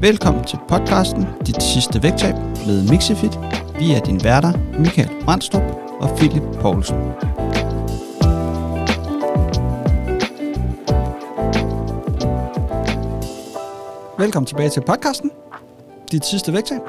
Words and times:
Velkommen 0.00 0.44
til 0.44 0.58
podcasten 0.68 1.26
Dit 1.46 1.62
sidste 1.62 2.02
vægttab 2.02 2.34
med 2.66 2.88
Mixifit. 2.90 3.38
Vi 3.78 3.92
er 3.92 4.00
dine 4.00 4.24
værter, 4.24 4.78
Michael 4.78 5.24
Brandstrup 5.24 5.62
og 6.00 6.16
Philip 6.16 6.42
Poulsen. 6.42 6.96
Velkommen 14.18 14.46
tilbage 14.46 14.70
til 14.70 14.82
podcasten 14.86 15.30
Dit 16.12 16.26
sidste 16.26 16.52
vægttab 16.52 16.80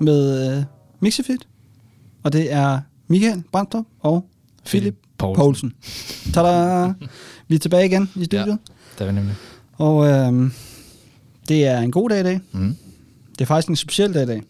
med 0.00 0.56
uh, 0.58 0.64
Mixifit. 1.00 1.48
Og 2.22 2.32
det 2.32 2.52
er 2.52 2.80
Michael 3.08 3.44
Brandstrup 3.52 3.84
og 4.00 4.24
Philip 4.66 4.96
Poulsen. 5.18 5.42
Poulsen. 5.42 5.72
Tada! 6.34 6.92
Vi 7.48 7.54
er 7.54 7.58
tilbage 7.58 7.86
igen 7.86 8.10
i 8.14 8.24
studiet. 8.24 8.46
Ja, 8.46 8.56
det 8.98 9.00
er 9.00 9.04
vi 9.04 9.12
nemlig. 9.12 9.34
Og 9.78 10.08
øhm, 10.08 10.52
det 11.48 11.66
er 11.66 11.78
en 11.78 11.90
god 11.90 12.10
dag 12.10 12.20
i 12.20 12.22
dag. 12.22 12.40
Mm. 12.52 12.76
Det 13.32 13.40
er 13.40 13.44
faktisk 13.46 13.68
en 13.68 13.76
speciel 13.76 14.14
dag 14.14 14.22
i 14.22 14.26
dag. 14.26 14.42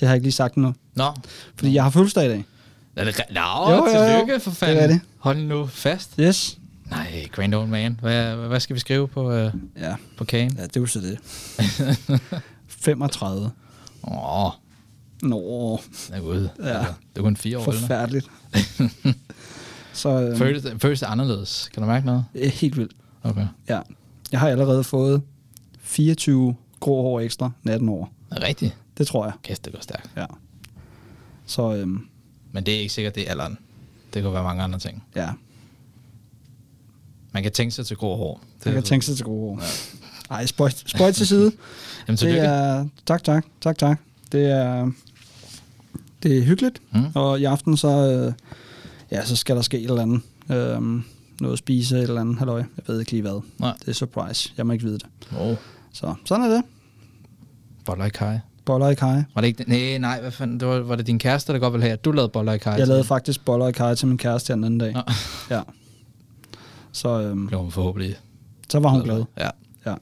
Det 0.00 0.08
har 0.08 0.14
jeg 0.14 0.16
ikke 0.16 0.24
lige 0.24 0.32
sagt 0.32 0.54
endnu. 0.54 0.74
Nå, 0.94 1.04
Fordi 1.56 1.74
jeg 1.74 1.82
har 1.82 1.90
fødselsdag 1.90 2.24
i 2.24 2.28
dag. 2.28 2.44
er 2.96 3.04
det 3.04 3.12
re- 3.20 3.32
Nå, 3.34 3.70
Jo, 3.72 3.76
jo, 3.86 3.98
jo. 4.00 4.06
tillykke 4.18 4.40
for 4.40 4.50
fanden. 4.50 4.76
Det 4.76 4.82
er 4.84 4.88
det. 4.88 5.00
Hold 5.18 5.38
nu 5.38 5.66
fast. 5.66 6.10
Yes. 6.20 6.58
Nej, 6.90 7.26
grand 7.32 7.54
old 7.54 7.68
man. 7.68 7.98
Hvad, 8.00 8.34
hvad 8.36 8.60
skal 8.60 8.74
vi 8.74 8.80
skrive 8.80 9.08
på, 9.08 9.32
øh, 9.32 9.52
Ja, 9.80 9.94
på 10.18 10.24
kagen? 10.24 10.56
ja 10.58 10.62
det 10.62 10.76
er 10.76 10.80
jo 10.80 10.86
så 10.86 11.00
det. 11.00 11.18
35. 12.68 13.50
Åh, 14.04 14.46
oh, 14.46 14.52
Nå, 15.22 15.80
det 16.08 16.16
er 16.16 16.20
gud. 16.20 16.48
Ja. 16.58 16.78
Altså, 16.78 16.92
det 17.12 17.18
er 17.18 17.22
kun 17.22 17.36
fire 17.36 17.58
år, 17.58 17.64
forfærdeligt. 17.64 18.30
så 19.92 20.08
øhm, 20.20 20.38
Føles, 20.38 20.66
føles 20.78 21.00
det 21.00 21.06
anderledes? 21.06 21.70
Kan 21.74 21.82
du 21.82 21.88
mærke 21.88 22.06
noget? 22.06 22.24
helt 22.34 22.76
vildt. 22.76 22.92
Okay. 23.22 23.46
Ja. 23.68 23.80
Jeg 24.32 24.40
har 24.40 24.48
allerede 24.48 24.84
fået 24.84 25.22
24 25.92 26.54
grå 26.80 27.02
hår 27.02 27.20
ekstra 27.20 27.50
18 27.66 27.88
år. 27.88 28.12
Rigtigt? 28.32 28.76
Det 28.98 29.06
tror 29.06 29.24
jeg. 29.24 29.32
Kæft, 29.42 29.64
det 29.64 29.72
går 29.72 29.80
stærkt. 29.80 30.10
Ja. 30.16 30.26
Så 31.46 31.74
øhm, 31.74 32.06
Men 32.52 32.66
det 32.66 32.74
er 32.74 32.78
ikke 32.78 32.92
sikkert, 32.92 33.14
det 33.14 33.26
er 33.26 33.30
alderen. 33.30 33.58
Det 34.14 34.22
kan 34.22 34.32
være 34.32 34.42
mange 34.42 34.62
andre 34.62 34.78
ting. 34.78 35.04
ja, 35.16 35.28
Man 37.32 37.42
kan 37.42 37.52
tænke 37.52 37.74
sig 37.74 37.86
til 37.86 37.96
grå 37.96 38.16
hår. 38.16 38.40
Det 38.58 38.66
jeg 38.66 38.74
kan 38.74 38.82
tænke 38.82 39.06
sig 39.06 39.16
til 39.16 39.24
grå 39.24 39.54
hår. 39.54 39.62
Ej, 40.30 40.46
spøjt, 40.46 40.82
spøjt 40.86 41.14
til 41.14 41.26
side. 41.26 41.52
Jamen, 42.08 42.16
Det 42.18 42.38
er, 42.38 42.86
tak, 43.06 43.24
tak, 43.24 43.46
tak, 43.60 43.78
tak. 43.78 44.00
Det 44.32 44.50
er, 44.50 44.90
det 46.22 46.38
er 46.38 46.42
hyggeligt, 46.42 46.82
Mm. 46.92 47.04
og 47.14 47.40
i 47.40 47.44
aften 47.44 47.76
så, 47.76 47.88
øh, 47.88 48.32
ja, 49.10 49.24
så 49.24 49.36
skal 49.36 49.56
der 49.56 49.62
ske 49.62 49.78
et 49.78 49.84
eller 49.90 50.02
andet. 50.02 50.20
Øhm, 50.50 51.04
noget 51.40 51.52
at 51.52 51.58
spise, 51.58 51.96
et 51.96 52.02
eller 52.02 52.20
andet, 52.20 52.38
halløj. 52.38 52.58
Jeg 52.58 52.84
ved 52.86 53.00
ikke 53.00 53.10
lige 53.12 53.22
hvad. 53.22 53.40
Nej. 53.58 53.74
Det 53.80 53.88
er 53.88 53.92
surprise. 53.92 54.52
Jeg 54.56 54.66
må 54.66 54.72
ikke 54.72 54.84
vide 54.84 54.98
det. 54.98 55.06
Åh, 55.40 55.56
Så 55.92 56.14
sådan 56.24 56.44
er 56.44 56.48
det. 56.54 56.62
boller 57.84 58.04
i 58.04 58.08
kaj. 58.10 58.38
Boller 58.64 58.88
i 58.88 58.94
kaj. 58.94 59.22
Var 59.34 59.40
det 59.40 59.48
ikke? 59.48 59.64
Nej, 59.68 59.98
nej, 59.98 60.20
hvad 60.20 60.30
fanden? 60.30 60.60
Det 60.60 60.68
var, 60.68 60.78
var 60.80 60.96
det 60.96 61.06
din 61.06 61.18
kæreste, 61.18 61.52
der 61.52 61.58
godt 61.58 61.72
ville 61.72 61.82
have, 61.82 61.92
at 61.92 62.04
du 62.04 62.12
lavede 62.12 62.28
boller 62.28 62.52
i 62.52 62.58
kaj? 62.58 62.72
Jeg 62.72 62.86
lavede 62.86 63.04
faktisk 63.04 63.44
boller 63.44 63.68
i 63.68 63.72
kaj 63.72 63.94
til 63.94 64.08
min 64.08 64.18
kæreste 64.18 64.52
den 64.52 64.64
anden 64.64 64.80
dag. 64.80 64.92
Nå. 64.92 65.00
Ja. 65.50 65.62
Så, 66.92 67.20
øhm, 67.20 67.46
Blev 67.46 67.60
hun 67.60 67.70
forhåbentlig 67.70 68.16
så 68.68 68.78
var 68.80 68.88
hun 68.90 69.02
glad. 69.02 69.24
Ja. 69.38 69.48
Ja. 69.86 69.94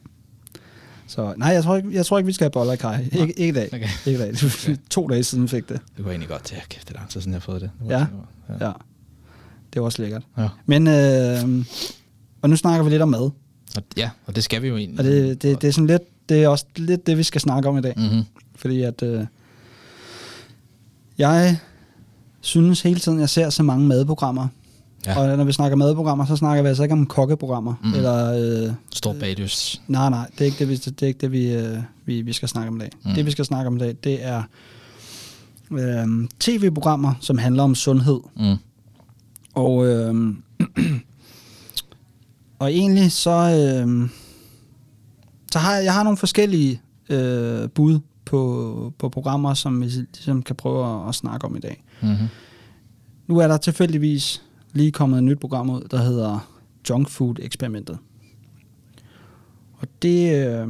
Så 1.07 1.35
nej, 1.37 1.49
jeg 1.49 1.65
tror 1.65 1.77
ikke, 1.77 1.89
jeg 1.93 2.07
tror 2.07 2.19
ikke 2.19 2.27
vi 2.27 2.33
skal 2.33 2.45
have 2.45 2.51
boller 2.51 2.73
i 2.73 2.77
kaj. 2.77 3.01
Ikke, 3.13 3.19
ikke 3.41 3.49
i 3.49 3.53
dag. 3.53 3.69
Okay. 3.75 3.89
Ikke 4.07 4.19
i 4.19 4.23
dag. 4.23 4.33
Var 4.43 4.77
to 4.91 5.07
dage 5.07 5.25
siden 5.25 5.49
fik 5.49 5.69
det. 5.69 5.81
Det 5.97 6.05
jeg 6.05 6.07
egentlig 6.11 6.29
godt 6.29 6.45
til. 6.45 6.57
Kæft, 6.69 6.89
det 6.89 6.95
er 6.95 6.99
lang 6.99 7.11
tid 7.11 7.21
siden, 7.21 7.33
jeg 7.33 7.37
har 7.41 7.41
fået 7.41 7.61
det. 7.61 7.71
det 7.81 7.89
var 7.89 7.99
Ja. 7.99 8.07
sådan, 8.47 8.61
Ja. 8.67 8.73
Det 9.73 9.81
var 9.83 9.87
også 9.87 10.03
lækkert. 10.03 10.23
ja. 10.39 10.49
Men, 10.67 10.87
øh, 10.87 11.65
og 12.43 12.51
nu 12.51 12.57
snakker 12.57 12.85
vi 12.85 12.91
lidt 12.91 13.03
om 13.03 13.09
mad. 13.09 13.31
Og, 13.77 13.83
ja, 13.97 14.11
og 14.27 14.37
det 14.37 14.45
skal 14.45 14.63
vi 14.63 14.69
jo 14.69 14.77
egentlig. 14.77 14.99
Og 14.99 15.05
det, 15.05 15.43
det, 15.43 15.63
det 15.63 15.69
er 15.69 15.73
sådan 15.73 15.87
lidt, 15.87 16.03
det 16.29 16.43
er 16.43 16.49
også 16.49 16.65
lidt 16.77 17.07
det, 17.07 17.19
vi 17.19 17.23
skal 17.23 17.41
snakke 17.41 17.69
om 17.69 17.79
i 17.79 17.81
dag. 17.81 17.95
Mm-hmm. 17.97 18.23
Fordi 18.57 18.83
at, 18.83 19.03
øh, 19.03 19.27
jeg 21.19 21.59
synes 22.41 22.83
hele 22.83 23.01
tiden, 23.01 23.21
jeg 23.21 23.29
ser 23.29 23.51
så 23.51 23.63
mange 23.63 23.87
madprogrammer. 23.87 24.49
Ja. 25.07 25.19
Og 25.19 25.37
når 25.37 25.45
vi 25.45 25.53
snakker 25.53 25.77
madprogrammer, 25.77 26.25
så 26.27 26.37
snakker 26.37 26.63
vi 26.63 26.69
altså 26.69 26.83
ikke 26.83 26.93
om 26.93 27.07
kokkeprogrammer. 27.07 27.75
Mhm. 27.83 27.95
Eller, 27.95 28.33
øh, 28.67 28.73
Stor 28.95 29.13
bagdyst. 29.21 29.83
nej, 29.89 30.11
nej, 30.11 30.31
det 30.33 30.41
er 30.41 30.45
ikke 30.45 30.59
det, 30.59 30.69
vi, 30.69 30.77
det, 30.77 31.03
er 31.03 31.07
ikke 31.07 31.21
det, 31.21 31.33
vi, 31.33 31.53
øh, 31.53 31.79
vi, 32.05 32.23
vi 32.23 32.33
skal 32.33 32.49
snakke 32.49 32.69
om 32.69 32.77
i 32.77 32.79
dag. 32.79 32.91
Mm. 33.05 33.15
Det, 33.15 33.27
vi 33.27 33.31
skal 33.31 33.45
snakke 33.45 33.69
om 33.69 33.77
i 33.77 33.79
dag, 33.79 33.97
det 34.05 34.25
er 34.25 34.43
øh, 35.71 36.29
tv-programmer, 36.41 37.15
som 37.21 37.39
handler 37.39 37.63
om 37.63 37.75
sundhed. 37.75 38.21
Mm. 38.37 38.57
Og, 39.55 39.87
øh, 39.87 40.35
og 42.61 42.73
egentlig 42.73 43.13
så, 43.13 43.31
øh, 43.31 44.09
så 45.53 45.59
har 45.59 45.75
jeg, 45.75 45.85
jeg 45.85 45.95
har 45.95 46.03
nogle 46.03 46.17
forskellige 46.17 46.81
øh, 47.09 47.69
bud 47.69 48.01
på, 48.25 48.93
på 48.99 49.09
programmer, 49.09 49.55
som 49.55 49.81
vi 49.81 49.87
ligesom 49.87 50.43
kan 50.43 50.57
prøve 50.57 51.03
at, 51.03 51.09
at 51.09 51.15
snakke 51.15 51.47
om 51.47 51.57
i 51.57 51.61
dag. 51.61 51.85
Mm-hmm. 52.03 52.27
Nu 53.27 53.39
er 53.39 53.49
der 53.49 53.57
tilfældigvis 53.57 54.43
lige 54.73 54.93
kommet 54.93 55.19
et 55.19 55.25
nyt 55.25 55.41
program 55.41 55.71
ud, 55.71 55.89
der 55.91 55.99
hedder 55.99 56.51
Junk 56.91 57.09
Food 57.09 57.35
Eksperimentet. 57.39 57.99
Og 59.79 59.89
det 60.03 60.47
øh, 60.47 60.69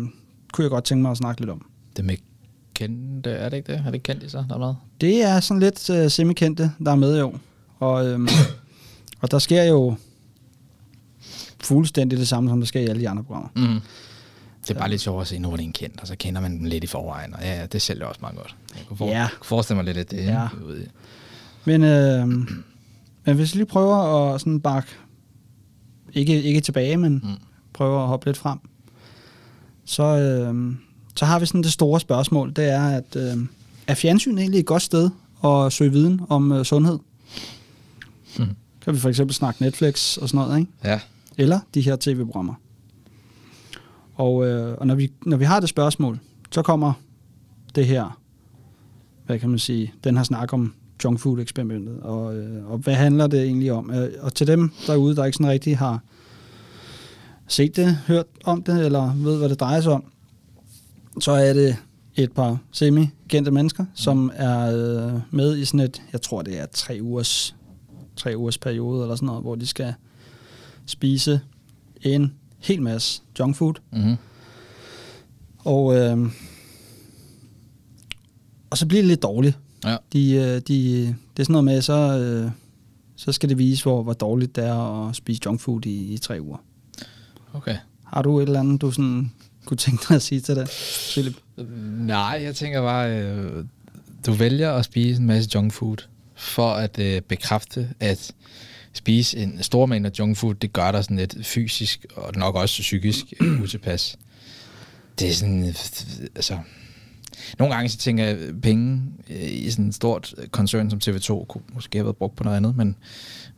kunne 0.53 0.63
jeg 0.63 0.71
godt 0.71 0.85
tænke 0.85 1.03
mig 1.03 1.11
at 1.11 1.17
snakke 1.17 1.41
lidt 1.41 1.51
om. 1.51 1.67
Det 1.97 2.05
med 2.05 2.17
kendte, 2.75 3.31
er 3.31 3.49
det 3.49 3.57
ikke 3.57 3.73
det? 3.73 3.79
Er 3.81 3.85
det 3.85 3.95
ikke 3.95 4.05
kendt 4.05 4.23
i 4.23 4.29
sig, 4.29 4.45
der 4.49 4.55
er 4.55 4.59
med? 4.59 4.75
Det 5.01 5.23
er 5.23 5.41
sådan 5.41 5.61
lidt 5.61 5.91
øh, 5.91 6.11
semikendte, 6.11 6.73
der 6.85 6.91
er 6.91 6.97
med 6.97 7.19
jo. 7.19 7.35
Og, 7.79 8.07
øhm, 8.07 8.29
og 9.23 9.31
der 9.31 9.39
sker 9.39 9.63
jo 9.63 9.97
fuldstændig 11.63 12.19
det 12.19 12.29
samme, 12.29 12.51
som 12.51 12.61
der 12.61 12.67
sker 12.67 12.81
i 12.81 12.87
alle 12.87 13.01
de 13.03 13.09
andre 13.09 13.23
programmer. 13.25 13.49
Mm. 13.57 13.81
Det 14.63 14.71
er 14.77 14.79
bare 14.81 14.91
lidt 14.91 15.01
sjovt 15.01 15.21
at 15.21 15.29
se, 15.29 15.39
nu 15.39 15.53
er 15.53 15.57
det 15.57 15.65
en 15.65 15.73
kendt, 15.73 16.01
og 16.01 16.07
så 16.07 16.17
kender 16.17 16.41
man 16.41 16.59
dem 16.59 16.65
lidt 16.65 16.85
i 16.85 16.87
forvejen. 16.87 17.35
Og 17.35 17.41
ja, 17.43 17.67
det 17.67 17.83
sælger 17.83 18.07
også 18.07 18.19
meget 18.21 18.37
godt. 18.37 18.57
Jeg 18.77 18.85
kunne 18.89 18.97
for, 18.97 19.07
Ja. 19.09 19.29
forestille 19.43 19.77
mig 19.77 19.85
lidt, 19.85 19.97
at 19.97 20.11
det 20.11 20.17
Ja. 20.25 20.47
i. 20.47 20.87
Men, 21.65 21.85
øh, 21.85 22.29
men 23.25 23.37
hvis 23.37 23.55
vi 23.55 23.59
lige 23.59 23.67
prøver 23.67 23.97
at 24.35 24.41
sådan 24.41 24.61
bakke, 24.61 24.89
ikke, 26.15 26.43
ikke 26.43 26.61
tilbage, 26.61 26.97
men 26.97 27.13
mm. 27.13 27.21
prøver 27.73 28.03
at 28.03 28.09
hoppe 28.09 28.27
lidt 28.27 28.37
frem, 28.37 28.59
så, 29.85 30.03
øh, 30.03 30.75
så 31.17 31.25
har 31.25 31.39
vi 31.39 31.47
sådan 31.47 31.63
det 31.63 31.73
store 31.73 32.01
spørgsmål, 32.01 32.53
det 32.57 32.65
er, 32.73 32.89
at 32.89 33.17
øh, 33.17 33.37
er 33.87 33.95
fjernsyn 33.95 34.39
egentlig 34.39 34.61
et 34.61 34.67
godt 34.67 34.83
sted 34.83 35.11
at 35.45 35.73
søge 35.73 35.93
viden 35.93 36.21
om 36.29 36.53
øh, 36.53 36.65
sundhed? 36.65 36.99
Mm. 38.39 38.47
Kan 38.85 38.95
vi 38.95 38.99
for 38.99 39.09
eksempel 39.09 39.35
snakke 39.35 39.63
Netflix 39.63 40.17
og 40.17 40.29
sådan 40.29 40.47
noget, 40.47 40.59
ikke? 40.61 40.73
Ja 40.85 41.01
eller 41.39 41.61
de 41.75 41.81
her 41.81 41.97
tv-programmer. 42.01 42.55
Og, 44.15 44.47
øh, 44.47 44.79
og 44.79 44.87
når, 44.87 44.95
vi, 44.95 45.13
når 45.27 45.37
vi 45.37 45.45
har 45.45 45.61
det 45.61 45.69
spørgsmål, 45.69 46.19
så 46.51 46.63
kommer 46.63 46.93
det 47.75 47.87
her, 47.87 48.21
hvad 49.27 49.39
kan 49.39 49.49
man 49.51 49.59
sige, 49.59 49.95
den 50.05 50.17
her 50.17 50.25
snak 50.25 50.53
om 50.53 50.75
junk 51.05 51.21
food 51.21 51.41
eksperimentet, 51.41 52.01
og, 52.01 52.37
øh, 52.37 52.71
og 52.71 52.79
hvad 52.79 52.95
handler 52.95 53.27
det 53.27 53.43
egentlig 53.43 53.73
om? 53.73 53.91
Øh, 53.91 54.09
Og 54.21 54.35
til 54.35 54.47
dem 54.47 54.73
derude, 54.87 55.17
der 55.17 55.25
ikke 55.25 55.37
sådan 55.37 55.53
rigtig 55.53 55.79
har 55.79 56.03
set 57.47 57.77
det, 57.77 57.97
hørt 58.07 58.27
om 58.45 58.63
det, 58.63 58.85
eller 58.85 59.15
ved, 59.17 59.39
hvad 59.39 59.49
det 59.49 59.61
drejer 59.61 59.81
sig 59.81 59.93
om, 59.93 60.05
så 61.21 61.33
er 61.33 61.53
det 61.53 61.77
et 62.17 62.33
par 62.33 62.59
semi-kendte 62.73 63.51
mennesker, 63.51 63.85
som 63.95 64.31
er 64.35 64.61
øh, 64.67 65.21
med 65.31 65.57
i 65.57 65.65
sådan 65.65 65.81
et, 65.81 66.03
jeg 66.13 66.23
tror 66.23 66.43
det 66.43 66.61
er 66.61 66.67
tre 66.73 66.99
ugers, 67.03 67.57
tre 68.17 68.37
ugers 68.37 68.59
periode, 68.59 69.03
eller 69.03 69.15
sådan 69.17 69.27
noget, 69.27 69.43
hvor 69.43 69.55
de 69.55 69.67
skal 69.67 69.95
spise 70.91 71.41
en 72.03 72.33
hel 72.59 72.83
masse 72.83 73.23
junk 73.39 73.57
food. 73.57 73.75
Mm-hmm. 73.93 74.17
Og, 75.59 75.97
øh, 75.97 76.19
og 78.71 78.79
så 78.79 78.87
bliver 78.87 79.03
det 79.03 79.09
lidt 79.09 79.23
dårligt. 79.23 79.59
Ja. 79.85 79.97
De, 80.13 80.33
øh, 80.33 80.61
de, 80.61 81.07
det 81.07 81.39
er 81.39 81.45
sådan 81.45 81.53
noget 81.53 81.65
med, 81.65 81.83
så, 81.83 82.19
øh, 82.19 82.51
så 83.17 83.33
skal 83.33 83.49
det 83.49 83.59
vise, 83.59 83.83
hvor, 83.83 84.03
hvor 84.03 84.13
dårligt 84.13 84.57
det 84.57 84.65
er 84.65 85.09
at 85.09 85.17
spise 85.17 85.41
junk 85.47 85.61
food 85.61 85.87
i, 85.87 86.15
i 86.15 86.19
tre 86.19 86.41
uger. 86.41 86.59
Okay. 87.53 87.77
Har 88.05 88.23
du 88.23 88.39
et 88.39 88.47
eller 88.47 88.61
andet, 88.61 88.81
du 88.81 88.91
sådan 88.91 89.33
kunne 89.65 89.77
tænke 89.77 90.05
dig 90.09 90.15
at 90.15 90.23
sige 90.23 90.41
til 90.41 90.57
det, 90.57 90.71
Philip? 91.13 91.37
Nej, 91.99 92.41
jeg 92.43 92.57
tænker 92.57 92.83
bare, 92.83 93.21
øh, 93.21 93.65
du 94.27 94.33
vælger 94.33 94.73
at 94.73 94.85
spise 94.85 95.21
en 95.21 95.27
masse 95.27 95.51
junk 95.55 95.73
food, 95.73 95.97
for 96.35 96.73
at 96.73 96.99
øh, 96.99 97.21
bekræfte, 97.23 97.91
at 98.01 98.33
spise 98.93 99.39
en 99.39 99.63
stor 99.63 99.87
mængde 99.87 100.11
junk 100.19 100.37
food, 100.37 100.55
det 100.55 100.73
gør 100.73 100.93
dig 100.93 101.05
sådan 101.05 101.17
lidt 101.17 101.47
fysisk, 101.47 102.07
og 102.17 102.33
nok 102.37 102.55
også 102.55 102.83
psykisk 102.83 103.25
utilpas. 103.63 104.17
Det 105.19 105.29
er 105.29 105.33
sådan, 105.33 105.75
altså... 106.35 106.59
Nogle 107.59 107.75
gange 107.75 107.89
så 107.89 107.99
tænker 107.99 108.25
jeg, 108.25 108.39
at 108.39 108.61
penge 108.63 109.03
øh, 109.31 109.53
i 109.53 109.71
sådan 109.71 109.89
et 109.89 109.95
stort 109.95 110.35
koncern 110.51 110.91
som 110.91 111.01
TV2 111.05 111.47
kunne 111.47 111.63
måske 111.75 111.99
have 111.99 112.05
været 112.05 112.17
brugt 112.17 112.37
på 112.37 112.45
noget 112.45 112.57
andet, 112.57 112.77
men, 112.77 112.97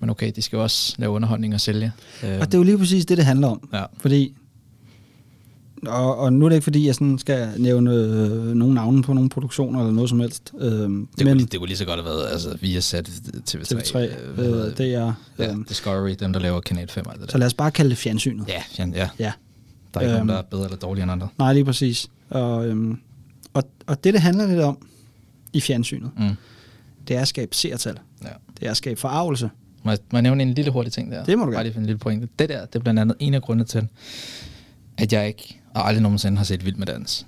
men 0.00 0.10
okay, 0.10 0.32
de 0.36 0.42
skal 0.42 0.56
jo 0.56 0.62
også 0.62 0.94
lave 0.98 1.12
underholdning 1.12 1.54
og 1.54 1.60
sælge. 1.60 1.92
Og 2.22 2.46
det 2.46 2.54
er 2.54 2.58
jo 2.58 2.64
lige 2.64 2.78
præcis 2.78 3.06
det, 3.06 3.16
det 3.16 3.26
handler 3.26 3.48
om. 3.48 3.68
ja. 3.72 3.84
Fordi, 3.98 4.34
og, 5.86 6.18
og 6.18 6.32
nu 6.32 6.44
er 6.44 6.48
det 6.48 6.56
ikke 6.56 6.64
fordi, 6.64 6.86
jeg 6.86 6.94
sådan 6.94 7.18
skal 7.18 7.48
nævne 7.56 7.94
øh, 7.94 8.46
nogle 8.54 8.74
navne 8.74 9.02
på 9.02 9.12
nogle 9.12 9.30
produktioner 9.30 9.80
eller 9.80 9.92
noget 9.92 10.10
som 10.10 10.20
helst. 10.20 10.52
Øh, 10.58 10.70
Det, 10.70 10.88
men 10.88 11.08
kunne, 11.18 11.38
det 11.46 11.58
kunne 11.58 11.66
lige 11.68 11.76
så 11.76 11.84
godt 11.84 12.00
have 12.00 12.04
været 12.04 12.26
altså, 12.32 12.56
via 12.60 12.80
sat 12.80 13.08
TV3. 13.50 13.72
TV3, 13.72 13.98
øh, 13.98 14.38
øh, 14.38 14.76
det 14.76 14.80
er... 14.94 15.12
Ja, 15.38 15.52
Øh, 15.52 15.56
Discovery, 15.68 16.14
dem 16.20 16.32
der 16.32 16.40
laver 16.40 16.60
Kanal 16.60 16.88
5 16.88 17.06
og 17.06 17.12
det 17.14 17.20
så 17.20 17.26
der. 17.32 17.38
lad 17.38 17.46
os 17.46 17.54
bare 17.54 17.70
kalde 17.70 17.90
det 17.90 17.98
fjernsynet. 17.98 18.48
Ja, 18.48 18.62
ja, 18.78 18.86
ja. 18.94 19.08
Ja. 19.18 19.32
Der 19.94 20.00
er 20.00 20.04
ikke 20.04 20.10
Øhm. 20.10 20.26
nogen, 20.26 20.28
der 20.28 20.34
er 20.36 20.42
bedre 20.42 20.64
eller 20.64 20.76
dårligere 20.76 21.02
end 21.04 21.12
andre. 21.12 21.28
Nej, 21.38 21.52
lige 21.52 21.64
præcis. 21.64 22.08
Og, 22.30 22.66
øhm, 22.66 22.98
og, 23.54 23.62
og 23.86 24.04
det, 24.04 24.14
det 24.14 24.22
handler 24.22 24.46
lidt 24.46 24.60
om 24.60 24.78
i 25.52 25.60
fjernsynet, 25.60 26.10
Mm. 26.18 26.28
det 27.08 27.16
er 27.16 27.20
at 27.20 27.28
skabe 27.28 27.56
seertal. 27.56 27.98
Ja. 28.22 28.28
Det 28.60 28.66
er 28.66 28.70
at 28.70 28.76
skabe 28.76 29.00
forarvelse. 29.00 29.50
Må 29.84 29.90
jeg, 29.90 29.98
må 30.12 30.18
jeg 30.18 30.22
nævne 30.22 30.42
en 30.42 30.54
lille 30.54 30.70
hurtig 30.70 30.92
ting 30.92 31.12
der? 31.12 31.24
Det 31.24 31.38
må 31.38 31.44
du 31.44 31.50
Bare 31.50 31.54
gerne. 31.56 31.64
lige 31.64 31.72
for 31.74 31.80
en 31.80 31.86
lille 31.86 31.98
pointe. 31.98 32.28
Det 32.38 32.48
der, 32.48 32.66
det 32.66 32.74
er 32.74 32.78
blandt 32.80 33.00
andet 33.00 33.16
en 33.20 33.34
af 33.34 33.42
grundene 33.42 33.64
til, 33.64 33.88
at 34.98 35.12
jeg 35.12 35.28
ikke 35.28 35.58
og 35.74 35.88
aldrig 35.88 36.02
nogensinde 36.02 36.36
har 36.38 36.44
set 36.44 36.64
Vild 36.64 36.76
med 36.76 36.86
Dans. 36.86 37.26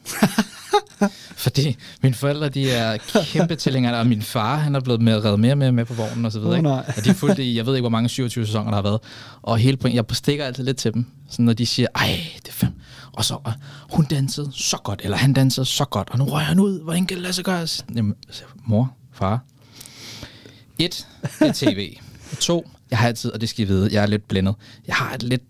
Fordi 1.37 1.77
mine 2.03 2.15
forældre, 2.15 2.49
de 2.49 2.71
er 2.71 2.97
kæmpe 3.25 3.57
tilhængere, 3.57 3.99
og 4.01 4.07
min 4.07 4.23
far, 4.23 4.57
han 4.57 4.75
er 4.75 4.81
blevet 4.81 5.03
med, 5.03 5.25
reddet 5.25 5.41
mere 5.41 5.57
mere 5.57 5.73
med 5.73 5.85
på 5.85 5.95
vognen 5.95 6.25
og 6.25 6.33
så 6.33 6.39
videre. 6.39 6.53
Åh, 6.53 6.59
ikke? 6.59 6.71
Og 6.71 7.05
de 7.05 7.11
er 7.11 7.15
fuldt 7.15 7.39
i, 7.39 7.57
jeg 7.57 7.67
ved 7.67 7.75
ikke, 7.75 7.83
hvor 7.83 7.91
mange 7.91 8.09
27 8.09 8.47
sæsoner, 8.47 8.71
der 8.71 8.77
har 8.77 8.83
været. 8.83 9.01
Og 9.43 9.59
hele 9.59 9.77
point, 9.77 9.97
jeg 9.97 10.05
stikker 10.13 10.45
altid 10.45 10.65
lidt 10.65 10.77
til 10.77 10.95
dem, 10.95 11.07
så 11.31 11.43
når 11.43 11.53
de 11.53 11.67
siger, 11.67 11.89
ej, 11.95 12.21
det 12.37 12.49
er 12.49 12.53
fem. 12.53 12.71
Og 13.13 13.25
så, 13.25 13.35
og 13.45 13.53
hun 13.91 14.05
dansede 14.05 14.51
så 14.53 14.77
godt, 14.85 15.01
eller 15.05 15.17
han 15.17 15.33
dansede 15.33 15.67
så 15.67 15.85
godt, 15.85 16.11
og 16.11 16.19
nu 16.19 16.25
røg 16.25 16.45
han 16.45 16.61
ud, 16.61 16.83
hvordan 16.83 17.07
kan 17.07 17.17
det 17.17 17.23
lade 17.23 17.33
sig 17.33 17.45
gøre? 17.45 17.67
Jamen, 17.95 18.15
mor, 18.65 18.95
far, 19.13 19.45
et, 20.79 21.07
det 21.39 21.49
er 21.49 21.53
tv. 21.53 21.97
To, 22.41 22.71
jeg 22.91 22.99
har 22.99 23.09
altid, 23.09 23.33
og 23.33 23.41
det 23.41 23.49
skal 23.49 23.65
I 23.65 23.69
vide, 23.69 23.89
jeg 23.93 24.03
er 24.03 24.07
lidt 24.07 24.29
blændet. 24.29 24.55
Jeg 24.87 24.95
har 24.95 25.15
et 25.15 25.23
lidt 25.23 25.43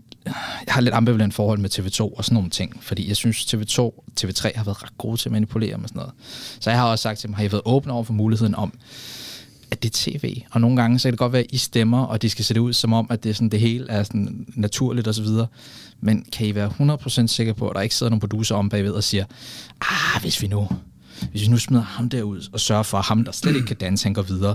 jeg 0.66 0.74
har 0.74 0.80
lidt 0.80 0.94
ambivalent 0.94 1.34
forhold 1.34 1.58
med 1.58 1.78
TV2 1.78 2.00
og 2.00 2.24
sådan 2.24 2.34
nogle 2.34 2.50
ting, 2.50 2.82
fordi 2.82 3.08
jeg 3.08 3.16
synes, 3.16 3.54
TV2, 3.54 3.80
TV3 4.20 4.56
har 4.56 4.64
været 4.64 4.82
ret 4.82 4.98
gode 4.98 5.16
til 5.16 5.28
at 5.28 5.32
manipulere 5.32 5.78
med 5.78 5.88
sådan 5.88 5.98
noget. 5.98 6.12
Så 6.60 6.70
jeg 6.70 6.78
har 6.78 6.86
også 6.86 7.02
sagt 7.02 7.18
til 7.18 7.26
dem, 7.26 7.34
har 7.34 7.44
I 7.44 7.52
været 7.52 7.62
åbne 7.64 7.92
over 7.92 8.04
for 8.04 8.12
muligheden 8.12 8.54
om, 8.54 8.78
at 9.70 9.82
det 9.82 9.88
er 9.88 10.18
tv, 10.18 10.42
og 10.50 10.60
nogle 10.60 10.76
gange 10.76 10.98
så 10.98 11.08
kan 11.08 11.12
det 11.12 11.18
godt 11.18 11.32
være, 11.32 11.42
at 11.42 11.52
I 11.52 11.58
stemmer, 11.58 12.04
og 12.04 12.22
de 12.22 12.30
skal 12.30 12.44
se 12.44 12.54
det 12.54 12.60
ud 12.60 12.72
som 12.72 12.92
om, 12.92 13.06
at 13.10 13.24
det, 13.24 13.30
er 13.30 13.34
sådan, 13.34 13.48
det 13.48 13.60
hele 13.60 13.90
er 13.90 14.02
sådan 14.02 14.46
naturligt 14.54 15.08
osv., 15.08 15.26
men 16.00 16.26
kan 16.32 16.46
I 16.46 16.54
være 16.54 16.72
100% 16.80 17.26
sikre 17.26 17.54
på, 17.54 17.68
at 17.68 17.76
der 17.76 17.80
ikke 17.80 17.94
sidder 17.94 18.10
nogen 18.10 18.20
producer 18.20 18.54
om 18.54 18.68
bagved 18.68 18.92
og 18.92 19.04
siger, 19.04 19.24
ah, 19.80 20.22
hvis 20.22 20.42
vi 20.42 20.46
nu 20.46 20.68
hvis 21.30 21.42
vi 21.42 21.48
nu 21.48 21.58
smider 21.58 21.82
ham 21.82 22.08
derud 22.08 22.48
og 22.52 22.60
sørger 22.60 22.82
for, 22.82 22.98
at 22.98 23.04
ham, 23.04 23.24
der 23.24 23.32
slet 23.32 23.54
ikke 23.54 23.66
kan 23.66 23.76
danse, 23.76 24.04
han 24.04 24.14
går 24.14 24.22
videre, 24.22 24.54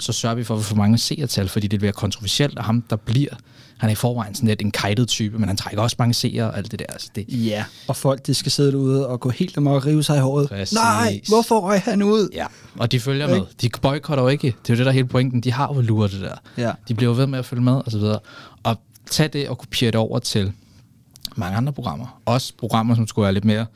så 0.00 0.12
sørger 0.12 0.36
vi 0.36 0.44
for 0.44 0.56
at 0.56 0.64
få 0.64 0.74
mange 0.74 0.98
seertal, 0.98 1.48
fordi 1.48 1.66
det 1.66 1.78
bliver 1.80 1.92
kontroversielt, 1.92 2.58
og 2.58 2.64
ham, 2.64 2.82
der 2.90 2.96
bliver, 2.96 3.30
han 3.76 3.88
er 3.88 3.92
i 3.92 3.94
forvejen 3.96 4.34
sådan 4.34 4.48
lidt 4.48 4.62
en 4.62 4.70
kajtet 4.70 5.08
type, 5.08 5.38
men 5.38 5.48
han 5.48 5.56
trækker 5.56 5.82
også 5.82 5.96
mange 5.98 6.14
seere 6.14 6.44
og 6.44 6.56
alt 6.58 6.70
det 6.70 6.78
der. 6.78 6.84
Altså 6.88 7.08
det, 7.14 7.24
Ja. 7.28 7.64
Og 7.88 7.96
folk, 7.96 8.26
de 8.26 8.34
skal 8.34 8.52
sidde 8.52 8.72
derude 8.72 9.06
og 9.08 9.20
gå 9.20 9.30
helt 9.30 9.56
amok 9.56 9.74
og 9.82 9.86
rive 9.86 10.02
sig 10.02 10.16
i 10.16 10.20
håret. 10.20 10.48
Præcis. 10.48 10.74
Nej, 10.78 11.20
hvorfor 11.28 11.60
røg 11.60 11.80
han 11.80 12.02
ud? 12.02 12.28
ja, 12.34 12.46
og 12.78 12.92
de 12.92 13.00
følger 13.00 13.26
med. 13.28 13.40
De 13.60 13.70
boykotter 13.82 14.22
jo 14.24 14.28
ikke. 14.28 14.46
Det 14.62 14.70
er 14.70 14.74
jo 14.74 14.76
det, 14.76 14.84
der 14.86 14.90
er 14.90 14.94
hele 14.94 15.06
pointen. 15.08 15.40
De 15.40 15.52
har 15.52 15.74
jo 15.74 15.80
luret 15.80 16.12
det 16.12 16.20
der. 16.20 16.34
Ja. 16.56 16.72
De 16.88 16.94
bliver 16.94 17.12
jo 17.12 17.16
ved 17.18 17.26
med 17.26 17.38
at 17.38 17.44
følge 17.46 17.62
med, 17.62 17.72
og 17.72 17.90
så 17.92 17.98
videre. 17.98 18.18
Og 18.62 18.76
tag 19.10 19.32
det 19.32 19.48
og 19.48 19.58
kopiere 19.58 19.90
det 19.90 20.00
over 20.00 20.18
til 20.18 20.52
mange 21.36 21.56
andre 21.56 21.72
programmer. 21.72 22.20
Også 22.26 22.52
programmer, 22.58 22.94
som 22.94 23.06
skulle 23.06 23.24
være 23.24 23.32
lidt 23.34 23.44
mere 23.44 23.66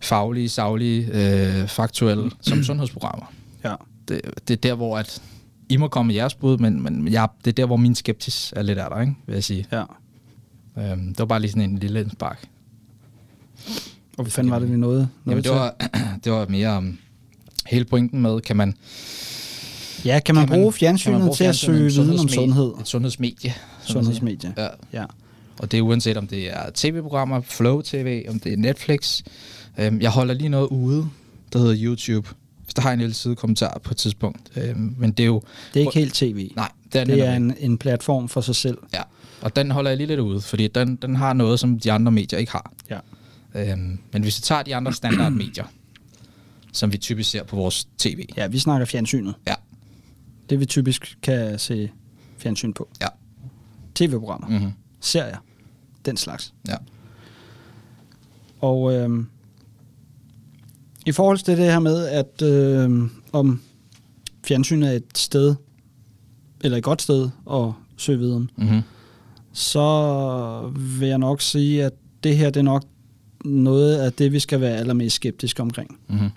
faglige, 0.00 0.48
saglige, 0.48 1.08
øh, 1.12 1.68
faktuelle, 1.68 2.30
som 2.40 2.64
sundhedsprogrammer. 2.64 3.26
Ja. 3.64 3.74
Det, 4.08 4.20
det 4.48 4.54
er 4.54 4.60
der, 4.70 4.74
hvor 4.74 4.98
at 4.98 5.22
I 5.68 5.76
må 5.76 5.88
komme 5.88 6.06
med 6.06 6.14
jeres 6.14 6.34
bud, 6.34 6.58
men, 6.58 6.82
men 6.82 7.08
jeg, 7.12 7.28
det 7.44 7.50
er 7.50 7.52
der, 7.52 7.66
hvor 7.66 7.76
min 7.76 7.94
skeptis 7.94 8.52
er 8.56 8.62
lidt 8.62 8.78
af 8.78 8.90
der, 8.90 9.00
ikke? 9.00 9.14
vil 9.26 9.34
jeg 9.34 9.44
sige. 9.44 9.66
ja. 9.72 9.82
Øhm, 10.78 11.06
det 11.08 11.18
var 11.18 11.24
bare 11.24 11.40
lige 11.40 11.50
sådan 11.50 11.70
en 11.70 11.78
lille 11.78 12.10
spark. 12.12 12.48
Og 14.16 14.24
hvad 14.24 14.30
fanden 14.30 14.50
var 14.50 14.58
det, 14.58 14.72
vi 14.72 14.76
nåede? 14.76 15.08
Jamen, 15.26 15.44
det, 15.44 15.52
var, 15.52 15.74
det 16.24 16.32
var 16.32 16.46
mere 16.48 16.68
om 16.68 16.98
hele 17.66 17.84
pointen 17.84 18.20
med, 18.22 18.40
kan 18.40 18.56
man, 18.56 18.74
Ja, 20.04 20.20
kan 20.20 20.34
man, 20.34 20.48
bruge 20.48 20.72
fjernsynet 20.72 21.20
bruge 21.20 21.34
til 21.34 21.44
at 21.44 21.56
søge 21.56 21.92
viden 21.92 22.18
om 22.18 22.28
sundhed? 22.28 22.72
Et 22.80 22.88
sundhedsmedie. 22.88 23.54
man 23.54 23.86
Sundhedsmedie. 23.86 24.54
Ja. 24.56 24.68
Ja. 24.92 25.04
Og 25.58 25.72
det 25.72 25.78
er 25.78 25.82
uanset 25.82 26.16
om 26.16 26.26
det 26.26 26.52
er 26.52 26.70
tv-programmer, 26.74 27.40
Flow 27.40 27.80
TV, 27.80 28.24
om 28.28 28.40
det 28.40 28.52
er 28.52 28.56
Netflix. 28.56 29.22
Øhm, 29.78 30.00
jeg 30.00 30.10
holder 30.10 30.34
lige 30.34 30.48
noget 30.48 30.66
ude, 30.68 31.08
der 31.52 31.58
hedder 31.58 31.76
YouTube. 31.78 32.28
Hvis 32.64 32.74
der 32.74 32.82
har 32.82 32.92
en 32.92 32.98
lille 32.98 33.14
side 33.14 33.36
kommentar 33.36 33.80
på 33.84 33.90
et 33.90 33.96
tidspunkt. 33.96 34.50
Øhm, 34.56 34.94
men 34.98 35.12
det 35.12 35.22
er 35.22 35.26
jo... 35.26 35.42
Det 35.74 35.80
er 35.82 35.86
ikke 35.86 35.98
helt 35.98 36.14
tv. 36.14 36.50
Nej, 36.56 36.72
det 36.92 37.00
er, 37.00 37.04
Det 37.04 37.20
er 37.26 37.34
en, 37.36 37.54
en 37.58 37.78
platform 37.78 38.28
for 38.28 38.40
sig 38.40 38.54
selv. 38.56 38.78
Ja, 38.94 39.02
og 39.40 39.56
den 39.56 39.70
holder 39.70 39.90
jeg 39.90 39.96
lige 39.96 40.06
lidt 40.06 40.20
ude, 40.20 40.40
fordi 40.40 40.68
den, 40.68 40.96
den 40.96 41.16
har 41.16 41.32
noget, 41.32 41.60
som 41.60 41.78
de 41.80 41.92
andre 41.92 42.12
medier 42.12 42.38
ikke 42.38 42.52
har. 42.52 42.72
Ja. 42.90 42.98
Øhm, 43.54 43.98
men 44.12 44.22
hvis 44.22 44.38
vi 44.38 44.42
tager 44.42 44.62
de 44.62 44.76
andre 44.76 44.92
standardmedier, 44.92 45.64
som 46.72 46.92
vi 46.92 46.96
typisk 46.98 47.30
ser 47.30 47.42
på 47.44 47.56
vores 47.56 47.88
tv. 47.98 48.24
Ja, 48.36 48.46
vi 48.46 48.58
snakker 48.58 48.86
fjernsynet. 48.86 49.34
Ja, 49.46 49.54
Det 50.50 50.60
vi 50.60 50.66
typisk 50.66 51.18
kan 51.22 51.58
se 51.58 51.90
fjernsyn 52.38 52.72
på. 52.72 52.88
ja. 53.00 53.06
TV-programmer, 53.94 54.48
Mm-hmm. 54.48 54.72
serier, 55.00 55.36
den 56.04 56.16
slags. 56.16 56.54
Ja. 56.68 56.76
Og 58.60 58.94
øhm, 58.94 59.26
i 61.08 61.12
forhold 61.12 61.38
til 61.38 61.56
det 61.56 61.64
her 61.64 61.78
med, 61.78 62.06
at 62.06 62.42
øhm, 62.42 63.10
om 63.32 63.60
fjernsynet 64.46 64.88
er 64.88 64.92
et 64.92 65.04
sted, 65.18 65.54
eller 66.60 66.78
et 66.78 66.84
godt 66.84 67.02
sted 67.02 67.28
at 67.52 67.72
søge 67.96 68.18
viden, 68.18 68.50
Mm-hmm. 68.56 68.80
så 69.52 70.72
vil 70.76 71.08
jeg 71.08 71.18
nok 71.18 71.40
sige, 71.40 71.84
at 71.84 71.92
det 72.24 72.36
her 72.36 72.50
det 72.50 72.60
er 72.60 72.64
nok 72.64 72.84
noget 73.44 73.96
af 73.96 74.12
det, 74.12 74.32
vi 74.32 74.40
skal 74.40 74.60
være 74.60 74.76
allermest 74.76 75.16
skeptiske 75.16 75.62
omkring. 75.62 75.98
Mm-hmm. 76.08 76.30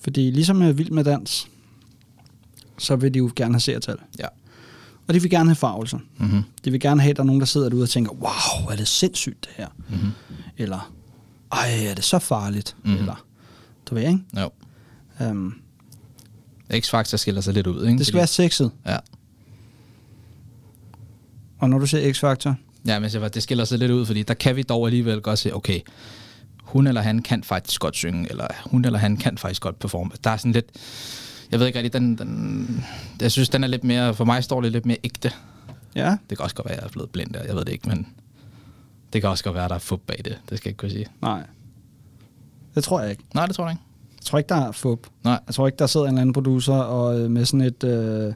Fordi 0.00 0.30
ligesom 0.30 0.56
med 0.56 0.72
Vild 0.72 0.90
med 0.90 1.04
Dans, 1.04 1.48
så 2.78 2.96
vil 2.96 3.14
de 3.14 3.18
jo 3.18 3.30
gerne 3.36 3.54
have 3.54 3.60
seertal. 3.60 3.96
Ja. 4.18 4.26
Og 5.08 5.14
de 5.14 5.20
vil 5.22 5.30
gerne 5.30 5.48
have 5.50 5.56
farvelser. 5.56 5.98
Mm-hmm. 6.18 6.42
De 6.64 6.70
vil 6.70 6.80
gerne 6.80 7.00
have, 7.00 7.10
at 7.10 7.16
der 7.16 7.22
er 7.22 7.26
nogen, 7.26 7.40
der 7.40 7.46
sidder 7.46 7.68
derude 7.68 7.82
og 7.82 7.88
tænker, 7.88 8.12
wow, 8.12 8.70
er 8.72 8.76
det 8.76 8.88
sindssygt 8.88 9.36
det 9.40 9.50
her? 9.56 9.68
Mm-hmm. 9.88 10.10
Eller, 10.58 10.92
ej, 11.52 11.84
er 11.86 11.94
det 11.94 12.04
så 12.04 12.18
farligt? 12.18 12.76
Mhm. 12.84 12.94
Eller, 12.96 13.24
du 13.90 13.94
ved, 13.94 14.02
ikke? 14.02 14.20
Jo. 14.40 14.50
Um, 15.30 15.60
X-Factor 16.74 17.16
skiller 17.16 17.40
sig 17.40 17.54
lidt 17.54 17.66
ud, 17.66 17.86
ikke? 17.86 17.98
det 17.98 18.06
skal 18.06 18.16
være 18.16 18.26
sexet. 18.26 18.70
Ja. 18.86 18.96
Og 21.58 21.70
når 21.70 21.78
du 21.78 21.86
ser 21.86 22.12
X-Factor, 22.12 22.54
Ja, 22.86 22.98
men 22.98 23.10
jeg, 23.12 23.34
det 23.34 23.42
skiller 23.42 23.64
sig 23.64 23.78
lidt 23.78 23.90
ud, 23.90 24.06
fordi 24.06 24.22
der 24.22 24.34
kan 24.34 24.56
vi 24.56 24.62
dog 24.62 24.86
alligevel 24.86 25.20
godt 25.20 25.38
se, 25.38 25.54
okay, 25.54 25.80
hun 26.62 26.86
eller 26.86 27.00
han 27.00 27.22
kan 27.22 27.44
faktisk 27.44 27.80
godt 27.80 27.96
synge, 27.96 28.30
eller 28.30 28.46
hun 28.66 28.84
eller 28.84 28.98
han 28.98 29.16
kan 29.16 29.38
faktisk 29.38 29.62
godt 29.62 29.78
performe. 29.78 30.10
Der 30.24 30.30
er 30.30 30.36
sådan 30.36 30.52
lidt, 30.52 30.66
jeg 31.50 31.60
ved 31.60 31.66
ikke 31.66 31.78
rigtig, 31.78 31.92
den, 31.92 32.18
den, 32.18 32.84
jeg 33.20 33.32
synes, 33.32 33.48
den 33.48 33.64
er 33.64 33.68
lidt 33.68 33.84
mere, 33.84 34.14
for 34.14 34.24
mig 34.24 34.44
står 34.44 34.60
det 34.60 34.72
lidt 34.72 34.86
mere 34.86 34.98
ægte. 35.04 35.32
ja, 35.94 36.16
Det 36.30 36.38
kan 36.38 36.44
også 36.44 36.56
godt 36.56 36.64
være, 36.64 36.74
at 36.74 36.80
jeg 36.80 36.86
er 36.86 36.92
blevet 36.92 37.10
blind 37.10 37.30
der, 37.32 37.44
jeg 37.44 37.54
ved 37.54 37.64
det 37.64 37.72
ikke, 37.72 37.88
men 37.88 38.06
det 39.12 39.20
kan 39.20 39.30
også 39.30 39.44
godt 39.44 39.54
være, 39.54 39.64
at 39.64 39.70
der 39.70 39.76
er 39.76 39.80
fup 39.80 40.00
bag 40.06 40.16
det. 40.24 40.38
Det 40.50 40.58
skal 40.58 40.68
jeg 40.68 40.70
ikke 40.70 40.78
kunne 40.78 40.90
sige. 40.90 41.06
nej. 41.22 41.42
Det 42.74 42.84
tror 42.84 43.00
jeg 43.00 43.10
ikke. 43.10 43.22
Nej, 43.34 43.46
det 43.46 43.54
tror 43.54 43.64
jeg 43.64 43.72
ikke. 43.72 43.82
Jeg 44.20 44.24
tror 44.24 44.38
ikke, 44.38 44.48
der 44.48 44.54
er 44.68 44.72
fup. 44.72 45.06
Nej. 45.24 45.38
Jeg 45.46 45.54
tror 45.54 45.66
ikke, 45.66 45.76
der 45.78 45.86
sidder 45.86 46.06
en 46.06 46.12
eller 46.12 46.20
anden 46.20 46.32
producer 46.32 46.74
og 46.74 47.20
øh, 47.20 47.30
med 47.30 47.44
sådan 47.44 47.60
et, 47.60 47.84
øh, 47.84 48.32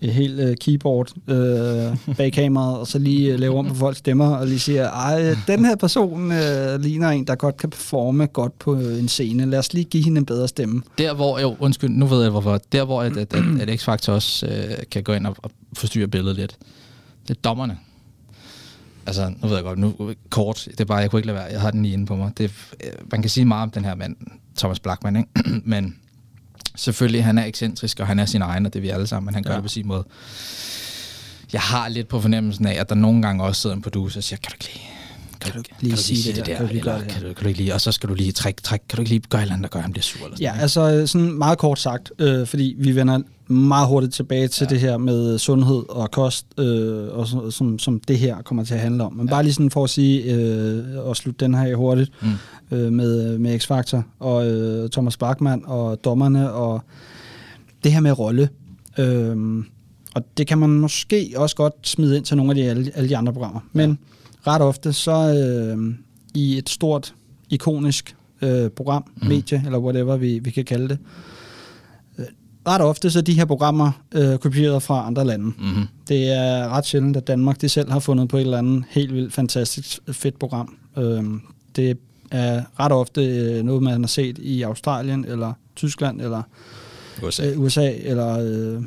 et 0.00 0.12
helt 0.12 0.40
øh, 0.40 0.56
keyboard 0.56 1.12
øh, 1.28 2.14
bag 2.16 2.32
kameraet, 2.32 2.78
og 2.78 2.86
så 2.86 2.98
lige 2.98 3.32
øh, 3.32 3.38
laver 3.40 3.58
om 3.58 3.66
på 3.66 3.74
folks 3.74 3.98
stemmer, 3.98 4.36
og 4.36 4.46
lige 4.46 4.58
siger, 4.58 4.90
ej, 4.90 5.36
den 5.46 5.64
her 5.64 5.76
person 5.76 6.32
øh, 6.32 6.80
ligner 6.80 7.08
en, 7.08 7.26
der 7.26 7.34
godt 7.34 7.56
kan 7.56 7.70
performe 7.70 8.26
godt 8.26 8.58
på 8.58 8.76
øh, 8.76 8.98
en 8.98 9.08
scene. 9.08 9.46
Lad 9.46 9.58
os 9.58 9.72
lige 9.72 9.84
give 9.84 10.04
hende 10.04 10.18
en 10.18 10.26
bedre 10.26 10.48
stemme. 10.48 10.82
Der 10.98 11.14
hvor, 11.14 11.38
jo, 11.38 11.56
undskyld, 11.60 11.90
nu 11.90 12.06
ved 12.06 12.22
jeg 12.22 12.30
hvorfor, 12.30 12.60
der 12.72 12.84
hvor 12.84 13.02
at, 13.02 13.16
at, 13.16 13.34
at, 13.34 13.68
at 13.68 13.80
X-Factor 13.80 14.12
også 14.12 14.46
øh, 14.46 14.76
kan 14.90 15.02
gå 15.02 15.12
ind 15.12 15.26
og, 15.26 15.36
og 15.42 15.50
forstyrre 15.72 16.08
billedet 16.08 16.36
lidt, 16.36 16.56
det 17.28 17.36
er 17.36 17.40
dommerne. 17.44 17.78
Altså, 19.08 19.32
nu 19.42 19.48
ved 19.48 19.56
jeg 19.56 19.64
godt, 19.64 19.78
nu 19.78 20.14
kort, 20.30 20.68
det 20.70 20.80
er 20.80 20.84
bare, 20.84 20.98
jeg 20.98 21.10
kunne 21.10 21.18
ikke 21.18 21.26
lade 21.26 21.38
være, 21.38 21.46
jeg 21.52 21.60
har 21.60 21.70
den 21.70 21.82
lige 21.82 21.92
inde 21.92 22.06
på 22.06 22.16
mig. 22.16 22.32
Det, 22.38 22.52
øh, 22.84 22.92
man 23.10 23.22
kan 23.22 23.30
sige 23.30 23.44
meget 23.44 23.62
om 23.62 23.70
den 23.70 23.84
her 23.84 23.94
mand, 23.94 24.16
Thomas 24.56 24.80
Blackman, 24.80 25.16
ikke? 25.16 25.28
men 25.72 25.96
selvfølgelig, 26.76 27.24
han 27.24 27.38
er 27.38 27.44
ekscentrisk, 27.44 28.00
og 28.00 28.06
han 28.06 28.18
er 28.18 28.26
sin 28.26 28.42
egen, 28.42 28.66
og 28.66 28.72
det 28.72 28.78
er 28.78 28.82
vi 28.82 28.88
alle 28.88 29.06
sammen, 29.06 29.26
men 29.26 29.34
han 29.34 29.42
gør 29.42 29.50
ja. 29.50 29.56
det 29.56 29.64
på 29.64 29.68
sin 29.68 29.86
måde. 29.86 30.04
Jeg 31.52 31.60
har 31.60 31.88
lidt 31.88 32.08
på 32.08 32.20
fornemmelsen 32.20 32.66
af, 32.66 32.80
at 32.80 32.88
der 32.88 32.94
nogle 32.94 33.22
gange 33.22 33.44
også 33.44 33.62
sidder 33.62 33.76
en 33.76 33.82
producer 33.82 34.20
og 34.20 34.24
siger, 34.24 34.38
kan 34.38 34.50
du 34.50 34.54
ikke 34.54 34.74
lige, 34.74 34.97
Kan 35.40 35.52
du 35.52 35.58
ikke 35.58 35.70
lige 35.80 35.96
sige 35.96 36.32
det 36.32 36.46
her? 36.46 36.58
der, 36.58 36.66
Kan 36.66 36.76
du 36.76 36.82
gøre 36.84 36.94
eller 36.94 37.06
det 37.06 37.12
kan 37.14 37.22
du, 37.22 37.32
kan 37.34 37.42
du 37.42 37.48
ikke 37.48 37.60
lige, 37.60 37.74
og 37.74 37.80
så 37.80 37.92
skal 37.92 38.08
du 38.08 38.14
lige 38.14 38.32
trække, 38.32 38.62
træk, 38.62 38.80
kan 38.88 38.96
du 38.96 39.02
ikke 39.02 39.10
lige 39.10 39.22
gøre 39.30 39.40
et 39.40 39.42
eller 39.42 39.54
andet, 39.54 39.62
der 39.62 39.68
gør, 39.68 39.78
at 39.78 39.82
han 39.82 39.92
bliver 39.92 40.02
sur? 40.02 40.24
Eller 40.24 40.36
sådan 40.36 40.54
Ja, 40.56 40.60
altså 40.62 40.92
øh, 40.92 41.08
sådan 41.08 41.32
meget 41.32 41.58
kort 41.58 41.78
sagt, 41.78 42.12
øh, 42.18 42.46
fordi 42.46 42.74
vi 42.78 42.96
vender 42.96 43.20
meget 43.52 43.88
hurtigt 43.88 44.14
tilbage 44.14 44.48
til 44.48 44.64
ja. 44.70 44.74
Ja. 44.74 44.74
det 44.74 44.80
her 44.90 44.96
med 44.98 45.38
sundhed 45.38 45.82
og 45.88 46.10
kost, 46.10 46.46
øh, 46.58 47.08
og 47.18 47.26
så, 47.28 47.50
som, 47.50 47.78
som 47.78 48.00
det 48.00 48.18
her 48.18 48.42
kommer 48.42 48.64
til 48.64 48.74
at 48.74 48.80
handle 48.80 49.04
om. 49.04 49.12
Men 49.12 49.26
ja. 49.26 49.30
bare 49.30 49.42
lige 49.42 49.52
sådan 49.54 49.70
for 49.70 49.84
at 49.84 49.90
sige, 49.90 50.22
øh, 50.34 50.84
og 50.98 51.16
slutte 51.16 51.44
den 51.44 51.54
her 51.54 51.62
af 51.62 51.74
hurtigt, 51.76 52.10
Mm. 52.70 52.76
øh, 52.76 52.92
med, 52.92 53.38
med 53.38 53.60
X-Factor 53.60 54.02
og 54.18 54.46
øh, 54.46 54.90
Thomas 54.90 55.16
Bachmann 55.16 55.62
og 55.66 56.04
dommerne 56.04 56.52
og 56.52 56.82
det 57.84 57.92
her 57.92 58.00
med 58.00 58.18
rolle. 58.18 58.48
Øh, 58.98 59.36
og 60.14 60.24
det 60.38 60.46
kan 60.46 60.58
man 60.58 60.70
måske 60.70 61.32
også 61.36 61.56
godt 61.56 61.74
smide 61.82 62.16
ind 62.16 62.24
til 62.24 62.36
nogle 62.36 62.50
af 62.52 62.54
de, 62.56 62.62
alle, 62.62 62.92
alle 62.94 63.08
de 63.08 63.16
andre 63.16 63.32
programmer. 63.32 63.60
Men 63.72 63.98
ret 64.46 64.62
ofte 64.62 64.92
så 64.92 65.34
øh, 65.34 65.94
i 66.34 66.58
et 66.58 66.68
stort, 66.68 67.14
ikonisk 67.50 68.16
øh, 68.42 68.70
program, 68.70 69.04
mm. 69.16 69.28
Medie 69.28 69.62
eller 69.66 69.78
whatever 69.78 70.16
vi, 70.16 70.38
vi 70.38 70.50
kan 70.50 70.64
kalde 70.64 70.88
det, 70.88 70.98
øh, 72.18 72.24
ret 72.68 72.80
ofte 72.80 73.10
så 73.10 73.18
er 73.18 73.22
de 73.22 73.34
her 73.34 73.44
programmer 73.44 73.90
øh, 74.14 74.38
kopieret 74.38 74.82
fra 74.82 75.06
andre 75.06 75.24
lande. 75.24 75.44
Mm-hmm. 75.44 75.86
Det 76.08 76.32
er 76.32 76.68
ret 76.68 76.86
sjældent, 76.86 77.16
at 77.16 77.26
Danmark 77.26 77.60
det 77.60 77.70
selv 77.70 77.90
har 77.90 77.98
fundet 77.98 78.28
på 78.28 78.36
et 78.36 78.40
eller 78.40 78.58
andet 78.58 78.84
helt 78.88 79.14
vildt 79.14 79.32
fantastisk 79.32 79.98
fedt 80.12 80.38
program. 80.38 80.76
Øh, 80.98 81.24
det 81.76 81.98
er 82.30 82.62
ret 82.80 82.92
ofte 82.92 83.26
øh, 83.26 83.62
noget, 83.64 83.82
man 83.82 84.00
har 84.00 84.08
set 84.08 84.38
i 84.38 84.62
Australien, 84.62 85.24
eller 85.24 85.52
Tyskland, 85.76 86.20
eller 86.20 86.42
USA. 87.22 87.50
øh, 87.50 87.60
USA, 87.60 87.92
eller 87.96 88.38
øh, 88.40 88.82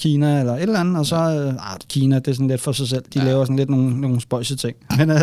Kina, 0.00 0.40
eller 0.40 0.54
et 0.54 0.62
eller 0.62 0.80
andet. 0.80 0.98
Og 0.98 1.06
så, 1.06 1.16
øh, 1.16 1.72
ah, 1.72 1.78
Kina, 1.88 2.16
det 2.18 2.28
er 2.28 2.32
sådan 2.32 2.48
lidt 2.48 2.60
for 2.60 2.72
sig 2.72 2.88
selv. 2.88 3.02
De 3.14 3.18
Ja. 3.18 3.20
ja. 3.24 3.30
laver 3.30 3.44
sådan 3.44 3.56
lidt 3.56 3.70
nogle, 3.70 4.00
nogle 4.00 4.20
spøjse 4.20 4.56
ting. 4.56 4.76
Men 4.98 5.10
øh, 5.10 5.20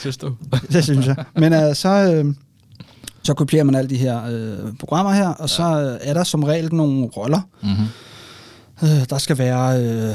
Synes 0.00 0.16
du? 0.16 0.34
det 0.72 0.84
synes 0.84 1.06
jeg. 1.06 1.16
Men 1.36 1.52
øh, 1.52 1.74
så, 1.74 1.88
øh, 1.88 2.34
så 3.22 3.34
kopierer 3.34 3.64
man 3.64 3.74
alle 3.74 3.90
de 3.90 3.96
her 3.96 4.20
øh, 4.30 4.72
programmer 4.80 5.12
her, 5.12 5.28
og 5.28 5.50
så 5.50 5.62
øh, 5.80 5.98
er 6.08 6.14
der 6.14 6.24
som 6.24 6.42
regel 6.44 6.74
nogle 6.74 7.06
roller. 7.06 7.40
Mm-hmm. 7.62 7.86
Øh, 8.82 9.04
der 9.10 9.18
skal 9.18 9.38
være... 9.38 9.82
Øh, 9.82 10.14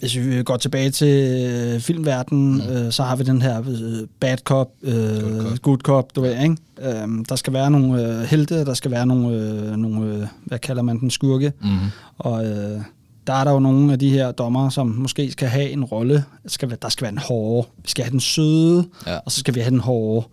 hvis 0.00 0.16
vi 0.16 0.42
går 0.42 0.56
tilbage 0.56 0.90
til 0.90 1.40
øh, 1.50 1.80
filmverdenen, 1.80 2.54
mm. 2.54 2.60
øh, 2.76 2.92
så 2.92 3.02
har 3.02 3.16
vi 3.16 3.24
den 3.24 3.42
her 3.42 3.60
øh, 3.68 4.06
bad 4.20 4.36
cop, 4.44 4.68
øh, 4.82 4.92
Good 4.94 5.20
cop. 5.22 5.50
cop, 5.50 5.62
good 5.62 5.78
cop 5.78 6.16
du 6.16 6.20
ved, 6.20 6.42
ikke? 6.42 6.56
Øh, 6.82 7.08
der 7.28 7.36
skal 7.36 7.52
være 7.52 7.70
nogle 7.70 8.06
øh, 8.08 8.22
helte, 8.22 8.64
der 8.64 8.74
skal 8.74 8.90
være 8.90 9.06
nogle, 9.06 9.36
øh, 9.36 9.76
nogle 9.76 10.14
øh, 10.14 10.26
hvad 10.44 10.58
kalder 10.58 10.82
man 10.82 11.00
den, 11.00 11.10
skurke. 11.10 11.52
Mm-hmm. 11.62 11.76
Og 12.18 12.46
øh, 12.46 12.80
der 13.26 13.32
er 13.32 13.44
der 13.44 13.50
jo 13.52 13.58
nogle 13.58 13.92
af 13.92 13.98
de 13.98 14.10
her 14.10 14.32
dommer, 14.32 14.68
som 14.70 14.86
måske 14.86 15.32
skal 15.32 15.48
have 15.48 15.70
en 15.70 15.84
rolle. 15.84 16.14
Der 16.42 16.48
skal, 16.48 16.68
være- 16.68 16.78
der 16.82 16.88
skal 16.88 17.02
være 17.02 17.12
en 17.12 17.18
hårde. 17.18 17.68
Vi 17.82 17.88
skal 17.90 18.04
have 18.04 18.12
den 18.12 18.20
søde, 18.20 18.84
Ja. 19.06 19.16
og 19.18 19.32
så 19.32 19.38
skal 19.40 19.54
vi 19.54 19.60
have 19.60 19.70
den 19.70 19.80
hårde. 19.80 20.26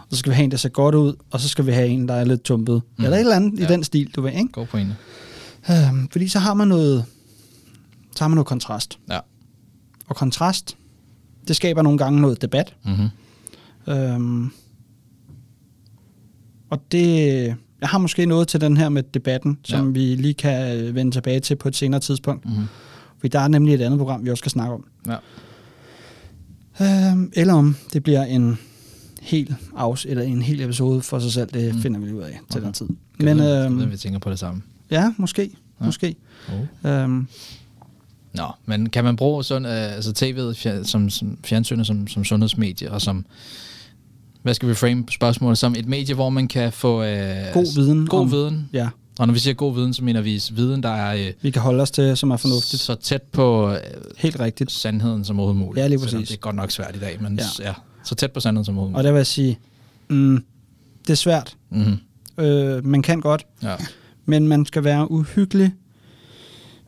Og 0.00 0.06
så 0.10 0.16
skal 0.16 0.30
vi 0.30 0.34
have 0.34 0.44
en, 0.44 0.50
der 0.50 0.56
ser 0.56 0.68
godt 0.68 0.94
ud, 0.94 1.14
og 1.30 1.40
så 1.40 1.48
skal 1.48 1.66
vi 1.66 1.72
have 1.72 1.88
en, 1.88 2.08
der 2.08 2.14
er 2.14 2.24
lidt 2.24 2.42
tumpet. 2.42 2.82
Mm. 2.98 3.04
Eller 3.04 3.16
et 3.16 3.20
eller 3.20 3.36
andet 3.36 3.60
ja. 3.60 3.64
I 3.64 3.68
den 3.68 3.84
stil, 3.84 4.10
du 4.16 4.20
ved, 4.22 4.30
ikke? 4.32 4.48
God 4.52 4.66
pointe. 4.66 4.96
Øhm, 5.70 6.08
fordi 6.12 6.28
så 6.28 6.38
har 6.38 6.54
man 6.54 6.68
noget, 6.68 7.04
så 8.16 8.24
har 8.24 8.28
man 8.28 8.34
noget 8.36 8.46
kontrast. 8.46 8.98
Ja. 9.10 9.18
Og 10.08 10.16
kontrast, 10.16 10.76
det 11.48 11.56
skaber 11.56 11.82
nogle 11.82 11.98
gange 11.98 12.20
noget 12.20 12.42
debat. 12.42 12.74
Mm-hmm. 12.84 13.08
Øhm, 13.94 14.50
og 16.70 16.82
det, 16.92 17.26
jeg 17.80 17.88
har 17.88 17.98
måske 17.98 18.26
noget 18.26 18.48
til 18.48 18.60
den 18.60 18.76
her 18.76 18.88
med 18.88 19.02
debatten, 19.02 19.58
som 19.64 19.86
Ja. 19.86 19.92
vi 19.92 20.14
lige 20.14 20.34
kan 20.34 20.76
øh, 20.78 20.94
vende 20.94 21.10
tilbage 21.12 21.40
til 21.40 21.56
på 21.56 21.68
et 21.68 21.76
senere 21.76 22.00
tidspunkt. 22.00 22.44
Mm-hmm. 22.44 22.64
Fordi 23.18 23.28
der 23.28 23.40
er 23.40 23.48
nemlig 23.48 23.74
et 23.74 23.80
andet 23.80 23.98
program, 23.98 24.24
vi 24.24 24.30
også 24.30 24.40
skal 24.40 24.50
snakke 24.50 24.74
om. 24.74 24.84
Ja. 25.06 25.16
Øhm, 26.80 27.32
eller 27.32 27.54
om 27.54 27.76
det 27.92 28.02
bliver 28.02 28.24
en 28.24 28.58
hel 29.20 29.56
afs 29.76 30.04
eller 30.04 30.22
en 30.24 30.42
hel 30.42 30.60
episode 30.60 31.02
for 31.02 31.18
sig 31.18 31.32
selv, 31.32 31.48
det 31.52 31.74
Mm. 31.74 31.80
finder 31.80 32.00
vi 32.00 32.12
ud 32.12 32.20
af 32.22 32.40
til 32.50 32.58
Okay. 32.58 32.64
den 32.66 32.72
tid. 32.72 32.86
Men, 33.18 33.36
Men 33.36 33.40
øhm, 33.40 33.90
vi 33.90 33.96
tænker 33.96 34.18
på 34.18 34.30
det 34.30 34.38
samme. 34.38 34.62
ja, 34.90 35.12
måske. 35.16 35.50
Ja. 35.80 35.84
måske. 35.86 36.14
Oh. 36.84 36.90
Øhm, 36.90 37.26
Nå, 38.34 38.44
men 38.66 38.88
kan 38.88 39.04
man 39.04 39.16
bruge 39.16 39.44
sund, 39.44 39.66
øh, 39.66 39.72
altså 39.94 40.12
tv'et 40.24 40.84
som, 40.84 41.10
som 41.10 41.38
fjernsynet 41.44 41.86
som, 41.86 42.08
som 42.08 42.24
sundhedsmedie, 42.24 42.90
og 42.90 43.02
som, 43.02 43.26
hvad 44.42 44.54
skal 44.54 44.68
vi 44.68 44.74
frame 44.74 45.04
spørgsmålet, 45.10 45.58
som 45.58 45.74
et 45.78 45.86
medie, 45.86 46.14
hvor 46.14 46.30
man 46.30 46.48
kan 46.48 46.72
få 46.72 47.02
øh, 47.02 47.36
god 47.52 47.74
viden. 47.74 48.06
god 48.06 48.20
om, 48.20 48.32
viden. 48.32 48.68
Ja, 48.72 48.88
Og 49.18 49.26
når 49.26 49.34
vi 49.34 49.40
siger 49.40 49.54
god 49.54 49.74
viden, 49.74 49.94
så 49.94 50.04
mener 50.04 50.20
vi 50.20 50.42
viden, 50.52 50.82
der 50.82 50.88
er 50.88 51.14
øh, 51.14 51.32
vi 51.42 51.50
kan 51.50 51.62
holde 51.62 51.82
os 51.82 51.90
til, 51.90 52.16
som 52.16 52.30
er 52.30 52.36
fornuftigt. 52.36 52.82
så 52.82 52.94
tæt 52.94 53.22
på 53.22 53.70
øh, 53.70 53.76
Helt 54.18 54.40
rigtigt. 54.40 54.70
sandheden 54.72 55.24
som 55.24 55.38
overhovedet 55.40 55.66
muligt. 55.66 55.82
Ja, 55.82 55.88
lige 55.88 55.98
præcis. 55.98 56.28
Det 56.28 56.34
er 56.36 56.40
godt 56.40 56.56
nok 56.56 56.70
svært 56.70 56.96
i 56.96 56.98
dag, 56.98 57.22
men 57.22 57.38
ja. 57.58 57.64
Ja. 57.68 57.74
så 58.04 58.14
tæt 58.14 58.32
på 58.32 58.40
sandheden 58.40 58.64
som 58.64 58.78
overhovedet 58.78 58.94
Og 58.96 58.98
muligt. 58.98 59.04
der 59.06 59.12
vil 59.12 59.18
jeg 59.18 59.26
sige, 59.26 59.58
mm, 60.08 60.44
det 61.06 61.10
er 61.10 61.14
svært. 61.16 61.56
Mm-hmm. 61.70 62.44
Øh, 62.44 62.86
man 62.86 63.02
kan 63.02 63.20
godt, 63.20 63.46
Ja. 63.62 63.76
men 64.26 64.48
man 64.48 64.66
skal 64.66 64.84
være 64.84 65.10
uhyggelig, 65.10 65.72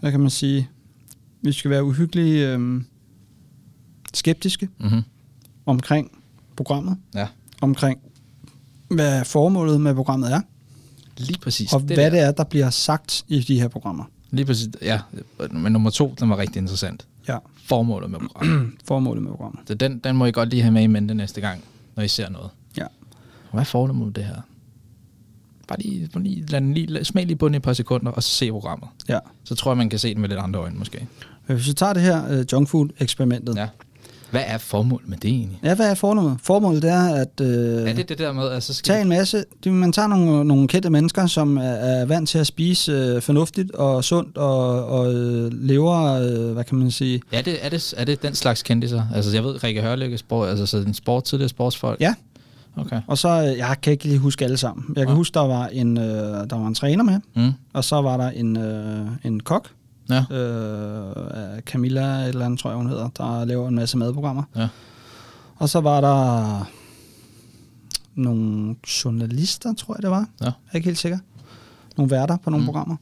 hvad 0.01 0.11
kan 0.11 0.21
man 0.21 0.31
sige, 0.31 0.69
vi 1.43 1.53
skal 1.53 1.71
være 1.71 1.85
uhyggelig 1.85 2.33
øh, 2.43 2.83
skeptiske 4.15 4.69
Mm-hmm. 4.79 5.03
omkring 5.67 6.11
programmet, 6.57 6.97
ja, 7.15 7.27
omkring 7.61 7.99
hvad 8.91 9.25
formålet 9.25 9.81
med 9.81 9.95
programmet 9.95 10.33
er, 10.33 10.41
lige 11.17 11.39
præcis. 11.41 11.73
og 11.73 11.81
det 11.81 11.89
hvad 11.89 11.97
der. 11.97 12.11
det 12.11 12.21
er, 12.21 12.33
der 12.33 12.45
bliver 12.45 12.71
sagt 12.71 13.25
i 13.29 13.41
de 13.41 13.61
her 13.61 13.69
programmer. 13.69 14.05
Lige 14.31 14.47
præcis, 14.47 14.69
ja. 14.83 15.01
Men 15.51 15.73
nummer 15.73 15.91
to, 15.91 16.15
den 16.21 16.31
var 16.31 16.37
rigtig 16.39 16.61
interessant. 16.61 17.07
Ja, 17.29 17.39
Formålet 17.65 18.11
med 18.11 18.19
programmet. 18.21 18.71
formålet 18.89 19.23
med 19.23 19.31
programmet. 19.31 19.61
Så 19.69 19.75
den, 19.75 19.99
den 19.99 20.17
må 20.17 20.27
I 20.27 20.31
godt 20.33 20.51
lige 20.51 20.63
have 20.63 20.73
med 20.73 20.83
i 20.83 20.87
mente 20.87 21.15
næste 21.15 21.41
gang, 21.41 21.61
når 21.97 22.03
I 22.03 22.09
ser 22.09 22.29
noget. 22.29 22.51
Ja. 22.77 22.87
Hvad 23.53 23.61
er 23.61 23.65
formålet 23.65 24.07
med 24.07 24.15
det 24.15 24.25
her? 24.25 24.41
Bare 25.69 25.79
lige, 25.81 26.09
lige, 26.17 26.47
lad 26.47 26.61
den 26.61 26.75
lige 26.75 27.05
smag 27.05 27.27
lige 27.27 27.37
bunden 27.37 27.55
i 27.55 27.57
et 27.57 27.63
par 27.63 27.73
sekunder, 27.73 28.13
og 28.13 28.23
så 28.23 28.29
se 28.29 28.51
programmet. 28.51 28.89
Ja. 29.09 29.19
Så 29.45 29.55
tror 29.55 29.71
jeg, 29.71 29.77
man 29.79 29.89
kan 29.91 29.99
se 29.99 30.15
den 30.15 30.21
med 30.21 30.29
lidt 30.29 30.41
andre 30.41 30.61
øjne, 30.61 30.79
måske. 30.79 31.07
Hvis 31.55 31.69
vi 31.69 31.73
tager 31.73 31.93
det 31.93 32.03
her 32.03 32.39
uh, 32.39 32.53
junkfood-eksperimentet. 32.53 33.57
Ja. 33.57 33.67
Hvad 34.31 34.43
er 34.47 34.59
formålet 34.59 35.09
med 35.09 35.17
det 35.19 35.31
egentlig? 35.31 35.59
ja, 35.65 35.75
hvad 35.75 35.91
er 35.91 35.95
formålet? 35.95 36.37
Formålet 36.43 36.85
er 36.85 37.15
at 37.15 37.41
uh, 37.41 37.47
Er 37.47 37.93
det 37.95 38.09
det 38.09 38.19
der 38.19 38.33
med, 38.33 38.49
at 38.49 38.63
så 38.63 38.75
skal 38.75 38.87
tage 38.87 39.03
en 39.03 39.09
masse... 39.09 39.45
Det, 39.65 39.73
man 39.73 39.93
tager 39.93 40.09
nogle, 40.09 40.45
nogle 40.45 40.69
kendte 40.69 40.91
mennesker, 40.91 41.27
som 41.27 41.57
er, 41.57 41.63
er 41.63 42.05
vant 42.05 42.29
til 42.29 42.39
at 42.39 42.47
spise 42.47 43.17
uh, 43.17 43.23
fornuftigt 43.23 43.71
og 43.71 44.05
sundt 44.05 44.37
og, 44.39 44.87
og 44.87 45.09
uh, 45.15 45.53
lever, 45.53 46.21
uh, 46.47 46.53
hvad 46.53 46.65
kan 46.65 46.79
man 46.79 46.91
sige... 46.91 47.21
Er 47.33 47.43
det, 47.43 47.65
er, 47.65 47.69
det, 47.69 47.95
er 47.97 48.05
det 48.05 48.23
den 48.23 48.35
slags 48.35 48.63
kendiser? 48.63 49.03
Altså, 49.15 49.35
jeg 49.35 49.45
ved, 49.45 49.65
Rikke 49.65 49.83
Hørlykke 49.83 50.19
sport, 50.19 50.49
altså 50.49 50.67
så 50.67 50.77
en 50.77 50.95
sport, 50.95 51.25
tidligere 51.25 51.49
sportsfolk. 51.49 52.01
Ja. 52.01 52.15
Okay. 52.77 53.01
Og 53.07 53.19
så, 53.19 53.29
øh, 53.29 53.59
jeg 53.59 53.77
kan 53.83 53.93
ikke 53.93 54.05
lige 54.05 54.19
huske 54.19 54.45
alle 54.45 54.57
sammen. 54.57 54.85
Jeg 54.89 55.03
kan 55.03 55.07
Nej. 55.07 55.15
huske, 55.17 55.35
der 55.35 55.41
var 55.47 55.67
en, 55.67 55.99
øh, 55.99 56.05
der 56.51 56.57
var 56.57 56.67
en 56.67 56.75
træner 56.75 57.05
med, 57.05 57.21
Mm. 57.35 57.53
og 57.73 57.85
så 57.85 58.01
var 58.01 58.17
der 58.17 58.29
en, 58.31 58.57
øh, 58.57 59.07
en 59.25 59.41
kok, 59.41 59.69
Ja. 60.13 60.37
øh, 60.37 61.61
Camilla, 61.61 62.05
et 62.23 62.29
eller 62.29 62.45
andet, 62.47 62.61
tror 62.61 62.71
jeg, 62.71 62.77
hun 62.77 62.89
hedder, 62.89 63.09
der 63.09 63.45
laver 63.45 63.69
en 63.69 63.75
masse 63.75 63.99
madprogrammer. 63.99 64.43
Ja. 64.57 64.69
Og 65.57 65.69
så 65.69 65.81
var 65.81 66.01
der 66.01 66.71
nogle 68.15 68.77
journalister, 69.05 69.75
tror 69.75 69.95
jeg 69.95 70.03
det 70.03 70.11
var. 70.11 70.27
Ja. 70.41 70.45
Jeg 70.45 70.53
er 70.73 70.77
ikke 70.77 70.87
helt 70.87 70.99
sikker. 70.99 71.19
Nogle 71.97 72.11
værter 72.11 72.37
på 72.37 72.51
nogle 72.51 72.63
Mm. 72.63 72.67
mm. 72.69 72.73
programmer. 72.73 72.97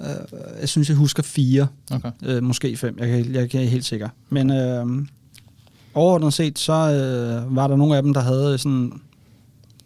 Øh, 0.00 0.40
jeg 0.60 0.68
synes, 0.68 0.88
jeg 0.88 0.96
husker 0.96 1.22
fire, 1.22 1.66
Okay. 1.92 2.10
øh, 2.22 2.42
måske 2.42 2.76
fem. 2.76 2.96
Jeg 2.98 3.08
kan, 3.08 3.34
jeg 3.34 3.50
kan 3.50 3.60
ikke 3.60 3.70
helt 3.72 3.84
sikker. 3.84 4.08
Men 4.30 4.50
øh, 4.50 4.86
overordnet 5.94 6.32
set, 6.34 6.58
så 6.58 6.72
øh, 6.72 7.56
var 7.56 7.66
der 7.68 7.76
nogle 7.76 7.96
af 7.96 8.02
dem, 8.02 8.14
der 8.14 8.20
havde 8.20 8.58
sådan 8.58 8.92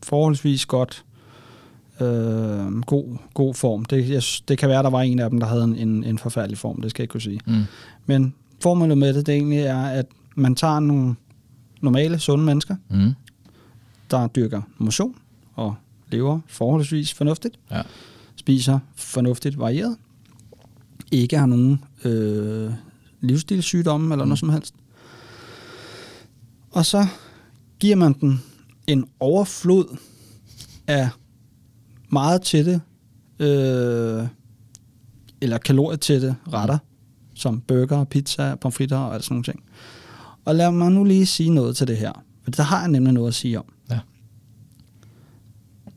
forholdsvis 0.03 0.67
godt 0.67 1.05
øh, 2.01 2.81
god, 2.81 3.17
god 3.35 3.55
form. 3.55 3.85
Det, 3.85 4.11
jeg, 4.11 4.23
det 4.49 4.59
kan 4.59 4.69
være, 4.69 4.83
der 4.83 4.91
var 4.91 5.01
en 5.01 5.19
af 5.19 5.31
dem, 5.31 5.41
der 5.41 5.47
havde 5.47 5.65
en, 5.65 5.77
en, 5.77 6.05
en 6.05 6.19
forfærdelig 6.19 6.59
form. 6.59 6.81
Det 6.81 6.91
skal 6.91 7.03
jeg 7.03 7.05
ikke 7.05 7.13
kunne 7.13 7.21
sige. 7.21 7.41
Mm. 7.47 7.63
Men 8.07 8.35
formålet 8.63 8.99
med 8.99 9.15
det, 9.15 9.27
det 9.27 9.35
egentlig 9.35 9.59
er, 9.59 9.83
at 9.87 10.07
man 10.37 10.55
tager 10.55 10.81
nogle 10.81 11.15
normale, 11.81 12.19
sunde 12.19 12.45
mennesker, 12.45 12.77
Mm. 12.91 13.13
der 14.11 14.27
dyrker 14.27 14.63
motion 14.79 15.15
og 15.55 15.75
lever 16.11 16.41
forholdsvis 16.47 17.15
fornuftigt, 17.15 17.59
Ja. 17.71 17.83
spiser 18.37 18.79
fornuftigt 18.95 19.59
varieret, 19.59 19.97
ikke 21.13 21.39
har 21.39 21.47
nogen 21.47 21.85
øh, 22.05 22.71
livsstilssygdomme 23.21 24.15
eller 24.15 24.25
Mm. 24.25 24.29
noget 24.29 24.39
som 24.39 24.49
helst. 24.49 24.75
Og 26.71 26.87
så 26.87 27.07
giver 27.81 27.97
man 27.97 28.13
den 28.13 28.43
en 28.87 29.05
overflod 29.21 29.97
af 30.87 31.09
meget 32.13 32.43
tætte 32.43 32.81
øh, 33.39 34.27
eller 35.41 35.59
kalorietætte 35.59 36.37
retter, 36.53 36.79
som 37.35 37.61
burger, 37.61 38.05
pizza, 38.05 38.55
pomfritter 38.55 38.97
og 38.97 39.15
alt 39.15 39.25
sådan 39.25 39.35
nogle 39.35 39.45
ting. 39.45 39.63
Og 40.45 40.55
lad 40.55 40.71
mig 40.73 40.93
nu 40.93 41.05
lige 41.05 41.27
sige 41.27 41.51
noget 41.51 41.77
til 41.77 41.87
det 41.87 41.97
her, 41.97 42.13
for 42.43 42.51
der 42.51 42.63
har 42.63 42.81
jeg 42.81 42.89
nemlig 42.91 43.13
noget 43.13 43.29
at 43.29 43.35
sige 43.35 43.59
om. 43.59 43.65
Ja. 43.91 43.99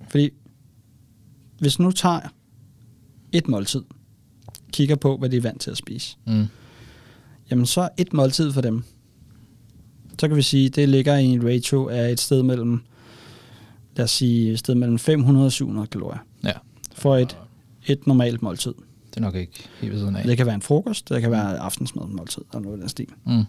Fordi 0.10 0.30
hvis 1.60 1.80
nu 1.80 1.92
tager 1.92 2.20
et 3.32 3.48
måltid, 3.48 3.82
kigger 4.74 4.96
på, 4.96 5.18
hvad 5.18 5.30
de 5.30 5.38
er 5.38 5.42
vant 5.42 5.62
til 5.62 5.72
at 5.72 5.78
spise, 5.78 6.18
Mm. 6.28 6.46
jamen 7.52 7.66
så 7.66 7.82
er 7.82 7.90
et 7.98 8.14
måltid 8.14 8.52
for 8.54 8.62
dem. 8.62 8.84
Så 10.20 10.28
kan 10.28 10.38
vi 10.38 10.42
sige, 10.42 10.70
det 10.70 10.90
ligger 10.90 11.18
i 11.18 11.26
en 11.26 11.46
ratio 11.48 11.88
af 11.90 12.12
et 12.12 12.20
sted 12.20 12.44
mellem, 12.44 12.82
lad 13.96 14.04
os 14.04 14.12
sige, 14.12 14.52
et 14.52 14.60
sted 14.60 14.76
mellem 14.76 15.00
500 15.00 15.46
og 15.46 15.52
700 15.52 15.88
kalorier 15.88 16.20
Ja. 16.44 16.52
for 16.96 17.18
et, 17.18 17.38
et 17.88 18.08
normalt 18.08 18.42
måltid. 18.42 18.74
Det 19.10 19.18
er 19.18 19.22
nok 19.22 19.36
ikke 19.36 19.70
helt 19.82 19.94
ved 19.94 20.00
siden 20.00 20.16
af. 20.16 20.24
Det 20.26 20.38
kan 20.38 20.46
være 20.46 20.56
en 20.56 20.62
frokost, 20.62 21.10
det 21.10 21.22
kan 21.22 21.32
være 21.32 21.58
aftensmad 21.58 22.08
måltid, 22.08 22.42
eller 22.54 22.60
noget 22.64 22.78
i 22.78 22.82
den 22.82 22.90
stil. 22.90 23.08
Mm. 23.26 23.44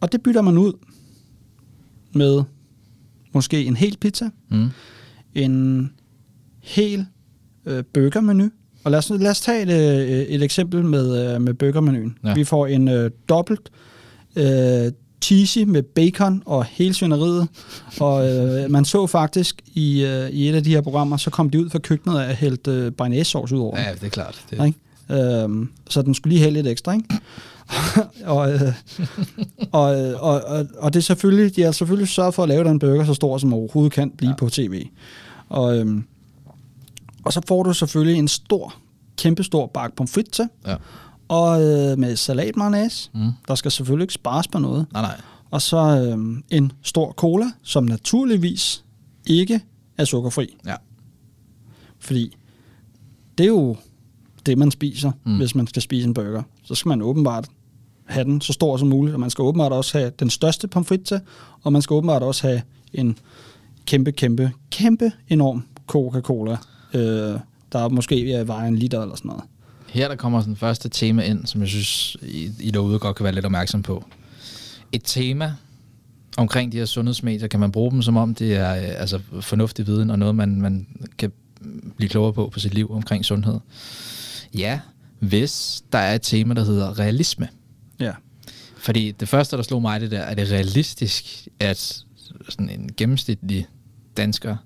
Og 0.00 0.12
det 0.12 0.22
bytter 0.22 0.42
man 0.42 0.58
ud 0.58 0.72
med 2.12 2.42
måske 3.32 3.64
en 3.64 3.76
hel 3.76 3.96
pizza, 4.00 4.30
Mm. 4.48 4.68
en 5.34 5.92
hel 6.60 7.06
øh, 7.66 7.84
burgermenu. 7.94 8.50
Og 8.84 8.90
lad 8.90 8.98
os, 8.98 9.10
lad 9.10 9.30
os 9.30 9.40
tage 9.40 9.62
et, 9.62 9.68
øh, 10.02 10.08
et 10.22 10.42
eksempel 10.42 10.84
med, 10.84 11.34
øh, 11.34 11.42
med 11.42 11.54
burgermenuen. 11.54 12.18
Ja. 12.24 12.34
Vi 12.34 12.44
får 12.44 12.66
en 12.66 12.88
øh, 12.88 13.10
dobbelt 13.28 13.70
øh, 14.36 14.92
cheesy 15.22 15.58
med 15.58 15.82
bacon 15.82 16.42
og 16.46 16.64
hele 16.64 16.94
svineriet. 16.94 17.48
Og 18.00 18.28
øh, 18.28 18.70
man 18.70 18.84
så 18.84 19.06
faktisk 19.06 19.62
i, 19.74 20.04
øh, 20.04 20.30
i 20.30 20.48
et 20.48 20.54
af 20.54 20.64
de 20.64 20.70
her 20.70 20.80
programmer, 20.80 21.16
så 21.16 21.30
kom 21.30 21.50
de 21.50 21.64
ud 21.64 21.70
fra 21.70 21.78
køkkenet 21.78 22.16
og 22.16 22.24
hældte 22.24 22.70
øh, 22.70 22.92
bearnaisesauce 22.92 23.56
ud 23.56 23.60
over. 23.60 23.80
Ja, 23.80 23.92
det 23.94 24.02
er 24.02 24.08
klart. 24.08 24.44
Det, 24.50 24.66
Ikke? 24.66 24.78
Øhm, 25.42 25.68
så 25.88 26.02
den 26.02 26.14
skulle 26.14 26.32
lige 26.34 26.42
have 26.42 26.52
lidt 26.52 26.66
ekstra, 26.66 26.92
ikke? 26.92 27.08
og, 28.24 28.52
øh, 28.52 28.60
og, 29.72 30.00
øh, 30.00 30.22
og, 30.22 30.40
og, 30.46 30.66
og 30.78 30.92
det 30.92 30.98
er 30.98 31.02
selvfølgelig, 31.02 31.56
de 31.56 31.62
har 31.62 31.72
selvfølgelig 31.72 32.08
sørget 32.08 32.34
for 32.34 32.42
at 32.42 32.48
lave 32.48 32.64
den 32.64 32.78
burger 32.78 33.04
så 33.04 33.14
stor, 33.14 33.38
som 33.38 33.54
overhovedet 33.54 33.92
kan 33.92 34.10
blive 34.10 34.30
ja. 34.30 34.36
på 34.36 34.48
tv. 34.48 34.86
Og, 35.48 35.78
øhm, 35.78 36.04
og 37.24 37.32
så 37.32 37.40
får 37.48 37.62
du 37.62 37.72
selvfølgelig 37.72 38.18
en 38.18 38.28
stor, 38.28 38.74
kæmpestor 39.16 39.66
bakke 39.66 39.96
pomfrit 39.96 40.26
til, 40.26 40.48
ja. 40.66 40.76
Og 41.32 41.62
øh, 41.62 41.98
med 41.98 42.16
salat 42.16 42.56
mayonnaise. 42.56 43.10
Mm. 43.14 43.30
Der 43.48 43.54
skal 43.54 43.70
selvfølgelig 43.70 44.04
ikke 44.04 44.14
spares 44.14 44.48
på 44.48 44.58
noget. 44.58 44.86
Nej, 44.92 45.02
nej. 45.02 45.20
Og 45.50 45.62
så 45.62 45.76
øh, 45.76 46.42
en 46.50 46.72
stor 46.82 47.12
cola, 47.12 47.44
som 47.62 47.84
naturligvis 47.84 48.84
ikke 49.26 49.60
er 49.98 50.04
sukkerfri. 50.04 50.56
Ja. 50.66 50.74
Fordi 51.98 52.36
det 53.38 53.44
er 53.44 53.48
jo 53.48 53.76
det, 54.46 54.58
man 54.58 54.70
spiser, 54.70 55.12
Mm. 55.24 55.36
hvis 55.36 55.54
man 55.54 55.66
skal 55.66 55.82
spise 55.82 56.06
en 56.08 56.14
burger. 56.14 56.42
Så 56.64 56.74
skal 56.74 56.88
man 56.88 57.02
åbenbart 57.02 57.48
have 58.04 58.24
den 58.24 58.40
så 58.40 58.52
stor 58.52 58.76
som 58.76 58.88
muligt, 58.88 59.14
og 59.14 59.20
man 59.20 59.30
skal 59.30 59.42
åbenbart 59.42 59.72
også 59.72 59.98
have 59.98 60.12
den 60.20 60.30
største 60.30 60.68
pomfrit 60.68 61.00
til, 61.00 61.20
og 61.62 61.72
man 61.72 61.82
skal 61.82 61.94
åbenbart 61.94 62.22
også 62.22 62.46
have 62.46 62.62
en 62.94 63.18
kæmpe, 63.86 64.12
kæmpe, 64.12 64.52
kæmpe 64.70 65.12
enorm 65.28 65.64
Coca-Cola, 65.86 66.56
øh, 66.94 67.38
der 67.72 67.88
måske 67.88 68.44
vejer 68.46 68.68
en 68.68 68.76
liter 68.76 69.02
eller 69.02 69.16
sådan 69.16 69.28
noget. 69.28 69.44
Her 69.92 70.08
der 70.08 70.16
kommer 70.16 70.40
sådan 70.40 70.56
første 70.56 70.88
tema 70.88 71.22
ind, 71.22 71.46
som 71.46 71.60
jeg 71.60 71.68
synes, 71.68 72.16
I, 72.22 72.50
I 72.60 72.70
derude 72.70 72.98
godt 72.98 73.16
kan 73.16 73.24
være 73.24 73.34
lidt 73.34 73.44
opmærksom 73.44 73.82
på. 73.82 74.04
Et 74.92 75.02
tema 75.04 75.54
omkring 76.36 76.72
de 76.72 76.78
her 76.78 76.84
sundhedsmedier, 76.84 77.48
kan 77.48 77.60
man 77.60 77.72
bruge 77.72 77.90
dem 77.90 78.02
som 78.02 78.16
om 78.16 78.34
det 78.34 78.56
er 78.56 78.74
øh, 78.74 79.00
altså, 79.00 79.20
fornuftig 79.40 79.86
viden 79.86 80.10
og 80.10 80.18
noget, 80.18 80.34
man, 80.34 80.60
man 80.60 80.86
kan 81.18 81.32
blive 81.96 82.08
klogere 82.08 82.32
på 82.32 82.48
på 82.48 82.60
sit 82.60 82.74
liv 82.74 82.90
omkring 82.90 83.24
sundhed. 83.24 83.58
Ja, 84.54 84.80
hvis 85.18 85.82
der 85.92 85.98
er 85.98 86.14
et 86.14 86.22
tema, 86.22 86.54
der 86.54 86.64
hedder 86.64 86.98
realisme. 86.98 87.48
Ja. 88.00 88.12
Fordi 88.76 89.10
det 89.10 89.28
første, 89.28 89.56
der 89.56 89.62
slog 89.62 89.82
mig, 89.82 90.00
det 90.00 90.10
der, 90.10 90.20
er 90.20 90.34
det 90.34 90.50
realistisk, 90.50 91.48
at 91.60 92.04
sådan 92.48 92.70
en 92.70 92.90
gennemsnitlig 92.96 93.66
dansker 94.16 94.56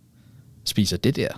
spiser 0.64 0.96
det 0.96 1.16
der? 1.16 1.28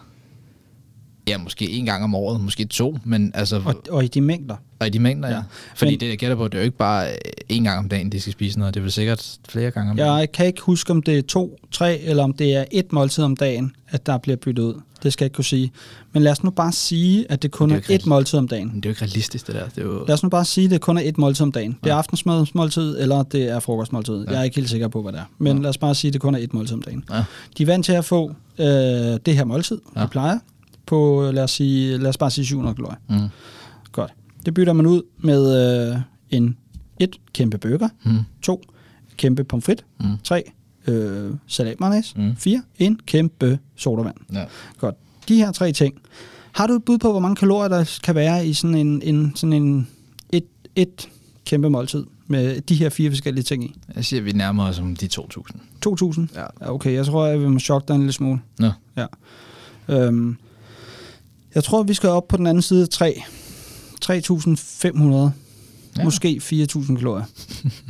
Ja, 1.29 1.39
måske 1.39 1.71
en 1.71 1.85
gang 1.85 2.05
om 2.05 2.15
året, 2.15 2.41
måske 2.41 2.65
to, 2.65 2.99
men 3.05 3.31
altså... 3.35 3.63
Og, 3.65 3.75
og 3.91 4.05
i 4.05 4.09
de 4.09 4.21
mængder. 4.21 4.57
Og 4.81 4.87
i 4.87 4.91
de 4.91 4.99
mængder, 4.99 5.29
ja. 5.29 5.35
Ja. 5.35 5.43
Fordi 5.77 5.91
Men- 5.93 6.01
det, 6.01 6.09
jeg 6.09 6.19
gætter 6.19 6.37
på, 6.37 6.45
det 6.49 6.55
er 6.55 6.59
jo 6.59 6.65
ikke 6.65 6.77
bare 6.77 7.09
øh, 7.11 7.15
en 7.49 7.65
gang 7.65 7.79
om 7.79 7.89
dagen, 7.89 8.13
de 8.13 8.21
skal 8.21 8.33
spise 8.33 8.59
noget. 8.59 8.75
Det 8.75 8.81
er 8.81 8.83
vel 8.83 8.93
sikkert 8.93 9.37
flere 9.49 9.71
gange 9.71 9.91
om 9.91 9.97
dagen. 9.97 10.19
Jeg 10.19 10.33
kan 10.33 10.47
ikke 10.47 10.61
huske, 10.63 10.91
om 10.91 11.03
det 11.03 11.19
er 11.19 11.23
to, 11.23 11.59
tre, 11.73 11.99
eller 12.01 12.25
om 12.25 12.33
det 12.33 12.55
er 12.55 12.65
et 12.71 12.93
måltid 12.93 13.25
om 13.25 13.37
dagen, 13.37 13.73
at 13.89 14.07
der 14.07 14.19
bliver 14.19 14.37
byttet 14.37 14.63
ud. 14.63 14.75
Det 15.03 15.13
skal 15.13 15.25
jeg 15.25 15.27
ikke 15.27 15.35
kunne 15.35 15.45
sige. 15.45 15.73
Men 16.13 16.23
lad 16.23 16.33
os 16.33 16.45
nu 16.45 16.51
bare 16.51 16.73
sige, 16.73 17.27
at 17.33 17.43
det 17.43 17.51
kun 17.51 17.69
Men 17.69 17.77
er, 17.77 17.81
det 17.81 17.89
er 17.89 17.93
ikke 17.93 18.03
et 18.03 18.07
måltid 18.07 18.39
om 18.39 18.49
dagen. 18.49 18.69
Men 18.69 18.77
det 18.77 18.85
er 18.87 18.91
jo 18.91 18.93
ikke 18.93 19.03
realistisk, 19.03 19.47
det 19.47 19.55
der. 19.55 19.69
Det 19.69 19.79
er 19.79 19.83
jo... 19.83 20.05
Lad 20.07 20.15
os 20.15 20.23
nu 20.23 20.29
bare 20.29 20.45
sige, 20.45 20.65
at 20.65 20.71
det 20.71 20.81
kun 20.81 20.97
er 20.99 21.03
et 21.05 21.19
måltid 21.19 21.43
om 21.43 21.53
dagen. 21.53 21.71
Det 21.85 21.91
er 21.91 21.95
Ja. 21.95 21.99
aftensmåltid, 21.99 23.01
eller 23.01 23.23
det 23.23 23.43
er 23.51 23.61
frokostmåltid. 23.61 24.25
Ja. 24.25 24.31
Jeg 24.31 24.39
er 24.41 24.43
ikke 24.45 24.57
helt 24.57 24.71
sikker 24.71 24.89
på, 24.89 25.03
hvad 25.03 25.13
det 25.13 25.19
er. 25.21 25.25
Men 25.39 25.57
Ja. 25.57 25.63
lad 25.63 25.69
os 25.71 25.79
bare 25.79 25.95
sige, 25.95 26.09
at 26.09 26.13
det 26.13 26.21
kun 26.21 26.35
er 26.35 26.39
et 26.39 26.55
måltid 26.55 26.75
om 26.75 26.83
dagen. 26.83 27.05
Ja. 27.11 27.25
De 27.59 27.63
er 27.63 27.67
vant 27.67 27.85
til 27.85 27.93
at 27.93 28.05
få 28.05 28.29
øh, 28.59 28.67
det 28.67 29.37
her 29.37 29.45
måltid, 29.45 29.79
ja. 29.97 30.03
de 30.03 30.09
plejer, 30.09 30.39
på, 30.89 31.31
lad 31.35 31.43
os, 31.45 31.51
sige, 31.51 31.99
lad 31.99 32.09
os 32.09 32.17
bare 32.19 32.31
sige 32.31 32.47
700 32.47 32.75
kalorier. 32.75 32.97
Mm. 33.09 33.29
Godt. 33.93 34.13
Det 34.47 34.55
bytter 34.55 34.73
man 34.73 34.87
ud 34.87 35.03
med 35.19 35.91
øh, 35.95 36.01
en 36.31 36.57
et 37.01 37.17
kæmpe 37.33 37.59
burger, 37.59 37.89
Mm. 38.05 38.19
to 38.43 38.63
kæmpe 39.17 39.45
pomfrit, 39.45 39.85
Mm. 40.01 40.07
tre 40.25 40.45
øh, 40.87 41.31
salat 41.47 41.81
mayonnaise, 41.81 42.15
Mm. 42.19 42.25
mm. 42.25 42.37
fire 42.37 42.63
en 42.79 43.01
kæmpe 43.07 43.59
sodavand. 43.77 44.17
Ja. 44.33 44.45
Godt. 44.79 44.95
De 45.29 45.37
her 45.37 45.53
tre 45.53 45.73
ting. 45.73 45.95
Har 46.53 46.67
du 46.67 46.73
et 46.75 46.85
bud 46.85 46.99
på, 46.99 47.11
hvor 47.11 47.21
mange 47.21 47.37
kalorier 47.37 47.69
der 47.69 47.99
kan 48.05 48.15
være 48.15 48.47
i 48.47 48.53
sådan 48.53 48.77
en, 48.77 49.03
en, 49.03 49.33
sådan 49.37 49.53
en 49.53 49.89
et, 50.33 50.45
et 50.77 51.09
kæmpe 51.47 51.71
måltid 51.71 52.05
med 52.27 52.61
de 52.61 52.75
her 52.75 52.89
fire 52.89 53.11
forskellige 53.11 53.45
ting 53.45 53.65
i? 53.65 53.77
Jeg 53.95 54.05
siger, 54.05 54.21
at 54.21 54.25
vi 54.27 54.33
nærmer 54.33 54.65
os 54.69 54.79
om 54.79 54.97
de 54.97 55.07
2.000. 55.07 55.57
2.000? 55.87 56.27
Ja. 56.35 56.41
Ja, 56.61 56.73
okay, 56.75 56.93
jeg 56.93 57.07
tror, 57.07 57.27
jeg 57.27 57.41
vil 57.41 57.49
må 57.51 57.59
chokke 57.59 57.89
dig 57.89 57.95
en 57.95 58.01
lille 58.01 58.13
smule. 58.13 58.41
Nå. 58.59 58.71
Ja. 58.97 59.07
Øhm, 59.89 60.37
jeg 61.59 61.65
tror, 61.65 61.83
vi 61.83 61.95
skal 61.95 62.09
op 62.09 62.29
på 62.29 62.37
den 62.37 62.47
anden 62.47 62.63
side 62.63 62.83
af 62.83 62.89
3. 62.89 63.23
3.500. 64.05 65.31
Ja. 65.99 66.05
Måske 66.05 66.41
4.000 66.45 66.97
kalorier. 66.97 67.25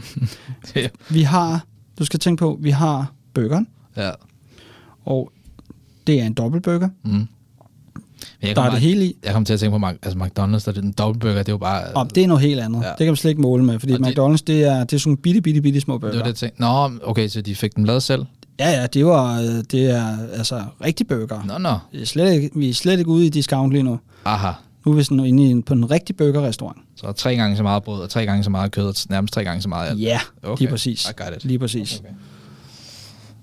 ja. 0.77 0.89
Vi 1.11 1.23
har, 1.23 1.65
du 1.99 2.05
skal 2.05 2.21
tænke 2.21 2.41
på, 2.41 2.59
vi 2.63 2.71
har 2.71 3.13
burgeren, 3.35 3.69
ja. 3.97 4.11
og 5.05 5.33
det 6.07 6.21
er 6.21 6.25
en 6.25 6.35
dobbeltburger. 6.35 6.89
Mm. 7.05 7.11
Men 7.11 7.29
jeg 8.43 8.57
Der 8.57 8.63
er 8.63 8.71
det 8.71 8.81
hele 8.81 9.05
i. 9.05 9.17
jeg 9.25 9.33
kom 9.33 9.45
til 9.45 9.53
at 9.55 9.61
tænke 9.61 9.79
på, 9.79 9.87
Mac- 9.87 9.99
altså 10.03 10.19
McDonald's, 10.19 10.65
der 10.65 10.69
er 10.69 10.81
den 10.81 10.93
dobbeltburger, 10.93 11.39
det 11.39 11.49
er 11.49 11.53
jo 11.53 11.59
bare... 11.59 11.85
Og 11.93 12.15
det 12.15 12.23
er 12.23 12.27
noget 12.27 12.43
helt 12.43 12.61
andet. 12.61 12.83
Ja. 12.83 12.89
Det 12.89 12.99
kan 12.99 13.07
man 13.07 13.17
slet 13.17 13.31
ikke 13.31 13.43
måle 13.43 13.65
med, 13.65 13.79
fordi 13.79 13.93
Og 13.93 13.99
det- 13.99 14.07
McDonald's, 14.19 14.43
det 14.47 14.65
er, 14.65 14.85
det 14.85 14.93
er 14.97 14.99
sådan 15.01 15.17
bitte, 15.17 15.41
bitte, 15.41 15.61
bitte 15.63 15.81
små 15.81 15.99
burger. 15.99 16.11
det 16.13 16.19
var 16.19 16.25
det, 16.25 16.31
jeg 16.31 16.37
tænkte. 16.37 16.61
Nå, 16.61 16.91
okay, 17.03 17.29
så 17.29 17.41
de 17.41 17.55
fik 17.55 17.77
dem 17.77 17.85
lavet 17.85 18.03
selv? 18.03 18.25
Ja, 18.59 18.71
ja, 18.71 18.87
det, 18.87 19.07
var, 19.07 19.37
det 19.71 19.90
er 19.90 20.16
altså 20.33 20.64
rigtig 20.85 21.07
burger. 21.09 21.44
Nå, 21.44 21.59
nå. 21.59 21.79
Vi 21.92 22.01
er, 22.03 22.07
slet 22.07 22.33
ikke, 22.33 22.51
vi 22.55 22.68
er 22.68 22.75
slet 22.75 22.99
ikke 22.99 23.11
ude 23.11 23.27
i 23.27 23.29
discount 23.29 23.73
lige 23.73 23.83
nu. 23.83 23.99
Aha. 24.25 24.53
Nu 24.87 24.92
er 24.92 24.97
vi 24.97 25.03
sådan 25.05 25.25
inde 25.25 25.51
i 25.51 25.62
på 25.62 25.75
en 25.75 25.90
rigtig 25.90 26.16
burgerrestaurant. 26.16 26.79
Så 26.97 27.12
tre 27.12 27.37
gange 27.37 27.57
så 27.57 27.62
meget 27.62 27.83
brød, 27.83 28.01
og 28.03 28.11
tre 28.11 28.27
gange 28.27 28.44
så 28.44 28.51
meget 28.51 28.73
kød, 28.73 28.87
og 28.87 28.94
nærmest 29.09 29.35
tre 29.35 29.44
gange 29.44 29.62
så 29.62 29.68
meget 29.68 29.90
alt. 29.90 30.01
Ja, 30.01 30.21
Okay, 30.42 30.49
okay. 30.53 30.61
lige 30.62 30.71
præcis. 30.71 31.11
I 31.11 31.12
got 31.23 31.37
it. 31.37 31.44
Lige 31.44 31.59
præcis. 31.59 31.99
Okay. 32.01 32.09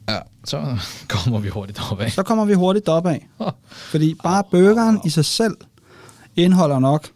Ja, 0.10 0.17
så 0.45 0.78
kommer 1.08 1.39
vi 1.39 1.49
hurtigt 1.49 1.82
opad. 1.91 2.10
Så 2.10 2.23
kommer 2.23 2.45
vi 2.45 2.54
hurtigt 2.54 2.89
opad. 2.89 3.17
Fordi 3.67 4.15
bare 4.23 4.43
burgeren 4.51 4.99
i 5.06 5.10
sig 5.10 5.25
selv 5.25 5.56
indeholder 6.36 6.80
nok 6.80 7.08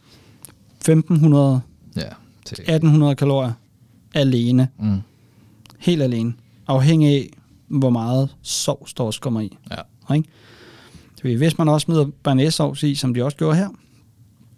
1500 0.77 1.61
Ja, 1.95 2.01
til. 2.45 2.53
1800 2.53 3.15
kalorier 3.15 3.51
alene. 4.13 4.67
Mm. 4.79 4.97
Helt 5.79 6.01
alene. 6.01 6.33
Afhængig 6.67 7.09
af, 7.15 7.29
hvor 7.69 7.89
meget 7.89 8.35
sovs 8.41 8.93
der 8.93 9.03
også 9.03 9.21
kommer 9.21 9.41
i. 9.41 9.57
Ja. 9.71 10.15
Ikke? 10.15 10.29
Fordi 11.21 11.33
hvis 11.33 11.57
man 11.57 11.67
også 11.69 11.85
smider 11.85 12.05
bearnaisesauce 12.23 12.89
i, 12.89 12.95
som 12.95 13.13
de 13.13 13.23
også 13.23 13.37
gjorde 13.37 13.55
her, 13.57 13.69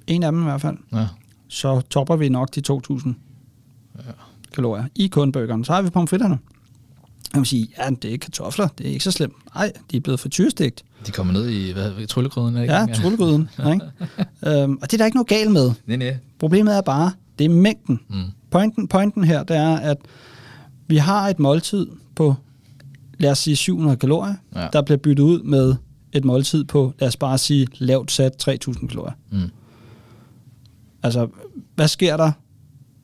en 0.08 0.24
af 0.24 0.32
dem 0.32 0.42
i 0.42 0.44
hvert 0.44 0.62
fald, 0.62 0.78
ja. 0.94 1.08
så 1.48 1.82
topper 1.82 2.16
vi 2.16 2.30
nok 2.30 2.56
de 2.56 2.62
2000 2.62 3.16
Ja. 3.98 4.02
kalorier 4.54 4.84
i 4.96 5.08
kun 5.08 5.32
burgeren. 5.32 5.64
Så 5.64 5.74
har 5.74 5.82
vi 5.82 5.90
pomfritterne. 5.90 6.40
Jeg 7.34 7.40
vil 7.40 7.46
sige, 7.46 7.68
ja, 7.78 7.90
det 7.90 8.06
er 8.06 8.10
ikke 8.10 8.24
kartofler, 8.24 8.68
det 8.68 8.88
er 8.88 8.92
ikke 8.92 9.04
så 9.04 9.12
slemt. 9.12 9.34
Nej, 9.56 9.72
de 9.92 9.98
er 9.98 10.02
blevet 10.02 10.20
friturestigt. 10.20 10.84
De 11.08 11.12
kommer 11.12 11.34
ned 11.34 11.50
i 11.50 11.72
hvad, 11.72 12.08
tryllegryden, 12.08 12.56
det 12.56 12.66
Ja, 12.66 12.82
ikke? 12.82 12.94
trullegryden. 12.94 13.50
ikke? 13.74 13.86
øhm, 14.64 14.78
og 14.82 14.92
det 14.92 14.94
er 14.94 14.98
der 14.98 15.06
ikke 15.06 15.16
noget 15.18 15.28
galt 15.28 15.52
med. 15.52 15.72
Nej, 15.86 15.98
nej. 15.98 16.18
Problemet 16.40 16.78
er 16.78 16.82
bare, 16.82 17.12
det 17.40 17.46
er 17.46 17.50
mængden. 17.50 18.00
Mm. 18.10 18.24
Pointen, 18.52 18.88
pointen 18.88 19.24
her, 19.24 19.44
det 19.44 19.58
er, 19.58 19.76
at 19.78 19.98
vi 20.88 20.98
har 20.98 21.28
et 21.30 21.40
måltid 21.40 21.88
på, 22.16 22.36
lad 23.22 23.32
os 23.32 23.40
sige 23.40 23.56
700 23.56 23.98
kalorier, 23.98 24.36
Ja. 24.56 24.68
der 24.74 24.82
bliver 24.82 24.98
byttet 24.98 25.24
ud 25.24 25.42
med 25.44 25.76
et 26.14 26.26
måltid 26.26 26.64
på, 26.64 26.94
lad 27.00 27.08
os 27.08 27.18
bare 27.18 27.38
sige, 27.38 27.68
lavt 27.78 28.12
sat 28.12 28.38
3000 28.38 28.90
kalorier. 28.90 29.14
Mm. 29.32 29.40
Altså, 31.04 31.28
hvad 31.76 31.88
sker 31.88 32.18
der 32.18 32.32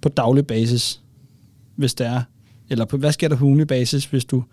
på 0.01 0.09
daglig 0.09 0.47
basis, 0.47 1.01
hvis 1.75 1.93
det 1.93 2.07
er, 2.07 2.21
eller 2.69 2.85
på, 2.85 2.97
hvad 2.97 3.11
sker 3.11 3.27
der 3.27 3.35
på 3.35 3.45
ugenlig 3.45 3.67
basis, 3.67 4.05
hvis 4.05 4.25
du 4.25 4.43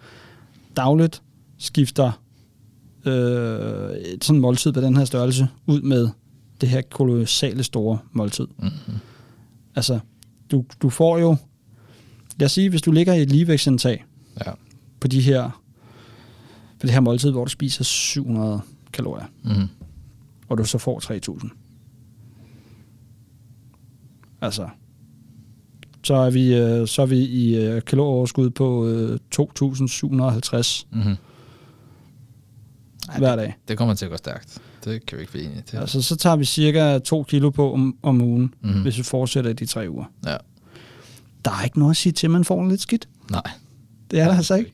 dagligt 0.76 1.22
skifter 1.58 2.12
øh, 3.06 3.90
et 3.96 4.24
sådan 4.24 4.40
måltid 4.40 4.72
på 4.72 4.80
den 4.80 4.96
her 4.96 5.04
størrelse 5.04 5.48
ud 5.66 5.80
med 5.80 6.08
det 6.60 6.68
her 6.68 6.80
kolossale 6.90 7.62
store 7.62 7.98
måltid. 8.12 8.46
Mm-hmm. 8.58 8.94
Altså, 9.76 9.98
du, 10.50 10.64
du 10.82 10.90
får 10.90 11.18
jo, 11.18 11.36
lad 12.38 12.44
os 12.46 12.52
sige, 12.52 12.70
hvis 12.70 12.82
du 12.82 12.92
ligger 12.92 13.14
i 13.14 13.22
et 13.22 13.30
ligevægtsindtag. 13.30 14.04
På 15.04 15.08
de 15.08 15.20
her, 15.20 15.50
på 16.80 16.86
det 16.86 16.90
her 16.90 17.00
måltid, 17.00 17.30
hvor 17.30 17.44
du 17.44 17.50
spiser 17.50 17.84
700 17.84 18.60
kalorier, 18.92 19.24
Mm. 19.42 19.68
og 20.48 20.58
du 20.58 20.64
så 20.64 20.78
får 20.78 21.00
3000. 21.00 21.50
Altså, 24.40 24.68
så 26.04 26.14
er 26.14 26.30
vi, 26.30 26.54
øh, 26.54 26.88
så 26.88 27.02
er 27.02 27.06
vi 27.06 27.16
i 27.18 27.56
øh, 27.56 27.82
kalorieoverskud 27.82 28.50
på 28.50 28.86
øh, 28.86 29.18
2750 29.30 30.86
Mm-hmm. 30.90 31.16
hver 33.18 33.36
dag. 33.36 33.54
Det 33.68 33.78
kommer 33.78 33.94
til 33.94 34.04
at 34.04 34.10
gå 34.10 34.16
stærkt. 34.16 34.58
Det 34.84 35.06
kan 35.06 35.16
vi 35.18 35.22
ikke 35.22 35.32
blive 35.32 35.44
enige 35.44 35.62
til. 35.62 35.76
Altså, 35.76 36.02
så 36.02 36.16
tager 36.16 36.36
vi 36.36 36.44
cirka 36.44 36.98
2 36.98 37.22
kilo 37.22 37.50
på 37.50 37.72
om, 37.72 37.96
om 38.02 38.20
ugen, 38.20 38.54
Mhm. 38.60 38.72
mm. 38.74 38.82
hvis 38.82 38.98
vi 38.98 39.02
fortsætter 39.02 39.50
i 39.50 39.54
de 39.54 39.66
tre 39.66 39.90
uger. 39.90 40.04
Ja. 40.26 40.36
Der 41.44 41.50
er 41.50 41.64
ikke 41.64 41.78
noget 41.78 41.90
at 41.90 41.96
sige 41.96 42.12
til, 42.12 42.26
at 42.26 42.30
man 42.30 42.44
får 42.44 42.68
lidt 42.68 42.80
skidt. 42.80 43.08
Nej. 43.30 43.50
Det 44.10 44.20
er 44.20 44.28
der 44.28 44.36
altså 44.36 44.54
ikke. 44.54 44.72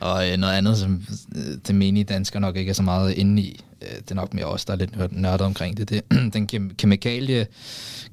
Og 0.00 0.30
øh, 0.30 0.36
noget 0.36 0.54
andet, 0.54 0.78
som 0.78 1.02
øh, 1.36 1.42
det 1.66 1.74
menige 1.74 2.04
dansker 2.04 2.38
nok 2.38 2.56
ikke 2.56 2.70
er 2.70 2.74
så 2.74 2.82
meget 2.82 3.12
inde 3.12 3.42
i, 3.42 3.60
øh, 3.82 3.96
det 3.98 4.10
er 4.10 4.14
nok 4.14 4.34
mere 4.34 4.44
os, 4.44 4.64
der 4.64 4.72
er 4.72 4.76
lidt 4.76 5.12
nørdet 5.12 5.46
omkring 5.46 5.76
det, 5.76 5.90
det 5.90 6.02
den 6.34 6.46
kem- 6.46 6.74
kemikalie 6.78 7.46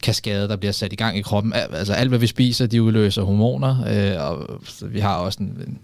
kaskade, 0.03 0.47
der 0.47 0.55
bliver 0.55 0.71
sat 0.71 0.93
i 0.93 0.95
gang 0.95 1.17
i 1.17 1.21
kroppen. 1.21 1.53
Altså 1.53 1.93
alt, 1.93 2.09
hvad 2.09 2.19
vi 2.19 2.27
spiser, 2.27 2.67
de 2.67 2.83
udløser 2.83 3.23
hormoner, 3.23 3.85
øh, 3.87 4.29
og 4.29 4.61
vi 4.81 4.99
har 4.99 5.15
også 5.15 5.37
en, 5.43 5.45
en 5.67 5.77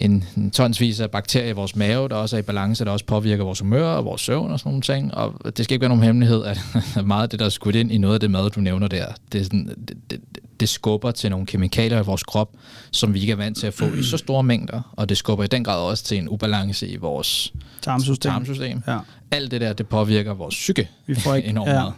en, 0.00 0.24
en 0.36 0.50
tonsvis 0.50 1.00
af 1.00 1.10
bakterier 1.10 1.48
i 1.48 1.52
vores 1.52 1.76
mave, 1.76 2.08
der 2.08 2.14
også 2.14 2.36
er 2.36 2.40
i 2.40 2.42
balance, 2.42 2.84
der 2.84 2.90
også 2.90 3.04
påvirker 3.04 3.44
vores 3.44 3.60
humør 3.60 3.86
og 3.86 4.04
vores 4.04 4.20
søvn 4.20 4.50
og 4.50 4.58
sådan 4.58 4.70
nogle 4.70 4.82
ting. 4.82 5.14
Og 5.14 5.56
det 5.56 5.64
skal 5.64 5.74
ikke 5.74 5.80
være 5.80 5.88
nogen 5.88 6.04
hemmelighed, 6.04 6.44
at 6.44 6.60
meget 7.06 7.22
af 7.22 7.28
det, 7.28 7.38
der 7.38 7.44
er 7.44 7.50
skudt 7.50 7.74
ind 7.74 7.92
i 7.92 7.98
noget 7.98 8.14
af 8.14 8.20
det 8.20 8.30
mad, 8.30 8.50
du 8.50 8.60
nævner 8.60 8.88
der, 8.88 9.06
det, 9.32 9.44
sådan, 9.44 9.66
det, 9.88 9.96
det, 10.10 10.20
det 10.60 10.68
skubber 10.68 11.10
til 11.10 11.30
nogle 11.30 11.46
kemikalier 11.46 12.00
i 12.00 12.04
vores 12.04 12.22
krop, 12.22 12.50
som 12.90 13.14
vi 13.14 13.20
ikke 13.20 13.32
er 13.32 13.36
vant 13.36 13.56
til 13.56 13.66
at 13.66 13.74
få 13.74 13.84
i 13.84 14.02
så 14.02 14.16
store 14.16 14.42
mængder, 14.42 14.92
og 14.96 15.08
det 15.08 15.16
skubber 15.16 15.44
i 15.44 15.48
den 15.48 15.64
grad 15.64 15.80
også 15.80 16.04
til 16.04 16.18
en 16.18 16.28
ubalance 16.28 16.88
i 16.88 16.96
vores 16.96 17.52
Tarmsystem. 17.82 18.32
tarmsystem. 18.32 18.82
Ja. 18.86 18.98
Alt 19.30 19.50
det 19.50 19.60
der, 19.60 19.72
det 19.72 19.88
påvirker 19.88 20.34
vores 20.34 20.54
psyke 20.54 20.88
Vi 21.06 21.14
får 21.14 21.34
ikke... 21.34 21.48
enormt 21.58 21.70
ja, 21.70 21.74
meget. 21.74 21.92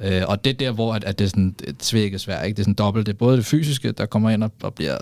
ja. 0.00 0.20
Øh, 0.20 0.28
og 0.28 0.44
det 0.44 0.50
er 0.50 0.54
der, 0.54 0.70
hvor 0.70 0.94
at, 0.94 1.04
at 1.04 1.18
det 1.18 1.24
er 1.24 1.28
sådan 1.28 1.54
et 1.64 1.84
svækket 1.84 2.20
svært. 2.20 2.46
Ikke? 2.46 2.56
Det 2.56 2.62
er 2.62 2.64
sådan 2.64 2.74
dobbelt. 2.74 3.06
Det 3.06 3.12
er 3.12 3.16
både 3.16 3.36
det 3.36 3.46
fysiske, 3.46 3.92
der 3.92 4.06
kommer 4.06 4.30
ind 4.30 4.44
og, 4.44 4.52
og 4.62 4.74
bliver 4.74 4.96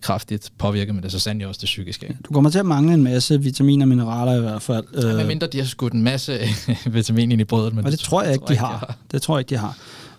kraftigt 0.00 0.52
påvirket, 0.58 0.94
men 0.94 1.02
det 1.02 1.08
er 1.08 1.12
så 1.12 1.18
sandelig 1.18 1.46
også 1.46 1.58
det 1.58 1.66
psykiske. 1.66 2.16
Du 2.28 2.32
kommer 2.34 2.50
til 2.50 2.58
at 2.58 2.66
mangle 2.66 2.94
en 2.94 3.02
masse 3.02 3.42
vitaminer 3.42 3.84
og 3.84 3.88
mineraler 3.88 4.36
i 4.36 4.40
hvert 4.40 4.62
fald. 4.62 4.84
Øh, 4.94 5.10
Øh, 5.10 5.16
med 5.16 5.26
mindre 5.26 5.46
de 5.46 5.58
har 5.58 5.64
skudt 5.64 5.92
en 5.92 6.02
masse 6.02 6.38
vitamin 6.90 7.32
ind 7.32 7.40
i 7.40 7.44
brødet. 7.44 7.74
Men 7.74 7.84
og 7.84 7.90
det 7.92 7.98
tror 7.98 8.22
jeg 8.22 8.32
ikke, 8.32 8.44
de 8.48 8.56
har. 8.56 8.96
Det 9.12 9.22
tror 9.22 9.36
jeg 9.36 9.40
ikke, 9.40 9.50
de 9.50 9.56
har. 9.56 9.76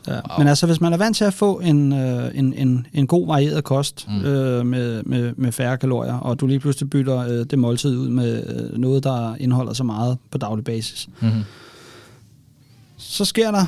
Ja. 0.07 0.19
Men 0.37 0.47
altså, 0.47 0.65
hvis 0.65 0.81
man 0.81 0.93
er 0.93 0.97
vant 0.97 1.17
til 1.17 1.25
at 1.25 1.33
få 1.33 1.59
en, 1.59 1.93
øh, 1.93 2.31
en, 2.37 2.53
en, 2.53 2.87
en 2.93 3.07
god 3.07 3.27
varieret 3.27 3.63
kost 3.63 4.07
mm. 4.07 4.21
øh, 4.25 4.65
med, 4.65 5.03
med, 5.03 5.33
med 5.37 5.51
færre 5.51 5.77
kalorier, 5.77 6.13
og 6.13 6.39
du 6.39 6.47
lige 6.47 6.59
pludselig 6.59 6.89
bytter 6.89 7.17
øh, 7.17 7.45
det 7.45 7.59
måltid 7.59 7.97
ud 7.97 8.09
med 8.09 8.43
øh, 8.47 8.77
noget, 8.77 9.03
der 9.03 9.35
indeholder 9.35 9.73
så 9.73 9.83
meget 9.83 10.17
på 10.31 10.37
daglig 10.37 10.65
basis, 10.65 11.09
Mm-hmm. 11.19 11.43
så 12.97 13.25
sker 13.25 13.51
der 13.51 13.65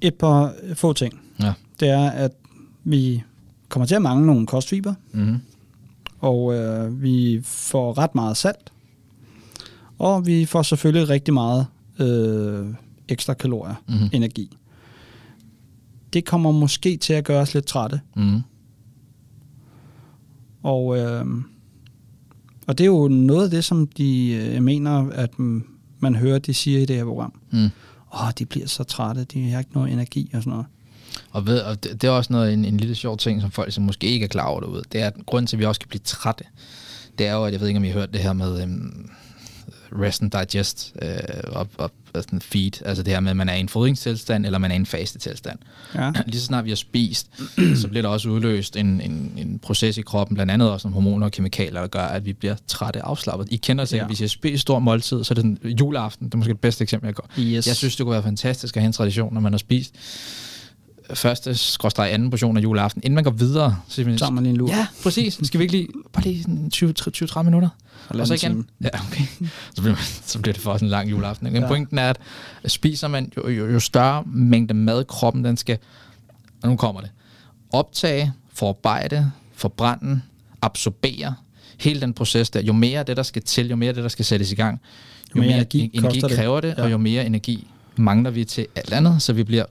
et 0.00 0.14
par 0.14 0.52
få 0.74 0.92
ting. 0.92 1.20
Ja. 1.42 1.52
Det 1.80 1.88
er, 1.88 2.10
at 2.10 2.30
vi 2.84 3.22
kommer 3.68 3.86
til 3.86 3.94
at 3.94 4.02
mangle 4.02 4.26
nogle 4.26 4.46
kostfiber, 4.46 4.94
Mm-hmm. 5.12 5.38
og 6.18 6.54
øh, 6.54 7.02
vi 7.02 7.40
får 7.44 7.98
ret 7.98 8.14
meget 8.14 8.36
salt, 8.36 8.72
og 9.98 10.26
vi 10.26 10.44
får 10.44 10.62
selvfølgelig 10.62 11.08
rigtig 11.08 11.34
meget 11.34 11.66
øh, 12.00 12.66
ekstra 13.08 13.34
kalorier, 13.34 13.74
Mhm. 13.88 14.08
energi. 14.12 14.56
Det 16.12 16.24
kommer 16.24 16.52
måske 16.52 16.96
til 16.96 17.12
at 17.12 17.24
gøre 17.24 17.40
os 17.40 17.54
lidt 17.54 17.66
trætte, 17.66 18.00
Mm-hmm. 18.16 18.40
og, 20.62 20.98
øh, 20.98 21.24
og 22.66 22.78
det 22.78 22.84
er 22.84 22.88
jo 22.88 23.08
noget 23.08 23.44
af 23.44 23.50
det, 23.50 23.64
som 23.64 23.86
de 23.86 24.32
øh, 24.32 24.62
mener, 24.62 25.08
at 25.10 25.30
man 26.00 26.14
hører, 26.16 26.38
de 26.38 26.54
siger 26.54 26.80
i 26.80 26.84
det 26.84 26.96
her 26.96 27.04
program. 27.04 27.40
Mm. 27.52 27.58
Åh, 28.14 28.30
de 28.38 28.46
bliver 28.46 28.66
så 28.66 28.84
trætte, 28.84 29.24
de 29.24 29.50
har 29.50 29.58
ikke 29.58 29.72
noget 29.74 29.92
energi 29.92 30.30
og 30.34 30.42
sådan 30.42 30.50
noget. 30.50 30.66
Og, 31.36 31.46
ved, 31.46 31.60
og 31.60 31.84
det, 31.84 32.02
det 32.02 32.08
er 32.08 32.12
også 32.12 32.32
noget, 32.32 32.52
en, 32.52 32.64
en 32.64 32.76
lille 32.76 32.94
sjov 32.94 33.16
ting, 33.18 33.40
som 33.40 33.50
folk 33.50 33.72
som 33.72 33.84
måske 33.84 34.06
ikke 34.06 34.24
er 34.24 34.28
klar 34.28 34.44
over 34.44 34.60
derude. 34.60 34.82
Det 34.92 35.02
er, 35.02 35.06
at 35.06 35.14
grunden 35.26 35.46
til, 35.46 35.56
at 35.56 35.60
vi 35.60 35.64
også 35.64 35.80
kan 35.80 35.88
blive 35.88 36.00
trætte, 36.04 36.44
det 37.18 37.26
er 37.26 37.32
jo, 37.32 37.44
at 37.44 37.52
jeg 37.52 37.60
ved 37.60 37.68
ikke, 37.68 37.78
om 37.78 37.84
I 37.84 37.88
har 37.88 37.98
hørt 37.98 38.12
det 38.12 38.20
her 38.20 38.32
med 38.32 38.62
øhm, 38.62 39.10
rest 39.92 40.22
and 40.22 40.30
digest 40.30 40.94
øh, 41.02 41.18
og, 41.44 41.68
og, 41.78 41.90
og 42.14 42.22
sådan 42.22 42.40
feed. 42.40 42.82
Altså 42.84 43.02
det 43.02 43.12
her 43.12 43.20
med, 43.20 43.30
at 43.30 43.36
man 43.36 43.48
er 43.48 43.54
i 43.54 43.60
en 43.60 43.68
fodringstilstand, 43.68 44.46
eller 44.46 44.58
man 44.58 44.70
er 44.70 44.74
i 44.74 44.76
en 44.76 44.86
faste 44.86 45.18
tilstand. 45.18 45.58
Ja. 45.94 46.12
Lige 46.26 46.40
så 46.40 46.46
snart 46.46 46.64
vi 46.64 46.70
har 46.70 46.76
spist, 46.76 47.30
så 47.80 47.88
bliver 47.88 48.02
der 48.02 48.08
også 48.08 48.28
udløst 48.28 48.76
en, 48.76 49.00
en, 49.00 49.32
en 49.36 49.58
proces 49.58 49.98
i 49.98 50.02
kroppen, 50.02 50.34
blandt 50.34 50.52
andet 50.52 50.70
også 50.70 50.88
nogle 50.88 50.94
hormoner 50.94 51.26
og 51.26 51.32
kemikalier, 51.32 51.80
der 51.80 51.86
gør, 51.86 52.02
at 52.02 52.24
vi 52.24 52.32
bliver 52.32 52.56
trætte 52.66 53.02
afslappet. 53.02 53.48
I 53.50 53.56
kender 53.56 53.90
Ja. 53.92 53.96
ja. 53.96 54.06
hvis 54.06 54.20
jeg 54.20 54.30
spiser 54.30 54.58
stor 54.58 54.78
måltid, 54.78 55.24
så 55.24 55.32
er 55.32 55.34
det 55.34 55.42
sådan 55.42 55.58
juleaften. 55.80 56.26
Det 56.26 56.34
er 56.34 56.38
måske 56.38 56.52
det 56.52 56.60
bedste 56.60 56.82
eksempel, 56.82 57.06
jeg 57.06 57.14
går. 57.14 57.28
Yes. 57.38 57.66
Jeg 57.66 57.76
synes, 57.76 57.96
det 57.96 58.04
kunne 58.04 58.12
være 58.12 58.22
fantastisk 58.22 58.76
at 58.76 58.82
have 58.82 58.86
en 58.86 58.92
tradition, 58.92 59.34
når 59.34 59.40
man 59.40 59.52
har 59.52 59.58
spist 59.58 59.94
første 61.14 61.54
skråstreg 61.54 62.12
anden 62.12 62.30
portion 62.30 62.56
af 62.56 62.62
juleaften, 62.62 63.02
inden 63.04 63.14
man 63.14 63.24
går 63.24 63.30
videre. 63.30 63.76
Så 63.88 64.04
man, 64.04 64.18
Tager 64.18 64.30
man 64.30 64.42
lige 64.42 64.50
en 64.50 64.56
lur. 64.56 64.68
Ja, 64.68 64.86
præcis. 65.02 65.40
Skal 65.42 65.58
vi 65.58 65.64
ikke 65.64 65.76
lige, 65.76 65.88
bare 66.12 66.24
lige 66.24 66.42
sådan 66.42 66.70
20-30 66.74 67.42
minutter? 67.42 67.68
Og 68.08 68.26
så 68.26 68.34
igen. 68.34 68.50
time. 68.50 68.64
Ja, 68.80 68.88
okay. 69.08 69.22
Så 69.74 69.82
bliver, 69.82 69.94
man, 69.94 70.04
så 70.24 70.38
bliver 70.38 70.52
det 70.52 70.62
for 70.62 70.72
sådan 70.74 70.86
en 70.86 70.90
lang 70.90 71.10
juleaften. 71.10 71.52
Men 71.52 71.62
Ja. 71.62 71.68
pointen 71.68 71.98
er, 71.98 72.10
at 72.10 72.18
spiser 72.66 73.08
man 73.08 73.32
jo, 73.36 73.48
jo, 73.48 73.66
jo 73.66 73.80
større 73.80 74.22
mængde 74.26 74.74
mad, 74.74 75.04
kroppen 75.04 75.44
den 75.44 75.56
skal, 75.56 75.78
og 76.62 76.68
nu 76.68 76.76
kommer 76.76 77.00
det, 77.00 77.10
optage, 77.72 78.32
forarbejde, 78.54 79.30
forbrænde, 79.54 80.20
absorbere, 80.62 81.34
hele 81.80 82.00
den 82.00 82.12
proces 82.12 82.50
der. 82.50 82.60
Jo 82.62 82.72
mere 82.72 83.02
det, 83.02 83.16
der 83.16 83.22
skal 83.22 83.42
til, 83.42 83.68
jo 83.68 83.76
mere 83.76 83.92
det, 83.92 84.02
der 84.02 84.08
skal 84.08 84.24
sættes 84.24 84.52
i 84.52 84.54
gang, 84.54 84.80
jo, 85.36 85.40
mere, 85.40 85.50
energi, 85.54 85.90
energi 85.94 86.20
det. 86.20 86.30
kræver 86.30 86.60
det, 86.60 86.68
Ja. 86.68 86.74
ja. 86.78 86.82
og 86.82 86.90
jo 86.92 86.96
mere 86.98 87.26
energi 87.26 87.66
mangler 87.96 88.30
vi 88.30 88.44
til 88.44 88.66
alt 88.76 88.92
andet, 88.92 89.22
så 89.22 89.32
vi 89.32 89.44
bliver 89.44 89.64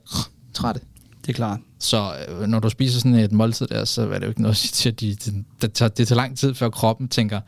trætte. 0.54 0.80
Det 1.26 1.32
er 1.32 1.36
klart. 1.36 1.60
Så 1.78 2.12
øh, 2.28 2.46
når 2.46 2.60
du 2.60 2.68
spiser 2.68 2.98
sådan 3.00 3.14
et 3.14 3.32
måltid 3.32 3.66
der, 3.66 3.84
så 3.84 4.02
er 4.02 4.14
det 4.14 4.22
jo 4.22 4.28
ikke 4.28 4.42
noget 4.42 4.54
at 4.54 4.56
sige 4.58 4.70
til, 4.72 4.88
at 4.88 5.00
de, 5.00 5.14
de, 5.14 5.44
det, 5.62 5.72
tager, 5.72 5.88
det 5.88 6.08
tager 6.08 6.16
lang 6.16 6.38
tid, 6.38 6.54
før 6.54 6.68
kroppen 6.70 7.08
tænker, 7.08 7.40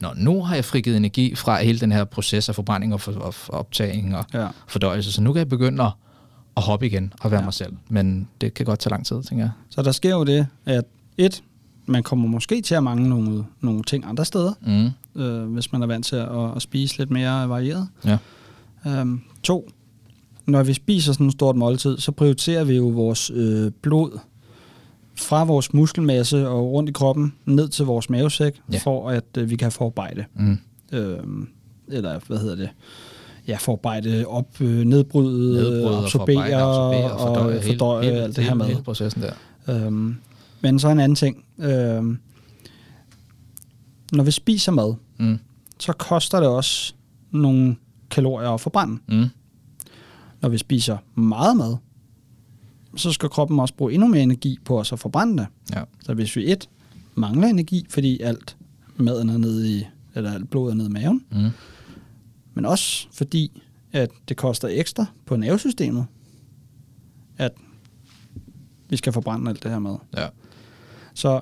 Nå, 0.00 0.08
nu 0.16 0.42
har 0.42 0.54
jeg 0.54 0.64
frigivet 0.64 0.96
energi 0.96 1.34
fra 1.34 1.62
hele 1.62 1.78
den 1.80 1.92
her 1.92 2.04
proces 2.04 2.48
af 2.48 2.54
forbrænding 2.54 2.92
og, 2.94 3.00
for, 3.00 3.12
og 3.12 3.34
optagning 3.48 4.16
og 4.16 4.24
Ja. 4.34 4.46
fordøjelse, 4.66 5.12
så 5.12 5.22
nu 5.22 5.32
kan 5.32 5.38
jeg 5.38 5.48
begynde 5.48 5.82
at, 5.84 5.90
at 6.56 6.62
hoppe 6.62 6.86
igen 6.86 7.12
og 7.20 7.30
være 7.30 7.40
ja. 7.40 7.44
mig 7.44 7.54
selv. 7.54 7.72
Men 7.88 8.28
det 8.40 8.54
kan 8.54 8.66
godt 8.66 8.78
tage 8.78 8.90
lang 8.90 9.06
tid, 9.06 9.22
tænker 9.22 9.44
jeg. 9.44 9.50
Så 9.70 9.82
der 9.82 9.92
sker 9.92 10.10
jo 10.10 10.24
det, 10.24 10.46
at 10.66 10.84
et, 11.18 11.42
man 11.86 12.02
kommer 12.02 12.28
måske 12.28 12.62
til 12.62 12.74
at 12.74 12.82
mangle 12.82 13.08
nogle, 13.08 13.44
nogle 13.60 13.82
ting 13.82 14.04
andre 14.06 14.24
steder, 14.24 14.52
Mm. 15.16 15.20
øh, 15.22 15.52
hvis 15.52 15.72
man 15.72 15.82
er 15.82 15.86
vant 15.86 16.06
til 16.06 16.16
at, 16.16 16.56
at 16.56 16.62
spise 16.62 16.98
lidt 16.98 17.10
mere 17.10 17.48
varieret. 17.48 17.88
Ja. 18.04 18.18
Øhm, 18.86 19.20
to, 19.42 19.70
når 20.46 20.62
vi 20.62 20.72
spiser 20.74 21.12
sådan 21.12 21.26
et 21.26 21.32
stort 21.32 21.56
måltid, 21.56 21.98
så 21.98 22.12
prioriterer 22.12 22.64
vi 22.64 22.76
jo 22.76 22.88
vores 22.88 23.30
øh, 23.34 23.70
blod 23.82 24.18
fra 25.18 25.44
vores 25.44 25.74
muskelmasse 25.74 26.48
og 26.48 26.72
rundt 26.72 26.88
i 26.88 26.92
kroppen 26.92 27.34
ned 27.44 27.68
til 27.68 27.84
vores 27.84 28.10
mavesæk, 28.10 28.60
Ja. 28.72 28.78
for 28.78 29.10
at 29.10 29.24
øh, 29.38 29.50
vi 29.50 29.56
kan 29.56 29.72
forarbejde. 29.72 30.24
Mm. 30.34 30.58
Øhm, 30.92 31.48
eller 31.88 32.20
hvad 32.26 32.38
hedder 32.38 32.54
det? 32.56 32.68
Ja, 33.48 33.56
forarbejde, 33.56 34.24
op, 34.26 34.60
øh, 34.60 34.84
nedbryde, 34.84 35.52
Nedbryde 35.54 35.96
og 35.98 36.02
absorbere, 36.04 36.44
absorbere 36.44 37.12
og 37.12 37.20
fordøje, 37.20 37.62
fordøje 37.62 38.04
hele, 38.04 38.22
alt 38.22 38.36
det 38.36 38.44
her 38.44 38.54
med. 38.54 38.66
Hele 38.66 38.82
processen 38.82 39.22
der. 39.22 39.32
Øhm, 39.86 40.16
men 40.60 40.78
så 40.78 40.88
en 40.88 41.00
anden 41.00 41.16
ting. 41.16 41.44
Øhm, 41.58 42.18
når 44.12 44.24
vi 44.24 44.30
spiser 44.30 44.72
mad, 44.72 44.94
Mm. 45.18 45.38
så 45.78 45.92
koster 45.92 46.40
det 46.40 46.48
også 46.48 46.94
nogle 47.30 47.76
kalorier 48.10 48.48
at 48.50 48.60
forbrænde. 48.60 48.98
Mm. 49.08 49.24
Når 50.46 50.50
vi 50.50 50.58
spiser 50.58 50.96
meget 51.14 51.56
mad, 51.56 51.76
så 52.96 53.12
skal 53.12 53.28
kroppen 53.28 53.60
også 53.60 53.74
bruge 53.74 53.92
endnu 53.92 54.08
mere 54.08 54.22
energi 54.22 54.58
på 54.64 54.80
at 54.80 54.86
forbrænde 54.96 55.38
det. 55.38 55.46
Ja. 55.74 55.82
Så 56.04 56.14
hvis 56.14 56.36
vi 56.36 56.52
et 56.52 56.68
mangler 57.14 57.48
energi, 57.48 57.86
fordi 57.88 58.20
alt 58.20 58.56
maden 58.96 59.28
er 59.30 59.38
nede 59.38 59.70
i, 59.78 59.86
eller 60.14 60.32
alt 60.32 60.50
blodet 60.50 60.70
er 60.72 60.74
nede 60.76 60.88
i 60.88 60.92
maven, 60.92 61.24
Mm. 61.30 61.48
men 62.54 62.64
også 62.64 63.06
fordi, 63.12 63.62
at 63.92 64.10
det 64.28 64.36
koster 64.36 64.68
ekstra 64.68 65.06
på 65.26 65.36
nervesystemet, 65.36 66.06
at 67.38 67.52
vi 68.88 68.96
skal 68.96 69.12
forbrænde 69.12 69.50
alt 69.50 69.62
det 69.62 69.70
her 69.70 69.78
mad. 69.78 69.96
Ja. 70.16 70.26
Så 71.14 71.40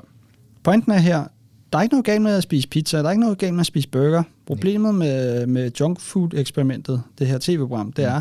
pointen 0.62 0.92
er 0.92 0.98
her, 0.98 1.26
der 1.72 1.78
er 1.78 1.82
ikke 1.82 1.92
noget 1.94 2.04
galt 2.06 2.22
med 2.22 2.36
at 2.36 2.42
spise 2.42 2.68
pizza, 2.68 2.98
der 2.98 3.04
er 3.04 3.10
ikke 3.10 3.20
noget 3.22 3.38
galt 3.38 3.54
med 3.54 3.60
at 3.60 3.66
spise 3.66 3.88
burger. 3.88 4.22
Problemet 4.46 4.94
med, 4.94 5.46
med 5.46 5.70
junk 5.80 6.00
food 6.00 6.34
eksperimentet, 6.34 7.02
det 7.18 7.26
her 7.26 7.38
tv-program, 7.40 7.92
det 7.92 8.04
er, 8.04 8.20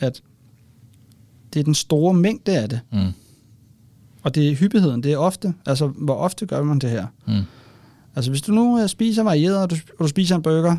at 0.00 0.22
det 1.52 1.60
er 1.60 1.64
den 1.64 1.74
store 1.74 2.14
mængde 2.14 2.58
af 2.58 2.68
det, 2.68 2.80
Mm. 2.92 3.12
og 4.22 4.34
det 4.34 4.50
er 4.50 4.54
hyppigheden, 4.56 5.02
det 5.02 5.12
er 5.12 5.16
ofte, 5.18 5.54
altså 5.66 5.86
hvor 5.86 6.14
ofte 6.14 6.46
gør 6.46 6.62
man 6.62 6.78
det 6.78 6.90
her? 6.90 7.06
Mm. 7.26 7.42
Altså 8.16 8.30
hvis 8.30 8.42
du 8.42 8.52
nu 8.52 8.80
øh, 8.82 8.88
spiser 8.88 9.22
varieret, 9.22 9.62
og 9.62 9.70
du, 9.70 9.76
og 9.98 10.02
du 10.04 10.08
spiser 10.08 10.36
en 10.36 10.42
burger 10.42 10.76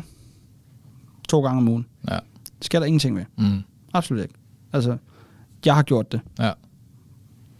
to 1.28 1.40
gange 1.42 1.58
om 1.58 1.68
ugen, 1.68 1.86
Ja. 2.10 2.18
det 2.58 2.64
skal 2.64 2.80
der 2.80 2.86
ingenting 2.86 3.16
ved. 3.16 3.24
Mm. 3.38 3.60
Absolut 3.92 4.22
ikke. 4.22 4.34
Altså, 4.72 4.96
jeg 5.64 5.74
har 5.74 5.82
gjort 5.82 6.12
det 6.12 6.20
Ja. 6.38 6.52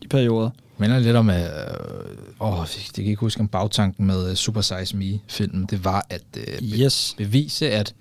i 0.02 0.06
perioder. 0.06 0.50
Minder 0.78 0.98
lidt 0.98 1.16
om, 1.16 1.30
at, 1.30 1.44
øh, 1.44 2.16
åh, 2.40 2.66
det 2.66 2.94
kan 2.94 3.04
ikke 3.04 3.20
huske 3.20 3.40
om 3.40 3.48
bagtanken 3.48 4.06
med 4.06 4.30
øh, 4.30 4.36
Super 4.36 4.60
Size 4.60 4.96
Me-filmen, 4.96 5.66
det 5.70 5.84
var 5.84 6.06
at 6.10 6.22
øh, 6.36 6.44
be- 6.58 6.64
Yes. 6.64 7.14
bevise, 7.18 7.70
at 7.70 7.94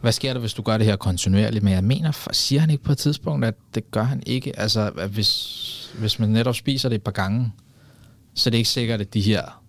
hvad 0.00 0.12
sker 0.12 0.32
der, 0.32 0.40
hvis 0.40 0.54
du 0.54 0.62
gør 0.62 0.76
det 0.78 0.86
her 0.86 0.96
kontinuerligt, 0.96 1.64
men 1.64 1.72
jeg 1.74 1.84
mener, 1.84 2.12
for- 2.12 2.32
siger 2.32 2.60
han 2.60 2.70
ikke 2.70 2.84
på 2.84 2.92
et 2.92 2.98
tidspunkt, 2.98 3.44
at 3.44 3.54
det 3.74 3.90
gør 3.90 4.02
han 4.02 4.22
ikke, 4.26 4.58
altså 4.58 4.92
at 4.98 5.10
hvis, 5.10 5.90
hvis 5.98 6.18
man 6.18 6.28
netop 6.28 6.54
spiser 6.54 6.88
det 6.88 6.96
et 6.96 7.02
par 7.02 7.12
gange, 7.12 7.52
så 8.34 8.48
er 8.48 8.50
det 8.50 8.58
ikke 8.58 8.70
sikkert, 8.70 9.00
at 9.00 9.14
de 9.14 9.20
her, 9.20 9.62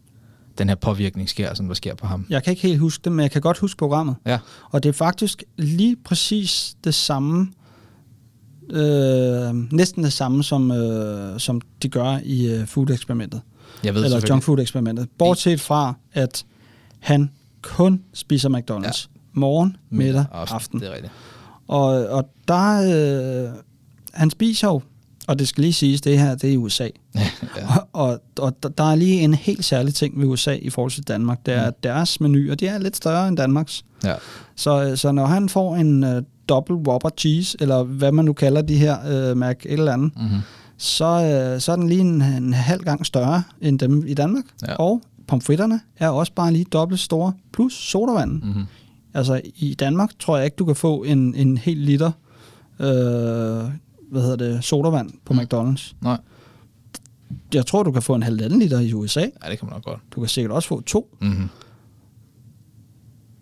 den 0.57 0.67
her 0.69 0.75
påvirkning 0.75 1.29
sker, 1.29 1.53
som 1.53 1.67
der 1.67 1.73
sker 1.73 1.95
på 1.95 2.07
ham. 2.07 2.25
Jeg 2.29 2.43
kan 2.43 2.51
ikke 2.51 2.67
helt 2.67 2.79
huske 2.79 3.01
det, 3.03 3.11
men 3.11 3.23
jeg 3.23 3.31
kan 3.31 3.41
godt 3.41 3.57
huske 3.57 3.77
programmet. 3.77 4.15
Ja, 4.25 4.39
Og 4.71 4.83
det 4.83 4.89
er 4.89 4.93
faktisk 4.93 5.43
lige 5.57 5.95
præcis 6.05 6.75
det 6.83 6.93
samme, 6.93 7.47
øh, 8.69 9.73
næsten 9.73 10.03
det 10.03 10.13
samme, 10.13 10.43
som, 10.43 10.71
øh, 10.71 11.39
som 11.39 11.61
de 11.83 11.89
gør 11.89 12.19
i 12.23 12.47
øh, 12.47 12.67
food-eksperimentet. 12.67 13.41
jeg 13.83 13.95
ved 13.95 14.03
Eller 14.05 14.21
junk 14.29 14.43
food-eksperimentet. 14.43 15.07
Bortset 15.17 15.61
fra, 15.61 15.93
at 16.13 16.45
han 16.99 17.29
kun 17.61 18.01
spiser 18.13 18.49
McDonald's. 18.49 19.07
Ja. 19.15 19.19
Morgen, 19.33 19.77
middag, 19.89 20.25
aften. 20.31 20.55
aften. 20.55 20.79
Det 20.79 20.87
er 20.87 20.93
rigtigt. 20.93 21.13
Og, 21.67 21.85
og 22.07 22.29
der, 22.47 23.45
øh, 23.47 23.49
han 24.13 24.29
spiser 24.29 24.67
jo, 24.67 24.81
og 25.27 25.39
det 25.39 25.47
skal 25.47 25.61
lige 25.61 25.73
siges, 25.73 26.01
det 26.01 26.19
her, 26.19 26.35
det 26.35 26.49
er 26.49 26.53
i 26.53 26.57
USA. 26.57 26.83
ja. 27.15 27.21
Og, 27.93 28.19
og, 28.37 28.53
og 28.63 28.77
der- 28.77 28.83
er 28.83 28.95
lige 28.95 29.21
en 29.21 29.33
helt 29.33 29.65
særlig 29.65 29.93
ting 29.95 30.19
ved 30.19 30.27
USA 30.27 30.53
i 30.61 30.69
forhold 30.69 30.91
til 30.91 31.03
Danmark, 31.07 31.45
det 31.45 31.53
er, 31.53 31.61
Mm. 31.61 31.67
at 31.67 31.83
deres 31.83 32.19
menuer, 32.21 32.55
de 32.55 32.67
er 32.67 32.77
lidt 32.77 32.95
større 32.97 33.27
end 33.27 33.37
Danmarks. 33.37 33.83
Ja. 34.03 34.15
Så, 34.55 34.95
så 34.95 35.11
når 35.11 35.25
han 35.25 35.49
får 35.49 35.75
en 35.75 36.03
uh, 36.03 36.09
double 36.49 36.75
whopper 36.75 37.09
cheese, 37.17 37.57
eller 37.59 37.83
hvad 37.83 38.11
man 38.11 38.25
nu 38.25 38.33
kalder 38.33 38.61
de 38.61 38.75
her 38.77 39.31
uh, 39.31 39.37
Mac 39.37 39.55
et 39.65 39.71
eller 39.73 39.93
andet, 39.93 40.11
Mm-hmm. 40.15 40.39
så, 40.77 41.05
uh, 41.55 41.61
så 41.61 41.71
er 41.71 41.75
den 41.75 41.89
lige 41.89 42.01
en, 42.01 42.21
en 42.21 42.53
halv 42.53 42.83
gang 42.83 43.05
større 43.05 43.43
end 43.61 43.79
dem 43.79 44.03
i 44.07 44.13
Danmark. 44.13 44.43
Ja. 44.67 44.75
Og 44.75 45.01
pomfritterne 45.27 45.79
er 45.97 46.09
også 46.09 46.31
bare 46.35 46.53
lige 46.53 46.65
dobbelt 46.65 46.99
store, 46.99 47.33
plus 47.53 47.73
sodavanden. 47.73 48.41
Mm-hmm. 48.45 48.63
Altså 49.13 49.41
i 49.55 49.73
Danmark 49.73 50.09
tror 50.19 50.37
jeg 50.37 50.45
ikke, 50.45 50.55
du 50.55 50.65
kan 50.65 50.75
få 50.75 51.03
en, 51.03 51.35
en 51.35 51.57
hel 51.57 51.77
liter 51.77 52.11
øh, 52.79 52.87
hvad 54.11 54.21
hedder 54.21 54.35
det, 54.35 54.63
sodavand 54.63 55.11
på 55.25 55.33
Mm. 55.33 55.39
McDonald's. 55.39 55.93
Nej, 56.01 56.17
Jeg 57.53 57.65
tror, 57.65 57.83
du 57.83 57.91
kan 57.91 58.01
få 58.01 58.15
en 58.15 58.23
halvanden 58.23 58.59
liter 58.59 58.79
i 58.79 58.93
USA. 58.93 59.19
ja, 59.19 59.49
det 59.49 59.59
kan 59.59 59.65
man 59.67 59.73
nok 59.73 59.83
godt. 59.83 59.99
Du 60.15 60.19
kan 60.19 60.29
sikkert 60.29 60.51
også 60.51 60.67
få 60.67 60.81
to. 60.81 61.15
Mm-hmm. 61.21 61.49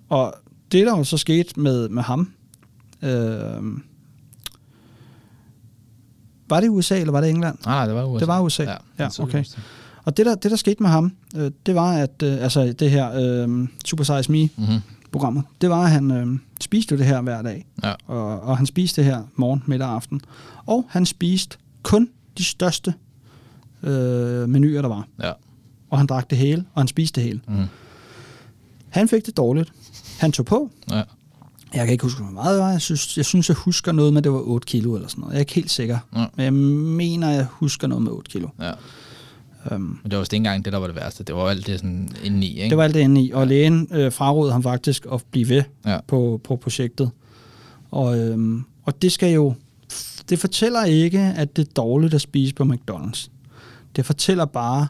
Og 0.10 0.34
det, 0.72 0.86
der 0.86 0.98
jo 0.98 1.04
så 1.04 1.18
skete 1.18 1.60
med, 1.60 1.90
med 1.90 2.04
ham, 2.04 2.32
øh, 3.02 3.64
var 6.50 6.60
det 6.60 6.70
USA, 6.70 7.00
eller 7.00 7.12
var 7.12 7.22
det 7.22 7.30
England? 7.30 7.58
Nej, 7.66 7.76
nej, 7.76 7.86
det 7.86 7.96
var 7.96 8.04
USA. 8.06 8.20
Det 8.20 8.28
var 8.28 8.42
USA. 8.42 8.64
Ja, 8.64 8.76
Ja, 9.00 9.10
okay. 9.20 9.46
Og 10.04 10.18
det, 10.18 10.26
der, 10.26 10.36
det, 10.36 10.52
der 10.52 10.58
skete 10.58 10.84
med 10.84 10.90
ham, 10.90 11.12
øh, 11.36 11.52
det 11.66 11.76
var, 11.76 11.92
at 11.94 12.24
øh, 12.24 12.44
altså 12.44 12.74
det 12.80 12.92
her 12.92 13.12
øh, 13.48 13.68
Super 13.86 14.04
Size 14.04 14.32
Me-programmet, 14.32 15.44
Mm-hmm. 15.44 15.56
det 15.62 15.70
var, 15.70 15.84
at 15.84 15.92
han 15.92 16.12
øh, 16.12 16.40
spiste 16.62 16.92
jo 16.94 16.98
det 16.98 17.06
her 17.06 17.22
hver 17.22 17.42
dag. 17.42 17.66
Ja. 17.84 17.94
Og, 18.08 18.42
og 18.42 18.58
han 18.58 18.66
spiste 18.66 19.02
det 19.02 19.12
her 19.12 19.24
morgen, 19.36 19.64
middag 19.66 19.88
og 19.88 19.94
aften. 19.96 20.22
Og 20.66 20.86
han 20.90 21.06
spiste 21.06 21.58
kun 21.84 22.10
de 22.38 22.44
største 22.44 22.94
øh, 23.84 24.50
menuer, 24.50 24.82
der 24.82 24.90
var. 24.90 25.08
Ja. 25.24 25.32
Og 25.90 25.98
han 25.98 26.08
drak 26.08 26.30
det 26.30 26.38
hele, 26.38 26.66
og 26.74 26.82
han 26.82 26.88
spiste 26.88 27.16
det 27.22 27.28
hele. 27.28 27.42
Mm. 27.48 27.66
Han 28.90 29.08
fik 29.08 29.26
det 29.26 29.38
dårligt. 29.38 29.72
Han 30.20 30.32
tog 30.32 30.46
på. 30.46 30.70
Ja. 30.92 31.02
Jeg 31.74 31.86
kan 31.86 31.92
ikke 31.92 32.04
huske, 32.04 32.22
hvor 32.24 32.32
meget 32.32 32.54
det 32.56 32.64
var. 32.64 32.72
Jeg 32.72 32.82
synes, 32.82 33.18
jeg 33.18 33.26
synes, 33.26 33.50
jeg 33.50 33.56
husker 33.58 33.92
noget 33.92 34.14
med, 34.14 34.18
at 34.20 34.24
det 34.24 34.32
var 34.32 34.40
8 34.40 34.66
kilo 34.66 34.96
eller 34.96 35.08
sådan 35.08 35.22
noget. 35.22 35.34
Jeg 35.34 35.38
er 35.38 35.40
ikke 35.40 35.54
helt 35.54 35.72
sikker. 35.72 35.98
Ja. 36.16 36.26
Men 36.36 36.44
jeg 36.44 36.54
mener, 36.54 37.30
jeg 37.30 37.46
husker 37.52 37.88
noget 37.88 38.02
med 38.04 38.12
8 38.12 38.32
kilo. 38.32 38.48
ja. 38.62 38.72
Um, 39.76 39.82
Men 39.82 40.00
det 40.12 40.14
var 40.14 40.20
vist 40.20 40.34
ikke 40.34 40.38
engang 40.40 40.66
det, 40.66 40.74
der 40.74 40.80
var 40.80 40.88
det 40.88 40.96
værste. 40.96 41.24
Det 41.24 41.36
var 41.36 41.42
alt 41.50 41.68
det 41.68 41.80
sådan 41.80 42.10
indeni, 42.24 42.48
ikke? 42.48 42.70
det 42.70 42.78
var 42.78 42.84
alt 42.84 42.94
det 42.94 43.00
inde 43.00 43.22
i. 43.22 43.32
Og 43.32 43.48
lægen 43.48 43.88
øh, 43.92 44.12
frarådede 44.12 44.52
ham 44.54 44.64
faktisk 44.64 45.06
at 45.14 45.24
blive 45.32 45.50
ved 45.50 45.64
Ja. 45.86 46.00
på, 46.08 46.42
på 46.44 46.56
projektet. 46.56 47.12
Og, 47.92 48.20
øhm, 48.20 48.64
og 48.84 49.02
det 49.02 49.12
skal 49.12 49.34
jo... 49.34 49.54
Det 50.30 50.40
fortæller 50.40 50.84
ikke, 50.84 51.20
at 51.20 51.56
det 51.56 51.68
er 51.68 51.72
dårligt 51.76 52.14
at 52.14 52.22
spise 52.22 52.54
på 52.56 52.64
McDonald's. 52.64 53.28
Det 53.96 54.06
fortæller 54.06 54.46
bare, 54.46 54.88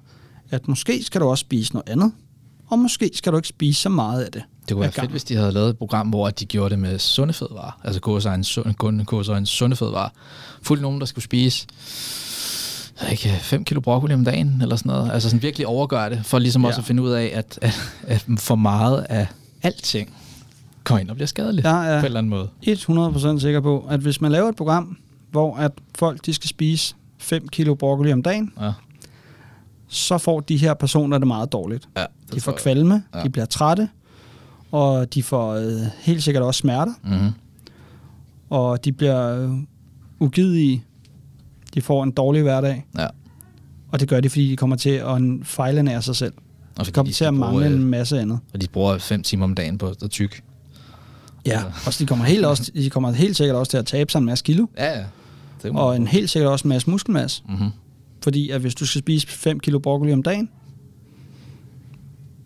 at 0.49 0.67
måske 0.67 1.03
skal 1.03 1.21
du 1.21 1.25
også 1.25 1.41
spise 1.41 1.73
noget 1.73 1.89
andet, 1.89 2.11
og 2.67 2.79
måske 2.79 3.11
skal 3.13 3.31
du 3.31 3.37
ikke 3.37 3.47
spise 3.47 3.81
så 3.81 3.89
meget 3.89 4.23
af 4.23 4.31
det. 4.31 4.43
Det 4.71 4.75
kunne 4.75 4.81
være 4.81 4.91
fedt, 4.91 5.11
hvis 5.11 5.23
de 5.23 5.35
havde 5.35 5.51
lavet 5.51 5.69
et 5.69 5.77
program, 5.77 6.07
hvor 6.07 6.29
de 6.29 6.45
gjorde 6.45 6.69
det 6.69 6.79
med 6.79 6.99
sunde 6.99 7.33
fødevarer. 7.33 7.79
Altså 7.83 8.01
KSI'ens 8.07 8.43
sunde, 8.43 8.73
kun 8.73 9.07
KSI'ens 9.13 9.45
sunde 9.45 9.75
fødevarer. 9.75 10.09
Fuldt 10.61 10.81
nogen, 10.81 10.99
der 10.99 11.05
skulle 11.05 11.23
spise 11.23 11.67
ikke 13.11 13.29
5 13.41 13.63
kilo 13.65 13.81
broccoli 13.81 14.13
om 14.13 14.25
dagen, 14.25 14.59
eller 14.61 14.75
sådan 14.75 14.89
noget. 14.89 15.11
Altså 15.11 15.29
sådan 15.29 15.41
virkelig 15.41 15.67
overgøre 15.67 16.09
det, 16.09 16.25
for 16.25 16.39
ligesom 16.39 16.61
Ja. 16.61 16.67
også 16.67 16.81
at 16.81 16.85
finde 16.85 17.03
ud 17.03 17.09
af, 17.11 17.31
at, 17.33 17.59
at, 17.61 17.93
at 18.07 18.25
for 18.37 18.55
meget 18.55 19.05
af 19.09 19.27
alting 19.63 20.09
kommer 20.83 20.99
ind 21.01 21.09
og 21.09 21.15
bliver 21.15 21.27
skadeligt 21.27 21.65
Jeg 21.65 21.73
på 21.73 21.77
en 21.79 21.85
er 21.89 22.01
eller 22.03 22.17
anden 22.19 22.29
måde. 22.29 22.49
100% 23.37 23.39
sikker 23.39 23.59
på, 23.61 23.85
at 23.89 23.99
hvis 23.99 24.21
man 24.21 24.31
laver 24.31 24.49
et 24.49 24.55
program, 24.55 24.97
hvor 25.31 25.55
at 25.55 25.71
folk 25.95 26.25
de 26.25 26.33
skal 26.33 26.49
spise 26.49 26.95
5 27.17 27.47
kilo 27.47 27.75
broccoli 27.75 28.11
om 28.13 28.23
dagen, 28.23 28.53
Ja, 28.61 28.71
så 29.87 30.17
får 30.17 30.39
de 30.39 30.57
her 30.57 30.73
personer 30.73 31.17
det 31.17 31.27
meget 31.27 31.51
dårligt. 31.51 31.87
ja, 31.97 32.05
De 32.33 32.41
får 32.41 32.51
kvalme, 32.51 33.03
Ja. 33.15 33.23
de 33.23 33.29
bliver 33.29 33.45
trætte, 33.45 33.89
og 34.71 35.13
de 35.13 35.23
får 35.23 35.53
øh, 35.53 35.81
helt 35.99 36.23
sikkert 36.23 36.43
også 36.43 36.57
smerter, 36.59 36.93
Mm-hmm. 37.03 37.31
og 38.49 38.85
de 38.85 38.91
bliver 38.91 39.43
øh, 39.43 39.49
ugidige. 40.19 40.83
De 41.73 41.81
får 41.81 42.03
en 42.03 42.11
dårlig 42.11 42.41
hverdag, 42.41 42.85
Ja. 42.97 43.07
og 43.91 43.99
det 43.99 44.07
gør 44.09 44.19
de, 44.19 44.29
fordi 44.29 44.49
de 44.51 44.55
kommer 44.55 44.75
til 44.75 44.89
at 44.89 45.21
fejlenære 45.43 46.01
sig 46.01 46.15
selv. 46.15 46.33
Og 46.33 46.41
De 46.77 46.77
fordi 46.85 46.91
kommer 46.91 47.11
de 47.11 47.15
til 47.17 47.25
at 47.25 47.33
mangle 47.33 47.51
bruge, 47.59 47.65
en 47.65 47.73
øh, 47.73 47.79
masse 47.87 48.19
andet. 48.19 48.39
Og 48.53 48.61
de 48.61 48.67
bruger 48.67 48.97
5 48.97 49.23
timer 49.23 49.43
om 49.43 49.55
dagen 49.55 49.77
på 49.77 49.87
at 50.03 50.09
tyk. 50.11 50.43
Ja, 51.45 51.63
og 51.87 51.93
de 51.99 52.05
kommer, 52.05 52.25
helt 52.25 52.45
også, 52.45 52.71
de 52.75 52.89
kommer 52.89 53.11
helt 53.11 53.37
sikkert 53.37 53.55
også 53.57 53.69
til 53.69 53.77
at 53.77 53.85
tabe 53.85 54.11
sig 54.11 54.19
en 54.19 54.25
masse 54.25 54.43
kilo, 54.43 54.65
Ja, 54.77 54.99
ja. 54.99 55.05
Det 55.63 55.71
og 55.71 55.95
en 55.95 56.07
helt 56.07 56.29
sikkert 56.29 56.51
også 56.51 56.63
en 56.63 56.69
masse 56.69 56.89
muskelmasse. 56.89 57.43
Mm-hmm. 57.49 57.69
Fordi 58.23 58.49
at 58.49 58.61
hvis 58.61 58.75
du 58.75 58.85
skal 58.85 58.99
spise 58.99 59.27
5 59.27 59.59
kilo 59.59 59.79
broccoli 59.79 60.13
om 60.13 60.23
dagen, 60.23 60.49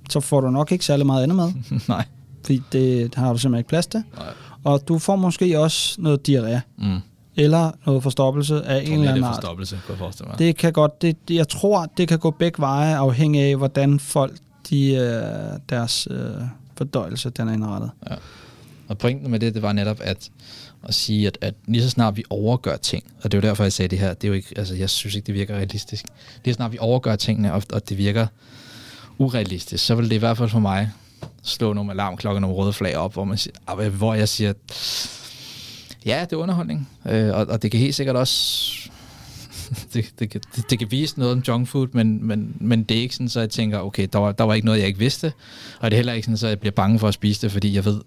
så 0.09 0.19
får 0.19 0.41
du 0.41 0.49
nok 0.49 0.71
ikke 0.71 0.85
særlig 0.85 1.05
meget 1.05 1.23
andet 1.23 1.35
mad, 1.37 1.53
Nej. 1.87 2.05
fordi 2.45 2.61
det 2.71 3.15
har 3.15 3.31
du 3.33 3.37
simpelthen 3.39 3.59
ikke 3.59 3.69
plads 3.69 3.87
til. 3.87 4.03
Nej. 4.17 4.27
Og 4.63 4.81
du 4.87 4.99
får 4.99 5.15
måske 5.15 5.59
også 5.59 6.01
noget 6.01 6.29
diarré, 6.29 6.59
Mm. 6.77 6.99
eller 7.35 7.71
noget 7.85 8.03
forstoppelse 8.03 8.63
af 8.65 8.83
en 8.83 8.93
eller 8.93 9.09
anden 9.09 9.23
art. 9.23 9.35
forstoppelse, 9.35 9.79
jeg 9.89 9.97
forestille 9.97 10.27
mig. 10.29 10.39
Det 10.39 10.57
kan 10.57 10.73
godt, 10.73 11.01
det, 11.01 11.17
jeg 11.29 11.47
tror, 11.47 11.85
det 11.97 12.07
kan 12.07 12.19
gå 12.19 12.31
begge 12.31 12.59
veje, 12.59 12.95
afhængig 12.95 13.41
af, 13.41 13.55
hvordan 13.57 13.99
folk, 13.99 14.33
de, 14.69 14.93
øh, 14.93 15.59
deres 15.69 16.07
øh, 16.11 16.29
fordøjelse, 16.77 17.29
den 17.29 17.47
er 17.49 17.53
indrettet. 17.53 17.91
Og 18.87 18.97
pointen 18.97 19.31
med 19.31 19.39
det, 19.39 19.53
det 19.53 19.61
var 19.61 19.73
netop 19.73 19.97
at, 20.01 20.29
at 20.83 20.93
sige, 20.93 21.27
at, 21.27 21.37
at 21.41 21.53
lige 21.67 21.83
så 21.83 21.89
snart 21.89 22.17
vi 22.17 22.23
overgør 22.29 22.75
ting, 22.77 23.03
og 23.23 23.31
det 23.31 23.37
er 23.37 23.41
jo 23.41 23.47
derfor, 23.49 23.63
jeg 23.63 23.73
sagde 23.73 23.89
det 23.89 23.99
her, 23.99 24.13
det 24.13 24.23
er 24.23 24.27
jo 24.27 24.33
ikke, 24.33 24.53
altså 24.57 24.75
jeg 24.75 24.89
synes 24.89 25.15
ikke, 25.15 25.25
det 25.25 25.33
virker 25.33 25.55
realistisk. 25.55 26.05
Lige 26.45 26.53
så 26.53 26.55
snart 26.55 26.71
vi 26.71 26.77
overgør 26.79 27.15
tingene, 27.15 27.53
og, 27.53 27.63
og 27.73 27.89
det 27.89 27.97
virker 27.97 28.27
urealistisk, 29.17 29.85
så 29.85 29.95
vil 29.95 30.09
det 30.09 30.15
i 30.15 30.19
hvert 30.19 30.37
fald 30.37 30.49
for 30.49 30.59
mig 30.59 30.91
slå 31.43 31.73
nogle 31.73 31.91
alarmklokker, 31.91 32.39
nogle 32.39 32.55
røde 32.55 32.73
flag 32.73 32.97
op, 32.97 33.13
hvor, 33.13 33.23
man 33.23 33.37
siger, 33.37 33.53
ah, 33.67 33.93
hvor 33.93 34.13
jeg 34.13 34.29
siger, 34.29 34.53
ja, 36.05 36.21
det 36.21 36.33
er 36.33 36.37
underholdning, 36.37 36.89
øh, 37.09 37.33
og, 37.35 37.47
og 37.47 37.61
det 37.61 37.71
kan 37.71 37.79
helt 37.79 37.95
sikkert 37.95 38.15
også 38.15 38.71
det, 39.93 40.05
det, 40.19 40.29
kan- 40.29 40.41
det, 40.55 40.69
det 40.69 40.79
kan 40.79 40.91
vise 40.91 41.19
noget 41.19 41.33
om 41.33 41.43
junk 41.47 41.67
food, 41.67 41.87
men, 41.93 42.27
men, 42.27 42.57
men 42.59 42.83
det 42.83 42.97
er 42.97 43.01
ikke 43.01 43.15
sådan, 43.15 43.29
så 43.29 43.39
jeg 43.39 43.49
tænker, 43.49 43.79
okay, 43.79 44.07
der 44.13 44.19
var, 44.19 44.31
der 44.31 44.43
var 44.43 44.53
ikke 44.53 44.65
noget, 44.65 44.79
jeg 44.79 44.87
ikke 44.87 44.99
vidste, 44.99 45.33
og 45.79 45.91
det 45.91 45.95
er 45.95 45.97
heller 45.97 46.13
ikke 46.13 46.25
sådan, 46.25 46.37
så 46.37 46.47
jeg 46.47 46.59
bliver 46.59 46.71
bange 46.71 46.99
for 46.99 47.07
at 47.07 47.13
spise 47.13 47.41
det, 47.41 47.51
fordi 47.51 47.75
jeg 47.75 47.85
ved, 47.85 48.01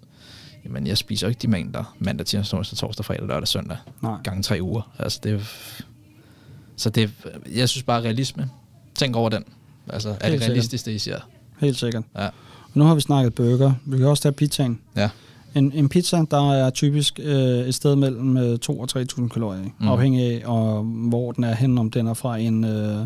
jamen 0.65 0.87
jeg 0.87 0.97
spiser 0.97 1.27
ikke 1.27 1.39
de 1.41 1.47
mængder 1.47 1.95
mandag, 1.99 2.25
tirsdag, 2.25 2.57
onsdag, 2.59 2.77
torsdag, 2.77 3.05
fredag, 3.05 3.27
lørdag, 3.27 3.47
søndag, 3.47 3.77
Nej. 4.01 4.17
gange 4.23 4.43
tre 4.43 4.57
uger. 4.61 4.91
Altså 4.99 5.19
det 5.23 5.47
så 6.75 6.89
det, 6.89 7.11
jeg 7.55 7.69
synes 7.69 7.83
bare 7.83 8.01
realisme. 8.01 8.49
Tænk 8.95 9.15
over 9.15 9.29
den. 9.29 9.43
Altså, 9.93 10.09
er 10.09 10.13
Helt 10.13 10.23
det 10.23 10.31
sikkert. 10.31 10.49
realistisk, 10.49 10.85
det 10.85 10.91
I 10.91 10.99
siger? 10.99 11.17
Helt 11.59 11.77
sikkert. 11.77 12.03
Ja. 12.17 12.25
Og 12.63 12.71
nu 12.73 12.83
har 12.83 12.95
vi 12.95 13.01
snakket 13.01 13.35
burger. 13.35 13.73
Vi 13.85 13.97
kan 13.97 14.07
også 14.07 14.23
tage 14.23 14.33
pizzaen. 14.33 14.79
Ja. 14.95 15.09
En, 15.55 15.71
en 15.75 15.89
pizza, 15.89 16.23
der 16.31 16.51
er 16.53 16.69
typisk 16.69 17.19
øh, 17.23 17.35
et 17.59 17.75
sted 17.75 17.95
mellem 17.95 18.37
øh, 18.37 18.59
2 18.59 18.79
og 18.79 18.87
3.000 18.97 19.27
kalorier, 19.27 19.63
mm. 19.79 19.87
Afhængig 19.87 20.23
af, 20.23 20.41
og, 20.45 20.83
hvor 20.83 21.31
den 21.31 21.43
er 21.43 21.55
hen, 21.55 21.77
om 21.77 21.91
den 21.91 22.07
er 22.07 22.13
fra 22.13 22.37
en, 22.37 22.63
øh, 22.63 23.05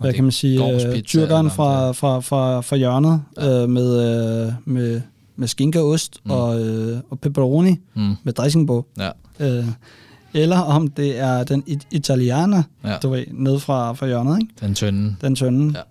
hvad 0.00 0.12
kan 0.12 0.24
man 0.24 0.32
sige, 0.32 0.58
øh, 0.58 1.32
om 1.32 1.50
fra, 1.50 1.92
fra, 1.92 2.20
fra, 2.20 2.60
fra 2.60 2.76
hjørnet 2.76 3.22
Ja. 3.36 3.62
øh, 3.62 3.68
med, 3.68 4.46
øh, 4.46 4.52
med, 4.64 5.00
med 5.36 5.48
skinke 5.48 5.80
og 5.80 5.88
ost 5.88 6.20
Mm. 6.24 6.30
og, 6.30 6.60
øh, 6.60 6.98
og 7.10 7.20
pepperoni 7.20 7.76
Mm. 7.94 8.14
med 8.24 8.32
dressing 8.32 8.66
på. 8.66 8.86
Ja. 8.98 9.10
Øh, 9.40 9.64
eller 10.34 10.58
om 10.58 10.88
det 10.88 11.18
er 11.18 11.44
den 11.44 11.62
it- 11.66 11.86
italianer, 11.90 12.62
ja. 12.84 12.96
du 13.02 13.08
ved, 13.10 13.24
ned 13.32 13.58
fra, 13.60 13.92
fra 13.92 14.06
hjørnet, 14.06 14.38
ikke? 14.42 14.54
Den 14.60 14.74
tynde. 14.74 15.16
den 15.20 15.34
tynde. 15.36 15.74
Ja. 15.78 15.82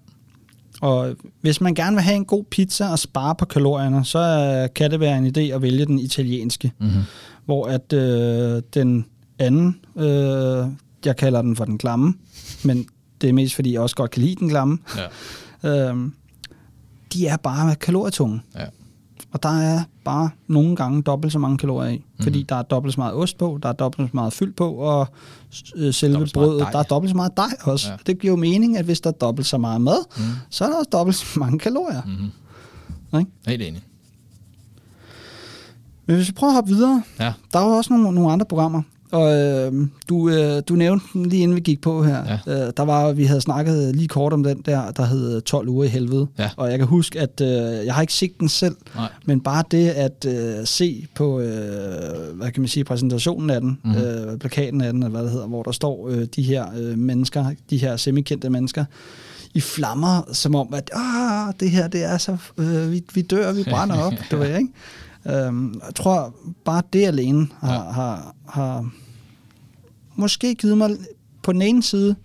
Og 0.88 1.16
hvis 1.42 1.62
man 1.62 1.76
gerne 1.76 1.96
vil 1.96 2.04
have 2.04 2.16
en 2.16 2.26
god 2.26 2.44
pizza 2.44 2.88
og 2.90 3.00
spare 3.00 3.36
på 3.36 3.46
kalorierne, 3.46 4.06
så 4.06 4.68
kan 4.76 4.92
det 4.92 5.00
være 5.00 5.18
en 5.18 5.28
idé 5.38 5.40
at 5.42 5.62
vælge 5.62 5.86
den 5.86 6.00
italienske, 6.00 6.72
Mm-hmm. 6.80 7.02
hvor 7.46 7.68
at 7.68 7.94
øh, 7.94 8.62
den 8.74 9.06
anden, 9.40 9.80
øh, 9.96 10.68
jeg 11.06 11.16
kalder 11.18 11.42
den 11.42 11.56
for 11.56 11.66
den 11.66 11.78
klamme, 11.78 12.14
men 12.64 12.86
det 13.22 13.30
er 13.30 13.34
mest 13.34 13.56
fordi 13.56 13.74
jeg 13.74 13.82
også 13.82 13.96
godt 13.96 14.12
kan 14.12 14.22
lide 14.24 14.36
den 14.36 14.50
klamme, 14.50 14.78
Ja. 15.64 15.90
øh, 15.92 15.98
de 17.14 17.28
er 17.28 17.38
bare 17.38 17.76
kalorietunge. 17.76 18.42
Ja. 18.56 18.66
Og 19.34 19.44
der 19.44 19.50
er 19.62 19.84
bare 20.04 20.30
nogle 20.48 20.76
gange 20.76 21.02
dobbelt 21.02 21.34
så 21.34 21.40
mange 21.40 21.58
kalorier 21.58 21.92
i, 21.92 21.98
mm. 22.18 22.24
fordi 22.24 22.44
der 22.44 22.56
er 22.56 22.62
dobbelt 22.62 22.94
så 22.94 23.00
meget 23.00 23.14
ost 23.14 23.38
på, 23.38 23.60
der 23.64 23.70
er 23.70 23.74
dobbelt 23.74 24.10
så 24.10 24.16
meget 24.16 24.34
fyld 24.34 24.54
på, 24.54 24.72
og 24.74 25.08
øh, 25.76 25.94
selve 25.94 26.28
brødet, 26.34 26.68
der 26.72 26.80
er 26.80 26.84
dobbelt 26.84 27.10
så 27.12 27.16
meget 27.16 27.38
dej 27.38 27.46
også. 27.64 27.90
Ja. 27.92 27.96
Det 28.08 28.20
giver 28.20 28.32
jo 28.34 28.38
mening, 28.40 28.78
at 28.78 28.86
hvis 28.86 29.02
der 29.02 29.10
er 29.10 29.14
dobbelt 29.14 29.48
så 29.48 29.58
meget 29.58 29.82
mad, 29.82 30.06
Mm. 30.18 30.24
så 30.50 30.64
er 30.66 30.70
der 30.70 30.78
også 30.78 30.90
dobbelt 30.92 31.16
så 31.18 31.40
mange 31.40 31.60
kalorier. 31.60 32.02
Mm. 33.12 33.20
Ikke? 33.20 33.32
Helt 33.48 33.62
enig. 33.62 33.84
Men 36.06 36.16
hvis 36.16 36.28
vi 36.28 36.34
prøver 36.34 36.52
at 36.52 36.56
hoppe 36.56 36.72
videre, 36.72 37.04
Ja. 37.20 37.34
der 37.54 37.60
er 37.60 37.64
jo 37.66 37.72
også 37.72 37.94
nogle, 37.94 38.12
nogle 38.16 38.32
andre 38.32 38.46
programmer, 38.46 38.82
Og 39.14 39.34
øh, 39.36 39.88
du, 40.10 40.30
øh, 40.30 40.62
du 40.70 40.76
nævnte 40.76 41.06
den 41.14 41.26
lige 41.26 41.44
inden 41.44 41.56
vi 41.56 41.62
gik 41.62 41.82
på 41.82 42.04
her. 42.04 42.40
Ja. 42.48 42.66
Øh, 42.68 42.74
der 42.78 42.84
var, 42.84 43.12
vi 43.12 43.24
havde 43.24 43.42
snakket 43.42 43.96
lige 43.96 44.08
kort 44.08 44.34
om 44.34 44.44
den 44.44 44.62
der, 44.66 44.92
der 44.92 45.06
hed 45.06 45.42
12 45.42 45.68
uger 45.68 45.84
i 45.84 45.88
helvede. 45.88 46.28
Ja. 46.40 46.50
Og 46.58 46.72
jeg 46.72 46.80
kan 46.80 46.88
huske, 46.88 47.20
at 47.20 47.42
øh, 47.42 47.86
jeg 47.86 47.94
har 47.94 48.02
ikke 48.02 48.14
set 48.14 48.40
den 48.40 48.50
selv, 48.50 48.76
Nej. 48.96 49.10
men 49.26 49.42
bare 49.42 49.64
det 49.72 49.90
at 49.90 50.26
øh, 50.28 50.66
se 50.66 51.08
på, 51.16 51.40
øh, 51.40 52.38
hvad 52.38 52.52
kan 52.52 52.62
man 52.62 52.68
sige, 52.68 52.84
præsentationen 52.84 53.50
af 53.50 53.62
den, 53.62 53.80
mm. 53.84 53.92
øh, 53.92 54.38
plakaten 54.38 54.82
af 54.82 54.94
den, 54.94 55.04
eller 55.04 55.12
hvad 55.12 55.24
det 55.24 55.32
hedder, 55.32 55.48
hvor 55.48 55.64
der 55.64 55.72
står 55.72 56.10
øh, 56.10 56.26
de 56.36 56.44
her 56.44 56.66
øh, 56.78 56.98
mennesker, 56.98 57.46
de 57.70 57.78
her 57.78 57.98
semikendte 57.98 58.50
mennesker, 58.50 58.86
i 59.54 59.62
flammer, 59.62 60.22
som 60.32 60.56
om, 60.56 60.74
at 60.74 60.92
ah, 60.94 61.54
det 61.60 61.72
her, 61.72 61.88
det 61.88 62.04
er 62.04 62.18
så, 62.18 62.38
øh, 62.58 62.92
vi, 62.92 63.04
vi 63.14 63.22
dør, 63.22 63.54
vi 63.54 63.64
brænder 63.64 64.00
op, 64.00 64.14
du 64.32 64.38
ved, 64.38 64.58
ikke? 64.58 64.74
Øhm, 65.26 65.82
jeg 65.88 65.96
tror, 65.96 66.36
bare 66.66 66.82
det 66.94 67.06
alene 67.06 67.48
har, 67.60 67.74
Ja. 67.74 67.92
har, 67.92 68.36
har 68.50 68.90
måske 70.16 70.56
givet 70.56 70.78
mig 70.78 70.90
på 71.44 71.54
den 71.54 71.62
ene 71.62 71.84
side, 71.84 72.16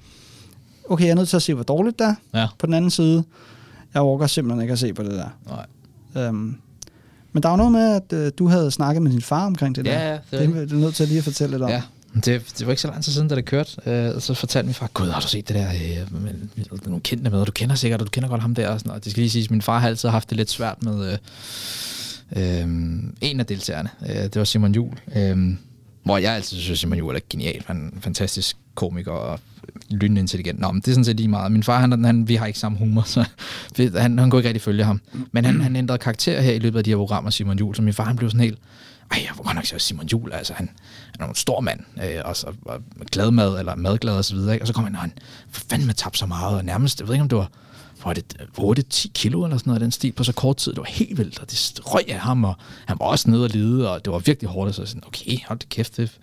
okay, 0.91 1.05
jeg 1.05 1.11
er 1.11 1.15
nødt 1.15 1.29
til 1.29 1.37
at 1.37 1.43
se, 1.43 1.55
hvor 1.55 1.63
dårligt 1.63 1.99
det 1.99 2.07
er. 2.07 2.15
Ja. 2.41 2.47
På 2.59 2.67
den 2.67 2.75
anden 2.75 2.91
side, 2.91 3.25
jeg 3.95 4.03
overgår 4.03 4.27
simpelthen 4.27 4.63
ikke 4.63 4.73
at 4.73 4.79
se 4.79 4.93
på 4.95 5.03
det 5.03 5.11
der. 5.13 5.29
Nej. 6.15 6.25
Øhm, 6.27 6.57
men 7.33 7.43
der 7.43 7.49
var 7.49 7.57
noget 7.57 7.73
med, 7.73 7.95
at 7.97 8.13
øh, 8.13 8.33
du 8.39 8.49
havde 8.49 8.71
snakket 8.71 9.03
med 9.03 9.11
din 9.13 9.23
far 9.23 9.47
omkring 9.47 9.75
det 9.77 9.87
Ja, 9.87 9.91
der. 9.93 9.99
ja, 10.05 10.13
det 10.13 10.21
er 10.31 10.39
det, 10.47 10.55
det 10.55 10.63
er 10.63 10.67
du 10.67 10.75
nødt 10.77 10.95
til 10.95 11.09
lige 11.09 11.19
at 11.19 11.25
fortælle 11.25 11.51
lidt 11.55 11.63
om. 11.63 11.71
Ja, 11.71 11.83
det, 12.15 12.25
det 12.59 12.67
var 12.67 12.71
ikke 12.73 12.83
så 12.83 12.89
lang 12.89 13.05
tid 13.05 13.13
siden, 13.13 13.29
da 13.29 13.35
det 13.35 13.45
kørte. 13.45 13.71
Øh, 13.87 14.21
så 14.21 14.35
fortalte 14.35 14.67
min 14.67 14.75
far, 14.75 14.91
gud, 14.95 15.09
har 15.09 15.21
du 15.21 15.29
set 15.29 15.49
det 15.49 15.57
der? 15.57 15.69
Øh, 15.69 16.13
med, 16.23 16.35
med, 16.57 16.79
nogle 16.87 17.01
kendte 17.01 17.31
med, 17.31 17.45
du 17.45 17.53
kender 17.53 17.75
sikkert, 17.75 18.01
og 18.01 18.07
du 18.07 18.11
kender 18.11 18.29
godt 18.29 18.41
ham 18.41 18.55
der. 18.55 18.69
Og 18.69 18.79
sådan, 18.81 18.93
og 18.93 19.05
det 19.05 19.11
skal 19.13 19.21
lige 19.21 19.31
siges, 19.31 19.51
min 19.51 19.63
far 19.63 19.79
har 19.79 19.89
altid 19.89 20.09
haft 20.09 20.29
det 20.31 20.37
lidt 20.37 20.51
svært 20.51 20.83
med 20.83 21.13
øh, 21.13 21.19
øh, 22.37 22.63
en 23.21 23.41
af 23.41 23.47
deltagerne. 23.47 23.91
Øh, 24.09 24.17
det 24.17 24.37
var 24.37 24.45
Simon 24.45 24.75
Jul. 24.75 24.93
Øh, 25.17 25.55
hvor 26.05 26.19
jeg 26.19 26.35
altid 26.35 26.57
synes, 26.57 26.71
at 26.71 26.79
Simon 26.79 26.99
Jul 26.99 27.15
er 27.15 27.21
genial. 27.31 27.63
Han 27.67 27.77
er 27.77 27.97
en 27.97 28.01
fantastisk 28.01 28.57
komiker 28.75 29.13
og 29.13 29.41
lynintelligent. 29.91 30.61
Nå, 30.61 30.73
men 30.73 30.81
det 30.81 30.89
er 30.89 30.93
sådan 30.93 31.05
set 31.05 31.17
lige 31.17 31.29
meget. 31.29 31.53
Min 31.53 31.63
far, 31.63 31.81
han, 31.81 32.05
han, 32.05 32.29
vi 32.29 32.35
har 32.35 32.47
ikke 32.47 32.59
samme 32.59 32.79
humor, 32.79 33.03
så 33.03 33.25
han, 33.97 34.19
han 34.19 34.31
kunne 34.31 34.39
ikke 34.39 34.49
rigtig 34.49 34.63
følge 34.63 34.85
ham. 34.85 35.01
Men 35.33 35.45
han, 35.45 35.61
han 35.61 35.77
ændrede 35.77 35.99
karakter 35.99 36.41
her 36.41 36.53
i 36.53 36.59
løbet 36.59 36.79
af 36.79 36.85
de 36.85 36.91
her 36.91 36.97
programmer, 36.97 37.31
Simon 37.31 37.59
Jul, 37.59 37.75
så 37.75 37.83
min 37.83 37.95
far 37.95 38.05
han 38.05 38.17
blev 38.17 38.31
sådan 38.31 38.41
helt, 38.41 38.59
ej, 39.11 39.19
jeg 39.23 39.31
må 39.37 39.43
godt 39.43 39.55
nok 39.55 39.65
sige, 39.67 39.79
Simon 39.79 40.07
Jul, 40.07 40.33
altså 40.33 40.53
han, 40.55 40.71
han 41.19 41.25
er 41.25 41.29
en 41.29 41.35
stor 41.35 41.61
mand, 41.61 41.81
øh, 42.05 42.21
og, 42.25 42.37
så, 42.37 42.47
og 42.65 42.83
glad 43.13 43.31
mad, 43.31 43.59
eller 43.59 43.75
madglad 43.75 44.15
og 44.17 44.25
så 44.25 44.35
videre, 44.35 44.55
ikke? 44.55 44.63
og 44.63 44.67
så 44.67 44.73
kom 44.73 44.85
han, 44.85 44.95
og 44.95 45.01
han 45.01 45.13
for 45.51 45.65
fanden 45.71 45.87
med 45.87 45.95
tabt 45.95 46.19
så 46.19 46.27
meget, 46.27 46.57
og 46.57 46.65
nærmest, 46.65 47.01
jeg 47.01 47.09
ved 47.09 47.15
ikke 47.15 47.23
om 47.23 47.29
det 47.29 47.39
var, 47.39 47.51
var 48.05 48.13
det 48.13 48.37
8-10 48.59 49.11
kilo 49.15 49.45
eller 49.45 49.57
sådan 49.59 49.71
noget 49.71 49.81
af 49.81 49.85
den 49.85 49.91
stil 49.91 50.13
på 50.13 50.25
så 50.25 50.33
kort 50.33 50.57
tid. 50.57 50.73
Det 50.73 50.79
var 50.79 50.85
helt 50.89 51.19
vildt, 51.19 51.39
og 51.39 51.51
det 51.51 51.81
røg 51.87 52.05
af 52.09 52.19
ham, 52.19 52.45
og 52.45 52.55
han 52.87 52.97
var 53.01 53.07
også 53.07 53.31
nede 53.31 53.45
og 53.45 53.51
lide, 53.51 53.91
og 53.91 54.05
det 54.05 54.13
var 54.13 54.19
virkelig 54.19 54.51
hårdt, 54.51 54.75
så 54.75 54.87
sådan, 54.87 55.03
okay, 55.07 55.39
hold 55.49 55.59
det 55.59 55.69
kæft, 55.69 55.97
det, 55.97 56.19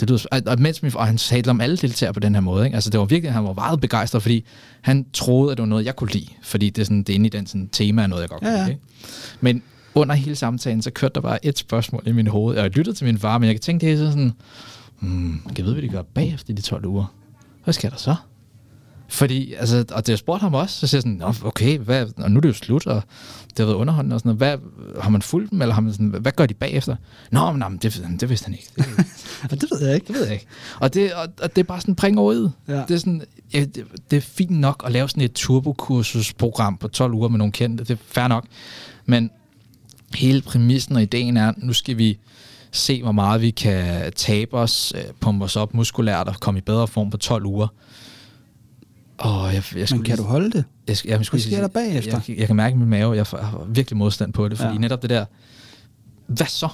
det 0.00 0.10
lyder, 0.10 0.24
og, 0.30 0.42
og 0.46 0.60
mens 0.60 0.82
min, 0.82 0.92
og 0.96 1.06
han 1.06 1.16
talte 1.16 1.48
om 1.50 1.60
alle 1.60 1.76
deltagere 1.76 2.12
på 2.14 2.20
den 2.20 2.34
her 2.34 2.40
måde, 2.42 2.64
ikke? 2.64 2.74
altså 2.74 2.90
det 2.90 3.00
var 3.00 3.06
virkelig, 3.06 3.32
han 3.32 3.44
var 3.44 3.52
meget 3.52 3.80
begejstret, 3.80 4.22
fordi 4.22 4.44
han 4.80 5.06
troede, 5.12 5.52
at 5.52 5.56
det 5.56 5.62
var 5.62 5.68
noget, 5.68 5.84
jeg 5.84 5.96
kunne 5.96 6.10
lide, 6.10 6.28
fordi 6.42 6.70
det 6.70 6.82
er, 6.82 6.84
sådan, 6.84 6.98
det 7.02 7.08
er 7.08 7.14
inde 7.14 7.26
i 7.26 7.30
den 7.30 7.46
sådan, 7.46 7.68
tema 7.68 8.02
af 8.02 8.08
noget, 8.08 8.22
jeg 8.22 8.28
godt 8.28 8.40
kunne 8.40 8.50
Ja, 8.50 8.56
ja. 8.58 8.62
lide. 8.64 8.72
Ikke? 8.72 8.82
Men 9.40 9.62
under 9.94 10.14
hele 10.14 10.36
samtalen, 10.36 10.82
så 10.82 10.90
kørte 10.90 11.14
der 11.14 11.20
bare 11.20 11.46
et 11.46 11.58
spørgsmål 11.58 12.02
i 12.06 12.12
min 12.12 12.26
hoved, 12.26 12.56
og 12.56 12.62
jeg 12.62 12.76
lyttede 12.76 12.96
til 12.96 13.06
min 13.06 13.18
far, 13.18 13.38
men 13.38 13.46
jeg 13.46 13.54
kan 13.54 13.60
tænke, 13.62 13.86
det 13.86 13.92
er 14.00 14.10
sådan, 14.10 14.32
hmm, 15.00 15.40
kan 15.46 15.56
jeg 15.56 15.64
vide, 15.64 15.74
hvad 15.74 15.82
de 15.82 15.88
gør 15.88 16.02
bagefter 16.02 16.54
de 16.54 16.62
12 16.62 16.86
uger? 16.86 17.14
Hvad 17.64 17.74
sker 17.74 17.90
der 17.90 17.96
så? 17.96 18.14
Fordi, 19.12 19.54
altså, 19.54 19.84
og 19.90 20.06
det 20.06 20.18
spurgte 20.18 20.42
ham 20.42 20.54
også, 20.54 20.78
så 20.78 20.86
siger 20.86 20.98
jeg 20.98 21.02
sådan, 21.02 21.46
okay, 21.48 21.78
hvad, 21.78 22.06
og 22.16 22.30
nu 22.30 22.36
er 22.36 22.40
det 22.40 22.48
jo 22.48 22.54
slut, 22.54 22.86
og 22.86 23.02
det 23.48 23.58
har 23.58 23.64
været 23.64 23.76
underholdende 23.76 24.14
og 24.14 24.20
sådan 24.20 24.36
noget. 24.36 24.58
Hvad, 24.58 25.02
har 25.02 25.10
man 25.10 25.22
fulgt 25.22 25.50
dem, 25.50 25.62
eller 25.62 25.74
har 25.74 25.82
man 25.82 25.92
sådan, 25.92 26.08
hvad 26.08 26.32
gør 26.32 26.46
de 26.46 26.54
bagefter? 26.54 26.96
Nå, 27.30 27.50
men, 27.50 27.58
nej, 27.58 27.68
men 27.68 27.78
det, 27.78 28.06
det 28.20 28.28
vidste 28.28 28.44
han 28.44 28.54
ikke. 28.54 28.68
Det, 29.50 29.60
det 29.60 29.70
ved 29.70 29.86
jeg 29.86 29.94
ikke. 29.94 30.06
det 30.06 30.14
ved 30.14 30.24
jeg 30.24 30.32
ikke. 30.32 30.46
Og 30.80 30.94
det, 30.94 31.14
og, 31.14 31.28
og 31.42 31.56
det 31.56 31.62
er 31.62 31.66
bare 31.66 31.80
sådan 31.80 31.94
pring 31.94 32.18
over 32.18 32.32
i. 32.32 32.48
Ja. 32.68 32.82
Det 32.88 32.90
er 32.90 32.98
sådan, 32.98 33.22
ja, 33.54 33.60
det, 33.60 33.84
det 34.10 34.16
er 34.16 34.20
fint 34.20 34.50
nok 34.50 34.82
at 34.86 34.92
lave 34.92 35.08
sådan 35.08 35.22
et 35.22 35.32
turbokursusprogram 35.32 36.76
på 36.76 36.88
12 36.88 37.14
uger 37.14 37.28
med 37.28 37.38
nogle 37.38 37.52
kendte. 37.52 37.84
Det 37.84 37.90
er 37.90 38.02
fair 38.06 38.28
nok. 38.28 38.46
Men 39.06 39.30
hele 40.14 40.42
præmissen 40.42 40.96
og 40.96 41.02
ideen 41.02 41.36
er, 41.36 41.52
nu 41.56 41.72
skal 41.72 41.98
vi 41.98 42.18
se, 42.72 43.02
hvor 43.02 43.12
meget 43.12 43.40
vi 43.40 43.50
kan 43.50 44.12
tabe 44.16 44.56
os, 44.56 44.92
øh, 44.96 45.04
pumpe 45.20 45.44
os 45.44 45.56
op 45.56 45.74
muskulært 45.74 46.28
og 46.28 46.34
komme 46.40 46.58
i 46.58 46.60
bedre 46.60 46.88
form 46.88 47.10
på 47.10 47.16
12 47.16 47.46
uger. 47.46 47.68
Og 49.22 49.54
jeg, 49.54 49.62
jeg 49.76 49.88
Men 49.90 50.02
kan 50.02 50.16
du 50.16 50.22
holde 50.22 50.50
det? 50.50 50.64
jeg, 50.88 50.96
skal, 50.96 51.08
jeg, 51.08 51.24
skulle 51.24 51.42
Hvad 51.42 51.50
sker 51.52 51.60
der 51.60 51.68
bagefter? 51.68 52.20
Jeg, 52.28 52.38
jeg 52.38 52.46
kan 52.46 52.56
mærke 52.56 52.74
i 52.74 52.78
min 52.78 52.88
mave, 52.88 53.12
jeg 53.16 53.26
har 53.30 53.66
virkelig 53.68 53.96
modstand 53.96 54.32
på 54.32 54.48
det, 54.48 54.58
fordi 54.58 54.72
Ja. 54.72 54.78
netop 54.78 55.02
det 55.02 55.10
der, 55.10 55.24
hvad 56.26 56.46
så? 56.46 56.68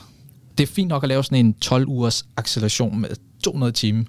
Det 0.59 0.63
er 0.69 0.73
fint 0.73 0.89
nok 0.89 1.03
at 1.03 1.09
lave 1.09 1.25
sådan 1.25 1.47
en 1.47 1.55
12 1.55 1.89
ugers 1.89 2.27
acceleration 2.37 3.01
med 3.01 3.09
200 3.45 3.73
timer, 3.73 4.05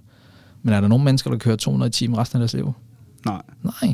men 0.64 0.74
er 0.74 0.82
der 0.82 0.88
nogle 0.88 1.06
mennesker, 1.06 1.32
der 1.32 1.38
kører 1.38 1.56
200 1.56 1.92
timer 1.92 2.18
resten 2.18 2.36
af 2.38 2.40
deres 2.40 2.54
liv? 2.54 2.74
Nej. 3.26 3.42
Nej. 3.64 3.94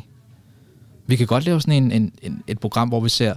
Vi 1.08 1.16
kan 1.16 1.28
godt 1.28 1.46
lave 1.46 1.62
sådan 1.62 1.84
en, 1.84 1.92
en, 1.92 2.12
en, 2.22 2.44
et 2.48 2.60
program, 2.60 2.88
hvor 2.88 3.00
vi 3.00 3.10
ser, 3.10 3.36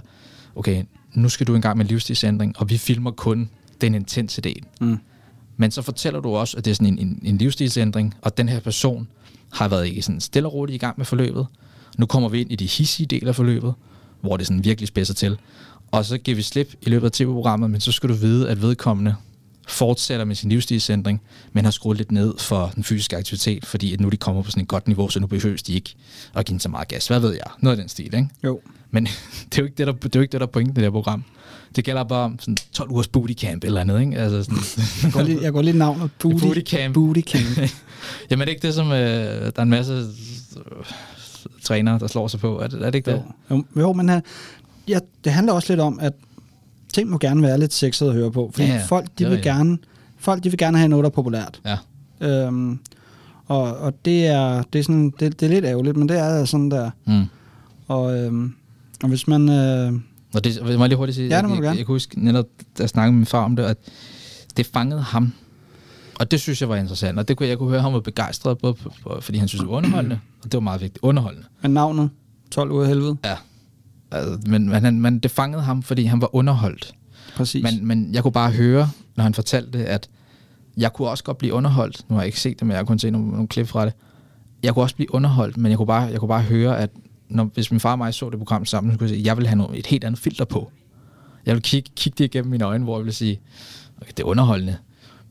okay, 0.55 0.83
nu 1.13 1.29
skal 1.29 1.47
du 1.47 1.55
i 1.55 1.59
gang 1.59 1.77
med 1.77 1.85
livsstilsændring, 1.85 2.53
og 2.57 2.69
vi 2.69 2.77
filmer 2.77 3.11
kun 3.11 3.49
den 3.81 3.95
intensitet. 3.95 4.63
Mm. 4.81 4.97
Men 5.57 5.71
så 5.71 5.81
fortæller 5.81 6.19
du 6.19 6.35
også, 6.35 6.57
at 6.57 6.65
det 6.65 6.71
er 6.71 6.75
sådan 6.75 6.87
en, 6.87 6.99
en, 6.99 7.19
en 7.23 7.37
livsstilsændring, 7.37 8.15
og 8.21 8.37
den 8.37 8.49
her 8.49 8.59
person 8.59 9.07
har 9.51 9.67
været 9.67 9.87
i 9.87 10.01
sådan 10.01 10.21
stille 10.21 10.49
og 10.49 10.53
roligt 10.53 10.75
i 10.75 10.79
gang 10.79 10.93
med 10.97 11.05
forløbet. 11.05 11.47
Nu 11.97 12.05
kommer 12.05 12.29
vi 12.29 12.41
ind 12.41 12.51
i 12.51 12.55
de 12.55 12.65
hissige 12.65 13.07
dele 13.07 13.29
af 13.29 13.35
forløbet, 13.35 13.73
hvor 14.21 14.37
det 14.37 14.47
sådan 14.47 14.63
virkelig 14.63 14.87
spidser 14.87 15.13
til. 15.13 15.37
Og 15.91 16.05
så 16.05 16.17
giver 16.17 16.35
vi 16.35 16.41
slip 16.41 16.73
i 16.81 16.89
løbet 16.89 17.05
af 17.05 17.11
tv-programmet, 17.11 17.71
men 17.71 17.81
så 17.81 17.91
skal 17.91 18.09
du 18.09 18.13
vide, 18.13 18.49
at 18.49 18.61
vedkommende 18.61 19.15
fortsætter 19.67 20.25
med 20.25 20.35
sin 20.35 20.49
livsstilsændring, 20.49 21.21
men 21.53 21.63
har 21.63 21.71
skruet 21.71 21.97
lidt 21.97 22.11
ned 22.11 22.33
for 22.37 22.71
den 22.75 22.83
fysiske 22.83 23.17
aktivitet, 23.17 23.65
fordi 23.65 23.93
at 23.93 23.99
nu 23.99 24.09
de 24.09 24.17
kommer 24.17 24.41
på 24.41 24.51
sådan 24.51 24.63
et 24.63 24.67
godt 24.67 24.87
niveau, 24.87 25.09
så 25.09 25.19
nu 25.19 25.27
behøves 25.27 25.63
de 25.63 25.73
ikke 25.73 25.95
at 26.35 26.45
give 26.45 26.59
så 26.59 26.69
meget 26.69 26.87
gas. 26.87 27.07
Hvad 27.07 27.19
ved 27.19 27.31
jeg? 27.31 27.51
Noget 27.59 27.77
af 27.77 27.81
den 27.81 27.89
stil, 27.89 28.05
ikke? 28.05 28.29
Jo. 28.43 28.61
Men 28.91 29.05
det 29.49 29.57
er 29.57 29.61
jo 29.61 29.63
ikke 29.63 29.77
det, 29.77 29.87
der, 29.87 29.93
det 29.93 30.15
er 30.15 30.19
jo 30.19 30.21
ikke 30.21 30.31
det, 30.31 30.41
der 30.41 30.47
er 30.47 30.51
pointen 30.51 30.73
i 30.73 30.75
det 30.75 30.83
her 30.83 30.91
program. 30.91 31.23
Det 31.75 31.83
gælder 31.83 32.03
bare 32.03 32.25
om 32.25 32.39
sådan 32.39 32.57
12 32.71 32.91
ugers 32.91 33.07
bootcamp 33.07 33.63
eller 33.63 33.81
andet, 33.81 34.01
ikke? 34.01 34.17
Altså 34.17 34.43
sådan, 34.43 34.57
Jeg 35.03 35.11
går 35.13 35.21
lige, 35.21 35.41
jeg 35.41 35.51
går 35.53 35.61
lige 35.61 35.77
navnet 35.77 36.09
Booty, 36.19 36.43
Booty 36.45 36.61
camp. 36.61 36.93
Booty 36.93 37.21
camp. 37.21 37.71
Jamen 38.29 38.41
er 38.41 38.45
det 38.45 38.51
ikke 38.51 38.67
det, 38.67 38.73
som 38.75 38.87
øh, 38.91 38.95
der 38.95 39.51
er 39.55 39.61
en 39.61 39.69
masse 39.69 39.93
øh, 39.93 40.85
trænere, 41.63 41.99
der 41.99 42.07
slår 42.07 42.27
sig 42.27 42.39
på? 42.39 42.59
Er 42.59 42.67
det, 42.67 42.81
er 42.81 42.85
det 42.85 42.95
ikke 42.95 43.11
det? 43.11 43.23
Jo, 43.51 43.63
jo, 43.75 43.93
men 43.93 44.09
uh, 44.09 44.15
ja, 44.87 44.99
det 45.23 45.31
handler 45.31 45.53
også 45.53 45.73
lidt 45.73 45.79
om, 45.79 45.99
at 46.01 46.13
ting 46.93 47.09
må 47.09 47.17
gerne 47.17 47.41
være 47.41 47.59
lidt 47.59 47.73
sexet 47.73 48.07
at 48.07 48.13
høre 48.13 48.31
på. 48.31 48.51
Fordi 48.53 48.67
Ja, 48.67 48.83
folk, 48.87 49.07
de 49.19 49.29
vil 49.29 49.41
gerne, 49.41 49.77
folk, 50.17 50.43
de 50.43 50.49
vil 50.49 50.57
gerne 50.57 50.77
have 50.77 50.87
noget, 50.87 51.03
der 51.03 51.09
er 51.09 51.13
populært. 51.13 51.61
Ja. 51.65 51.77
Øhm, 52.27 52.79
og, 53.47 53.77
og 53.77 53.93
det 54.05 54.27
er, 54.27 54.63
det 54.73 54.79
er 54.79 54.83
sådan, 54.83 55.13
det, 55.19 55.39
det 55.39 55.45
er 55.45 55.49
lidt 55.49 55.65
ærgerligt, 55.65 55.97
men 55.97 56.09
det 56.09 56.17
er 56.19 56.45
sådan 56.45 56.71
der. 56.71 56.89
Mm. 57.05 57.23
Og, 57.87 58.17
øhm, 58.17 58.53
og 59.03 59.09
hvis 59.09 59.27
man, 59.27 59.49
øh, 59.49 59.93
Og 60.33 60.43
det, 60.43 60.59
må 60.63 60.69
jeg 60.69 60.79
lige 60.79 60.95
hurtigt 60.97 61.15
sige, 61.15 61.27
Ja, 61.29 61.37
det 61.41 61.49
må 61.49 61.49
jeg, 61.49 61.57
du 61.57 61.63
jeg, 61.63 61.67
gerne. 61.69 61.77
jeg, 61.77 61.85
kunne 61.85 61.95
huske, 61.95 62.25
netop 62.25 62.45
da 62.77 62.83
jeg 62.83 62.89
snakkede 62.89 63.11
med 63.13 63.17
min 63.19 63.25
far 63.25 63.43
om 63.43 63.55
det, 63.55 63.63
at 63.63 63.77
det 64.57 64.65
fangede 64.65 65.01
ham. 65.01 65.33
Og 66.19 66.31
det 66.31 66.39
synes 66.41 66.61
jeg 66.61 66.69
var 66.69 66.75
interessant, 66.75 67.19
og 67.19 67.27
det 67.27 67.37
kunne 67.37 67.49
jeg 67.49 67.57
kunne 67.57 67.69
høre, 67.69 67.77
at 67.77 67.83
han 67.83 67.93
var 67.93 67.99
begejstret, 67.99 68.57
både 68.57 68.73
på, 68.73 68.91
på, 69.03 69.17
fordi 69.21 69.37
han 69.37 69.47
synes, 69.47 69.59
det 69.61 69.69
var 69.69 69.75
underholdende, 69.75 70.19
og 70.43 70.43
det 70.43 70.53
var 70.53 70.59
meget 70.59 70.81
vigtigt, 70.81 70.99
underholdende. 71.03 71.47
med 71.61 71.69
navnet 71.69 72.09
12 72.51 72.71
uger 72.71 72.83
i 72.83 72.87
helvede, 72.87 73.17
Ja. 73.25 73.35
Altså, 74.11 74.39
men, 74.49 74.69
men, 74.69 74.83
han, 74.83 75.01
men 75.01 75.19
det 75.19 75.31
fangede 75.31 75.63
ham, 75.63 75.83
fordi 75.83 76.03
han 76.03 76.21
var 76.21 76.35
underholdt. 76.35 76.93
præcis. 77.35 77.63
Men, 77.63 77.87
men 77.87 78.13
jeg 78.13 78.23
kunne 78.23 78.31
bare 78.31 78.51
høre, 78.51 78.89
når 79.15 79.23
han 79.23 79.33
fortalte 79.33 79.85
at 79.85 80.09
jeg 80.77 80.93
kunne 80.93 81.09
også 81.09 81.23
godt 81.23 81.37
blive 81.37 81.53
underholdt. 81.53 82.05
Nu 82.09 82.15
har 82.15 82.21
jeg 82.21 82.27
ikke 82.27 82.39
set 82.39 82.59
det, 82.59 82.67
men 82.67 82.77
jeg 82.77 82.85
kunne 82.87 82.99
se 82.99 83.11
nogle, 83.11 83.27
nogle 83.31 83.47
klip 83.47 83.67
fra 83.67 83.85
det. 83.85 83.93
Jeg 84.63 84.73
kunne 84.73 84.83
også 84.83 84.95
blive 84.95 85.13
underholdt, 85.15 85.57
men 85.57 85.69
jeg 85.69 85.77
kunne 85.77 85.87
bare, 85.87 86.01
jeg 86.03 86.19
kunne 86.19 86.27
bare 86.27 86.41
høre, 86.41 86.77
at 86.79 86.89
når, 87.29 87.43
hvis 87.53 87.71
min 87.71 87.79
far 87.79 87.91
og 87.91 87.97
mig 87.97 88.13
så 88.13 88.29
det 88.29 88.39
program 88.39 88.65
sammen, 88.65 88.93
så 88.93 88.99
kunne 88.99 89.09
jeg 89.09 89.15
sige, 89.15 89.25
jeg 89.25 89.37
ville 89.37 89.47
have 89.47 89.57
noget, 89.57 89.79
et 89.79 89.85
helt 89.85 90.03
andet 90.03 90.19
filter 90.19 90.45
på. 90.45 90.71
Jeg 91.45 91.53
ville 91.53 91.61
kigge, 91.61 91.89
kigge 91.95 92.15
det 92.17 92.25
igennem 92.25 92.51
mine 92.51 92.63
øjne, 92.63 92.83
hvor 92.83 92.97
jeg 92.97 93.03
ville 93.03 93.13
sige, 93.13 93.39
okay, 94.01 94.11
det 94.17 94.19
er 94.19 94.27
underholdende, 94.27 94.77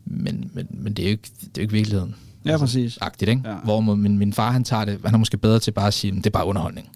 men, 0.05 0.51
men, 0.55 0.67
men 0.71 0.93
det, 0.93 1.03
er 1.03 1.07
jo 1.07 1.11
ikke, 1.11 1.31
det 1.41 1.47
er 1.47 1.51
jo 1.57 1.63
ikke 1.63 1.73
virkeligheden. 1.73 2.15
ja, 2.45 2.59
præcis. 2.59 2.99
Agtigt, 3.01 3.29
ikke? 3.29 3.43
Ja. 3.45 3.57
Hvor 3.65 3.81
min, 3.81 4.19
min 4.19 4.33
far, 4.33 4.51
han 4.51 4.65
tager 4.65 4.85
det, 4.85 5.01
han 5.05 5.15
er 5.15 5.19
måske 5.19 5.37
bedre 5.37 5.59
til 5.59 5.71
bare 5.71 5.87
at 5.87 5.95
sige, 5.95 6.11
at 6.11 6.17
det 6.17 6.27
er 6.27 6.31
bare 6.31 6.47
underholdning. 6.47 6.89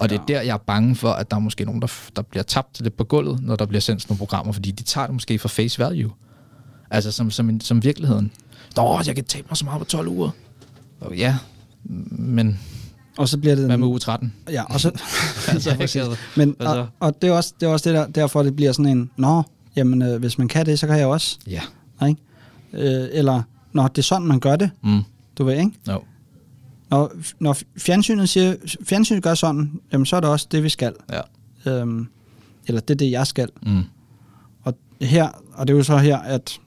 Og 0.00 0.10
det 0.10 0.20
er 0.20 0.24
der, 0.28 0.40
jeg 0.40 0.54
er 0.54 0.58
bange 0.58 0.94
for, 0.94 1.12
at 1.12 1.30
der 1.30 1.36
er 1.36 1.40
måske 1.40 1.64
nogen, 1.64 1.82
der, 1.82 1.92
der 2.16 2.22
bliver 2.22 2.42
tabt 2.42 2.80
lidt 2.80 2.96
på 2.96 3.04
gulvet, 3.04 3.42
når 3.42 3.56
der 3.56 3.66
bliver 3.66 3.80
sendt 3.80 4.02
sådan 4.02 4.12
nogle 4.12 4.18
programmer, 4.18 4.52
fordi 4.52 4.70
de 4.70 4.82
tager 4.82 5.06
det 5.06 5.14
måske 5.14 5.38
for 5.38 5.48
face 5.48 5.78
value. 5.78 6.10
Altså 6.90 7.12
som, 7.12 7.30
som, 7.30 7.48
en, 7.48 7.60
som 7.60 7.84
virkeligheden. 7.84 8.32
Nå, 8.76 9.00
jeg 9.06 9.14
kan 9.14 9.24
tabe 9.24 9.46
mig 9.50 9.56
så 9.56 9.64
meget 9.64 9.78
på 9.78 9.84
12 9.84 10.08
uger. 10.08 10.30
Og 11.00 11.16
ja, 11.16 11.36
men 11.84 12.60
Og 13.18 13.28
så 13.28 13.38
bliver 13.38 13.54
det... 13.54 13.64
hvad 13.66 13.76
med 13.76 13.86
uge 13.86 13.98
13? 13.98 14.32
Ja, 14.50 14.62
og 14.62 14.80
så... 14.80 14.90
Altså, 15.48 15.70
ja, 15.94 16.16
Men, 16.36 16.56
og, 16.60 16.88
og 17.00 17.22
det 17.22 17.28
er 17.28 17.32
også, 17.32 17.54
det 17.60 17.66
er 17.66 17.70
også 17.70 17.90
det 17.90 17.98
der, 17.98 18.06
derfor, 18.06 18.42
det 18.42 18.56
bliver 18.56 18.72
sådan 18.72 18.98
en, 18.98 19.10
nå, 19.16 19.42
jamen, 19.76 20.02
øh, 20.02 20.20
hvis 20.20 20.38
man 20.38 20.48
kan 20.48 20.66
det, 20.66 20.78
så 20.78 20.86
kan 20.86 20.98
jeg 20.98 21.06
også. 21.06 21.38
Ja. 21.46 21.60
Ikke? 22.08 22.20
Øh, 22.72 23.08
eller, 23.12 23.42
nå, 23.72 23.82
det 23.88 23.98
er 23.98 24.02
sådan, 24.02 24.26
man 24.26 24.40
gør 24.40 24.56
det, 24.56 24.70
Mm. 24.82 25.02
du 25.38 25.44
ved, 25.44 25.54
ikke? 25.58 25.70
No. 25.86 25.98
Når, 26.90 27.12
når 27.40 27.56
fjernsynet 27.78 28.28
siger, 28.28 28.54
fjernsynet 28.84 29.22
gør 29.22 29.34
sådan, 29.34 29.80
jamen, 29.92 30.06
så 30.06 30.16
er 30.16 30.20
det 30.20 30.30
også 30.30 30.46
det, 30.52 30.62
vi 30.62 30.68
skal. 30.68 30.92
Ja. 31.12 31.20
Øhm, 31.72 32.08
eller 32.66 32.80
det 32.80 32.94
er 32.94 32.98
det, 32.98 33.10
jeg 33.10 33.26
skal. 33.26 33.48
Mm. 33.66 33.82
Og 34.62 34.74
her, 35.00 35.28
og 35.54 35.68
det 35.68 35.74
er 35.74 35.78
jo 35.78 35.84
så 35.84 35.96
her, 35.98 36.18
at 36.18 36.60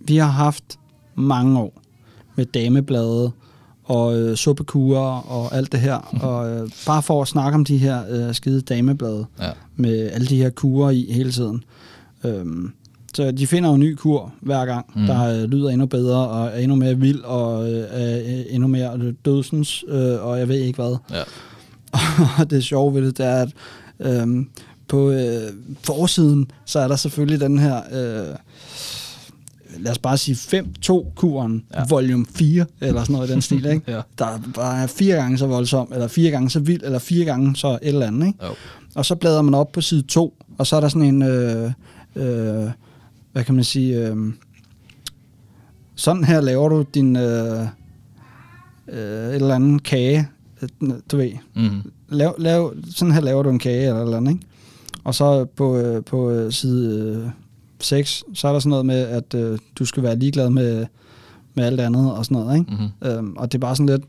vi 0.00 0.16
har 0.16 0.30
haft 0.30 0.78
mange 1.14 1.58
år 1.58 1.82
med 2.36 2.46
dameblade 2.46 3.32
og 3.84 4.18
øh, 4.20 4.36
suppekurer 4.36 5.30
og 5.30 5.54
alt 5.56 5.72
det 5.72 5.80
her. 5.80 5.94
og 6.28 6.50
øh, 6.50 6.68
bare 6.86 7.02
for 7.02 7.22
at 7.22 7.28
snakke 7.28 7.54
om 7.54 7.64
de 7.64 7.78
her 7.78 8.02
øh, 8.10 8.34
skide 8.34 8.60
dameblade 8.60 9.26
Ja. 9.40 9.50
med 9.76 10.10
alle 10.10 10.26
de 10.26 10.36
her 10.36 10.50
kurer 10.50 10.90
i 10.90 11.06
hele 11.10 11.32
tiden. 11.32 11.64
Øhm, 12.24 12.72
så 13.14 13.30
de 13.30 13.46
finder 13.46 13.68
jo 13.68 13.74
en 13.74 13.80
ny 13.80 13.94
kur 13.94 14.32
hver 14.40 14.64
gang, 14.66 14.86
Mm. 14.94 15.06
der 15.06 15.22
øh, 15.42 15.42
lyder 15.44 15.70
endnu 15.70 15.86
bedre 15.86 16.28
og 16.28 16.46
er 16.46 16.58
endnu 16.58 16.76
mere 16.76 16.94
vild 16.98 17.20
og 17.20 17.72
øh, 17.72 17.84
er 17.90 18.18
øh, 18.18 18.44
endnu 18.50 18.68
mere 18.68 18.98
øh, 19.02 19.12
dødsens, 19.24 19.84
øh, 19.88 20.24
og 20.26 20.38
jeg 20.38 20.48
ved 20.48 20.56
ikke 20.56 20.82
hvad. 20.82 20.96
Ja. 21.10 21.22
Og 22.42 22.50
det 22.50 22.64
sjove 22.64 22.94
ved 22.94 23.06
det, 23.06 23.18
det 23.18 23.26
er, 23.26 23.42
at 23.42 23.52
øhm, 24.00 24.48
på 24.88 25.10
øh, 25.10 25.52
forsiden, 25.82 26.50
så 26.64 26.78
er 26.78 26.88
der 26.88 26.96
selvfølgelig 26.96 27.40
den 27.40 27.58
her, 27.58 27.76
øh, 27.92 28.34
lad 29.78 29.92
os 29.92 29.98
bare 29.98 30.16
sige 30.18 30.34
5-2-kuren, 30.86 31.64
Ja. 31.74 31.82
volume 31.88 32.26
4, 32.34 32.66
eller 32.80 33.00
sådan 33.04 33.14
noget 33.14 33.28
i 33.28 33.32
den 33.32 33.42
stil, 33.48 33.66
ikke? 33.66 33.92
Ja. 33.92 34.00
Der 34.18 34.26
er 34.26 34.38
bare 34.54 34.88
fire 34.88 35.16
gange 35.16 35.38
så 35.38 35.46
voldsom, 35.46 35.88
eller 35.94 36.08
fire 36.08 36.30
gange 36.30 36.50
så 36.50 36.60
vild, 36.60 36.82
eller 36.84 36.98
fire 36.98 37.24
gange 37.24 37.56
så 37.56 37.68
et 37.68 37.78
eller 37.82 38.06
andet, 38.06 38.26
ikke? 38.26 38.38
Jo. 38.44 38.50
Og 38.94 39.04
så 39.06 39.14
bladrer 39.14 39.42
man 39.42 39.54
op 39.54 39.72
på 39.72 39.80
side 39.80 40.02
2, 40.02 40.34
og 40.58 40.66
så 40.66 40.76
er 40.76 40.80
der 40.80 40.88
sådan 40.88 41.08
en, 41.14 41.22
øh, 41.22 41.70
øh, 42.16 42.70
hvad 43.32 43.44
kan 43.44 43.54
man 43.54 43.64
sige, 43.64 44.08
øh, 44.08 44.16
sådan 45.94 46.24
her 46.24 46.40
laver 46.40 46.68
du 46.68 46.84
din, 46.94 47.16
øh, 47.16 47.60
øh, 48.88 49.28
et 49.28 49.34
eller 49.34 49.54
andet 49.54 49.82
kage, 49.82 50.28
øh, 50.62 50.68
du 51.12 51.16
ved, 51.16 51.30
Mm. 51.56 51.70
lav, 52.08 52.34
lav, 52.38 52.74
sådan 52.90 53.14
her 53.14 53.20
laver 53.20 53.42
du 53.42 53.50
en 53.50 53.58
kage 53.58 53.82
eller 53.86 53.96
et 54.00 54.02
eller 54.04 54.16
andet, 54.16 54.32
ikke? 54.32 54.46
Og 55.04 55.14
så 55.14 55.44
på, 55.44 55.76
øh, 55.76 56.04
på 56.04 56.30
øh, 56.30 56.52
side 56.52 56.98
øh, 57.24 57.30
6, 57.84 58.24
så 58.34 58.48
er 58.48 58.52
der 58.52 58.58
sådan 58.58 58.70
noget 58.70 58.86
med, 58.86 59.00
at 59.00 59.34
øh, 59.34 59.58
du 59.78 59.84
skal 59.84 60.02
være 60.02 60.18
ligeglad 60.18 60.50
med, 60.50 60.86
med 61.54 61.64
alt 61.64 61.80
andet 61.80 62.12
og 62.12 62.24
sådan 62.24 62.42
noget, 62.42 62.58
ikke? 62.58 62.70
Mm-hmm. 62.72 63.08
Øhm, 63.08 63.36
og 63.36 63.52
det 63.52 63.58
er 63.58 63.60
bare 63.60 63.76
sådan 63.76 63.86
lidt, 63.86 64.02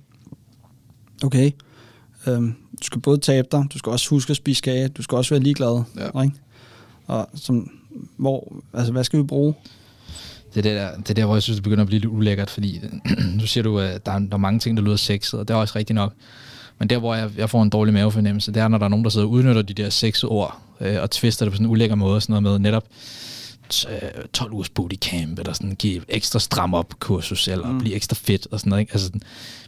okay, 1.23 1.51
øhm, 2.27 2.53
du 2.81 2.83
skal 2.83 3.01
både 3.01 3.17
tabe 3.17 3.47
dig, 3.51 3.65
du 3.73 3.77
skal 3.77 3.89
også 3.91 4.09
huske 4.09 4.31
at 4.31 4.37
spise 4.37 4.61
kage, 4.61 4.87
du 4.87 5.01
skal 5.03 5.15
også 5.15 5.33
være 5.33 5.43
ligeglad, 5.43 5.83
Ja. 5.97 6.21
ikke? 6.21 6.35
Og 7.07 7.29
som, 7.35 7.71
hvor, 8.17 8.53
altså 8.73 8.91
hvad 8.91 9.03
skal 9.03 9.19
vi 9.19 9.23
bruge? 9.23 9.53
Det 10.55 10.65
er, 10.65 10.73
der, 10.73 10.97
det 10.97 11.09
er 11.09 11.13
der, 11.13 11.25
hvor 11.25 11.35
jeg 11.35 11.43
synes, 11.43 11.57
det 11.57 11.63
begynder 11.63 11.81
at 11.81 11.87
blive 11.87 11.99
lidt 11.99 12.11
ulækkert, 12.13 12.49
fordi 12.49 12.81
nu 13.39 13.45
siger 13.47 13.63
du, 13.63 13.79
at 13.79 14.05
der 14.05 14.11
er, 14.11 14.19
der 14.19 14.33
er 14.33 14.37
mange 14.37 14.59
ting, 14.59 14.77
der 14.77 14.83
lyder 14.83 14.95
sexet, 14.95 15.39
og 15.39 15.47
det 15.47 15.53
er 15.53 15.57
også 15.57 15.73
rigtigt 15.75 15.95
nok. 15.95 16.13
Men 16.79 16.89
der, 16.89 16.97
hvor 16.97 17.15
jeg, 17.15 17.29
jeg 17.37 17.49
får 17.49 17.63
en 17.63 17.69
dårlig 17.69 17.93
mavefornemmelse, 17.93 18.51
det 18.51 18.61
er, 18.61 18.67
når 18.67 18.77
der 18.77 18.85
er 18.85 18.89
nogen, 18.89 19.03
der 19.03 19.09
sidder 19.09 19.27
og 19.27 19.31
udnytter 19.31 19.61
de 19.61 19.73
der 19.73 19.89
sexede 19.89 20.29
ord, 20.29 20.57
øh, 20.81 21.01
og 21.01 21.11
twister 21.11 21.45
det 21.45 21.51
på 21.51 21.55
sådan 21.55 21.65
en 21.67 21.71
ulækker 21.71 21.95
måde, 21.95 22.21
sådan 22.21 22.43
noget 22.43 22.61
med 22.61 22.69
netop 22.71 22.83
12 24.33 24.53
ugers 24.53 24.69
bootcamp, 24.69 25.39
eller 25.39 25.53
sådan 25.53 25.75
give 25.75 26.01
ekstra 26.07 26.39
stram 26.39 26.73
op 26.73 26.93
kursus, 26.99 27.47
eller 27.47 27.71
mm. 27.71 27.79
Blive 27.79 27.95
ekstra 27.95 28.15
fedt, 28.23 28.47
og 28.51 28.59
sådan 28.59 28.69
noget. 28.69 28.81
Ikke? 28.81 28.91
Altså, 28.93 29.05
sådan, 29.07 29.21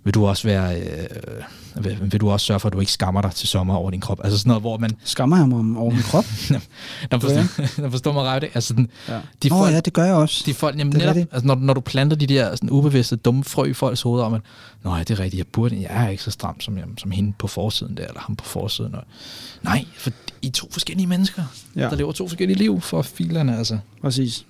vil 0.03 0.13
du 0.13 0.27
også 0.27 0.43
være, 0.47 0.79
øh, 0.81 1.83
vil, 1.83 1.97
vil, 2.11 2.21
du 2.21 2.29
også 2.29 2.45
sørge 2.45 2.59
for, 2.59 2.67
at 2.69 2.73
du 2.73 2.79
ikke 2.79 2.91
skammer 2.91 3.21
dig 3.21 3.31
til 3.31 3.47
sommer 3.47 3.75
over 3.75 3.91
din 3.91 4.01
krop? 4.01 4.19
Altså 4.23 4.37
sådan 4.39 4.49
noget, 4.49 4.63
hvor 4.63 4.77
man, 4.77 4.91
Skammer 5.03 5.37
jeg 5.37 5.47
mig 5.47 5.59
om 5.59 5.77
over 5.77 5.91
min 5.91 6.01
krop? 6.01 6.25
der 7.11 7.19
forstår, 7.19 7.63
der 7.83 7.89
forstår 7.95 8.11
mig 8.13 8.23
ret, 8.23 8.43
ikke? 8.43 8.55
altså 8.55 8.67
sådan, 8.67 8.89
Ja. 9.07 9.19
de 9.43 9.49
Nå 9.49 9.57
folk, 9.57 9.73
ja, 9.73 9.79
det 9.79 9.93
gør 9.93 10.03
jeg 10.03 10.13
også. 10.15 10.43
de 10.45 10.53
folk, 10.53 10.77
jamen 10.77 10.91
Det 10.93 10.99
netop, 10.99 11.15
rigtigt. 11.15 11.33
altså 11.33 11.47
når, 11.47 11.55
når 11.55 11.73
du 11.73 11.81
planter 11.81 12.17
de 12.17 12.27
der 12.27 12.55
sådan 12.55 12.69
ubevidste, 12.69 13.15
dumme 13.15 13.43
frø 13.43 13.63
i 13.65 13.73
folks 13.73 14.01
hoveder 14.01 14.25
om, 14.25 14.33
at 14.33 14.41
nej, 14.83 14.99
det 15.03 15.11
er 15.11 15.19
rigtigt, 15.19 15.37
jeg 15.37 15.47
burde, 15.47 15.81
jeg 15.81 16.05
er 16.05 16.09
ikke 16.09 16.23
så 16.23 16.31
stram 16.31 16.61
som, 16.61 16.77
jeg, 16.77 16.85
som 16.97 17.11
hende 17.11 17.33
på 17.39 17.47
forsiden 17.47 17.97
der, 17.97 18.07
eller 18.07 18.19
ham 18.19 18.35
på 18.35 18.45
forsiden. 18.45 18.95
Og, 18.95 19.03
nej, 19.63 19.85
for 19.97 20.11
I 20.41 20.47
er 20.47 20.51
to 20.51 20.67
forskellige 20.71 21.07
mennesker. 21.07 21.43
Ja, 21.75 21.81
der 21.81 21.95
lever 21.95 22.11
to 22.11 22.27
forskellige 22.27 22.57
liv 22.57 22.81
for 22.81 23.01
filerne, 23.01 23.57
altså. 23.57 23.77
Præcis. 24.08 24.45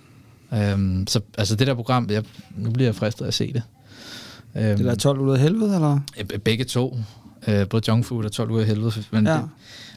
Øhm, 0.54 1.08
så 1.08 1.20
altså 1.38 1.56
det 1.56 1.68
der 1.68 1.74
program, 1.74 2.08
jeg, 2.10 2.24
nu 2.58 2.72
bliver 2.72 2.88
jeg 2.88 2.96
fristet 2.96 3.26
af 3.26 3.28
at 3.28 3.34
se 3.34 3.54
det. 3.54 3.62
Øhm, 4.56 4.78
Det 4.78 4.86
der 4.86 4.96
12 4.96 5.20
ud 5.20 5.34
af 5.34 5.40
helvede, 5.40 5.76
eller? 5.76 6.00
Begge 6.44 6.64
to. 6.64 6.98
Øh, 7.48 7.68
både 7.70 7.84
junk 7.88 8.06
food 8.06 8.26
og 8.26 8.32
12 8.32 8.52
uger 8.52 8.62
i 8.62 8.66
helvede. 8.66 8.92
Men, 9.12 9.28
Ja. 9.28 9.34
det, 9.34 9.50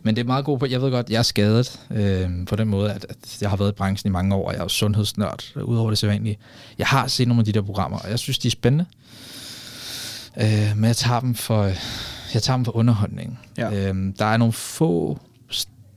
men 0.03 0.17
det 0.17 0.23
er 0.23 0.27
meget 0.27 0.45
godt. 0.45 0.71
Jeg 0.71 0.83
ved 0.83 0.91
godt, 0.91 1.11
jeg 1.11 1.19
er 1.19 1.23
skadet 1.23 1.81
øh, 1.91 2.31
på 2.47 2.57
den 2.57 2.69
måde, 2.69 2.93
at, 2.93 3.07
at 3.09 3.39
jeg 3.41 3.51
har 3.51 3.57
været 3.57 3.71
i 3.73 3.75
branchen 3.75 4.09
i 4.11 4.13
mange 4.13 4.35
år, 4.35 4.47
og 4.47 4.53
jeg 4.53 4.59
er 4.59 4.65
jo 4.65 4.69
sundhedsnørd, 4.69 5.45
udover 5.65 5.91
det 5.91 5.99
sædvanlige. 5.99 6.39
Jeg 6.79 6.87
har 6.87 7.07
set 7.07 7.29
nogle 7.29 7.41
af 7.41 7.45
de 7.45 7.53
der 7.53 7.63
programmer, 7.63 7.99
og 7.99 8.11
jeg 8.11 8.19
synes, 8.19 8.39
de 8.39 8.49
er 8.49 8.53
spændende. 8.53 8.85
Øh, 10.41 10.73
men 10.77 10.85
jeg 10.85 10.97
tager 10.97 11.21
dem 11.21 11.35
for, 11.35 11.65
jeg 12.35 12.43
tager 12.43 12.57
dem 12.57 12.65
for 12.65 12.77
underholdning. 12.77 13.39
Ja. 13.59 13.91
Øh, 13.93 14.13
der 14.19 14.25
er 14.25 14.37
nogle 14.37 14.53
få 14.53 15.19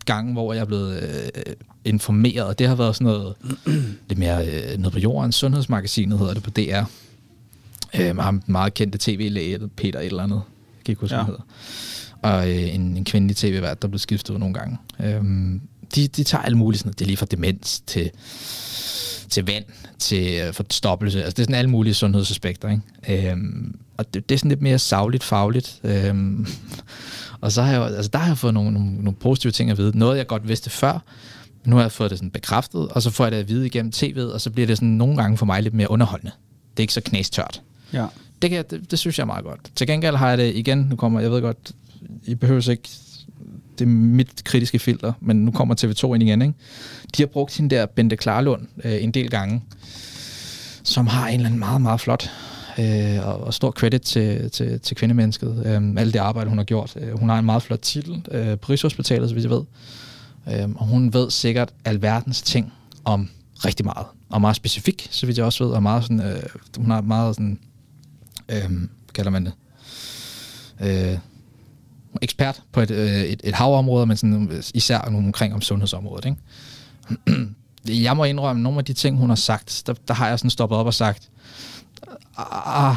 gange, 0.05 0.34
hvor 0.34 0.53
jeg 0.53 0.61
er 0.61 0.66
blevet 0.66 1.03
øh, 1.03 1.53
informeret, 1.86 2.45
og 2.45 2.59
det 2.59 2.67
har 2.67 2.75
været 2.75 2.95
sådan 2.95 3.05
noget 3.05 3.36
lidt 4.09 4.19
mere 4.19 4.47
øh, 4.47 4.77
noget 4.77 4.93
på 4.93 4.99
jorden. 4.99 5.31
Sundhedsmagasinet 5.31 6.19
hedder 6.19 6.34
det 6.34 6.43
på 6.43 6.49
DR. 6.49 6.84
Øh, 7.99 8.15
med 8.15 8.23
ham 8.23 8.43
meget 8.45 8.73
kendte 8.73 8.97
tv-læge, 9.01 9.59
Peter 9.67 9.99
et 9.99 10.05
eller 10.05 10.23
andet. 10.23 10.41
Jeg 10.77 10.86
kan 10.86 10.91
ikke 10.91 11.01
huske, 11.01 11.15
ja. 11.15 11.23
Hedder. 11.23 11.41
Og 12.21 12.49
øh, 12.49 12.75
en, 12.75 12.97
en 12.97 13.05
kvindelig 13.05 13.36
tv-vært, 13.38 13.81
der 13.81 13.88
blev 13.88 13.99
skiftet 13.99 14.34
ud 14.34 14.39
nogle 14.39 14.53
gange. 14.53 14.77
Øhm, 15.03 15.61
de, 15.95 16.07
de 16.07 16.23
tager 16.23 16.41
alt 16.41 16.57
muligt. 16.57 16.79
Sådan, 16.79 16.93
det 16.93 17.01
er 17.01 17.05
lige 17.05 17.17
fra 17.17 17.25
demens 17.25 17.81
til, 17.88 18.11
til 19.29 19.45
vand, 19.45 19.63
til 19.99 20.41
øh, 20.41 20.53
forstoppelse. 20.53 21.23
Altså, 21.23 21.36
det 21.36 21.39
er 21.39 21.43
sådan 21.43 21.55
alle 21.55 21.69
mulige 21.69 21.93
sundhedsaspekter. 21.93 22.69
Ikke? 22.69 23.31
Øhm, 23.31 23.75
og 23.97 24.13
det, 24.13 24.29
det 24.29 24.36
er 24.36 24.39
sådan 24.39 24.49
lidt 24.49 24.61
mere 24.61 24.79
savligt, 24.79 25.23
fagligt. 25.23 25.79
Øhm, 25.84 26.47
og 27.41 27.51
så 27.51 27.61
har 27.61 27.71
jeg, 27.71 27.84
altså, 27.84 28.09
der 28.13 28.19
har 28.19 28.27
jeg 28.27 28.38
fået 28.38 28.53
nogle, 28.53 28.71
nogle, 28.71 28.93
nogle 28.93 29.13
positive 29.13 29.51
ting 29.51 29.71
at 29.71 29.77
vide. 29.77 29.97
Noget, 29.97 30.17
jeg 30.17 30.27
godt 30.27 30.47
vidste 30.47 30.69
før, 30.69 30.99
nu 31.66 31.76
har 31.76 31.84
jeg 31.84 31.91
fået 31.91 32.09
det 32.09 32.20
sådan 32.20 32.32
bekræftet, 32.32 32.88
og 32.88 33.01
så 33.01 33.09
får 33.09 33.26
jeg 33.26 33.32
det 33.32 33.38
at 33.38 33.49
vide 33.49 33.66
igennem 33.66 33.91
tv'et, 33.95 34.34
og 34.34 34.41
så 34.41 34.49
bliver 34.49 34.68
det 34.68 34.78
sådan 34.78 34.89
nogle 34.89 35.18
gange 35.18 35.38
for 35.38 35.45
mig 35.45 35.64
lidt 35.64 35.74
mere 35.74 35.91
underholdende. 35.91 36.32
Det 36.72 36.80
er 36.80 36.84
ikke 36.84 36.93
så 36.93 37.01
knæstørt. 37.01 37.61
Ja. 37.93 38.05
Det, 38.41 38.49
kan 38.49 38.66
det, 38.70 38.91
det 38.91 38.99
synes 38.99 39.18
jeg 39.18 39.24
er 39.24 39.28
meget 39.28 39.45
godt. 39.45 39.59
Til 39.76 39.88
gengæld 39.88 40.16
har 40.16 40.30
jeg 40.30 40.38
det 40.38 40.55
igen, 40.55 40.78
nu 40.78 40.95
kommer, 40.95 41.20
jeg 41.20 41.32
ved 41.32 41.41
godt, 41.41 41.72
I 42.26 42.36
behøver 42.36 42.70
ikke, 42.70 42.89
det 43.80 43.86
er 43.86 43.89
mit 43.89 44.43
kritiske 44.43 44.80
filter, 44.80 45.14
men 45.20 45.45
nu 45.45 45.51
kommer 45.51 45.76
TV2 45.76 46.14
ind 46.14 46.24
igen, 46.24 46.41
ikke? 46.41 46.53
De 47.18 47.22
har 47.22 47.28
brugt 47.28 47.57
hende 47.57 47.76
der 47.76 47.86
Bente 47.86 48.16
Klarlund 48.16 48.68
øh, 48.84 49.03
en 49.03 49.11
del 49.11 49.30
gange, 49.30 49.64
som 50.84 51.07
har 51.07 51.28
en 51.28 51.34
eller 51.34 51.45
anden 51.45 51.59
meget, 51.59 51.82
meget 51.82 52.01
flot 52.01 52.30
øh, 52.80 53.28
og, 53.28 53.43
og 53.43 53.53
stor 53.53 53.72
credit 53.72 54.01
til, 54.01 54.51
til, 54.51 54.80
til 54.80 54.97
kvindemennesket. 54.97 55.64
Øh, 55.66 56.01
alt 56.01 56.14
det 56.14 56.20
arbejde, 56.20 56.49
hun 56.49 56.57
har 56.57 56.66
gjort. 56.66 56.93
Øh, 56.99 57.20
hun 57.20 57.30
har 57.30 57.39
en 57.39 57.45
meget 57.45 57.64
flot 57.64 57.80
titel 57.82 58.26
øh, 58.32 58.57
på 58.57 58.72
Rigshospitalet, 58.72 59.30
så 59.30 59.36
vidt 59.36 59.43
jeg 59.43 59.51
ved. 59.51 59.64
Øh, 60.47 60.69
og 60.75 60.85
hun 60.85 61.13
ved 61.13 61.31
sikkert 61.31 61.73
alverdens 61.85 62.41
ting 62.41 62.73
om 63.05 63.29
rigtig 63.65 63.85
meget. 63.85 64.05
Og 64.29 64.41
meget 64.41 64.55
specifik, 64.55 65.07
så 65.11 65.25
vidt 65.25 65.37
jeg 65.37 65.45
også 65.45 65.63
ved. 65.63 65.73
Og 65.73 65.83
meget 65.83 66.03
sådan, 66.03 66.21
øh, 66.21 66.43
hun 66.77 66.91
har 66.91 67.01
meget 67.01 67.35
sådan, 67.35 67.59
øh, 68.49 68.71
kalder 69.13 69.31
man 69.31 69.45
det? 69.45 69.53
Øh, 70.81 71.17
ekspert 72.21 72.61
på 72.71 72.81
et, 72.81 72.91
øh, 72.91 73.21
et, 73.21 73.41
et 73.43 73.53
havområde, 73.53 74.05
men 74.05 74.17
sådan, 74.17 74.51
øh, 74.51 74.63
især 74.73 74.97
omkring 74.97 75.53
om 75.53 75.61
sundhedsområdet. 75.61 76.25
Ikke? 76.25 76.37
jeg 78.03 78.17
må 78.17 78.23
indrømme, 78.23 78.63
nogle 78.63 78.79
af 78.79 78.85
de 78.85 78.93
ting, 78.93 79.17
hun 79.17 79.29
har 79.29 79.35
sagt, 79.35 79.83
der, 79.87 79.93
der 80.07 80.13
har 80.13 80.27
jeg 80.27 80.39
sådan 80.39 80.49
stoppet 80.49 80.77
op 80.77 80.85
og 80.85 80.93
sagt, 80.93 81.29
ah, 82.37 82.89
ah 82.89 82.95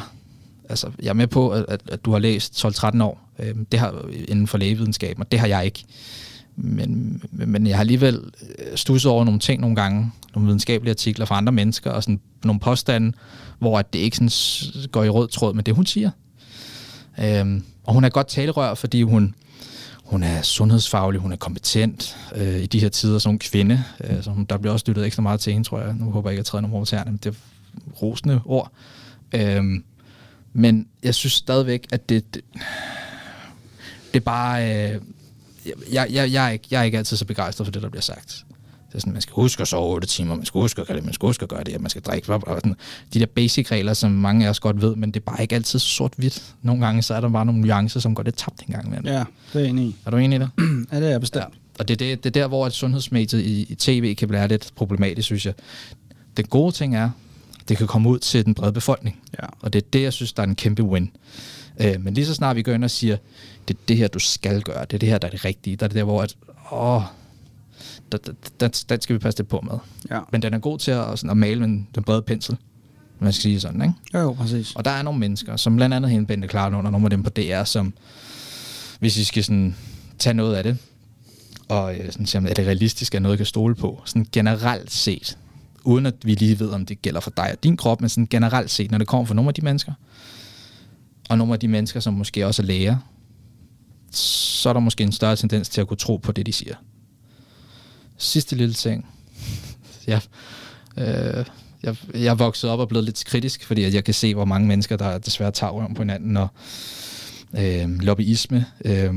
altså, 0.69 0.91
jeg 1.03 1.09
er 1.09 1.13
med 1.13 1.27
på, 1.27 1.51
at, 1.51 1.65
at, 1.69 1.81
at 1.89 2.05
du 2.05 2.13
har 2.13 2.19
læst 2.19 2.65
12-13 2.65 3.03
år 3.03 3.27
øh, 3.39 3.55
det 3.73 3.81
har, 3.81 4.05
inden 4.29 4.47
for 4.47 4.59
lægevidenskaben, 4.59 5.23
og 5.23 5.33
det 5.33 5.41
har 5.41 5.47
jeg 5.47 5.65
ikke. 5.65 5.85
Men, 6.57 7.23
men 7.31 7.67
jeg 7.67 7.77
har 7.77 7.81
alligevel 7.81 8.21
øh, 8.59 8.77
stusset 8.77 9.13
over 9.13 9.25
nogle 9.25 9.41
ting 9.41 9.61
nogle 9.61 9.77
gange, 9.77 10.13
nogle 10.35 10.47
videnskabelige 10.47 10.91
artikler 10.91 11.27
fra 11.27 11.37
andre 11.37 11.53
mennesker, 11.53 11.91
og 11.91 12.03
sådan 12.03 12.21
nogle 12.45 12.61
påstande, 12.61 13.13
hvor 13.59 13.79
at 13.79 13.93
det 13.93 13.99
ikke 13.99 14.17
sådan 14.17 14.89
går 14.93 15.05
i 15.05 15.09
rød 15.09 15.29
tråd 15.29 15.55
med 15.55 15.65
det, 15.65 15.75
hun 15.75 15.87
siger. 15.87 16.11
Øhm, 17.21 17.63
og 17.85 17.95
hun 17.95 18.05
er 18.05 18.09
godt 18.09 18.29
talerør, 18.29 18.75
fordi 18.75 19.03
hun, 19.03 19.35
hun 20.05 20.23
er 20.23 20.43
sundhedsfaglig, 20.43 21.21
hun 21.21 21.33
er 21.33 21.37
kompetent 21.37 22.17
øh, 22.35 22.61
i 22.63 22.67
de 22.67 22.81
her 22.81 22.89
tider 22.89 23.19
som 23.19 23.39
kvinde. 23.39 23.85
Øh, 24.05 24.23
så 24.23 24.31
hun, 24.31 24.45
der 24.45 24.59
bliver 24.59 24.73
også 24.73 24.85
lyttet 24.89 25.07
ekstra 25.07 25.23
meget 25.23 25.41
til 25.41 25.53
hende, 25.53 25.69
tror 25.69 25.81
jeg. 25.81 25.95
Nu 25.95 26.11
håber 26.11 26.31
jeg 26.31 26.33
ikke, 26.33 26.41
at 26.41 26.45
jeg 26.45 26.47
træder 26.47 26.63
nogen 26.63 26.77
over 26.77 26.85
tæerne, 26.85 27.11
men 27.11 27.21
det 27.25 27.31
er 27.31 27.37
rosende 28.03 28.41
ord. 28.45 28.73
Øhm, 29.33 29.85
men 30.53 30.87
jeg 31.03 31.15
synes 31.15 31.33
stadigvæk, 31.33 31.87
at 31.93 32.09
det, 32.09 32.35
det, 32.35 32.43
det 34.13 34.21
er 34.21 34.25
bare... 34.25 34.91
Øh, 34.95 35.01
jeg, 35.93 36.07
jeg, 36.11 36.33
jeg, 36.33 36.47
er 36.47 36.51
ikke, 36.51 36.65
jeg 36.71 36.81
er 36.81 36.85
ikke 36.85 36.99
altid 36.99 37.17
så 37.17 37.25
begejstret 37.25 37.67
for 37.67 37.73
det, 37.73 37.83
der 37.83 37.89
bliver 37.89 38.03
sagt. 38.03 38.45
Det 38.89 38.95
er 38.95 38.99
sådan, 38.99 39.13
man 39.13 39.23
skal 39.23 39.33
huske 39.33 39.61
at 39.61 39.69
sove 39.69 39.95
8 39.95 40.09
timer, 40.09 40.35
man 40.35 40.45
skal 40.47 40.61
huske 40.61 40.81
at 40.81 40.87
gøre 40.87 40.97
det, 40.97 41.05
man 41.05 41.15
skal 41.15 41.27
huske 41.27 41.43
at 41.43 41.49
gøre 41.49 41.65
det, 41.65 41.81
man 41.81 41.91
skal 41.91 42.03
drikke. 42.03 42.33
Og 42.33 42.43
sådan, 42.45 42.75
de 43.15 43.21
der 43.21 43.27
basic 43.27 43.71
regler, 43.71 43.95
som 43.95 44.11
mange 44.11 44.47
af 44.47 44.51
os 44.51 44.61
godt 44.61 44.83
ved, 44.83 44.97
men 44.97 45.11
det 45.11 45.21
er 45.21 45.25
bare 45.25 45.43
ikke 45.43 45.55
altid 45.55 45.79
så 45.79 45.87
sort-hvidt. 45.87 46.55
Nogle 46.63 46.87
gange 46.87 47.03
så 47.03 47.15
er 47.15 47.21
der 47.21 47.29
bare 47.29 47.47
nogle 47.47 47.61
nuancer, 47.61 48.01
som 48.01 48.15
går 48.15 48.23
lidt 48.23 48.37
tabt 48.37 48.63
en 48.69 48.75
gang 48.75 48.87
imellem. 48.87 49.07
Ja, 49.07 49.25
det 49.53 49.63
er 49.63 49.69
enig 49.69 49.87
i. 49.87 49.97
Er 50.07 50.11
du 50.11 50.17
enig 50.17 50.37
i 50.37 50.41
det? 50.41 50.51
Ja, 50.93 50.97
det 50.97 51.07
er 51.07 51.11
jeg 51.11 51.21
bestemt. 51.21 51.55
Og 51.79 51.89
det 51.89 51.95
er, 51.95 52.07
det, 52.07 52.25
det 52.25 52.37
er 52.37 52.41
der, 52.43 52.49
hvor 52.49 52.67
et 52.67 52.73
sundhedsmediet 52.73 53.41
i, 53.43 53.67
i 53.69 53.75
tv 53.75 54.15
kan 54.15 54.29
blive 54.29 54.49
lidt 54.49 54.73
problematisk, 54.77 55.27
synes 55.27 55.47
jeg. 55.47 55.55
Den 56.37 56.47
gode 56.47 56.73
ting 56.73 56.97
er, 56.97 57.11
det 57.69 57.77
kan 57.79 57.87
komme 57.87 58.09
ud 58.09 58.19
til 58.19 58.45
den 58.45 58.55
brede 58.55 58.73
befolkning. 58.73 59.21
Ja. 59.43 59.47
Og 59.61 59.73
det 59.73 59.83
er 59.83 59.87
det, 59.93 60.03
jeg 60.03 60.13
synes, 60.13 60.33
der 60.33 60.43
er 60.43 60.47
en 60.47 60.55
kæmpe 60.55 60.83
win. 60.83 61.11
Øh, 61.81 62.01
men 62.01 62.15
lige 62.15 62.27
så 62.27 62.35
snart 62.35 62.57
vi 62.57 62.63
går 62.63 62.73
ind 62.73 62.85
og 62.85 62.91
siger, 62.91 63.17
det 63.69 63.75
er 63.75 63.79
det 63.89 63.97
her, 63.97 64.09
du 64.09 64.19
skal 64.19 64.63
gøre, 64.63 64.81
det 64.81 64.95
er 64.95 64.99
det 64.99 65.09
her, 65.09 65.19
der 65.19 65.27
er 65.27 65.31
det 65.31 65.45
rigtige, 65.45 65.77
der 65.77 65.85
er 65.85 65.89
det 65.89 65.97
der, 65.97 66.05
hvor 66.05 66.23
at, 66.23 66.37
åh, 66.73 67.03
der, 68.13 68.19
der, 68.61 68.85
der, 68.89 68.99
skal 69.01 69.15
vi 69.15 69.19
passe 69.19 69.39
lidt 69.39 69.49
på 69.49 69.61
med. 69.61 69.79
Ja. 70.11 70.21
Men 70.33 70.43
den 70.43 70.55
er 70.55 70.59
god 70.59 70.79
til 70.79 70.91
at, 70.91 71.19
sådan, 71.19 71.31
at 71.31 71.37
male 71.37 71.61
med 71.61 71.69
den 71.95 72.05
brede 72.07 72.23
pensel. 72.23 72.57
Man 73.19 73.33
skal 73.33 73.43
sige 73.43 73.61
sådan, 73.61 73.83
ikke? 73.83 73.95
Jo, 74.15 74.19
jo, 74.19 74.33
præcis. 74.33 74.75
Og 74.75 74.85
der 74.85 74.91
er 74.91 75.03
nogle 75.03 75.21
mennesker, 75.21 75.57
som 75.57 75.77
blandt 75.77 75.95
andet 75.95 76.11
hende 76.11 76.27
Bente 76.27 76.49
Klart 76.49 76.75
under 76.75 76.91
nogle 76.91 77.07
af 77.07 77.11
dem 77.11 77.23
på 77.23 77.31
DR, 77.31 77.65
som, 77.65 77.95
hvis 78.99 79.19
vi 79.19 79.25
skal 79.25 79.45
sådan 79.45 79.77
tage 80.19 80.35
noget 80.35 80.55
af 80.55 80.63
det, 80.63 80.79
og 81.69 81.97
øh, 81.97 82.13
sådan, 82.13 82.27
sige, 82.27 82.49
er 82.49 82.55
det 82.55 82.67
realistisk, 82.67 83.15
at 83.15 83.23
noget 83.23 83.39
kan 83.39 83.47
stole 83.47 83.75
på, 83.75 84.03
sådan 84.05 84.27
generelt 84.33 84.93
set, 84.93 85.39
uden 85.85 86.07
at 86.07 86.15
vi 86.25 86.35
lige 86.35 86.61
ved, 86.61 86.71
om 86.71 86.87
det 86.87 87.03
gælder 87.03 87.21
for 87.21 87.33
dig 87.37 87.53
og 87.53 87.65
din 87.65 87.77
krop, 87.77 88.01
men 88.01 88.09
sådan 88.09 88.27
generelt 88.31 88.71
set, 88.71 88.91
når 88.91 88.99
det 88.99 89.07
kommer 89.07 89.27
fra 89.27 89.35
nogle 89.35 89.49
af 89.49 89.55
de 89.55 89.63
mennesker, 89.63 89.93
og 91.29 91.39
nogle 91.39 91.53
af 91.53 91.61
de 91.61 91.69
mennesker, 91.69 92.01
som 92.01 92.15
måske 92.15 92.47
også 92.47 92.63
er 92.63 92.67
læger, 92.67 92.97
så 94.11 94.69
er 94.69 94.73
der 94.73 94.81
måske 94.81 95.05
en 95.05 95.13
større 95.13 95.37
tendens 95.37 95.69
til 95.69 95.81
at 95.81 95.89
kunne 95.89 95.97
tro 95.97 96.17
på 96.17 96.33
det, 96.33 96.47
de 96.47 96.53
siger. 96.53 96.75
Sidste 98.19 98.57
lille 98.57 98.75
ting. 98.75 99.07
ja. 100.07 100.21
øh, 100.97 101.45
jeg, 101.83 101.97
jeg 102.15 102.27
er 102.27 102.35
vokset 102.35 102.71
op 102.71 102.79
og 102.79 102.89
blevet 102.89 103.05
lidt 103.05 103.25
kritisk, 103.25 103.65
fordi 103.65 103.85
at 103.85 103.95
jeg 103.95 104.05
kan 104.05 104.15
se, 104.15 104.35
hvor 104.35 104.45
mange 104.45 104.69
mennesker, 104.69 104.97
der 104.97 105.19
desværre 105.19 105.51
tager 105.51 105.71
røven 105.71 105.95
på 105.95 106.03
hinanden, 106.03 106.37
og 106.37 106.49
øh, 107.59 107.89
lobbyisme, 108.01 108.67
øh, 108.85 109.15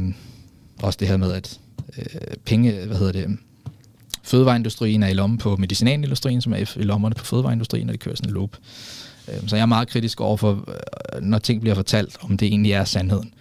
også 0.82 0.98
det 1.00 1.08
her 1.08 1.18
med, 1.18 1.34
at 1.34 1.60
øh, 1.98 2.38
penge, 2.46 2.86
hvad 2.86 2.98
hedder 2.98 3.12
det, 3.12 3.38
fødevareindustrien 4.24 5.04
er 5.04 5.08
i 5.08 5.14
lommen 5.14 5.38
på 5.38 5.56
medicinalindustrien, 5.56 6.42
som 6.42 6.54
er 6.54 6.58
i 6.58 6.84
lommerne 6.84 7.16
på 7.16 7.26
fødevareindustrien, 7.26 7.90
og 7.90 7.94
det 7.94 8.00
kører 8.00 8.16
sådan 8.16 8.30
en 8.30 8.34
loop. 8.34 8.58
Øh, 9.28 9.48
så 9.48 9.56
jeg 9.56 9.62
er 9.62 9.68
meget 9.68 9.88
kritisk 9.88 10.22
over 10.22 10.38
for, 10.38 10.52
øh, 10.52 11.22
når 11.22 11.40
ting 11.40 11.62
bliver 11.62 11.76
fortalt, 11.76 12.18
om 12.22 12.38
det 12.38 12.48
egentlig 12.48 12.72
er 12.72 12.84
sandheden. 12.84 13.34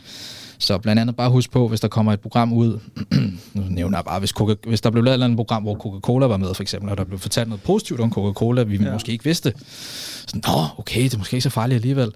Så 0.58 0.78
blandt 0.78 1.00
andet 1.00 1.16
bare 1.16 1.30
husk 1.30 1.50
på, 1.50 1.68
hvis 1.68 1.80
der 1.80 1.88
kommer 1.88 2.12
et 2.12 2.20
program 2.20 2.52
ud, 2.52 2.80
nu 3.54 3.62
nævner 3.68 3.98
jeg 3.98 4.04
bare, 4.04 4.18
hvis, 4.18 4.30
Coca, 4.30 4.54
hvis 4.66 4.80
der 4.80 4.90
blev 4.90 5.04
lavet 5.04 5.22
et 5.22 5.36
program, 5.36 5.62
hvor 5.62 5.74
Coca-Cola 5.74 6.26
var 6.26 6.36
med 6.36 6.54
for 6.54 6.62
eksempel, 6.62 6.90
og 6.90 6.98
der 6.98 7.04
blev 7.04 7.18
fortalt 7.18 7.48
noget 7.48 7.62
positivt 7.62 8.00
om 8.00 8.12
Coca-Cola, 8.12 8.62
vi 8.62 8.76
ja. 8.76 8.92
måske 8.92 9.12
ikke 9.12 9.24
vidste, 9.24 9.52
så 10.26 10.40
nå, 10.46 10.66
okay, 10.78 11.02
det 11.02 11.14
er 11.14 11.18
måske 11.18 11.34
ikke 11.34 11.42
så 11.42 11.50
farligt 11.50 11.76
alligevel. 11.76 12.12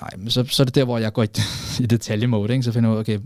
Nej, 0.00 0.10
men 0.18 0.30
så, 0.30 0.44
så 0.48 0.62
er 0.62 0.64
det 0.64 0.74
der, 0.74 0.84
hvor 0.84 0.98
jeg 0.98 1.12
går 1.12 1.22
i, 1.22 1.28
i 1.82 1.86
detalje-mode, 1.86 2.52
ikke? 2.52 2.62
så 2.62 2.72
finder 2.72 2.90
jeg 2.90 2.94
ud, 2.96 3.00
okay, 3.00 3.18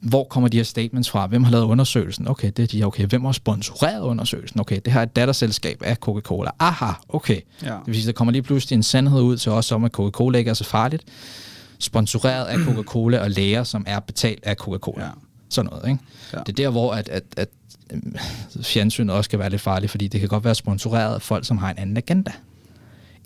hvor 0.00 0.24
kommer 0.24 0.48
de 0.48 0.56
her 0.56 0.64
statements 0.64 1.10
fra? 1.10 1.26
Hvem 1.26 1.44
har 1.44 1.50
lavet 1.50 1.64
undersøgelsen? 1.64 2.28
Okay, 2.28 2.50
det 2.56 2.62
er 2.62 2.66
de. 2.66 2.84
Okay, 2.84 3.06
hvem 3.06 3.24
har 3.24 3.32
sponsoreret 3.32 4.00
undersøgelsen? 4.02 4.60
Okay, 4.60 4.80
det 4.84 4.92
her 4.92 5.00
er 5.00 5.02
et 5.02 5.16
datterselskab 5.16 5.82
af 5.84 5.96
Coca-Cola. 5.96 6.50
Aha, 6.58 6.92
okay. 7.08 7.40
Ja. 7.62 7.66
Det 7.66 7.86
vil 7.86 7.94
sige, 7.94 8.06
der 8.06 8.12
kommer 8.12 8.32
lige 8.32 8.42
pludselig 8.42 8.76
en 8.76 8.82
sandhed 8.82 9.20
ud 9.20 9.36
til 9.36 9.52
os 9.52 9.72
om, 9.72 9.84
at 9.84 9.92
Coca-Cola 9.92 10.38
ikke 10.38 10.48
er 10.48 10.54
så 10.54 10.64
farligt 10.64 11.04
sponsoreret 11.84 12.44
af 12.44 12.56
Coca-Cola 12.58 13.18
og 13.18 13.30
læger, 13.30 13.64
som 13.64 13.84
er 13.86 14.00
betalt 14.00 14.44
af 14.44 14.56
Coca-Cola. 14.56 15.04
Ja. 15.04 15.10
Sådan 15.48 15.70
noget, 15.70 15.88
ikke? 15.88 16.02
Ja. 16.32 16.38
Det 16.38 16.48
er 16.48 16.52
der, 16.52 16.70
hvor 16.70 16.92
at, 16.92 17.08
at, 17.08 17.22
at, 17.36 17.48
øhm, 17.92 18.16
fjernsynet 18.62 19.14
også 19.14 19.30
kan 19.30 19.38
være 19.38 19.50
lidt 19.50 19.60
farligt, 19.60 19.90
fordi 19.90 20.08
det 20.08 20.20
kan 20.20 20.28
godt 20.28 20.44
være 20.44 20.54
sponsoreret 20.54 21.14
af 21.14 21.22
folk, 21.22 21.46
som 21.46 21.58
har 21.58 21.70
en 21.70 21.78
anden 21.78 21.96
agenda 21.96 22.32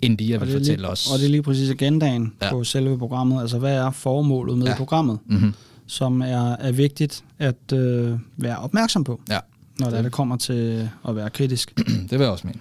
end 0.01 0.17
de, 0.17 0.31
jeg 0.31 0.41
vil 0.41 0.51
fortælle 0.51 0.81
lige, 0.81 0.87
os. 0.87 1.11
Og 1.11 1.19
det 1.19 1.25
er 1.25 1.29
lige 1.29 1.41
præcis 1.41 1.69
agendaen 1.69 2.33
ja. 2.41 2.49
på 2.49 2.63
selve 2.63 2.97
programmet. 2.97 3.41
Altså, 3.41 3.59
hvad 3.59 3.75
er 3.75 3.91
formålet 3.91 4.57
med 4.57 4.67
ja. 4.67 4.75
programmet, 4.75 5.19
mm-hmm. 5.25 5.53
som 5.87 6.21
er, 6.21 6.51
er 6.51 6.71
vigtigt 6.71 7.23
at 7.39 7.73
øh, 7.73 8.17
være 8.37 8.57
opmærksom 8.57 9.03
på, 9.03 9.21
ja. 9.29 9.39
når 9.79 9.89
det, 9.89 10.03
det 10.03 10.11
kommer 10.11 10.37
til 10.37 10.89
at 11.07 11.15
være 11.15 11.29
kritisk. 11.29 11.75
det 12.09 12.11
vil 12.11 12.19
jeg 12.19 12.29
også 12.29 12.47
mene. 12.47 12.59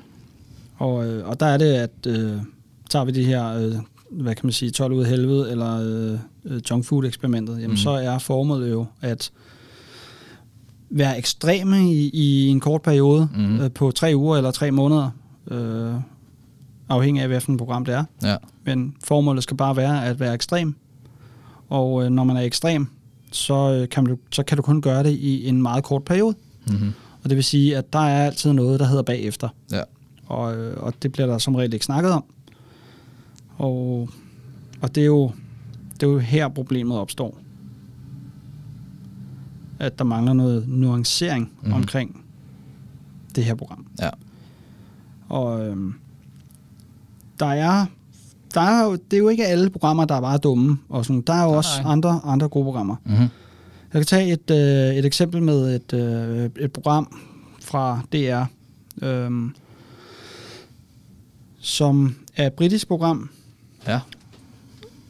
Og, 0.77 1.07
øh, 1.07 1.29
og 1.29 1.41
der 1.41 1.47
er 1.47 1.57
det, 1.57 1.75
at 1.75 1.91
øh, 2.07 2.37
tager 2.91 3.05
vi 3.05 3.13
de 3.13 3.25
her 3.25 3.49
øh, 3.49 3.75
hvad 4.11 4.35
kan 4.35 4.47
man 4.47 4.53
sige, 4.53 4.71
12 4.71 4.93
ud 4.93 5.01
af 5.01 5.07
helvede, 5.07 5.51
eller 5.51 5.81
øh, 5.81 6.19
øh, 6.45 6.61
junk 6.71 6.85
food 6.85 7.05
eksperimentet, 7.05 7.55
jamen 7.55 7.71
mm. 7.71 7.77
så 7.77 7.91
er 7.91 8.19
formålet 8.19 8.71
jo 8.71 8.87
at 9.01 9.31
være 10.91 11.19
ekstreme 11.19 11.93
i, 11.93 12.11
i 12.13 12.49
en 12.49 12.61
kort 12.61 12.83
periode, 12.83 13.29
mm. 13.35 13.61
øh, 13.61 13.71
på 13.71 13.91
tre 13.91 14.13
uger 14.15 14.37
eller 14.37 14.51
tre 14.51 14.71
måneder, 14.71 15.11
øh, 15.51 15.95
afhængig 16.89 17.23
af, 17.23 17.29
hvilken 17.29 17.57
program 17.57 17.85
det 17.85 17.95
er. 17.95 18.05
Ja. 18.23 18.37
Men 18.65 18.95
formålet 19.05 19.43
skal 19.43 19.57
bare 19.57 19.77
være 19.77 20.07
at 20.07 20.21
være 20.21 20.35
ekstrem. 20.35 20.75
Og 21.69 22.05
øh, 22.05 22.11
når 22.11 22.25
man 22.25 22.37
er 22.37 22.41
ekstrem, 22.41 22.87
så, 23.33 23.73
øh, 23.73 23.89
kan 23.89 24.05
du, 24.05 24.17
så 24.31 24.43
kan 24.43 24.57
du 24.57 24.63
kun 24.63 24.83
gøre 24.83 25.03
det 25.03 25.11
i 25.11 25.49
en 25.49 25.63
meget 25.63 25.85
kort 25.85 26.05
periode. 26.05 26.35
Mm-hmm. 26.67 26.93
Og 27.23 27.31
det 27.31 27.37
vil 27.37 27.45
sige, 27.45 27.77
at 27.77 27.93
der 27.93 27.99
er 27.99 28.27
altid 28.27 28.53
noget, 28.53 28.81
der 28.81 28.87
hedder 28.87 29.03
bagefter. 29.03 29.49
Ja. 29.73 29.83
Og, 30.27 30.57
øh, 30.57 30.83
og 30.83 30.95
det 31.03 31.13
bliver 31.13 31.27
der 31.27 31.39
som 31.39 31.55
regel 31.55 31.73
ikke 31.73 31.85
snakket 31.85 32.13
om. 32.13 32.25
Og, 33.59 34.09
og 34.81 34.95
det, 34.95 35.01
er 35.01 35.07
jo, 35.07 35.33
det 35.95 36.03
er 36.03 36.11
jo 36.11 36.19
her 36.19 36.49
problemet 36.49 36.99
opstår. 36.99 37.39
At 39.79 39.99
der 39.99 40.05
mangler 40.05 40.33
noget 40.33 40.69
nuancering 40.69 41.53
mm. 41.63 41.73
omkring 41.73 42.25
det 43.35 43.45
her 43.45 43.55
program. 43.55 43.87
Ja. 44.01 44.11
Og 45.29 45.67
øhm, 45.67 45.95
der 47.41 47.47
er 47.47 47.87
der 48.55 48.61
er 48.61 48.85
jo, 48.85 48.93
det 48.93 49.13
er 49.13 49.19
jo 49.19 49.29
ikke 49.29 49.47
alle 49.47 49.71
programmer, 49.71 50.05
der 50.05 50.15
er 50.15 50.21
bare 50.21 50.39
dumme. 50.39 50.79
Og 50.89 51.05
sådan. 51.05 51.21
Der 51.21 51.33
er 51.33 51.43
jo 51.43 51.49
nej, 51.49 51.57
også 51.57 51.83
nej. 51.83 51.93
andre, 51.93 52.21
andre 52.25 52.49
gode 52.49 52.65
programmer. 52.65 52.97
Mm-hmm. 53.05 53.29
Jeg 53.93 54.01
kan 54.01 54.05
tage 54.05 54.33
et, 54.33 54.51
øh, 54.51 54.97
et 54.97 55.05
eksempel 55.05 55.43
med 55.43 55.75
et, 55.75 55.93
øh, 55.93 56.51
et 56.65 56.73
program 56.73 57.19
fra 57.61 58.01
DR, 58.13 58.45
øh, 59.07 59.31
som 61.61 62.15
er 62.37 62.47
et 62.47 62.53
britisk 62.53 62.89
program, 62.89 63.31
Ja. 63.89 64.01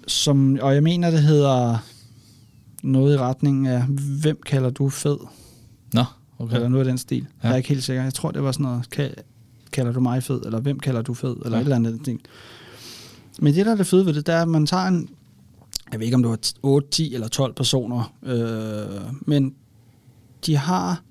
Som, 0.07 0.59
og 0.63 0.75
jeg 0.75 0.83
mener, 0.83 1.11
det 1.11 1.23
hedder 1.23 1.79
noget 2.83 3.15
i 3.15 3.19
retningen 3.19 3.67
af, 3.67 3.83
hvem 4.23 4.41
kalder 4.47 4.71
du 4.71 4.91
fed? 4.91 5.19
Nå, 5.93 6.05
okay. 6.39 6.55
Eller 6.55 6.69
noget 6.69 6.87
af 6.87 6.91
den 6.91 6.99
stil. 6.99 7.27
Ja. 7.43 7.49
Jeg 7.49 7.53
er 7.53 7.57
ikke 7.57 7.69
helt 7.69 7.85
sikker. 7.85 8.03
Jeg 8.03 8.15
tror, 8.15 8.31
det 8.31 8.43
var 8.43 8.53
sådan 8.53 8.65
noget, 8.65 9.15
kalder 9.73 9.93
du 9.93 10.01
mig 10.01 10.23
fed? 10.23 10.43
Eller 10.43 10.61
hvem 10.61 10.81
kalder 10.81 11.03
du 11.03 11.15
fed? 11.15 11.37
Eller 11.45 11.51
ja. 11.51 11.57
et 11.57 11.61
eller 11.61 11.77
andet 11.77 12.05
ting. 12.05 12.21
Men 13.41 13.55
det, 13.55 13.67
der 13.67 13.73
er 13.73 13.77
det 13.77 13.87
fede 13.87 14.07
ved 14.07 14.15
det, 14.15 14.27
det 14.27 14.35
er, 14.35 14.43
at 14.43 14.49
man 14.49 14.67
tager 14.67 14.85
en, 14.85 15.09
jeg 15.93 16.01
ved 16.01 16.07
ikke, 16.07 16.15
om 16.15 16.23
det 16.23 16.31
var 16.31 16.39
8, 16.63 16.89
10 16.91 17.15
eller 17.15 17.29
12 17.29 17.55
personer, 17.55 18.13
øh, 18.23 19.13
men 19.21 19.55
de 20.47 20.57
har, 20.57 21.03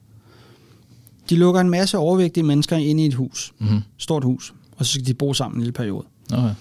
de 1.30 1.36
lukker 1.36 1.62
en 1.62 1.70
masse 1.70 1.98
overvægtige 1.98 2.44
mennesker 2.44 2.78
ind 2.78 3.00
i 3.00 3.06
et 3.06 3.14
hus, 3.14 3.54
mm-hmm. 3.60 3.82
stort 3.98 4.24
hus, 4.24 4.54
og 4.78 4.86
så 4.86 4.92
skal 4.92 5.06
de 5.06 5.14
bo 5.14 5.34
sammen 5.34 5.58
en 5.58 5.62
lille 5.62 5.74
periode. 5.74 6.06
Okay 6.34 6.54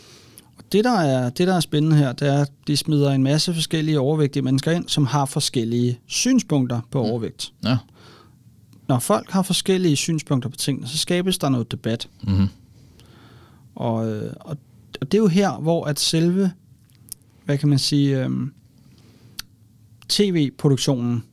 det, 0.73 0.85
der 0.85 0.99
er, 0.99 1.31
det, 1.31 1.47
der 1.47 1.55
er 1.55 1.61
spændende 1.61 1.97
her, 1.97 2.13
det 2.13 2.29
er, 2.29 2.43
at 2.43 2.53
de 2.67 2.77
smider 2.77 3.11
en 3.11 3.23
masse 3.23 3.55
forskellige 3.55 4.01
overvægtige 4.01 4.43
mennesker 4.43 4.71
ind, 4.71 4.89
som 4.89 5.07
har 5.07 5.25
forskellige 5.25 5.99
synspunkter 6.07 6.81
på 6.91 7.03
mm. 7.03 7.11
overvægt. 7.11 7.53
Ja. 7.65 7.77
Når 8.89 8.99
folk 8.99 9.31
har 9.31 9.43
forskellige 9.43 9.97
synspunkter 9.97 10.51
på 10.51 10.57
tingene, 10.57 10.89
så 10.89 10.99
skabes 10.99 11.39
der 11.39 11.49
noget 11.49 11.73
debat. 11.73 12.09
Mm-hmm. 12.27 12.49
Og, 13.75 13.95
og, 14.41 14.57
og 15.01 15.13
det 15.13 15.15
er 15.15 15.23
jo 15.23 15.27
her, 15.27 15.53
hvor 15.53 15.85
at 15.85 16.01
selve, 16.01 16.53
hvad 17.45 17.59
kan 17.59 17.69
man 17.69 17.79
sige, 17.79 18.25
øhm, 18.25 18.53
tv-produktionen 20.09 21.25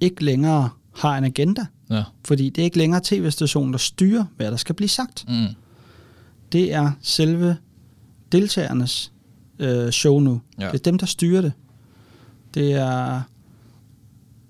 ikke 0.00 0.24
længere 0.24 0.70
har 0.94 1.18
en 1.18 1.24
agenda. 1.24 1.66
Ja. 1.90 2.02
Fordi 2.24 2.50
det 2.50 2.62
er 2.62 2.64
ikke 2.64 2.78
længere 2.78 3.00
tv-stationen, 3.04 3.72
der 3.72 3.78
styrer, 3.78 4.24
hvad 4.36 4.50
der 4.50 4.56
skal 4.56 4.74
blive 4.74 4.88
sagt. 4.88 5.24
Mm. 5.28 5.46
Det 6.52 6.72
er 6.72 6.92
selve 7.00 7.56
deltagernes 8.32 9.12
øh, 9.58 9.90
show 9.90 10.18
nu. 10.18 10.40
Ja. 10.60 10.66
Det 10.66 10.74
er 10.74 10.78
dem, 10.78 10.98
der 10.98 11.06
styrer 11.06 11.40
det. 11.40 11.52
Det 12.54 12.72
er... 12.72 13.20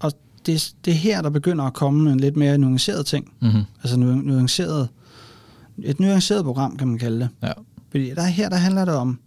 Og 0.00 0.12
det, 0.46 0.74
det 0.84 0.90
er 0.90 0.96
her, 0.96 1.22
der 1.22 1.30
begynder 1.30 1.64
at 1.64 1.72
komme 1.72 2.12
en 2.12 2.20
lidt 2.20 2.36
mere 2.36 2.58
nuanceret 2.58 3.06
ting. 3.06 3.32
Mm-hmm. 3.40 3.62
Altså 3.82 3.96
nu, 3.96 4.14
nuanceret... 4.14 4.88
Et 5.82 6.00
nuanceret 6.00 6.44
program, 6.44 6.76
kan 6.76 6.88
man 6.88 6.98
kalde 6.98 7.20
det. 7.20 7.28
Ja. 7.42 7.52
Fordi 7.90 8.10
der, 8.10 8.22
her, 8.22 8.48
der 8.48 8.56
handler 8.56 8.84
det 8.84 8.94
om, 8.94 9.18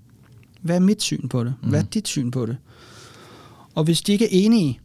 hvad 0.61 0.75
er 0.75 0.79
mit 0.79 1.01
syn 1.01 1.29
på 1.29 1.43
det? 1.43 1.53
Mm-hmm. 1.57 1.69
Hvad 1.69 1.79
er 1.79 1.83
dit 1.83 2.07
syn 2.07 2.31
på 2.31 2.45
det? 2.45 2.57
Og 3.75 3.83
hvis 3.83 4.01
de 4.01 4.11
ikke 4.11 4.25
er 4.25 4.45
enige, 4.45 4.79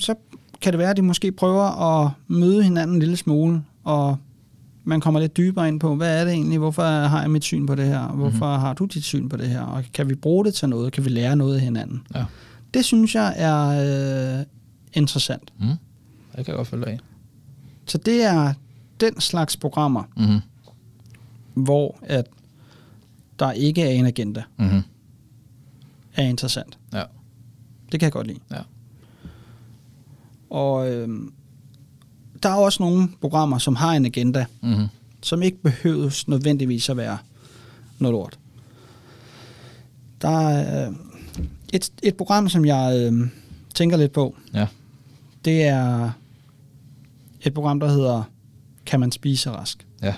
så 0.00 0.14
kan 0.60 0.72
det 0.72 0.78
være, 0.78 0.90
at 0.90 0.96
de 0.96 1.02
måske 1.02 1.32
prøver 1.32 1.64
at 2.02 2.10
møde 2.26 2.62
hinanden 2.62 2.96
en 2.96 3.00
lille 3.00 3.16
smule 3.16 3.62
og 3.84 4.16
man 4.88 5.00
kommer 5.00 5.20
lidt 5.20 5.36
dybere 5.36 5.68
ind 5.68 5.80
på, 5.80 5.94
hvad 5.94 6.20
er 6.20 6.24
det 6.24 6.32
egentlig, 6.32 6.58
hvorfor 6.58 6.82
har 6.82 7.20
jeg 7.20 7.30
mit 7.30 7.44
syn 7.44 7.66
på 7.66 7.74
det 7.74 7.86
her, 7.86 8.08
hvorfor 8.08 8.46
mm-hmm. 8.46 8.60
har 8.60 8.74
du 8.74 8.84
dit 8.84 9.04
syn 9.04 9.28
på 9.28 9.36
det 9.36 9.48
her, 9.48 9.60
og 9.60 9.84
kan 9.92 10.08
vi 10.08 10.14
bruge 10.14 10.44
det 10.44 10.54
til 10.54 10.68
noget, 10.68 10.92
kan 10.92 11.04
vi 11.04 11.08
lære 11.08 11.36
noget 11.36 11.54
af 11.54 11.60
hinanden. 11.60 12.06
Ja. 12.14 12.24
Det 12.74 12.84
synes 12.84 13.14
jeg 13.14 13.34
er 13.36 14.38
øh, 14.38 14.44
interessant. 14.92 15.52
Mm. 15.58 15.66
Det 15.66 15.76
kan 16.34 16.46
jeg 16.46 16.56
godt 16.56 16.68
følge 16.68 16.86
af. 16.86 16.98
Så 17.86 17.98
det 17.98 18.24
er 18.24 18.52
den 19.00 19.20
slags 19.20 19.56
programmer, 19.56 20.02
mm-hmm. 20.16 20.40
hvor 21.54 21.98
at 22.02 22.26
der 23.38 23.52
ikke 23.52 23.82
er 23.82 23.90
en 23.90 24.06
agenda, 24.06 24.42
mm-hmm. 24.58 24.82
er 26.14 26.24
interessant. 26.24 26.78
Ja. 26.92 27.02
Det 27.92 28.00
kan 28.00 28.06
jeg 28.06 28.12
godt 28.12 28.26
lide. 28.26 28.40
Ja. 28.50 28.60
Og 30.50 30.92
øh, 30.92 31.08
der 32.42 32.48
er 32.48 32.54
også 32.54 32.82
nogle 32.82 33.08
programmer, 33.20 33.58
som 33.58 33.76
har 33.76 33.92
en 33.92 34.06
agenda, 34.06 34.46
mm-hmm. 34.62 34.86
som 35.22 35.42
ikke 35.42 35.62
behøves 35.62 36.28
nødvendigvis 36.28 36.88
at 36.88 36.96
være 36.96 37.18
noget 37.98 38.12
lort. 38.12 38.38
Der 40.22 40.28
er 40.28 40.88
øh, 40.88 40.94
et, 41.72 41.90
et 42.02 42.16
program, 42.16 42.48
som 42.48 42.64
jeg 42.64 43.12
øh, 43.12 43.28
tænker 43.74 43.96
lidt 43.96 44.12
på. 44.12 44.36
Ja. 44.54 44.66
Det 45.44 45.62
er 45.62 46.10
et 47.40 47.54
program, 47.54 47.80
der 47.80 47.88
hedder 47.88 48.22
Kan 48.86 49.00
man 49.00 49.12
spise 49.12 49.50
rask? 49.50 49.86
Ja. 50.02 50.14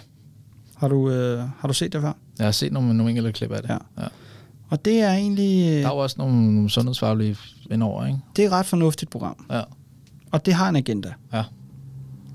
Har 0.77 0.89
du, 0.89 1.11
øh, 1.11 1.39
har 1.59 1.68
du 1.68 1.75
set 1.75 1.93
det 1.93 2.01
før? 2.01 2.12
Jeg 2.39 2.47
har 2.47 2.53
set 2.53 2.73
nogle, 2.73 2.95
nogle 2.95 3.11
enkelte 3.11 3.33
klip 3.33 3.53
af 3.53 3.62
det. 3.62 3.68
Ja. 3.68 4.03
ja. 4.03 4.07
Og 4.68 4.85
det 4.85 5.01
er 5.01 5.12
egentlig 5.12 5.66
Der 5.66 5.79
øh, 5.79 5.85
er 5.85 5.89
jo 5.89 5.97
også 5.97 6.16
nogle, 6.18 6.55
nogle 6.55 6.71
sundhedsfaglige 6.71 7.37
indover, 7.71 8.07
ikke? 8.07 8.18
det 8.37 8.43
er 8.43 8.47
et 8.47 8.53
ret 8.53 8.66
fornuftigt 8.66 9.11
program. 9.11 9.47
Ja. 9.51 9.62
Og 10.31 10.47
det 10.47 10.55
har 10.55 10.68
en 10.68 10.77
agenda. 10.77 11.12
Ja. 11.33 11.43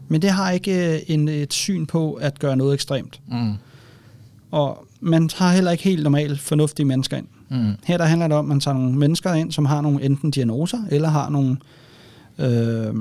Men 0.08 0.22
det 0.22 0.30
har 0.30 0.52
ikke 0.52 0.94
øh, 0.96 1.00
en, 1.08 1.28
et 1.28 1.54
syn 1.54 1.86
på 1.86 2.14
at 2.14 2.40
gøre 2.40 2.58
noget 2.58 2.74
ekstremt. 2.74 3.22
Mm. 3.28 3.54
Og 4.52 4.86
man 5.00 5.30
tager 5.30 5.52
heller 5.52 5.72
ikke 5.72 5.84
helt 5.84 6.04
normalt 6.04 6.40
fornuftige 6.40 6.86
mennesker 6.86 7.18
ind. 7.18 7.28
Mm. 7.50 7.72
Her 7.84 7.98
der 7.98 8.06
handler 8.06 8.28
det 8.28 8.38
om, 8.38 8.46
at 8.46 8.50
man 8.50 8.60
tager 8.60 8.78
nogle 8.78 8.98
mennesker 8.98 9.34
ind, 9.34 9.52
som 9.52 9.66
har 9.66 9.82
nogle 9.82 10.04
enten 10.04 10.32
diagnoser, 10.32 10.78
eller 10.92 11.10
har 11.10 11.30
nogle, 11.30 11.58
øh, 12.40 12.94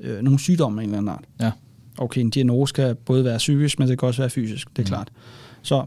øh, 0.00 0.22
nogle 0.22 0.38
sygdomme 0.38 0.80
af 0.80 0.84
en 0.84 0.90
eller 0.90 0.98
anden 0.98 1.08
art. 1.12 1.24
Ja. 1.40 1.50
Okay, 1.98 2.20
en 2.20 2.30
diagnose 2.30 2.74
kan 2.74 2.96
både 3.06 3.24
være 3.24 3.38
psykisk, 3.38 3.78
men 3.78 3.88
det 3.88 3.98
kan 3.98 4.08
også 4.08 4.22
være 4.22 4.30
fysisk, 4.30 4.68
det 4.76 4.78
er 4.78 4.82
Mm. 4.82 4.86
klart. 4.86 5.08
Så 5.62 5.84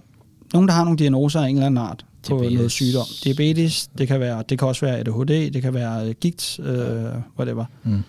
nogen, 0.53 0.67
der 0.67 0.73
har 0.73 0.83
nogle 0.83 0.97
diagnoser 0.99 1.41
af 1.41 1.47
en 1.49 1.55
eller 1.55 1.65
anden 1.65 1.77
art 1.83 2.05
på 2.29 2.35
Diabetes. 2.37 2.55
noget 2.55 2.71
sygdom. 2.71 3.05
Diabetes, 3.23 3.87
det 3.97 4.07
kan, 4.07 4.19
være, 4.19 4.43
det 4.49 4.59
kan 4.59 4.67
også 4.67 4.85
være 4.85 4.97
ADHD, 4.99 5.51
det 5.51 5.61
kan 5.61 5.73
være 5.73 6.07
øh, 6.07 6.15
gigt, 6.21 6.59
øh, 6.59 7.03
whatever. 7.39 7.65
Mm. 7.83 7.99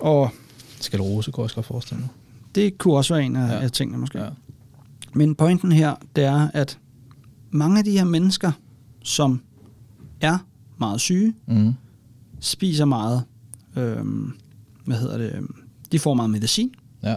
Og 0.00 0.30
Sklerose 0.80 1.30
kunne 1.32 1.42
jeg 1.42 1.44
også 1.44 1.62
forestille 1.62 2.00
mig. 2.00 2.08
det 2.54 2.78
kunne 2.78 2.94
også 2.94 3.14
være 3.14 3.24
en 3.24 3.36
af, 3.36 3.48
Ja. 3.48 3.60
af 3.60 3.70
tingene 3.70 3.98
måske. 3.98 4.18
Ja. 4.18 4.28
Men 5.14 5.34
pointen 5.34 5.72
her, 5.72 5.94
det 6.16 6.24
er, 6.24 6.48
at 6.54 6.78
mange 7.50 7.78
af 7.78 7.84
de 7.84 7.90
her 7.90 8.04
mennesker, 8.04 8.52
som 9.02 9.40
er 10.20 10.38
meget 10.78 11.00
syge, 11.00 11.34
Mm. 11.46 11.72
spiser 12.40 12.84
meget, 12.84 13.22
øhm, 13.76 14.32
hvad 14.84 14.96
hedder 14.96 15.18
det, 15.18 15.32
øhm, 15.34 15.54
de 15.92 15.98
får 15.98 16.14
meget 16.14 16.30
medicin, 16.30 16.74
Ja. 17.02 17.16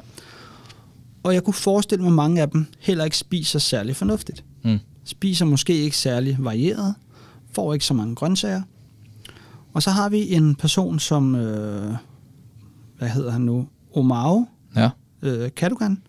og 1.23 1.33
jeg 1.33 1.43
kunne 1.43 1.53
forestille 1.53 2.01
mig, 2.03 2.09
at 2.09 2.15
mange 2.15 2.41
af 2.41 2.49
dem 2.49 2.65
heller 2.79 3.03
ikke 3.03 3.17
spiser 3.17 3.59
særlig 3.59 3.95
fornuftigt. 3.95 4.43
Mm. 4.63 4.79
Spiser 5.03 5.45
måske 5.45 5.77
ikke 5.77 5.97
særlig 5.97 6.37
varieret, 6.39 6.95
får 7.51 7.73
ikke 7.73 7.85
så 7.85 7.93
mange 7.93 8.15
grøntsager. 8.15 8.61
Og 9.73 9.83
så 9.83 9.89
har 9.91 10.09
vi 10.09 10.33
en 10.33 10.55
person 10.55 10.99
som, 10.99 11.35
øh, 11.35 11.95
hvad 13.03 13.11
hedder 13.11 13.31
han 13.31 13.41
nu, 13.41 13.67
Omao 13.95 14.45
Ja. 14.75 14.89
øh, 15.21 15.51
Kadugan. 15.55 16.03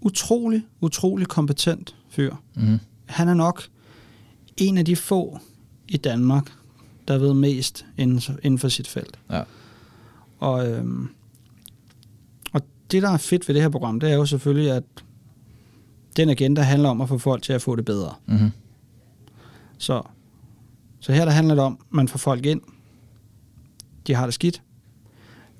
Utrolig, 0.00 0.62
utrolig 0.80 1.26
kompetent 1.26 1.96
fyr. 2.10 2.34
Mm. 2.54 2.78
Han 3.06 3.28
er 3.28 3.34
nok 3.34 3.62
en 4.56 4.78
af 4.78 4.84
de 4.84 4.96
få 4.96 5.38
i 5.88 5.96
Danmark, 5.96 6.52
der 7.08 7.18
ved 7.18 7.34
mest 7.34 7.86
inden, 7.98 8.20
inden 8.42 8.58
for 8.58 8.68
sit 8.68 8.88
felt. 8.88 9.18
Ja. 9.30 9.42
Og, 10.38 10.70
øhm, 10.70 11.08
og 12.52 12.60
det, 12.90 13.02
der 13.02 13.10
er 13.10 13.16
fedt 13.16 13.48
ved 13.48 13.54
det 13.54 13.62
her 13.62 13.68
program, 13.68 14.00
det 14.00 14.10
er 14.10 14.14
jo 14.14 14.26
selvfølgelig, 14.26 14.70
at 14.70 14.84
den 16.16 16.28
agenda 16.28 16.62
handler 16.62 16.88
om 16.88 17.00
at 17.00 17.08
få 17.08 17.18
folk 17.18 17.42
til 17.42 17.52
at 17.52 17.62
få 17.62 17.76
det 17.76 17.84
bedre. 17.84 18.14
Mm. 18.26 18.50
Så, 19.78 20.02
så 21.00 21.12
her 21.12 21.24
der 21.24 21.32
handler 21.32 21.54
det 21.54 21.64
om, 21.64 21.78
at 21.80 21.86
man 21.94 22.08
får 22.08 22.18
folk 22.18 22.46
ind, 22.46 22.60
de 24.06 24.14
har 24.14 24.24
det 24.26 24.34
skidt, 24.34 24.62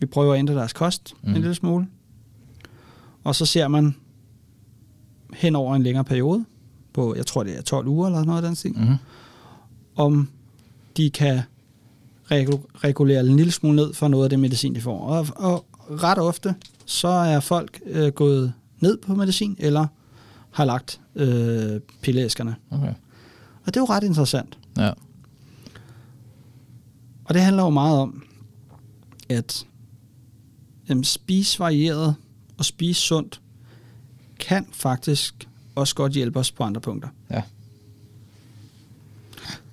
vi 0.02 0.06
prøver 0.06 0.34
at 0.34 0.38
ændre 0.38 0.54
deres 0.54 0.72
kost 0.72 1.14
mm. 1.22 1.28
En 1.28 1.34
lille 1.34 1.54
smule, 1.54 1.86
og 3.24 3.34
så 3.34 3.46
ser 3.46 3.68
man 3.68 3.94
hen 5.34 5.56
over 5.56 5.76
en 5.76 5.82
længere 5.82 6.04
periode, 6.04 6.44
på 6.92 7.14
jeg 7.16 7.26
tror 7.26 7.42
det 7.42 7.58
er 7.58 7.62
12 7.62 7.86
uger 7.86 8.06
eller 8.06 8.24
noget 8.24 8.42
af 8.42 8.48
den 8.48 8.56
stil, 8.56 8.72
Mm. 8.78 8.94
om 9.96 10.28
de 10.96 11.10
kan 11.10 11.40
regu- 12.32 12.66
regulere 12.84 13.20
en 13.20 13.36
lille 13.36 13.52
smule 13.52 13.76
ned 13.76 13.94
for 13.94 14.08
noget 14.08 14.24
af 14.24 14.30
det 14.30 14.38
medicin, 14.38 14.74
de 14.74 14.80
får. 14.80 14.98
Og, 15.00 15.26
og 15.36 15.66
ret 15.90 16.18
ofte, 16.18 16.54
så 16.86 17.08
er 17.08 17.40
folk 17.40 17.80
øh, 17.86 18.08
gået 18.12 18.52
ned 18.80 18.98
på 18.98 19.14
medicin, 19.14 19.56
eller 19.58 19.86
har 20.50 20.64
lagt 20.64 21.00
øh, 21.14 21.80
pilleæskerne. 22.02 22.56
Okay. 22.70 22.94
Og 23.64 23.66
det 23.66 23.76
er 23.76 23.80
jo 23.80 23.84
ret 23.84 24.04
interessant. 24.04 24.58
Ja. 24.78 24.92
Og 27.24 27.34
det 27.34 27.42
handler 27.42 27.62
jo 27.62 27.70
meget 27.70 27.98
om, 27.98 28.22
at 29.28 29.66
jamen, 30.88 31.04
spise 31.04 31.58
varieret 31.58 32.14
og 32.58 32.64
spise 32.64 33.00
sundt 33.00 33.40
kan 34.40 34.66
faktisk 34.72 35.48
også 35.74 35.94
godt 35.94 36.12
hjælpe 36.12 36.38
os 36.38 36.52
på 36.52 36.64
andre 36.64 36.80
punkter. 36.80 37.08
Ja. 37.30 37.42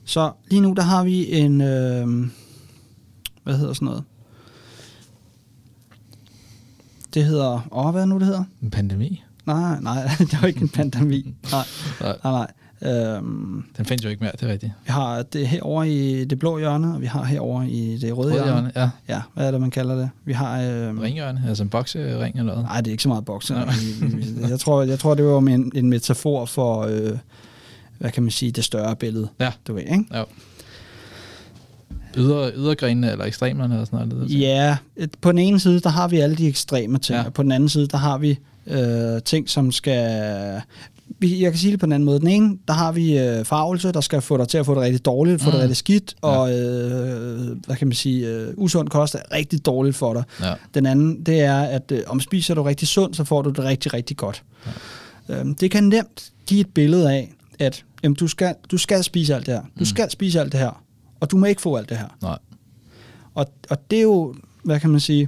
Så 0.05 0.31
lige 0.47 0.61
nu, 0.61 0.73
der 0.73 0.81
har 0.81 1.03
vi 1.03 1.31
en, 1.31 1.61
øh, 1.61 2.27
hvad 3.43 3.57
hedder 3.57 3.73
sådan 3.73 3.85
noget? 3.85 4.03
Det 7.13 7.25
hedder, 7.25 7.67
åh, 7.71 7.91
hvad 7.91 8.05
nu, 8.05 8.19
det 8.19 8.25
hedder? 8.25 8.43
En 8.61 8.71
pandemi? 8.71 9.23
Nej, 9.45 9.79
nej, 9.79 10.09
det 10.19 10.41
jo 10.41 10.47
ikke 10.47 10.61
en 10.61 10.69
pandemi. 10.69 11.21
Nej, 11.51 11.65
Nej. 12.01 12.17
nej, 12.23 12.31
nej. 12.31 12.51
Øhm, 12.81 13.63
Den 13.77 13.85
findes 13.85 14.03
jo 14.05 14.09
ikke 14.09 14.23
mere, 14.23 14.31
det 14.31 14.43
er 14.43 14.51
rigtigt. 14.51 14.71
vi 14.85 14.91
har 14.91 15.21
det 15.21 15.47
herovre 15.47 15.89
i 15.89 16.25
det 16.25 16.39
blå 16.39 16.57
hjørne, 16.59 16.93
og 16.95 17.01
vi 17.01 17.05
har 17.05 17.23
herovre 17.23 17.69
i 17.69 17.97
det 17.97 18.17
røde, 18.17 18.31
hjørne. 18.33 18.51
Rødhjørne, 18.51 18.71
ja. 18.75 18.89
Ja, 19.09 19.21
hvad 19.33 19.47
er 19.47 19.51
det, 19.51 19.61
man 19.61 19.71
kalder 19.71 19.95
det? 19.95 20.09
Vi 20.25 20.33
har... 20.33 20.61
Øhm, 20.61 20.99
Ringhjørne, 20.99 21.43
altså 21.47 21.63
en 21.63 21.69
boksering 21.69 22.39
eller 22.39 22.53
noget. 22.53 22.63
Nej, 22.69 22.81
det 22.81 22.87
er 22.87 22.91
ikke 22.91 23.03
så 23.03 23.09
meget 23.09 23.25
bokse. 23.25 23.55
Vi- 24.01 24.49
jeg, 24.49 24.59
tror, 24.59 24.83
jeg 24.83 24.99
tror, 24.99 25.13
det 25.15 25.25
var 25.25 25.37
en, 25.39 25.71
en 25.75 25.89
metafor 25.89 26.45
for, 26.45 26.81
øh, 26.81 27.11
hvad 27.97 28.11
kan 28.11 28.23
man 28.23 28.31
sige, 28.31 28.51
det 28.51 28.63
større 28.63 28.95
billede. 28.95 29.27
Ja. 29.39 29.51
Du 29.67 29.73
ved, 29.73 29.81
ikke? 29.81 30.05
Ja. 30.13 30.23
Yder, 32.17 32.51
ydergrenene 32.55 33.11
eller 33.11 33.25
ekstremerne 33.25 33.73
eller 33.73 33.85
sådan 33.85 34.07
noget. 34.07 34.39
Ja, 34.39 34.77
et- 34.97 35.15
på 35.21 35.31
den 35.31 35.39
ene 35.39 35.59
side, 35.59 35.79
der 35.79 35.89
har 35.89 36.07
vi 36.07 36.19
alle 36.19 36.35
de 36.35 36.47
ekstreme 36.47 36.97
ting, 36.97 37.19
ja. 37.19 37.25
og 37.25 37.33
på 37.33 37.43
den 37.43 37.51
anden 37.51 37.69
side, 37.69 37.87
der 37.87 37.97
har 37.97 38.17
vi 38.17 38.39
øh, 38.67 39.21
ting, 39.25 39.49
som 39.49 39.71
skal... 39.71 40.61
vi- 41.19 41.43
Jeg 41.43 41.51
kan 41.51 41.59
sige 41.59 41.71
det 41.71 41.79
på 41.79 41.85
den 41.85 41.93
anden 41.93 42.05
måde. 42.05 42.19
Den 42.19 42.27
ene, 42.27 42.57
der 42.67 42.73
har 42.73 42.91
vi 42.91 43.17
øh, 43.19 43.45
farvelse, 43.45 43.91
der 43.91 44.01
skal 44.01 44.21
få 44.21 44.37
dig 44.37 44.47
til 44.47 44.57
at 44.57 44.65
få 44.65 44.73
det 44.75 44.81
rigtig 44.81 45.05
dårligt, 45.05 45.41
få 45.41 45.45
Mm. 45.49 45.51
det 45.51 45.61
rigtig 45.61 45.77
skidt, 45.77 46.15
Ja. 46.23 46.27
og 46.27 46.59
øh, 46.59 47.57
hvad 47.65 47.75
kan 47.75 47.87
man 47.87 47.95
sige, 47.95 48.27
øh, 48.27 48.53
usund 48.57 48.87
kost 48.89 49.15
er 49.15 49.19
rigtig 49.31 49.65
dårligt 49.65 49.95
for 49.95 50.13
dig. 50.13 50.23
Ja. 50.41 50.53
Den 50.73 50.85
anden, 50.85 51.23
det 51.23 51.39
er, 51.41 51.59
at 51.61 51.91
øh, 51.91 52.01
om 52.07 52.19
spiser 52.19 52.53
du 52.55 52.63
rigtig 52.63 52.87
sundt, 52.87 53.15
så 53.15 53.23
får 53.23 53.41
du 53.41 53.49
det 53.49 53.59
rigtig, 53.59 53.93
rigtig 53.93 54.17
godt. 54.17 54.43
Ja. 55.29 55.39
Øhm, 55.39 55.55
det 55.55 55.71
kan 55.71 55.83
nemt 55.83 56.31
give 56.47 56.61
et 56.61 56.67
billede 56.73 57.11
af, 57.13 57.33
at 57.59 57.85
jamen, 58.03 58.15
du, 58.15 58.27
skal, 58.27 58.55
du 58.71 58.77
skal 58.77 59.03
spise 59.03 59.35
alt 59.35 59.45
det 59.45 59.53
her. 59.53 59.61
Du 59.61 59.67
Mm. 59.79 59.85
skal 59.85 60.11
spise 60.11 60.39
alt 60.39 60.51
det 60.51 60.59
her. 60.59 60.83
Og 61.19 61.31
du 61.31 61.37
må 61.37 61.45
ikke 61.45 61.61
få 61.61 61.75
alt 61.75 61.89
det 61.89 61.97
her. 61.97 62.07
Nej. 62.21 62.37
Og, 63.35 63.45
og 63.69 63.77
det 63.91 63.97
er 63.97 64.03
jo, 64.03 64.35
hvad 64.63 64.79
kan 64.79 64.89
man 64.89 64.99
sige, 64.99 65.27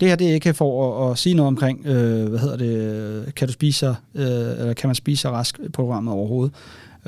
det 0.00 0.08
her 0.08 0.16
det 0.16 0.28
er 0.30 0.34
ikke 0.34 0.54
for 0.54 1.04
at, 1.06 1.10
at 1.12 1.18
sige 1.18 1.34
noget 1.34 1.46
omkring, 1.46 1.86
øh, 1.86 2.28
hvad 2.28 2.38
hedder 2.38 2.56
det, 2.56 3.34
kan 3.34 3.48
du 3.48 3.52
spise 3.52 3.78
sig, 3.78 3.94
øh, 4.14 4.24
eller 4.26 4.72
kan 4.74 4.88
man 4.88 4.94
spise 4.94 5.20
sig 5.22 5.30
rask 5.30 5.60
programmet 5.72 6.14
overhovedet. 6.14 6.54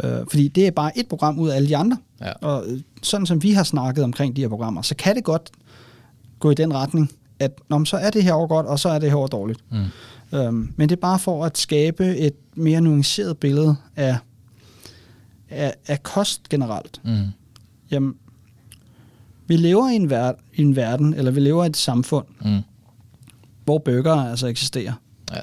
Øh, 0.04 0.10
fordi 0.30 0.48
det 0.48 0.66
er 0.66 0.70
bare 0.70 0.98
et 0.98 1.08
program 1.08 1.38
ud 1.38 1.48
af 1.48 1.56
alle 1.56 1.68
de 1.68 1.76
andre. 1.76 1.96
Ja. 2.20 2.32
Og 2.32 2.64
øh, 2.68 2.80
sådan 3.02 3.26
som 3.26 3.42
vi 3.42 3.52
har 3.52 3.62
snakket 3.62 4.04
omkring 4.04 4.36
de 4.36 4.40
her 4.40 4.48
programmer, 4.48 4.82
så 4.82 4.94
kan 4.96 5.16
det 5.16 5.24
godt 5.24 5.50
gå 6.38 6.50
i 6.50 6.54
den 6.54 6.74
retning, 6.74 7.10
at 7.38 7.50
Nå, 7.68 7.84
så 7.84 7.96
er 7.96 8.10
det 8.10 8.24
her 8.24 8.32
over 8.32 8.46
godt, 8.46 8.66
og 8.66 8.78
så 8.78 8.88
er 8.88 8.98
det 8.98 9.08
her 9.10 9.16
over 9.16 9.26
dårligt. 9.28 9.60
Mm. 9.70 10.38
Øhm, 10.38 10.72
men 10.76 10.88
det 10.88 10.96
er 10.96 11.00
bare 11.00 11.18
for 11.18 11.44
at 11.44 11.58
skabe 11.58 12.16
et 12.16 12.34
mere 12.54 12.80
nuanceret 12.80 13.38
billede 13.38 13.76
af, 13.96 14.16
af, 15.50 15.74
af 15.86 16.02
kost 16.02 16.48
generelt. 16.48 17.00
Mm. 17.04 17.16
Jamen, 17.90 18.14
vi 19.46 19.56
lever 19.56 19.90
i 19.90 19.94
en, 19.94 20.10
ver- 20.12 20.38
i 20.54 20.62
en 20.62 20.76
verden, 20.76 21.14
eller 21.14 21.30
vi 21.30 21.40
lever 21.40 21.64
i 21.64 21.66
et 21.66 21.76
samfund, 21.76 22.26
Mm. 22.44 22.58
Hvor 23.70 23.78
burger 23.78 24.14
altså 24.30 24.46
eksisterer. 24.46 24.92
Ja. 25.32 25.40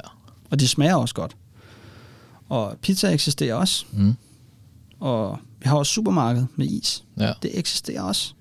Og 0.49 0.59
de 0.59 0.67
smager 0.67 0.95
også 0.95 1.15
godt. 1.15 1.35
Og 2.49 2.77
pizza 2.81 3.09
eksisterer 3.13 3.55
også. 3.55 3.85
Mm. 3.93 4.13
Og 4.99 5.39
vi 5.59 5.63
har 5.69 5.75
også 5.77 5.91
supermarked 5.93 6.45
med 6.55 6.65
is. 6.67 7.03
Ja. 7.19 7.33
Det 7.41 7.59
eksisterer 7.59 8.01
også. 8.01 8.33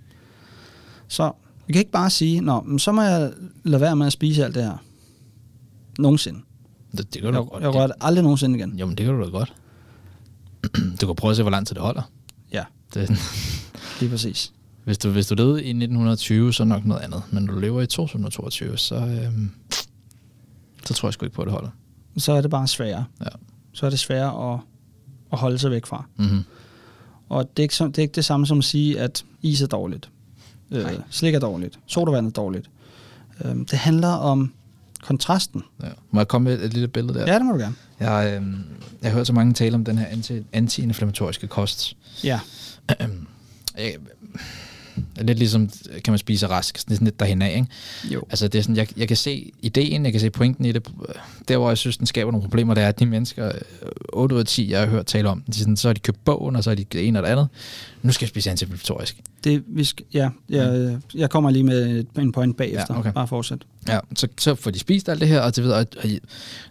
Så 1.09 1.33
vi 1.67 1.73
kan 1.73 1.81
ikke 1.81 1.91
bare 1.91 2.11
sige, 2.11 2.41
Nå, 2.41 2.61
men 2.61 2.79
så 2.79 2.93
må 2.93 3.03
jeg 3.03 3.33
lade 3.65 3.81
være 3.81 3.97
med 3.97 4.07
at 4.07 4.13
spise 4.13 4.45
alt 4.45 4.55
det 4.55 4.63
her. 4.65 4.77
Nogensinde. 5.99 6.41
Det, 6.97 7.15
det 7.15 7.23
kan 7.23 7.33
du 7.33 7.39
Jeg, 7.39 7.47
godt. 7.51 7.63
jeg 7.63 7.75
rører 7.75 7.87
det 7.87 7.97
aldrig 8.01 8.23
nogensinde 8.23 8.59
igen. 8.59 8.79
Jo, 8.79 8.87
men 8.87 8.97
det 8.99 9.07
kan 9.07 9.15
du 9.15 9.25
da 9.25 9.29
godt. 9.29 9.53
Du 11.01 11.07
kan 11.07 11.17
prøve 11.17 11.31
at 11.31 11.37
se, 11.37 11.43
hvor 11.43 11.51
lang 11.51 11.67
tid 11.67 11.75
det 11.75 11.83
holder. 11.83 12.03
Ja, 12.53 12.65
Det, 12.95 13.11
lige 14.01 14.11
præcis. 14.11 14.53
hvis, 14.85 14.99
du, 14.99 15.11
hvis 15.11 15.27
du 15.27 15.35
levede 15.35 15.65
i 15.65 15.69
1920, 15.69 16.53
så 16.53 16.63
er 16.63 16.67
nok 16.67 16.85
noget 16.85 17.01
andet. 17.03 17.23
Men 17.31 17.45
når 17.45 17.53
du 17.55 17.61
lever 17.61 17.83
i 17.83 17.87
2022, 17.87 18.79
så, 18.79 18.95
øhm, 18.95 19.51
så 20.87 20.95
tror 20.95 21.09
jeg 21.09 21.13
sgu 21.13 21.27
ikke 21.27 21.37
på, 21.37 21.43
at 21.43 21.47
det 21.47 21.53
holder. 21.53 21.71
Så 22.17 22.33
er 22.33 22.41
det 22.41 22.51
bare 22.51 22.67
sværere. 22.67 23.05
Ja. 23.21 23.29
Så 23.73 23.87
er 23.87 23.91
det 23.91 23.99
sværere 23.99 24.55
at, 24.55 24.61
at 25.33 25.39
holde 25.39 25.59
sig 25.59 25.71
væk 25.71 25.87
fra. 25.87 26.05
Mm-hmm. 26.17 26.45
Og 27.29 27.51
det 27.57 27.59
er, 27.59 27.63
ikke, 27.63 27.75
det 27.93 27.99
er 27.99 28.03
ikke 28.03 28.15
det 28.15 28.25
samme 28.25 28.47
som 28.47 28.59
at 28.59 28.65
sige, 28.65 29.01
at 29.01 29.25
is 29.43 29.63
er 29.63 29.67
dårligt. 29.67 30.11
Øh, 30.71 30.83
Nej. 30.83 31.01
slik 31.11 31.35
er 31.35 31.39
dårligt. 31.39 31.79
Sodavand 31.87 32.27
er 32.27 32.31
dårligt. 32.31 32.71
Øh, 33.45 33.57
det 33.57 33.73
handler 33.73 34.09
om 34.09 34.53
kontrasten. 35.03 35.63
Ja. 35.83 35.89
Må 36.11 36.21
jeg 36.21 36.29
komme 36.29 36.45
med 36.51 36.63
et, 36.63 36.73
lille 36.73 36.89
billede 36.89 37.19
der? 37.19 37.27
Ja, 37.27 37.35
det 37.35 37.45
må 37.45 37.53
du 37.53 37.59
gerne. 37.59 37.75
Jeg, 38.01 38.35
øhm, 38.37 38.65
jeg 39.03 39.11
har 39.11 39.17
hørt 39.17 39.27
så 39.27 39.33
mange 39.33 39.53
tale 39.53 39.75
om 39.75 39.85
den 39.85 39.99
her 39.99 40.07
anti, 40.07 40.43
anti-inflammatoriske 40.53 41.47
kost. 41.47 41.97
Ja. 42.25 42.41
Jeg, 43.79 43.97
lidt 45.21 45.39
ligesom, 45.39 45.71
kan 46.05 46.13
man 46.13 46.19
spise 46.19 46.47
rask, 46.47 46.79
sådan 46.79 47.05
lidt 47.05 47.21
derhen 47.21 47.43
af, 47.43 47.57
ikke? 47.57 47.67
Jo. 48.15 48.23
Altså, 48.31 48.49
det 48.49 48.59
er 48.59 48.63
sådan, 48.63 48.77
jeg, 48.77 48.89
jeg 48.97 49.09
kan 49.09 49.17
se 49.17 49.53
ideen, 49.63 50.05
jeg 50.05 50.13
kan 50.13 50.21
se 50.21 50.31
pointen 50.31 50.65
i 50.65 50.73
det. 50.73 50.89
Der, 51.49 51.57
hvor 51.57 51.69
jeg 51.71 51.79
synes, 51.79 51.97
den 51.97 52.07
skaber 52.07 52.33
nogle 52.33 52.43
problemer, 52.43 52.75
det 52.75 52.83
er, 52.83 52.89
at 52.89 53.01
de 53.01 53.07
mennesker, 53.07 53.53
8 54.09 54.35
ud 54.35 54.41
af 54.41 54.47
10, 54.47 54.71
jeg 54.71 54.81
har 54.81 54.87
hørt 54.87 55.07
tale 55.07 55.29
om, 55.29 55.43
de 55.47 55.59
sådan, 55.59 55.77
så 55.77 55.89
har 55.89 55.93
de 55.93 56.01
købt 56.01 56.25
bogen, 56.25 56.57
og 56.57 56.65
så 56.65 56.71
har 56.71 56.75
de 56.75 56.85
ene 56.95 57.19
eller 57.19 57.31
andet. 57.31 57.49
Nu 58.07 58.13
skal 58.13 58.25
jeg 58.25 58.29
spise 58.29 58.51
antiinflammatorisk. 58.51 59.21
Det, 59.45 59.65
vi 59.67 59.85
skal, 59.85 60.07
ja, 60.13 60.29
jeg, 60.49 60.99
jeg 61.15 61.31
kommer 61.31 61.51
lige 61.51 61.63
med 61.63 62.05
en 62.19 62.33
point 62.33 62.57
bagefter. 62.57 62.95
Ja, 62.95 62.99
okay. 62.99 63.13
Bare 63.13 63.29
fortsæt. 63.29 63.59
Ja, 63.89 63.99
så, 64.15 64.29
så 64.39 64.55
får 64.55 64.71
de 64.71 64.79
spist 64.79 65.09
alt 65.09 65.21
det 65.21 65.29
her, 65.29 65.41
og, 65.41 65.57
det 65.57 65.73
og, 65.73 65.87
og 66.05 66.11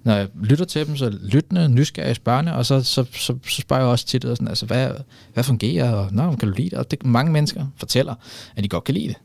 når 0.03 0.15
jeg 0.15 0.27
lytter 0.43 0.65
til 0.65 0.87
dem, 0.87 0.97
så 0.97 1.17
lyttende, 1.21 1.69
nysgerrige, 1.69 2.15
spørgende, 2.15 2.55
og 2.55 2.65
så, 2.65 2.83
så, 2.83 3.05
så, 3.13 3.37
så 3.47 3.61
spørger 3.61 3.83
jeg 3.83 3.91
også 3.91 4.05
tit, 4.05 4.25
og 4.25 4.37
sådan, 4.37 4.47
altså, 4.47 4.65
hvad, 4.65 4.89
hvad 5.33 5.43
fungerer, 5.43 5.91
og 5.91 6.09
Nå, 6.11 6.35
kan 6.35 6.49
du 6.49 6.55
lide 6.57 6.69
det? 6.69 6.79
Og 6.79 6.91
det, 6.91 7.05
mange 7.05 7.31
mennesker 7.31 7.67
fortæller, 7.77 8.15
at 8.55 8.63
de 8.63 8.69
godt 8.69 8.83
kan 8.83 8.93
lide 8.93 9.07
det. 9.07 9.17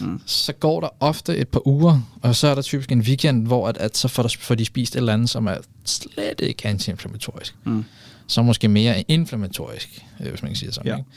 Mm. 0.00 0.20
Så 0.26 0.52
går 0.52 0.80
der 0.80 0.88
ofte 1.00 1.36
et 1.36 1.48
par 1.48 1.66
uger, 1.66 2.00
og 2.22 2.36
så 2.36 2.46
er 2.46 2.54
der 2.54 2.62
typisk 2.62 2.92
en 2.92 3.00
weekend, 3.00 3.46
hvor 3.46 3.68
at, 3.68 3.76
at 3.76 3.96
så 3.96 4.08
får, 4.08 4.22
der, 4.22 4.34
får 4.38 4.54
de 4.54 4.64
spist 4.64 4.94
et 4.94 4.98
eller 4.98 5.12
andet, 5.12 5.30
som 5.30 5.46
er 5.46 5.56
slet 5.84 6.40
ikke 6.40 6.68
antiinflammatorisk. 6.68 7.54
Mm. 7.64 7.84
Så 8.26 8.42
måske 8.42 8.68
mere 8.68 9.04
inflammatorisk, 9.08 10.04
øh, 10.20 10.28
hvis 10.28 10.42
man 10.42 10.50
kan 10.50 10.56
sige 10.56 10.66
det 10.66 10.74
sådan. 10.74 10.90
Ja. 10.90 10.96
Ikke? 10.96 11.08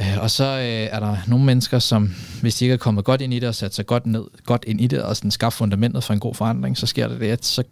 Øh, 0.00 0.22
og 0.22 0.30
så 0.30 0.44
øh, 0.44 0.62
er 0.64 1.00
der 1.00 1.16
nogle 1.26 1.44
mennesker, 1.44 1.78
som 1.78 2.14
hvis 2.40 2.54
de 2.54 2.64
ikke 2.64 2.72
er 2.72 2.76
kommet 2.76 3.04
godt 3.04 3.20
ind 3.20 3.34
i 3.34 3.38
det 3.38 3.48
og 3.48 3.54
sat 3.54 3.74
sig 3.74 3.86
godt, 3.86 4.06
ned, 4.06 4.24
godt 4.44 4.64
ind 4.66 4.80
i 4.80 4.86
det 4.86 5.02
og 5.02 5.16
sådan 5.16 5.30
skabt 5.30 5.54
fundamentet 5.54 6.04
for 6.04 6.14
en 6.14 6.20
god 6.20 6.34
forandring, 6.34 6.78
så 6.78 6.86
sker 6.86 7.08
der 7.08 7.18
det, 7.18 7.30
at 7.30 7.44
så 7.44 7.62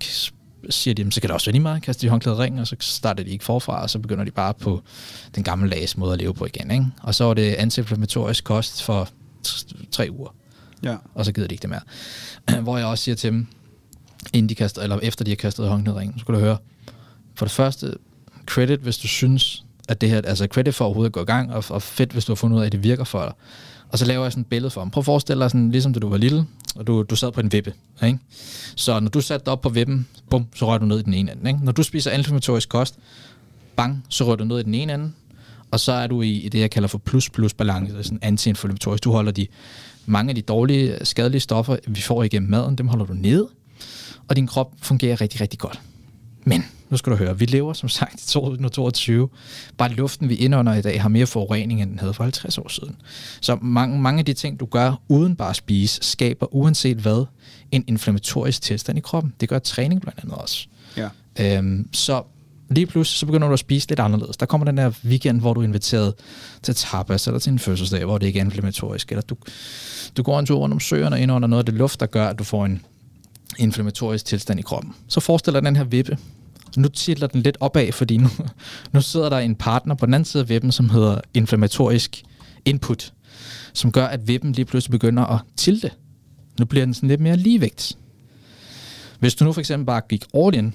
siger 0.70 0.95
de, 0.95 1.12
så 1.12 1.20
kan 1.20 1.28
det 1.28 1.35
også 1.35 1.47
være 1.47 1.53
lige 1.53 1.62
meget, 1.62 1.82
kaster 1.82 2.01
de 2.01 2.09
håndklædet 2.09 2.39
ring, 2.39 2.61
og 2.61 2.66
så 2.66 2.76
starter 2.80 3.24
de 3.24 3.30
ikke 3.30 3.45
forfra, 3.45 3.82
og 3.82 3.91
så 3.91 3.99
begynder 3.99 4.24
de 4.24 4.30
bare 4.30 4.55
på 4.55 4.82
den 5.35 5.45
gamle 5.45 5.70
lages 5.70 5.97
måde 5.97 6.12
at 6.12 6.18
leve 6.18 6.35
på 6.35 6.45
igen. 6.45 6.70
Ikke? 6.70 6.87
Og 7.03 7.14
så 7.14 7.24
er 7.24 7.35
det 7.35 7.55
antiinflammatorisk 7.55 8.45
kost 8.45 8.82
for 8.82 9.09
tre 9.91 10.09
uger. 10.11 10.35
Ja. 10.82 10.97
Og 11.14 11.24
så 11.24 11.32
gider 11.32 11.49
de 11.49 11.55
ikke 11.55 11.62
det 11.62 11.70
mere. 11.70 12.61
Hvor 12.62 12.78
jeg 12.78 12.87
også 12.87 13.05
siger 13.05 13.14
til 13.14 13.32
dem, 13.32 13.47
inden 14.32 14.49
de 14.49 14.55
kaster, 14.55 14.82
eller 14.82 14.99
efter 15.03 15.24
de 15.24 15.30
har 15.30 15.37
kastet 15.37 15.68
håndklædet 15.68 16.01
ring, 16.01 16.12
så 16.12 16.18
skulle 16.18 16.41
du 16.41 16.45
høre, 16.45 16.57
for 17.35 17.47
det 17.47 17.53
første, 17.53 17.95
credit, 18.47 18.80
hvis 18.80 18.99
du 18.99 19.09
synes, 19.09 19.64
at 19.88 20.01
det 20.01 20.11
her, 20.11 20.20
altså 20.24 20.47
credit 20.47 20.74
for 20.74 20.84
overhovedet 20.84 21.11
at 21.11 21.12
gå 21.12 21.20
i 21.20 21.24
gang, 21.24 21.53
og, 21.53 21.64
og 21.68 21.82
fedt, 21.82 22.12
hvis 22.12 22.24
du 22.24 22.32
har 22.32 22.36
fundet 22.36 22.57
ud 22.57 22.62
af, 22.62 22.66
at 22.66 22.72
det 22.72 22.82
virker 22.82 23.05
for 23.05 23.20
dig. 23.20 23.32
Og 23.88 23.99
så 23.99 24.05
laver 24.05 24.22
jeg 24.22 24.32
sådan 24.32 24.40
et 24.40 24.47
billede 24.47 24.70
for 24.70 24.80
ham. 24.80 24.90
Prøv 24.90 25.01
at 25.01 25.05
forestille 25.05 25.42
dig, 25.42 25.51
sådan, 25.51 25.70
ligesom 25.70 25.92
da 25.92 26.01
du 26.01 26.09
var 26.09 26.16
lille, 26.16 26.47
og 26.74 26.86
du, 26.86 27.03
du 27.03 27.16
sad 27.16 27.32
på 27.32 27.40
en 27.40 27.53
vippe. 27.53 27.72
Ikke? 28.05 28.18
Så 28.76 29.01
når 29.01 29.09
du 29.09 29.20
satte 29.20 29.45
dig 29.45 29.53
op 29.53 29.61
på 29.61 29.68
vippen, 29.68 30.09
bum, 30.30 30.47
så 30.55 30.66
rører 30.66 30.78
du 30.78 30.86
ned 30.86 30.99
i 30.99 31.03
den 31.03 31.14
ene 31.14 31.32
ende. 31.32 31.51
Ikke? 31.51 31.64
Når 31.64 31.72
du 31.72 31.82
spiser 31.82 32.11
inflammatorisk 32.11 32.68
kost, 32.68 32.99
bang, 33.76 34.05
så 34.09 34.24
rører 34.24 34.36
du 34.36 34.45
ned 34.45 34.59
i 34.59 34.62
den 34.62 34.74
ene 34.74 34.95
ende, 34.95 35.12
og 35.70 35.80
så 35.80 35.92
er 35.92 36.07
du 36.07 36.22
i, 36.22 36.30
i 36.30 36.49
det, 36.49 36.61
jeg 36.61 36.70
kalder 36.70 36.88
for 36.88 36.99
plus-plus 36.99 37.55
balance, 37.55 37.92
det 37.92 37.99
er 37.99 38.03
sådan 38.03 38.18
antiinflammatorisk. 38.22 39.05
Du 39.05 39.12
holder 39.12 39.32
de, 39.32 39.47
mange 40.07 40.30
af 40.30 40.34
de 40.34 40.42
dårlige, 40.42 40.99
skadelige 41.03 41.40
stoffer, 41.40 41.76
vi 41.86 42.01
får 42.01 42.22
igennem 42.22 42.51
maden, 42.51 42.76
dem 42.76 42.88
holder 42.88 43.05
du 43.05 43.14
nede, 43.14 43.49
og 44.28 44.36
din 44.36 44.47
krop 44.47 44.72
fungerer 44.82 45.20
rigtig, 45.20 45.40
rigtig 45.40 45.59
godt. 45.59 45.80
Men 46.45 46.64
nu 46.90 46.97
skal 46.97 47.12
du 47.12 47.16
høre, 47.16 47.38
vi 47.38 47.45
lever 47.45 47.72
som 47.72 47.88
sagt 47.88 48.20
i 48.22 48.26
2022. 48.26 49.28
Bare 49.78 49.92
luften, 49.92 50.28
vi 50.28 50.34
indånder 50.34 50.74
i 50.74 50.82
dag, 50.82 51.03
har 51.03 51.09
mere 51.09 51.26
forurening, 51.26 51.82
end 51.82 51.90
den 51.90 51.99
havde 51.99 52.14
for 52.14 52.22
50 52.22 52.59
år 52.59 52.68
siden. 52.68 52.97
Så 53.40 53.59
mange, 53.62 54.01
mange 54.01 54.18
af 54.18 54.24
de 54.24 54.32
ting, 54.32 54.61
du 54.61 54.66
gør 54.66 55.01
uden 55.09 55.36
bare 55.36 55.51
at 55.51 55.57
spise, 55.57 55.99
skaber 56.03 56.55
uanset 56.55 56.97
hvad, 56.97 57.24
en 57.70 57.84
inflammatorisk 57.86 58.62
tilstand 58.62 58.99
i 58.99 59.01
kroppen. 59.01 59.32
Det 59.40 59.49
gør 59.49 59.59
træning 59.59 60.01
blandt 60.01 60.20
andet 60.22 60.34
også. 60.34 60.66
Ja. 60.97 61.09
Øhm, 61.40 61.88
så 61.92 62.22
lige 62.70 62.86
pludselig, 62.86 63.18
så 63.18 63.26
begynder 63.26 63.47
du 63.49 63.53
at 63.53 63.59
spise 63.59 63.88
lidt 63.88 64.01
anderledes. 64.01 64.36
Der 64.36 64.47
kommer 64.47 64.64
den 64.64 64.76
der 64.76 64.92
weekend, 65.05 65.40
hvor 65.40 65.55
du 65.55 65.61
er 65.61 65.64
inviteret 65.64 66.14
til 66.62 66.74
tapas, 66.74 67.26
eller 67.26 67.38
til 67.38 67.53
en 67.53 67.59
fødselsdag, 67.59 68.05
hvor 68.05 68.18
det 68.18 68.26
ikke 68.26 68.40
er 68.40 68.45
inflammatorisk, 68.45 69.09
eller 69.09 69.22
du, 69.22 69.36
du 70.16 70.22
går 70.22 70.38
en 70.38 70.47
tur 70.47 70.59
rundt 70.59 70.72
om 70.72 70.80
søerne 70.80 71.16
og 71.16 71.20
ind 71.20 71.32
under 71.32 71.49
noget 71.49 71.62
af 71.62 71.66
det 71.66 71.74
luft, 71.74 72.01
der 72.01 72.07
gør, 72.07 72.26
at 72.26 72.38
du 72.38 72.45
får 72.45 72.64
en 72.64 72.82
inflammatorisk 73.59 74.24
tilstand 74.24 74.61
i 74.61 74.62
kroppen. 74.62 74.92
Så 75.09 75.20
forestiller 75.20 75.61
den 75.61 75.76
her 75.76 75.84
vippe, 75.84 76.18
nu 76.76 76.88
titler 76.88 77.26
den 77.26 77.42
lidt 77.42 77.57
opad, 77.61 77.92
fordi 77.92 78.16
nu, 78.16 78.28
nu 78.92 79.00
sidder 79.00 79.28
der 79.28 79.38
en 79.38 79.55
partner 79.55 79.94
på 79.94 80.07
den 80.07 80.14
anden 80.14 80.24
side 80.24 80.42
af 80.42 80.48
vippen, 80.48 80.72
som 80.72 80.90
hedder 80.90 81.20
inflammatorisk 81.34 82.22
input, 82.64 83.12
som 83.72 83.92
gør, 83.92 84.07
at 84.07 84.28
vippen 84.28 84.52
lige 84.52 84.64
pludselig 84.64 84.90
begynder 84.90 85.22
at 85.22 85.40
tilte. 85.57 85.90
Nu 86.59 86.66
bliver 86.66 86.84
den 86.84 86.94
sådan 86.94 87.09
lidt 87.09 87.20
mere 87.20 87.36
ligevægt. 87.36 87.98
Hvis 89.18 89.34
du 89.34 89.44
nu 89.44 89.52
for 89.52 89.61
eksempel 89.61 89.86
bare 89.86 90.00
gik 90.09 90.24
all 90.34 90.55
in 90.55 90.74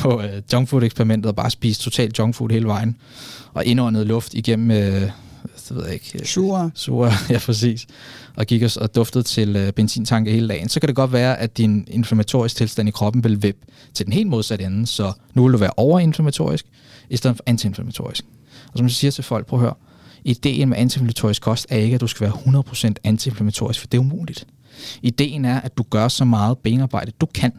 på 0.00 0.22
øh, 0.22 0.42
junkfood-eksperimentet 0.52 1.28
og 1.28 1.36
bare 1.36 1.50
spiste 1.50 1.84
totalt 1.84 2.18
junkfood 2.18 2.50
hele 2.50 2.66
vejen, 2.66 2.96
og 3.52 3.64
indåndede 3.64 4.04
luft 4.04 4.34
igennem 4.34 4.70
øh, 4.70 5.10
det 5.68 5.76
ved 5.76 5.84
jeg 5.84 5.94
ikke. 5.94 6.28
Sure. 6.28 6.70
Sure, 6.74 7.12
ja 7.30 7.38
præcis. 7.38 7.86
Og 8.36 8.46
gik 8.46 8.62
og, 8.62 8.70
og 8.80 8.94
duftede 8.94 9.24
til 9.24 9.56
øh, 9.56 9.72
benzintanke 9.72 10.30
hele 10.30 10.48
dagen. 10.48 10.68
Så 10.68 10.80
kan 10.80 10.86
det 10.86 10.96
godt 10.96 11.12
være, 11.12 11.38
at 11.38 11.58
din 11.58 11.88
inflammatoriske 11.90 12.58
tilstand 12.58 12.88
i 12.88 12.92
kroppen 12.92 13.24
vil 13.24 13.42
vippe 13.42 13.66
til 13.94 14.06
den 14.06 14.12
helt 14.12 14.28
modsatte 14.28 14.64
ende. 14.64 14.86
Så 14.86 15.12
nu 15.34 15.42
vil 15.42 15.52
du 15.52 15.58
være 15.58 15.70
overinflammatorisk, 15.76 16.66
i 17.10 17.16
stedet 17.16 17.36
for 17.36 17.44
antiinflammatorisk. 17.46 18.24
Og 18.72 18.78
som 18.78 18.86
jeg 18.86 18.92
siger 18.92 19.10
til 19.10 19.24
folk, 19.24 19.46
prøv 19.46 19.58
at 19.58 19.62
høre, 19.62 19.74
ideen 20.24 20.68
med 20.68 20.76
antiinflammatorisk 20.78 21.42
kost 21.42 21.66
er 21.68 21.76
ikke, 21.76 21.94
at 21.94 22.00
du 22.00 22.06
skal 22.06 22.24
være 22.24 22.62
100% 22.90 22.94
antiinflammatorisk, 23.04 23.80
for 23.80 23.86
det 23.86 23.98
er 23.98 24.02
umuligt. 24.02 24.46
Ideen 25.02 25.44
er, 25.44 25.60
at 25.60 25.78
du 25.78 25.82
gør 25.82 26.08
så 26.08 26.24
meget 26.24 26.58
benarbejde, 26.58 27.12
du 27.20 27.26
kan 27.26 27.52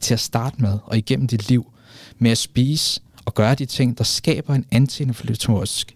til 0.00 0.14
at 0.14 0.20
starte 0.20 0.62
med 0.62 0.78
og 0.84 0.98
igennem 0.98 1.28
dit 1.28 1.48
liv 1.48 1.66
med 2.18 2.30
at 2.30 2.38
spise 2.38 3.00
og 3.24 3.34
gøre 3.34 3.54
de 3.54 3.66
ting, 3.66 3.98
der 3.98 4.04
skaber 4.04 4.54
en 4.54 4.64
antiinflammatorisk 4.70 5.93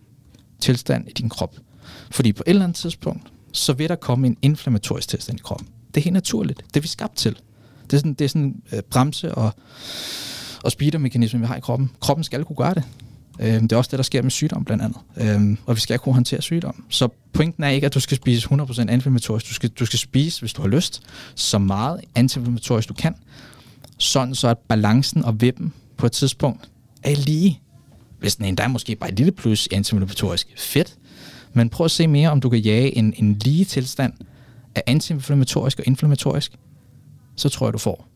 tilstand 0.60 1.08
i 1.08 1.12
din 1.12 1.28
krop. 1.28 1.56
Fordi 2.10 2.32
på 2.32 2.42
et 2.46 2.50
eller 2.50 2.64
andet 2.64 2.76
tidspunkt, 2.76 3.32
så 3.52 3.72
vil 3.72 3.88
der 3.88 3.96
komme 3.96 4.26
en 4.26 4.36
inflammatorisk 4.42 5.08
tilstand 5.08 5.38
i 5.38 5.42
kroppen. 5.42 5.68
Det 5.94 6.00
er 6.00 6.04
helt 6.04 6.14
naturligt. 6.14 6.62
Det 6.68 6.76
er 6.76 6.80
vi 6.80 6.88
skabt 6.88 7.16
til. 7.16 7.36
Det 7.90 7.92
er 7.92 7.98
sådan, 7.98 8.14
det 8.14 8.24
er 8.24 8.28
sådan 8.28 8.42
en 8.42 8.62
øh, 8.72 8.82
bremse 8.82 9.34
og, 9.34 9.52
og 10.64 10.72
speedermekanisme, 10.72 11.40
vi 11.40 11.46
har 11.46 11.56
i 11.56 11.60
kroppen. 11.60 11.90
Kroppen 12.00 12.24
skal 12.24 12.44
kunne 12.44 12.56
gøre 12.56 12.74
det. 12.74 12.82
Øh, 13.40 13.62
det 13.62 13.72
er 13.72 13.76
også 13.76 13.88
det, 13.90 13.98
der 13.98 14.02
sker 14.02 14.22
med 14.22 14.30
sygdom 14.30 14.64
blandt 14.64 14.84
andet. 14.84 14.98
Øh, 15.16 15.56
og 15.66 15.76
vi 15.76 15.80
skal 15.80 15.98
kunne 15.98 16.14
håndtere 16.14 16.42
sygdom. 16.42 16.84
Så 16.88 17.08
pointen 17.32 17.64
er 17.64 17.68
ikke, 17.68 17.84
at 17.86 17.94
du 17.94 18.00
skal 18.00 18.16
spise 18.16 18.48
100% 18.48 18.80
antiinflammatorisk. 18.80 19.48
Du 19.48 19.54
skal, 19.54 19.70
du 19.70 19.86
skal 19.86 19.98
spise, 19.98 20.40
hvis 20.40 20.52
du 20.52 20.62
har 20.62 20.68
lyst, 20.68 21.02
så 21.34 21.58
meget 21.58 22.00
antiinflammatorisk 22.14 22.88
du 22.88 22.94
kan. 22.94 23.14
Sådan 23.98 24.34
så 24.34 24.48
at 24.48 24.58
balancen 24.58 25.24
og 25.24 25.40
vippen 25.40 25.72
på 25.96 26.06
et 26.06 26.12
tidspunkt 26.12 26.70
er 27.02 27.16
lige 27.16 27.60
hvis 28.18 28.36
den 28.36 28.44
endda 28.44 28.68
måske 28.68 28.96
bare 28.96 29.10
et 29.10 29.16
lille 29.16 29.32
plus 29.32 29.68
antiinflammatorisk, 29.72 30.48
fedt. 30.56 30.98
Men 31.52 31.68
prøv 31.68 31.84
at 31.84 31.90
se 31.90 32.06
mere, 32.06 32.30
om 32.30 32.40
du 32.40 32.48
kan 32.48 32.60
jage 32.60 32.96
en, 32.96 33.14
en 33.16 33.38
lige 33.38 33.64
tilstand 33.64 34.12
af 34.74 34.82
antiinflammatorisk 34.86 35.78
og 35.78 35.86
inflammatorisk, 35.86 36.52
så 37.36 37.48
tror 37.48 37.66
jeg, 37.66 37.72
du 37.72 37.78
får 37.78 38.08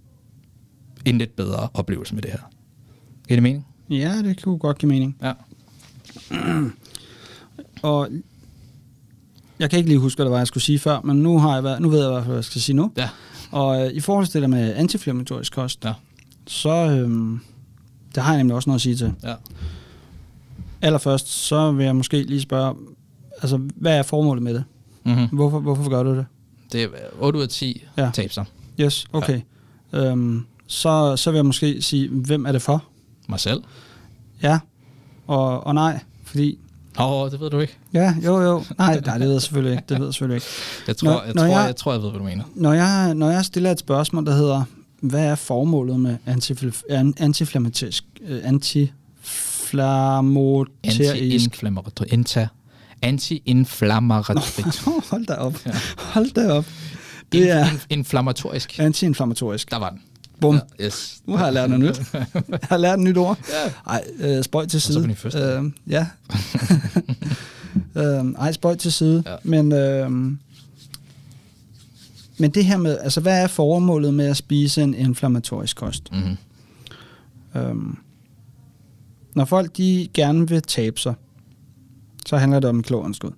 en 1.05 1.19
lidt 1.19 1.37
bedre 1.37 1.69
oplevelse 1.75 2.15
med 2.15 2.23
det 2.23 2.31
her. 2.31 2.39
Giver 3.29 3.37
det 3.37 3.43
mening? 3.43 3.67
Ja, 3.91 4.23
det 4.23 4.43
kunne 4.43 4.59
godt 4.59 4.79
give 4.79 4.89
mening. 4.89 5.17
Ja. 5.23 5.33
og 7.83 8.09
jeg 9.59 9.71
kan 9.71 9.77
ikke 9.77 9.89
lige 9.91 9.99
huske, 9.99 10.19
hvad 10.19 10.25
det 10.27 10.33
var, 10.33 10.39
jeg 10.39 10.47
skulle 10.47 10.65
sige 10.65 10.79
før, 10.79 11.01
men 11.01 11.17
nu, 11.17 11.39
har 11.39 11.55
jeg 11.55 11.65
været, 11.65 11.83
nu 11.83 11.89
ved 11.89 11.99
jeg 11.99 12.09
i 12.09 12.13
hvert 12.13 12.23
fald, 12.23 12.31
hvad 12.31 12.37
jeg 12.37 12.45
skal 12.45 12.61
sige 12.61 12.77
nu. 12.77 12.93
Ja. 12.97 13.09
Og 13.51 13.87
øh, 13.87 13.93
i 13.93 14.01
forhold 14.01 14.27
til 14.27 14.35
det 14.35 14.43
der 14.43 14.49
med 14.49 14.75
antiinflammatorisk 14.75 15.53
kost, 15.53 15.85
ja. 15.85 15.93
så 16.47 16.71
øh, 16.71 17.39
det 18.15 18.23
har 18.23 18.33
jeg 18.33 18.39
nemlig 18.39 18.57
også 18.57 18.71
noget 18.71 18.79
at 18.79 18.83
sige 18.83 18.97
til. 18.97 19.13
Ja. 19.23 19.35
Allerførst, 20.83 21.29
så 21.29 21.73
vil 21.73 21.85
jeg 21.85 21.97
måske 21.97 22.23
lige 22.23 22.41
spørge, 22.41 22.75
altså, 23.43 23.61
hvad 23.77 23.99
er 23.99 24.03
formålet 24.03 24.43
med 24.43 24.55
det? 24.55 24.65
Mm-hmm. 25.05 25.27
Hvorfor, 25.27 25.61
hvorfor 25.61 25.91
gør 25.91 26.03
du 26.03 26.17
det? 26.17 26.27
Det 26.73 26.83
er 26.83 26.89
8 27.19 27.39
ud 27.39 27.43
af 27.43 27.49
10 27.49 27.85
ja. 27.99 28.11
tabser. 28.15 28.45
Yes, 28.81 29.07
okay. 29.13 29.41
Ja. 29.93 30.11
Øhm, 30.11 30.47
så, 30.67 31.17
så 31.17 31.31
vil 31.31 31.39
jeg 31.39 31.47
måske 31.47 31.83
sige, 31.83 32.09
hvem 32.09 32.47
er 32.47 32.53
det 32.53 32.63
for? 32.63 32.85
Mig 33.29 33.41
selv. 33.41 33.63
Ja, 34.43 34.59
og, 35.27 35.67
og 35.67 35.75
nej, 35.75 36.01
fordi... 36.25 36.59
Åh, 36.99 37.13
oh, 37.13 37.31
det 37.31 37.41
ved 37.41 37.51
du 37.51 37.59
ikke. 37.59 37.79
Ja, 37.95 38.15
jo, 38.25 38.41
jo. 38.41 38.65
Nej, 38.79 39.01
nej, 39.07 39.19
det 39.19 39.27
ved 39.27 39.33
jeg 39.33 39.43
selvfølgelig 39.43 39.73
ikke. 39.73 39.85
Det 39.89 39.99
ved 39.99 40.07
jeg 40.07 40.15
selvfølgelig 40.15 40.37
ikke. 40.37 40.47
Jeg 40.87 40.97
tror, 40.97 41.09
når, 41.09 41.23
jeg, 41.23 41.35
når 41.35 41.43
tror, 41.43 41.59
jeg, 41.59 41.67
jeg, 41.67 41.77
tror, 41.77 41.93
jeg 41.93 42.03
ved, 42.03 42.11
hvad 42.11 42.19
du 42.19 42.25
mener. 42.25 42.45
Når 42.55 42.73
jeg, 42.73 43.15
når 43.15 43.31
jeg 43.31 43.45
stiller 43.45 43.71
et 43.71 43.79
spørgsmål, 43.79 44.27
der 44.27 44.33
hedder, 44.33 44.65
hvad 45.01 45.25
er 45.25 45.35
formålet 45.35 46.01
med 46.01 46.17
antiflammatisk, 47.17 48.05
anti 48.43 48.93
Anti-inflammatorisk. 50.83 52.13
Anti-inflammatorisk. 53.03 54.85
hold 55.11 55.27
da 55.27 55.35
op. 55.35 55.67
Ja. 55.67 55.73
Hold 55.99 56.31
da 56.35 56.53
op. 56.53 56.67
Det 57.33 57.51
er 57.51 57.67
inflammatorisk. 57.91 58.79
Anti-inflammatorisk. 58.79 59.71
Der 59.71 59.77
var 59.77 59.91
den. 59.91 60.01
Bum. 60.41 60.61
Ja, 60.79 60.85
yes. 60.85 61.23
Nu 61.27 61.37
har 61.37 61.45
jeg 61.45 61.53
lært 61.53 61.71
noget 61.71 61.85
nyt. 61.85 62.15
jeg 62.35 62.59
har 62.63 62.77
lært 62.77 62.99
et 62.99 63.05
nyt 63.05 63.17
ord. 63.17 63.39
Ej, 63.87 64.05
øh, 64.19 64.45
spøj 64.45 64.67
til 64.67 64.81
side. 64.81 65.17
Og 65.25 65.33
så 65.33 65.61
øh, 65.65 65.93
ja. 65.93 66.07
øh, 68.03 68.33
ej, 68.39 68.53
spøj 68.53 68.75
til 68.75 68.93
side. 68.93 69.23
Ja. 69.27 69.37
Men, 69.43 69.73
øh, 69.73 70.11
men 72.39 72.51
det 72.51 72.65
her 72.65 72.77
med, 72.77 72.99
altså 72.99 73.21
hvad 73.21 73.43
er 73.43 73.47
formålet 73.47 74.15
med 74.15 74.27
at 74.27 74.37
spise 74.37 74.83
en 74.83 74.95
inflammatorisk 74.95 75.77
kost? 75.77 76.13
Mm-hmm. 76.13 76.37
Øhm, 77.61 77.97
når 79.35 79.45
folk 79.45 79.77
de 79.77 80.09
gerne 80.15 80.49
vil 80.49 80.63
tabe 80.63 81.01
sig, 81.01 81.15
så 82.27 82.37
handler 82.37 82.61
det 82.61 82.71
om 82.71 82.83
klogerskud. 82.83 83.31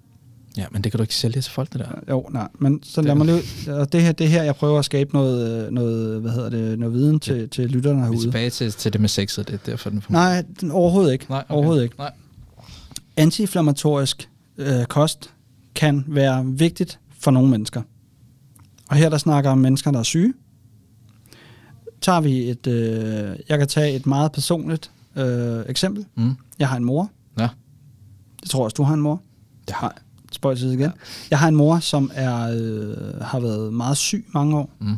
Ja, 0.57 0.64
men 0.70 0.84
det 0.84 0.92
kan 0.92 0.99
du 0.99 1.03
ikke 1.03 1.14
sælge 1.14 1.40
til 1.40 1.53
folk, 1.53 1.72
det 1.72 1.80
der. 1.80 1.88
Jo, 2.11 2.28
nej, 2.30 2.49
men 2.59 2.80
så 2.82 3.03
lad 3.03 3.14
mig 3.14 3.26
lige, 3.26 3.74
og 3.74 3.92
det 3.92 4.03
her, 4.03 4.12
det 4.12 4.28
her, 4.28 4.42
jeg 4.42 4.57
prøver 4.57 4.78
at 4.78 4.84
skabe 4.84 5.14
noget, 5.14 5.66
øh, 5.66 5.72
noget 5.72 6.20
hvad 6.20 6.30
hedder 6.30 6.51
det, 6.51 6.78
noget 6.78 6.95
viden 6.95 7.20
til, 7.20 7.36
ja. 7.36 7.47
til 7.47 7.70
lytterne 7.70 7.97
Vi 7.97 8.01
er 8.03 8.05
herude. 8.05 8.20
tilbage 8.26 8.51
til, 8.51 8.72
til 8.72 8.92
det 8.92 9.01
med 9.01 9.09
sexet, 9.09 9.49
det 9.49 9.55
er 9.55 9.59
derfor, 9.66 9.90
den 9.90 10.05
Nej, 10.09 10.45
den, 10.61 10.70
overhovedet 10.70 11.12
ikke. 11.12 11.26
Nej, 11.28 11.38
okay. 11.38 11.55
Overhovedet 11.55 11.82
ikke. 11.82 11.97
Nej. 11.99 12.12
Antiinflammatorisk 13.16 14.28
øh, 14.59 14.84
kost 14.84 15.30
kan 15.74 16.05
være 16.09 16.47
vigtigt 16.47 16.99
for 17.18 17.30
nogle 17.30 17.51
mennesker. 17.51 17.82
Og 18.88 18.97
her 18.97 19.09
der 19.09 19.18
snakker 19.18 19.51
om 19.51 19.59
mennesker, 19.59 19.90
der 19.90 19.99
er 19.99 20.03
syge. 20.03 20.34
Tager 22.01 22.20
vi 22.20 22.51
et, 22.51 22.66
øh, 22.66 23.36
jeg 23.49 23.59
kan 23.59 23.68
tage 23.68 23.97
et 23.97 24.07
meget 24.07 24.32
personligt 24.32 24.90
øh, 25.17 25.65
eksempel. 25.69 26.07
Mm. 26.15 26.37
Jeg 26.59 26.69
har 26.69 26.77
en 26.77 26.85
mor. 26.85 27.11
Ja. 27.39 27.49
Det 28.43 28.51
tror 28.51 28.61
jeg 28.61 28.65
også, 28.65 28.75
du 28.75 28.83
har 28.83 28.95
en 28.95 29.01
mor. 29.01 29.21
Det 29.67 29.75
har 29.75 29.97
Spøjs 30.33 30.62
igen. 30.62 30.81
Ja. 30.81 30.91
Jeg 31.31 31.39
har 31.39 31.49
en 31.49 31.57
mor, 31.57 31.79
som 31.79 32.11
er 32.15 32.51
øh, 32.55 33.21
har 33.21 33.41
været 33.41 33.73
meget 33.73 33.97
syg 33.97 34.27
mange 34.35 34.57
år. 34.57 34.71
Mm. 34.79 34.97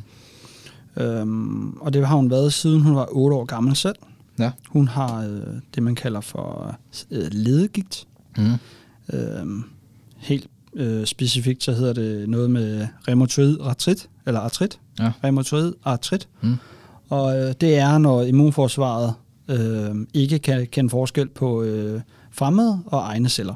Øhm, 1.02 1.72
og 1.72 1.92
det 1.92 2.06
har 2.06 2.16
hun 2.16 2.30
været, 2.30 2.52
siden 2.52 2.80
hun 2.80 2.96
var 2.96 3.06
8 3.10 3.36
år 3.36 3.44
gammel 3.44 3.76
selv. 3.76 3.96
Ja. 4.38 4.50
Hun 4.68 4.88
har 4.88 5.22
øh, 5.22 5.42
det, 5.74 5.82
man 5.82 5.94
kalder 5.94 6.20
for 6.20 6.76
øh, 7.10 7.26
ledegigt. 7.32 8.06
Mm. 8.36 8.52
Øhm, 9.12 9.64
helt 10.16 10.46
øh, 10.74 11.06
specifikt, 11.06 11.64
så 11.64 11.72
hedder 11.72 11.92
det 11.92 12.28
noget 12.28 12.50
med 12.50 12.86
reumatoid 13.08 13.58
artrit, 13.60 14.08
eller 14.26 14.40
artrit. 14.40 14.78
Ja. 14.98 15.12
Reumatoid 15.24 15.72
artrit. 15.84 16.28
Mm. 16.40 16.56
Og 17.08 17.38
øh, 17.38 17.54
det 17.60 17.78
er, 17.78 17.98
når 17.98 18.22
immunforsvaret 18.22 19.14
øh, 19.48 19.94
ikke 20.14 20.38
kan 20.38 20.66
kende 20.66 20.90
forskel 20.90 21.28
på 21.28 21.62
øh, 21.62 22.00
fremmede 22.32 22.80
og 22.86 23.00
egne 23.00 23.28
celler. 23.28 23.54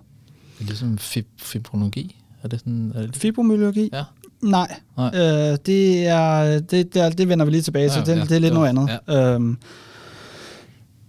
Det 0.59 0.65
er 0.65 0.69
ligesom 0.69 0.99
fib- 1.01 1.39
fibrologi. 1.39 2.17
Er 2.43 2.49
det 2.49 2.59
sådan? 2.61 2.93
Er 2.95 3.03
det 3.07 3.17
Fibromyalgi? 3.17 3.91
Ja. 3.93 4.05
Nej, 4.43 4.75
Nej. 4.97 5.07
Øh, 5.15 5.59
det, 5.67 6.07
er, 6.07 6.61
det, 6.61 6.95
det, 6.95 6.97
er, 7.03 7.11
det 7.11 7.29
vender 7.29 7.45
vi 7.45 7.51
lige 7.51 7.63
tilbage 7.63 7.89
til. 7.89 7.99
Ja, 8.07 8.13
det, 8.13 8.17
ja, 8.19 8.23
det 8.25 8.31
er 8.33 8.39
lidt 8.39 8.43
det 8.43 8.53
noget 8.53 8.77
var- 8.77 8.83
andet. 9.17 9.35
Øhm, 9.35 9.57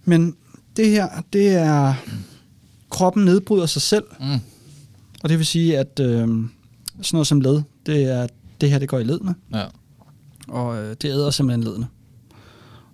men 0.04 0.36
det 0.76 0.86
her, 0.88 1.08
det 1.32 1.48
er... 1.54 1.94
Kroppen 2.90 3.24
nedbryder 3.24 3.66
sig 3.66 3.82
selv, 3.82 4.04
Mm. 4.20 4.40
og 5.22 5.28
det 5.28 5.38
vil 5.38 5.46
sige, 5.46 5.78
at 5.78 6.00
øh, 6.00 6.16
sådan 6.16 6.48
noget 7.12 7.26
som 7.26 7.40
led, 7.40 7.62
det 7.86 8.02
er 8.04 8.26
det 8.60 8.70
her, 8.70 8.78
det 8.78 8.88
går 8.88 8.98
i 8.98 9.04
ledene, 9.04 9.34
Ja. 9.54 9.64
og 10.48 10.76
øh, 10.82 10.90
det 11.02 11.04
æder 11.04 11.30
simpelthen 11.30 11.64
ledene. 11.64 11.86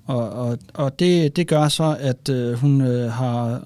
Og, 0.08 0.30
og, 0.30 0.58
og 0.74 0.98
det, 0.98 1.36
det 1.36 1.48
gør 1.48 1.68
så, 1.68 1.96
at 2.00 2.28
øh, 2.28 2.54
hun 2.58 2.80
øh, 2.80 3.12
har 3.12 3.64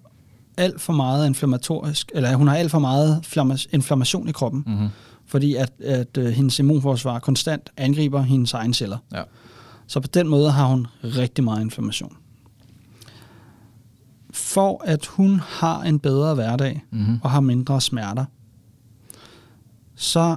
alt 0.57 0.81
for 0.81 0.93
meget 0.93 1.27
inflammatorisk, 1.27 2.13
eller 2.15 2.35
hun 2.35 2.49
har 2.49 2.57
alt 2.57 2.71
for 2.71 2.79
meget 2.79 3.21
flamma- 3.27 3.67
inflammation 3.73 4.29
i 4.29 4.33
kroppen, 4.33 4.65
Mm-hmm. 4.67 4.89
fordi 5.27 5.55
at, 5.55 5.73
at 5.85 6.17
øh, 6.19 6.27
hendes 6.27 6.59
immunforsvar 6.59 7.19
konstant 7.19 7.71
angriber 7.77 8.23
hendes 8.23 8.53
egne 8.53 8.75
celler. 8.75 8.99
Ja. 9.13 9.23
Så 9.87 10.01
på 10.01 10.07
den 10.15 10.29
måde 10.29 10.51
har 10.51 10.67
hun 10.67 10.87
rigtig 11.03 11.45
meget 11.45 11.61
inflammation. 11.61 12.17
For 14.33 14.83
at 14.85 15.07
hun 15.07 15.41
har 15.41 15.83
en 15.83 15.99
bedre 15.99 16.35
hverdag 16.35 16.83
Mm-hmm. 16.91 17.19
og 17.23 17.31
har 17.31 17.41
mindre 17.41 17.81
smerter, 17.81 18.25
så 19.97 20.37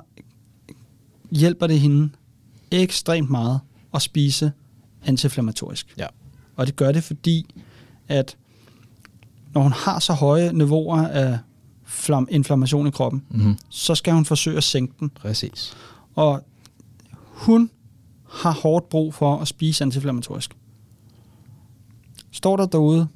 hjælper 1.32 1.68
det 1.68 1.80
hende 1.80 2.10
ekstremt 2.72 3.30
meget 3.30 3.60
at 3.94 4.02
spise 4.02 4.52
antiinflammatorisk. 5.06 5.94
Ja. 5.98 6.08
Og 6.56 6.68
det 6.68 6.76
gør 6.76 6.92
det, 6.92 7.04
fordi 7.04 7.56
at 8.08 8.38
når 9.54 9.62
hun 9.62 9.72
har 9.72 10.00
så 10.00 10.14
høje 10.14 10.54
niveauer 10.54 11.08
af 11.08 11.40
flam- 11.88 12.28
inflammation 12.30 12.88
i 12.88 12.92
kroppen, 12.92 13.24
Mm-hmm. 13.30 13.58
så 13.70 13.96
skal 13.96 14.14
hun 14.14 14.26
forsøge 14.26 14.58
at 14.58 14.64
sænke 14.64 14.94
den. 15.00 15.10
Præcis. 15.10 15.74
Og 16.16 16.42
hun 17.32 17.70
har 18.32 18.52
hårdt 18.52 18.90
brug 18.90 19.14
for 19.14 19.38
at 19.38 19.48
spise 19.48 19.84
antiinflammatorisk. 19.84 20.56
Står 22.32 22.58
der 22.58 22.66
derude, 22.66 23.08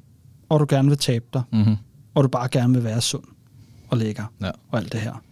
og 0.48 0.60
du 0.60 0.66
gerne 0.68 0.88
vil 0.88 0.98
tabe 0.98 1.24
dig, 1.32 1.42
Mm-hmm. 1.52 1.76
og 2.14 2.24
du 2.24 2.28
bare 2.28 2.48
gerne 2.48 2.74
vil 2.74 2.84
være 2.84 3.00
sund 3.00 3.24
og 3.88 3.96
lækker 3.98 4.24
Ja. 4.40 4.50
og 4.70 4.78
alt 4.78 4.92
det 4.92 5.00
her, 5.00 5.22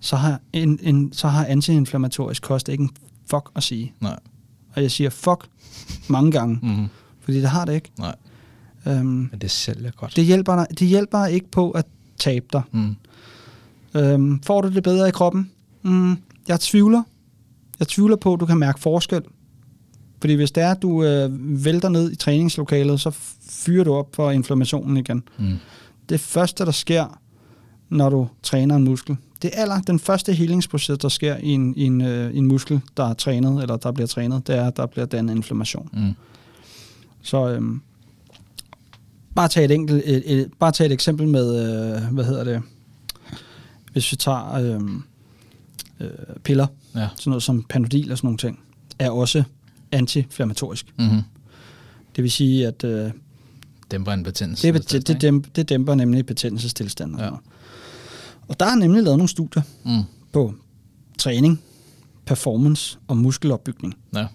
så 0.00 0.16
har, 0.16 0.40
en, 0.52 0.78
en, 0.82 1.12
så 1.12 1.28
har 1.28 1.44
antiinflammatorisk 1.44 2.42
kost 2.42 2.68
ikke 2.68 2.82
en 2.82 2.90
fuck 3.30 3.50
at 3.54 3.62
sige. 3.62 3.92
Nej. 4.00 4.18
Og 4.76 4.82
jeg 4.82 4.90
siger 4.90 5.10
fuck 5.10 5.48
mange 6.08 6.32
gange, 6.32 6.58
Mm-hmm. 6.62 6.86
fordi 7.20 7.40
det 7.40 7.48
har 7.48 7.64
det 7.64 7.74
ikke. 7.74 7.90
Nej. 7.98 8.14
Øhm, 8.86 9.04
Men 9.06 9.30
det 9.40 9.50
sælger 9.50 9.90
godt. 9.90 10.16
det, 10.16 10.24
hjælper 10.24 10.64
det 10.64 10.88
hjælper 10.88 11.26
ikke 11.26 11.50
på 11.50 11.70
at 11.70 11.86
tabe 12.18 12.46
dig. 12.52 12.62
Mm. 12.72 12.96
Øhm, 13.94 14.42
får 14.42 14.60
du 14.60 14.68
det 14.68 14.82
bedre 14.82 15.08
i 15.08 15.10
kroppen? 15.10 15.50
Mm, 15.82 16.16
jeg 16.48 16.60
tvivler. 16.60 17.02
Jeg 17.78 17.88
tvivler 17.88 18.16
på, 18.16 18.34
at 18.34 18.40
du 18.40 18.46
kan 18.46 18.58
mærke 18.58 18.80
forskel. 18.80 19.22
Fordi 20.20 20.34
hvis 20.34 20.50
det 20.50 20.62
er, 20.62 20.70
at 20.70 20.82
du 20.82 21.04
øh, 21.04 21.64
vælter 21.64 21.88
ned 21.88 22.12
i 22.12 22.16
træningslokalet, 22.16 23.00
så 23.00 23.10
fyrer 23.50 23.84
du 23.84 23.94
op 23.94 24.14
for 24.16 24.30
inflammationen 24.30 24.96
igen. 24.96 25.22
Mm. 25.38 25.54
Det 26.08 26.20
første, 26.20 26.64
der 26.64 26.70
sker, 26.70 27.18
når 27.88 28.08
du 28.08 28.28
træner 28.42 28.76
en 28.76 28.84
muskel, 28.84 29.16
det 29.42 29.50
er 29.54 29.62
aller, 29.62 29.80
den 29.80 29.98
første 29.98 30.32
helingsproces, 30.32 30.98
der 30.98 31.08
sker 31.08 31.36
i 31.36 31.48
en, 31.48 31.74
i, 31.76 31.82
en, 31.84 32.00
øh, 32.00 32.36
en 32.36 32.46
muskel, 32.46 32.80
der 32.96 33.04
er 33.10 33.14
trænet, 33.14 33.62
eller 33.62 33.76
der 33.76 33.92
bliver 33.92 34.06
trænet, 34.06 34.46
det 34.46 34.56
er, 34.56 34.66
at 34.66 34.76
der 34.76 34.86
bliver 34.86 35.06
dannet 35.06 35.34
inflammation. 35.36 35.88
Mm. 35.92 36.12
Så 37.22 37.48
øhm, 37.50 37.80
bare 39.34 39.48
tage 39.48 39.64
et 39.64 39.70
enkelt, 39.70 40.02
et, 40.06 40.32
et, 40.32 40.50
bare 40.58 40.72
tage 40.72 40.86
et 40.86 40.92
eksempel 40.92 41.28
med, 41.28 41.46
øh, 41.96 42.14
hvad 42.14 42.24
hedder 42.24 42.44
det, 42.44 42.62
hvis 43.92 44.12
vi 44.12 44.16
tager 44.16 44.54
øh, 44.54 44.80
øh, 46.00 46.08
piller, 46.44 46.66
Ja. 46.94 47.08
sådan 47.16 47.30
noget 47.30 47.42
som 47.42 47.62
Panodil 47.68 48.12
og 48.12 48.18
sådan 48.18 48.26
nogle 48.26 48.38
ting, 48.38 48.60
er 48.98 49.10
også 49.10 49.42
antiinflammatorisk. 49.92 50.86
Mm-hmm. 50.98 51.20
Det 52.16 52.22
vil 52.24 52.30
sige, 52.32 52.66
at 52.66 52.84
øh, 52.84 53.10
Dæmper 53.90 54.12
en 54.12 54.22
betændelse. 54.22 54.72
det, 54.72 54.90
det, 54.90 55.08
det, 55.08 55.20
dæmper, 55.20 55.50
det 55.56 55.68
dæmper 55.68 55.94
nemlig 55.94 56.26
betændelsestilstanden. 56.26 57.18
Ja. 57.18 57.24
Ja. 57.24 57.30
Og 58.48 58.60
der 58.60 58.66
er 58.66 58.74
nemlig 58.74 59.02
lavet 59.02 59.18
nogle 59.18 59.28
studier 59.28 59.62
Mm. 59.84 60.02
på 60.32 60.54
træning, 61.18 61.60
performance 62.26 62.98
og 63.08 63.16
muskelopbygning. 63.16 63.94
Ja. 64.14 64.26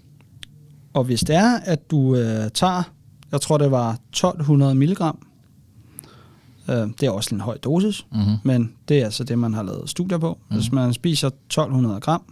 Og 0.94 1.04
hvis 1.04 1.20
det 1.20 1.36
er, 1.36 1.58
at 1.64 1.92
du 1.92 2.16
øh, 2.16 2.50
tager, 2.54 2.84
jeg 3.32 3.42
tror 3.42 3.58
det 3.58 3.72
var 3.72 3.98
1200 4.10 4.76
milligram, 4.76 5.28
øh, 6.70 6.76
det 6.76 7.04
er 7.04 7.10
også 7.12 7.36
en 7.36 7.42
høj 7.42 7.58
dosis, 7.58 8.06
Mm-hmm. 8.12 8.36
men 8.44 8.74
det 8.88 9.00
er 9.00 9.06
altså 9.06 9.24
det, 9.24 9.40
man 9.40 9.54
har 9.54 9.64
lavet 9.64 9.90
studier 9.90 10.18
på. 10.18 10.38
Mm. 10.50 10.56
Hvis 10.56 10.72
man 10.72 10.94
spiser 10.94 11.28
1200 11.28 12.00
gram 12.00 12.24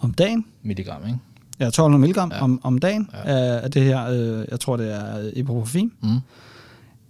om 0.00 0.14
dagen, 0.14 0.44
Milligram, 0.62 1.02
ikke? 1.06 1.18
ja 1.60 1.66
1200 1.66 2.00
milligram 2.00 2.30
Ja. 2.34 2.42
om, 2.42 2.60
om 2.62 2.78
dagen 2.78 3.10
Ja. 3.12 3.18
af, 3.24 3.64
af 3.64 3.70
det 3.70 3.82
her, 3.82 4.06
øh, 4.10 4.44
jeg 4.50 4.60
tror 4.60 4.76
det 4.76 4.92
er 4.94 5.18
øh, 5.20 5.32
ibuprofen, 5.36 5.92
Mm. 6.02 6.18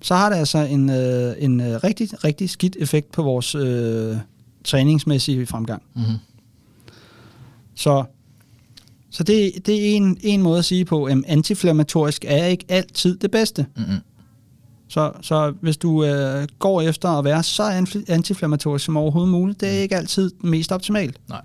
Så 0.03 0.15
har 0.15 0.29
det 0.29 0.37
altså 0.37 0.59
en, 0.59 0.91
øh, 0.91 1.35
en 1.39 1.61
øh, 1.61 1.81
rigtig, 1.85 2.25
rigtig 2.25 2.51
skidt 2.51 2.77
effekt 2.81 3.13
på 3.13 3.23
vores 3.23 3.55
øh, 3.55 4.17
træningsmæssige 4.65 5.47
fremgang. 5.47 5.83
Mm-hmm. 5.95 6.17
Så, 7.75 8.05
så 9.11 9.23
det, 9.23 9.53
det 9.67 9.75
er 9.75 9.97
en, 9.97 10.19
en 10.23 10.43
måde 10.43 10.59
at 10.59 10.65
sige 10.65 10.85
på, 10.85 11.05
at 11.05 11.19
antiinflammatorisk 11.27 12.25
er 12.29 12.45
ikke 12.45 12.65
altid 12.69 13.19
det 13.19 13.31
bedste. 13.31 13.67
Mm-hmm. 13.77 13.99
Så, 14.89 15.13
så 15.21 15.55
hvis 15.61 15.77
du 15.77 16.05
øh, 16.05 16.49
går 16.59 16.83
efter 16.83 17.09
at 17.09 17.25
være 17.25 17.43
så 17.43 17.63
anti- 17.63 18.13
antiinflammatorisk 18.13 18.85
som 18.85 18.97
overhovedet 18.97 19.31
muligt, 19.31 19.61
det 19.61 19.69
er 19.69 19.81
ikke 19.81 19.97
altid 19.97 20.31
mest 20.41 20.73
optimalt. 20.73 21.21
Nej. 21.29 21.43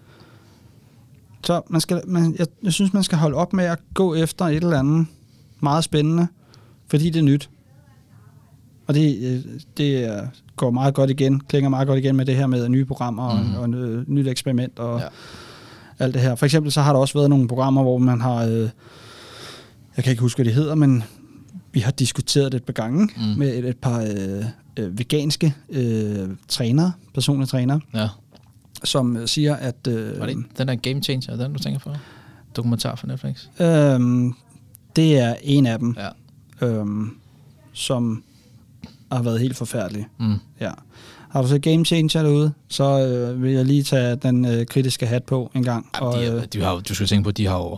Så 1.44 1.62
man 1.70 1.82
skal, 1.82 2.02
man, 2.08 2.36
jeg, 2.40 2.48
jeg 2.64 2.74
synes, 2.74 2.94
man 2.94 3.04
skal 3.04 3.18
holde 3.18 3.38
op 3.38 3.54
med 3.54 3.66
at 3.66 3.80
gå 3.94 4.16
efter 4.16 4.46
et 4.46 4.56
eller 4.56 4.80
andet 4.80 5.08
meget 5.60 5.84
spændende, 5.84 6.28
fordi 6.88 7.10
det 7.10 7.20
er 7.20 7.24
nyt. 7.24 7.50
Og 8.88 8.94
det, 8.94 9.18
øh, 9.24 9.40
det 9.78 10.22
går 10.56 10.72
meget 10.72 10.94
godt 10.94 11.10
igen, 11.10 11.40
klinger 11.40 11.70
meget 11.70 11.88
godt 11.88 12.00
igen 12.00 12.16
med 12.16 12.26
det 12.26 12.36
her 12.36 12.48
med 12.48 12.70
nye 12.70 12.86
programmer 12.86 13.24
og, 13.24 13.38
Mhm. 13.40 13.48
mm. 13.50 13.56
og 13.56 13.70
et 13.70 13.76
øh, 13.76 14.10
nyt 14.10 14.28
eksperiment 14.28 14.80
og 14.80 15.00
Ja. 15.00 15.06
alt 16.00 16.14
det 16.14 16.22
her. 16.22 16.36
For 16.36 16.46
eksempel 16.46 16.72
så 16.72 16.82
har 16.82 16.94
der 16.94 17.00
også 17.00 17.14
været 17.14 17.30
nogle 17.30 17.48
programmer, 17.48 17.82
hvor 17.84 17.98
man 17.98 18.22
har, 18.22 18.46
øh, 18.46 18.70
jeg 19.98 20.04
kan 20.04 20.12
ikke 20.12 20.22
huske, 20.22 20.38
hvad 20.38 20.46
det 20.46 20.54
hedder, 20.54 20.76
men 20.76 21.04
vi 21.72 21.80
har 21.80 21.92
diskuteret 21.92 22.52
det 22.52 22.58
et 22.58 22.64
par 22.64 22.74
gange 22.74 23.10
Mm. 23.18 23.24
med 23.40 23.58
et, 23.58 23.66
et 23.66 23.78
par 23.78 24.00
øh, 24.02 24.46
øh, 24.80 25.00
veganske 25.00 25.56
øh, 25.70 26.30
trænere, 26.48 26.92
personlige 27.14 27.48
trænere, 27.48 27.80
Ja. 27.94 28.08
som 28.84 29.18
øh, 29.18 29.28
siger, 29.28 29.56
at... 29.56 29.88
Øh, 29.88 30.20
Var 30.20 30.26
det 30.26 30.36
den 30.58 30.68
der 30.68 30.76
Game 30.76 31.02
Changer, 31.04 31.36
den 31.36 31.54
du 31.54 31.60
tænker 31.60 31.80
på? 31.80 31.90
Dokumentar 32.56 32.96
for 32.96 33.08
Netflix? 33.08 33.48
Øhm, 33.60 34.34
det 34.96 35.20
er 35.20 35.36
en 35.44 35.66
af 35.66 35.80
dem, 35.80 35.96
Ja. 36.62 36.68
øhm, 36.68 37.12
som 37.74 38.24
har 39.16 39.24
været 39.24 39.40
helt 39.40 39.58
forfærdelig. 39.58 40.08
Mm. 40.20 40.36
Ja. 40.62 40.72
Har 41.30 41.42
du 41.42 41.48
så 41.48 41.60
Game 41.60 41.86
Changer 41.86 42.24
derude, 42.24 42.52
så 42.70 42.84
øh, 43.08 43.44
vil 43.44 43.52
jeg 43.52 43.66
lige 43.66 43.84
tage 43.84 44.16
den 44.16 44.46
øh, 44.46 44.66
kritiske 44.66 45.08
hat 45.08 45.24
på 45.24 45.52
en 45.56 45.64
gang. 45.64 45.90
Jamen, 46.02 46.14
de, 46.20 46.26
øh, 46.28 46.42
er- 46.42 46.46
de 46.46 46.62
har, 46.62 46.76
du 46.76 46.96
skal 46.96 47.08
tænke 47.08 47.24
på, 47.24 47.30
at 47.30 47.38
de 47.38 47.48
har 47.48 47.58
jo 47.58 47.78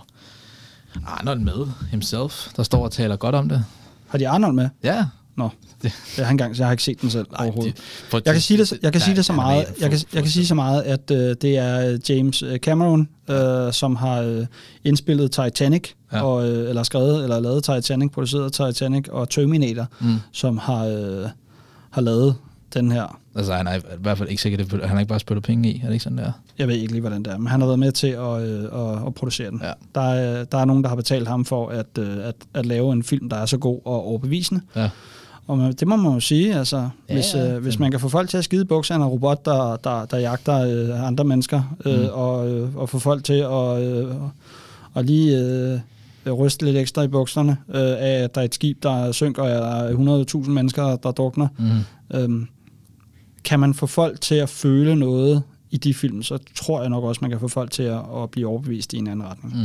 Arnold 1.08 1.40
med 1.40 1.68
himself, 1.92 2.48
der 2.56 2.64
står 2.64 2.84
og 2.84 2.92
taler 2.92 3.16
godt 3.16 3.36
om 3.36 3.50
det. 3.50 3.64
har 4.08 4.18
de 4.18 4.28
Arnold 4.28 4.54
med? 4.54 4.70
Ja, 4.84 5.06
Nå, 5.38 5.50
det, 5.82 5.94
det 6.16 6.26
er 6.26 6.30
engang, 6.30 6.56
så 6.56 6.64
jeg 6.64 6.68
har 6.68 6.72
ikke 6.72 6.84
set 6.84 7.02
den 7.02 7.10
selv 7.10 7.26
Nej, 7.32 7.46
overhovedet. 7.46 7.78
de- 7.78 7.82
prøv 8.12 8.18
at 8.18 8.26
Jeg 8.26 8.34
kan 8.34 8.42
sige 8.42 8.58
det, 8.58 8.74
jeg 8.82 8.92
kan 8.92 9.02
sige 9.02 9.16
det 9.16 9.26
så 9.26 9.34
meget, 9.34 9.66
jeg 9.82 9.90
kan, 9.90 10.00
jeg 10.14 10.24
kan 10.24 10.32
sige 10.32 10.46
så 10.48 10.56
meget, 10.56 10.82
at 10.82 11.12
øh, 11.12 11.36
det 11.42 11.58
er 11.58 11.98
James 12.10 12.44
Cameron, 12.58 13.10
øh, 13.30 13.74
som 13.74 13.96
har 13.96 14.22
øh, 14.22 14.46
indspillet 14.84 15.32
Titanic, 15.32 15.90
Ja. 16.16 16.20
ja. 16.20 16.24
og, 16.26 16.50
øh, 16.50 16.70
eller 16.70 16.84
skrevet, 16.84 17.24
eller 17.24 17.40
lavet 17.40 17.64
Titanic, 17.64 18.12
produceret 18.12 18.54
Titanic, 18.54 19.08
og 19.08 19.30
Terminator, 19.30 19.86
Mm. 20.00 20.16
som 20.32 20.58
har, 20.58 20.86
øh, 20.86 21.26
har 21.90 22.02
lavet 22.02 22.36
den 22.74 22.92
her. 22.92 23.20
Altså, 23.36 23.54
han 23.54 23.68
er 23.68 23.76
i 23.76 23.80
hvert 24.00 24.18
fald 24.18 24.30
ikke 24.30 24.42
sikkert, 24.42 24.72
han 24.72 24.90
har 24.90 25.00
ikke 25.00 25.10
bare 25.10 25.20
spyttet 25.20 25.44
penge 25.44 25.70
i. 25.72 25.80
Er 25.82 25.86
det 25.86 25.94
ikke 25.94 26.04
sådan, 26.04 26.18
der? 26.18 26.32
Jeg 26.58 26.68
ved 26.68 26.76
ikke 26.76 26.92
lige, 26.92 27.02
hvordan 27.02 27.24
det 27.24 27.34
er, 27.34 27.38
men 27.38 27.48
han 27.48 27.60
har 27.62 27.68
været 27.68 27.80
med 27.80 27.92
til 27.92 28.08
at, 28.08 28.42
øh, 28.42 28.64
at, 28.64 29.08
at 29.08 29.14
producere 29.16 29.50
den. 29.52 29.62
Ja. 29.64 29.72
Der, 29.96 30.02
er, 30.02 30.44
der 30.44 30.58
er 30.58 30.66
nogen, 30.66 30.84
der 30.84 30.90
har 30.90 30.96
betalt 30.96 31.28
ham 31.28 31.46
for 31.46 31.70
at, 31.70 31.86
øh, 32.00 32.18
at, 32.28 32.36
at 32.54 32.66
lave 32.66 32.94
en 32.94 33.04
film, 33.04 33.30
der 33.30 33.38
er 33.38 33.46
så 33.46 33.58
god 33.58 33.80
og 33.86 34.06
overbevisende. 34.08 34.62
Ja. 34.76 34.90
Og 35.48 35.58
man, 35.58 35.74
det 35.74 35.88
må 35.88 35.96
man 35.96 36.14
jo 36.14 36.20
sige, 36.20 36.56
altså, 36.56 36.78
Ja, 36.78 36.84
ja, 37.10 37.14
hvis, 37.14 37.34
ja. 37.36 37.56
øh, 37.56 37.62
hvis 37.64 37.80
man 37.80 37.92
kan 37.92 38.00
få 38.00 38.10
folk 38.10 38.30
til 38.30 38.38
at 38.38 38.44
skide 38.44 38.66
bukserne 38.66 39.04
af 39.04 39.10
robot, 39.10 39.46
der, 39.46 39.76
der, 39.76 40.06
der 40.06 40.18
jagter 40.18 40.56
øh, 40.92 41.08
andre 41.08 41.24
mennesker, 41.24 41.76
øh, 41.86 42.00
Mm. 42.00 42.08
og, 42.12 42.50
øh, 42.52 42.76
og 42.76 42.90
få 42.90 43.00
folk 43.00 43.24
til 43.24 43.34
at 43.34 43.82
øh, 43.84 44.08
og 44.94 45.04
lige 45.04 45.38
øh, 45.40 45.80
ryste 46.32 46.66
lidt 46.66 46.78
ekstra 46.78 47.02
i 47.02 47.08
bukserne 47.08 47.58
øh, 47.70 47.76
af, 47.82 48.24
at 48.24 48.36
der 48.36 48.42
er 48.42 48.46
et 48.46 48.56
skib, 48.56 48.84
der 48.84 49.12
synker, 49.12 49.44
og 49.44 49.50
der 49.50 49.56
er 49.66 50.24
100.000 50.44 50.50
mennesker, 50.50 50.96
der 50.96 51.12
drukner. 51.12 51.48
Mm. 51.60 52.18
Øhm, 52.18 52.48
kan 53.44 53.60
man 53.60 53.74
få 53.74 53.86
folk 53.88 54.22
til 54.22 54.36
at 54.36 54.50
føle 54.50 54.96
noget 54.96 55.44
i 55.72 55.78
de 55.78 55.94
film, 55.94 56.24
så 56.24 56.38
tror 56.56 56.82
jeg 56.82 56.90
nok 56.90 57.04
også, 57.04 57.20
man 57.22 57.30
kan 57.32 57.40
få 57.40 57.48
folk 57.48 57.72
til 57.72 57.84
at, 57.84 58.02
at 58.24 58.30
blive 58.32 58.48
overbevist 58.48 58.94
i 58.94 58.98
en 58.98 59.08
anden 59.08 59.28
retning. 59.28 59.56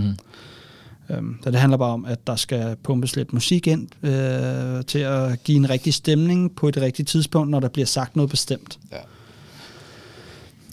Mm. 1.09 1.15
Øhm, 1.17 1.37
så 1.45 1.51
det 1.51 1.61
handler 1.61 1.77
bare 1.79 1.93
om, 1.93 2.05
at 2.05 2.27
der 2.27 2.37
skal 2.37 2.77
pumpes 2.83 3.17
lidt 3.17 3.33
musik 3.33 3.67
ind 3.67 3.89
øh, 4.05 4.85
til 4.85 4.99
at 4.99 5.43
give 5.45 5.57
en 5.57 5.71
rigtig 5.71 5.95
stemning 5.95 6.57
på 6.57 6.69
et 6.69 6.77
rigtigt 6.77 7.09
tidspunkt, 7.09 7.51
når 7.51 7.61
der 7.61 7.69
bliver 7.69 7.87
sagt 7.87 8.17
noget 8.17 8.31
bestemt. 8.31 8.79
Ja. 8.93 8.97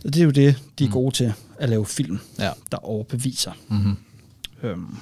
Og 0.06 0.14
det 0.14 0.18
er 0.20 0.24
jo 0.24 0.32
det, 0.32 0.56
de 0.80 0.84
er 0.84 0.88
Mm. 0.88 0.94
gode 0.94 1.16
til, 1.16 1.34
at 1.58 1.70
lave 1.70 1.86
film, 1.86 2.20
Ja. 2.40 2.50
der 2.72 2.78
overbeviser. 2.78 3.52
Mm-hmm. 3.68 3.96
Øhm. 4.64 4.96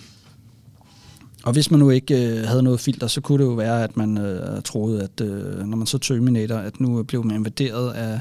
Og 1.45 1.53
hvis 1.53 1.71
man 1.71 1.79
nu 1.79 1.89
ikke 1.89 2.27
øh, 2.39 2.43
havde 2.47 2.63
noget 2.63 2.79
filter, 2.79 3.07
så 3.07 3.21
kunne 3.21 3.43
det 3.43 3.49
jo 3.49 3.53
være, 3.53 3.83
at 3.83 3.97
man 3.97 4.17
øh, 4.17 4.61
troede, 4.61 5.03
at 5.03 5.21
øh, 5.21 5.65
når 5.67 5.77
man 5.77 5.87
så 5.87 5.97
Terminator, 5.97 6.55
at 6.55 6.79
nu 6.79 7.03
blev 7.03 7.25
man 7.25 7.35
invaderet 7.35 7.93
af, 7.93 8.19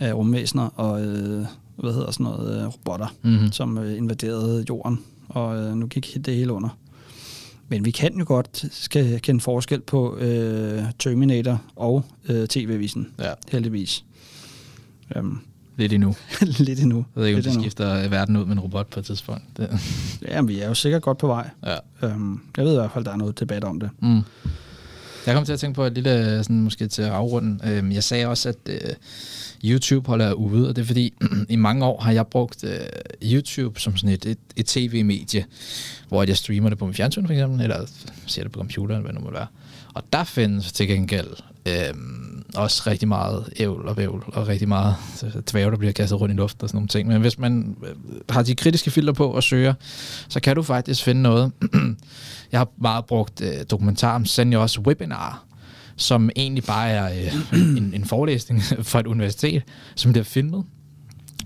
af 0.00 0.14
rumvæsener 0.14 0.68
og 0.80 1.04
øh, 1.04 1.46
hvad 1.76 1.92
hedder 1.92 2.10
sådan 2.10 2.24
noget, 2.24 2.60
øh, 2.62 2.66
robotter, 2.66 3.06
Mm-hmm. 3.22 3.52
som 3.52 3.78
øh, 3.78 3.96
invaderede 3.96 4.64
jorden, 4.68 4.98
og 5.28 5.56
øh, 5.56 5.74
nu 5.76 5.86
gik 5.86 6.16
det 6.26 6.34
hele 6.34 6.52
under. 6.52 6.78
Men 7.68 7.84
vi 7.84 7.90
kan 7.90 8.18
jo 8.18 8.24
godt 8.26 8.64
skal 8.70 9.20
kende 9.20 9.40
forskel 9.40 9.80
på 9.80 10.16
øh, 10.16 10.82
Terminator 10.98 11.62
og 11.76 12.04
øh, 12.28 12.48
TV-avisen, 12.48 13.08
Ja, 13.18 13.32
heldigvis. 13.50 14.04
Øhm, 15.16 15.38
lidt 15.76 15.92
endnu. 15.92 16.16
lidt 16.58 16.80
endnu. 16.80 16.96
Jeg 17.16 17.20
ved 17.20 17.26
ikke, 17.26 17.36
om 17.36 17.38
lidt 17.38 17.44
de 17.44 17.50
endnu. 17.50 17.62
skifter 17.62 18.08
verden 18.08 18.36
ud 18.36 18.44
med 18.44 18.52
en 18.52 18.60
robot 18.60 18.86
på 18.90 19.00
et 19.00 19.06
tidspunkt. 19.06 19.42
Det, 19.56 19.68
Ja, 20.28 20.40
men 20.40 20.48
vi 20.48 20.60
er 20.60 20.68
jo 20.68 20.74
sikkert 20.74 21.02
godt 21.02 21.18
på 21.18 21.26
vej. 21.26 21.50
ja. 21.66 21.76
Øhm, 22.08 22.40
jeg 22.56 22.64
ved 22.64 22.72
i 22.72 22.76
hvert 22.76 22.90
fald, 22.92 23.04
der 23.04 23.12
er 23.12 23.16
noget 23.16 23.40
debat 23.40 23.64
om 23.64 23.80
det. 23.80 23.90
Mm. 24.02 24.20
Jeg 25.26 25.34
kom 25.34 25.44
til 25.44 25.52
at 25.52 25.60
tænke 25.60 25.74
på 25.74 25.84
et 25.84 25.92
lille, 25.92 26.42
sådan, 26.44 26.60
måske 26.60 26.88
til 26.88 27.02
at 27.02 27.08
afrunde. 27.10 27.58
Øhm, 27.64 27.92
jeg 27.92 28.04
sagde 28.04 28.26
også, 28.26 28.48
at 28.48 28.56
øh, 28.68 28.78
YouTube 29.64 30.06
holder 30.08 30.24
jeg 30.24 30.34
ude, 30.34 30.68
og 30.68 30.76
det 30.76 30.82
er 30.82 30.86
fordi, 30.86 31.12
i 31.48 31.56
mange 31.56 31.84
år 31.84 32.00
har 32.00 32.12
jeg 32.12 32.26
brugt 32.26 32.64
øh, 32.64 32.70
YouTube 33.22 33.80
som 33.80 33.96
sådan 33.96 34.10
et, 34.14 34.26
et, 34.26 34.38
et 34.56 34.66
tv-medie, 34.66 35.44
hvor 36.08 36.22
jeg 36.22 36.36
streamer 36.36 36.68
det 36.68 36.78
på 36.78 36.84
min 36.84 36.94
fjernsyn 36.94 37.26
for 37.26 37.32
eksempel, 37.32 37.60
eller 37.60 37.86
ser 38.26 38.42
det 38.42 38.52
på 38.52 38.58
computeren, 38.58 39.02
hvad 39.02 39.12
det 39.12 39.20
nu 39.20 39.24
må 39.24 39.32
være. 39.32 39.46
Og 39.94 40.02
der 40.12 40.24
findes 40.24 40.72
til 40.72 40.88
gengæld 40.88 41.26
øhm, 41.68 42.25
også 42.54 42.82
rigtig 42.86 43.08
meget 43.08 43.48
ævl 43.56 43.88
og 43.88 43.96
vævl, 43.96 44.24
og 44.26 44.48
rigtig 44.48 44.68
meget 44.68 44.94
dvæv, 45.52 45.70
der 45.70 45.76
bliver 45.76 45.92
kastet 45.92 46.20
rundt 46.20 46.34
i 46.34 46.36
luften 46.36 46.62
og 46.62 46.68
sådan 46.68 46.76
nogle 46.76 46.88
ting. 46.88 47.08
Men 47.08 47.20
hvis 47.20 47.38
man 47.38 47.76
øh, 47.82 47.94
har 48.30 48.42
de 48.42 48.54
kritiske 48.54 48.90
filter 48.90 49.12
på 49.12 49.26
og 49.30 49.42
søger, 49.42 49.74
så 50.28 50.40
kan 50.40 50.56
du 50.56 50.62
faktisk 50.62 51.04
finde 51.04 51.22
noget. 51.22 51.52
jeg 52.52 52.60
har 52.60 52.68
meget 52.76 53.04
brugt 53.04 53.40
øh, 53.40 53.54
dokumentar 53.70 54.14
om 54.14 54.26
Seniors 54.26 54.78
Webinar, 54.78 55.44
som 55.96 56.30
egentlig 56.36 56.64
bare 56.64 56.90
er 56.90 57.32
øh, 57.52 57.60
en, 57.76 57.94
en 57.94 58.04
forelæsning 58.04 58.62
fra 58.90 59.00
et 59.00 59.06
universitet, 59.06 59.62
som 59.94 60.12
bliver 60.12 60.24
filmet. 60.24 60.64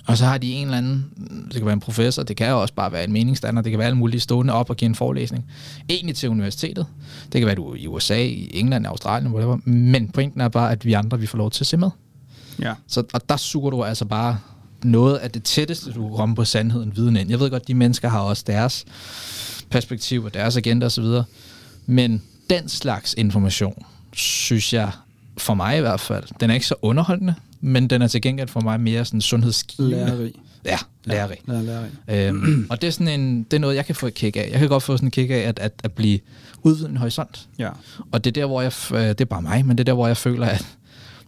Og 0.06 0.16
så 0.16 0.24
har 0.24 0.38
de 0.38 0.52
en 0.52 0.66
eller 0.66 0.78
anden, 0.78 1.06
det 1.44 1.54
kan 1.54 1.64
være 1.64 1.72
en 1.72 1.80
professor, 1.80 2.22
det 2.22 2.36
kan 2.36 2.48
jo 2.48 2.60
også 2.60 2.74
bare 2.74 2.92
være 2.92 3.04
en 3.04 3.12
meningsstander, 3.12 3.62
det 3.62 3.70
kan 3.70 3.78
være 3.78 3.86
alle 3.86 3.98
mulige 3.98 4.20
stående 4.20 4.52
op 4.52 4.70
og 4.70 4.76
give 4.76 4.86
en 4.86 4.94
forelæsning. 4.94 5.44
Egentlig 5.88 6.16
til 6.16 6.28
universitetet. 6.28 6.86
Det 7.32 7.40
kan 7.40 7.46
være 7.46 7.54
du 7.54 7.74
i 7.74 7.86
USA, 7.86 8.22
i 8.22 8.50
England, 8.54 8.86
Australien, 8.86 9.32
whatever. 9.32 9.58
Men 9.64 10.08
pointen 10.08 10.40
er 10.40 10.48
bare, 10.48 10.72
at 10.72 10.84
vi 10.84 10.92
andre, 10.92 11.20
vi 11.20 11.26
får 11.26 11.38
lov 11.38 11.50
til 11.50 11.62
at 11.62 11.66
se 11.66 11.76
med. 11.76 11.90
Ja. 12.58 12.74
Så, 12.86 13.04
og 13.12 13.28
der 13.28 13.36
suger 13.36 13.70
du 13.70 13.84
altså 13.84 14.04
bare 14.04 14.38
noget 14.84 15.16
af 15.16 15.30
det 15.30 15.42
tætteste, 15.42 15.92
du 15.92 16.08
kan 16.08 16.16
komme 16.16 16.34
på 16.34 16.44
sandheden, 16.44 16.96
viden 16.96 17.16
ind. 17.16 17.30
Jeg 17.30 17.40
ved 17.40 17.50
godt, 17.50 17.68
de 17.68 17.74
mennesker 17.74 18.08
har 18.08 18.20
også 18.20 18.44
deres 18.46 18.84
perspektiv 19.70 20.24
og 20.24 20.34
deres 20.34 20.56
agenda 20.56 20.86
osv., 20.86 21.04
men 21.86 22.22
den 22.50 22.68
slags 22.68 23.14
information, 23.18 23.84
synes 24.12 24.72
jeg, 24.72 24.90
for 25.38 25.54
mig 25.54 25.78
i 25.78 25.80
hvert 25.80 26.00
fald, 26.00 26.24
den 26.40 26.50
er 26.50 26.54
ikke 26.54 26.66
så 26.66 26.74
underholdende, 26.82 27.34
men 27.60 27.90
den 27.90 28.02
er 28.02 28.06
til 28.06 28.22
gengæld 28.22 28.48
for 28.48 28.60
mig 28.60 28.80
mere 28.80 29.04
sådan 29.04 29.20
sundhedsgivende. 29.20 29.96
Lærerig. 29.96 30.32
Ja, 30.64 30.78
lærerig. 31.04 31.38
Ja, 31.48 31.60
lærerig. 31.60 31.90
Øhm, 32.08 32.66
og 32.70 32.80
det 32.80 32.86
er, 32.86 32.90
sådan 32.90 33.20
en, 33.20 33.42
det 33.42 33.52
er 33.52 33.60
noget, 33.60 33.76
jeg 33.76 33.86
kan 33.86 33.94
få 33.94 34.06
et 34.06 34.14
kick 34.14 34.36
af. 34.36 34.48
Jeg 34.52 34.58
kan 34.58 34.68
godt 34.68 34.82
få 34.82 34.96
sådan 34.96 35.06
en 35.06 35.10
kick 35.10 35.30
af 35.30 35.34
at, 35.34 35.58
at, 35.58 35.72
at 35.84 35.92
blive 35.92 36.18
udvidet 36.62 36.90
en 36.90 36.96
horisont. 36.96 37.48
Ja. 37.58 37.70
Og 38.12 38.24
det 38.24 38.30
er 38.30 38.40
der, 38.40 38.46
hvor 38.46 38.62
jeg, 38.62 38.72
øh, 38.92 39.08
det 39.08 39.20
er 39.20 39.24
bare 39.24 39.42
mig, 39.42 39.66
men 39.66 39.78
det 39.78 39.82
er 39.82 39.84
der, 39.84 39.92
hvor 39.92 40.06
jeg 40.06 40.16
føler, 40.16 40.46
at 40.46 40.66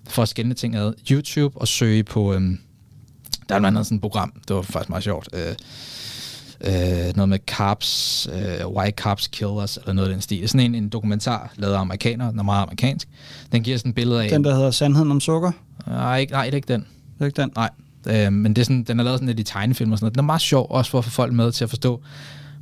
for 0.08 0.22
at 0.22 0.28
skænde 0.28 0.54
ting 0.54 0.76
ad, 0.76 0.92
YouTube 1.10 1.60
og 1.60 1.68
søge 1.68 2.04
på, 2.04 2.34
øhm, 2.34 2.58
der 3.48 3.54
er 3.54 3.58
blandt 3.58 3.76
andet 3.76 3.86
sådan 3.86 3.96
et 3.96 4.02
program, 4.02 4.32
det 4.48 4.56
var 4.56 4.62
faktisk 4.62 4.88
meget 4.88 5.04
sjovt, 5.04 5.28
øh, 5.32 5.54
øh, 6.64 7.16
noget 7.16 7.28
med 7.28 7.38
carbs, 7.46 8.28
øh, 8.32 8.66
why 8.66 8.90
carbs 8.90 9.26
kill 9.26 9.50
us, 9.50 9.76
eller 9.76 9.92
noget 9.92 10.08
af 10.08 10.14
den 10.14 10.22
stil. 10.22 10.38
Det 10.38 10.44
er 10.44 10.48
sådan 10.48 10.60
en, 10.60 10.74
en 10.74 10.88
dokumentar, 10.88 11.52
lavet 11.56 11.74
af 11.74 11.80
amerikanere, 11.80 12.30
den 12.30 12.38
er 12.38 12.42
meget 12.42 12.62
amerikansk. 12.62 13.08
Den 13.52 13.62
giver 13.62 13.76
sådan 13.78 13.90
et 13.90 13.94
billede 13.94 14.24
af... 14.24 14.30
Den, 14.30 14.44
der 14.44 14.54
hedder 14.54 14.70
Sandheden 14.70 15.10
om 15.10 15.20
sukker. 15.20 15.52
Nej, 15.86 16.18
ikke, 16.18 16.32
nej, 16.32 16.44
det 16.44 16.52
er 16.52 16.56
ikke 16.56 16.72
den. 16.72 16.80
Det 16.80 17.20
er 17.20 17.24
ikke 17.24 17.42
den. 17.42 17.50
Nej, 17.56 17.70
øh, 18.06 18.32
men 18.32 18.56
det 18.56 18.62
er 18.62 18.64
sådan, 18.64 18.82
den 18.82 19.00
er 19.00 19.04
lavet 19.04 19.16
sådan 19.16 19.28
lidt 19.28 19.40
i 19.40 19.42
tegnefilm 19.42 19.92
og 19.92 19.98
sådan 19.98 20.04
noget. 20.04 20.14
Den 20.14 20.20
er 20.20 20.26
meget 20.26 20.40
sjov, 20.40 20.66
også 20.70 20.90
for 20.90 20.98
at 20.98 21.04
få 21.04 21.10
folk 21.10 21.32
med 21.32 21.52
til 21.52 21.64
at 21.64 21.70
forstå, 21.70 22.00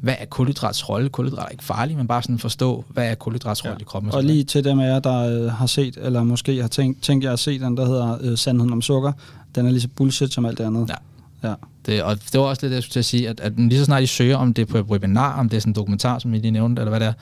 hvad 0.01 0.15
er 0.19 0.25
kulhydrats 0.25 0.89
rolle? 0.89 1.09
Kulhydrat 1.09 1.45
er 1.45 1.49
ikke 1.49 1.65
farlig, 1.65 1.97
men 1.97 2.07
bare 2.07 2.23
sådan 2.23 2.39
forstå, 2.39 2.85
hvad 2.89 3.11
er 3.11 3.15
kulhydrats 3.15 3.65
rolle 3.65 3.77
ja. 3.79 3.83
i 3.83 3.85
kroppen. 3.85 4.09
Og 4.09 4.13
sådan 4.13 4.27
lige 4.27 4.45
til 4.45 4.65
dem 4.65 4.81
af 4.81 4.87
jer, 4.87 4.99
der 4.99 5.43
øh, 5.45 5.53
har 5.53 5.67
set, 5.67 5.99
eller 6.03 6.25
måske 6.25 6.61
har 6.61 6.69
tænkt, 6.69 7.03
tænkt 7.03 7.25
jer 7.25 7.33
at 7.33 7.39
se 7.39 7.59
den, 7.59 7.77
der 7.77 7.87
hedder 7.87 8.19
øh, 8.21 8.39
Sandheden 8.39 8.73
om 8.73 8.83
sukker. 8.83 9.13
Den 9.55 9.67
er 9.67 9.71
lige 9.71 9.81
så 9.81 9.89
bullshit 9.97 10.33
som 10.33 10.45
alt 10.45 10.59
det 10.59 10.65
andet. 10.65 10.89
Ja. 10.89 11.49
Ja. 11.49 11.55
Det, 11.87 12.03
og 12.03 12.17
det 12.33 12.41
var 12.41 12.47
også 12.47 12.63
lidt 12.63 12.71
det, 12.71 12.75
jeg 12.75 12.83
skulle 12.83 12.93
til 12.93 12.99
at 12.99 13.05
sige, 13.05 13.29
at, 13.29 13.41
at 13.41 13.53
lige 13.57 13.79
så 13.79 13.85
snart 13.85 14.03
I 14.03 14.07
søger, 14.07 14.37
om 14.37 14.55
det 14.55 14.63
er 14.63 14.67
på 14.67 14.79
et 14.79 14.85
webinar, 14.85 15.41
om 15.41 15.49
det 15.49 15.57
er 15.57 15.61
sådan 15.61 15.71
en 15.71 15.75
dokumentar, 15.75 16.19
som 16.19 16.35
I 16.35 16.39
lige 16.39 16.51
nævnte, 16.51 16.81
eller 16.81 16.91
hvad 16.91 17.01
det 17.01 17.09
er, 17.09 17.13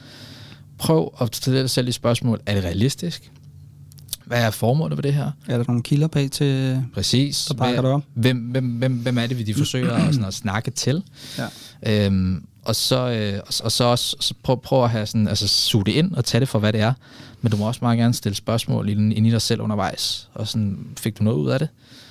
prøv 0.79 1.15
at 1.21 1.37
stille 1.37 1.61
dig 1.61 1.71
selv 1.71 1.89
i 1.89 1.93
spørgsmål, 1.93 2.41
er 2.47 2.55
det 2.55 2.65
realistisk? 2.65 3.31
Hvad 4.25 4.43
er 4.45 4.51
formålet 4.51 4.97
med 4.97 5.03
det 5.03 5.15
her? 5.15 5.31
Er 5.49 5.57
der 5.57 5.65
nogle 5.69 5.83
kilder 5.83 6.07
bag 6.07 6.31
til... 6.31 6.83
Præcis. 6.95 7.45
Der 7.45 7.55
bakker 7.55 7.83
det 7.83 7.91
op. 7.91 8.03
Hvem, 8.15 8.37
hvem, 8.39 8.65
hvem, 8.65 8.93
hvem 8.93 9.19
er 9.19 9.27
det, 9.27 9.39
vi 9.39 9.43
de 9.43 9.55
forsøger 9.55 9.93
at, 9.93 10.15
sådan, 10.15 10.29
at 10.29 10.35
snakke 10.35 10.71
til? 10.71 11.03
Ja. 11.83 12.07
Øhm, 12.07 12.45
og 12.65 12.77
så, 12.77 13.11
øh, 13.11 13.41
og, 13.47 13.55
og 13.65 13.73
så 13.73 13.85
også 13.85 14.17
så 14.21 14.35
prøv, 14.43 14.61
prøv 14.61 14.85
at 14.85 14.91
have 14.91 15.07
sådan, 15.07 15.29
altså, 15.29 15.49
suge 15.49 15.85
det 15.85 15.93
ind 15.93 16.15
og 16.15 16.25
tage 16.25 16.41
det 16.41 16.49
for, 16.49 16.59
hvad 16.59 16.73
det 16.73 16.81
er. 16.81 16.93
Men 17.41 17.53
du 17.53 17.57
må 17.57 17.67
også 17.67 17.79
meget 17.83 17.99
gerne 17.99 18.15
stille 18.15 18.37
spørgsmål 18.37 18.89
ind 18.89 19.27
i 19.27 19.31
dig 19.31 19.43
selv 19.43 19.61
undervejs. 19.61 20.29
Og 20.35 20.49
sådan, 20.49 20.79
fik 20.97 21.19
du 21.19 21.25
noget 21.25 21.39
ud 21.39 21.51
af 21.51 21.59
det? 21.59 21.69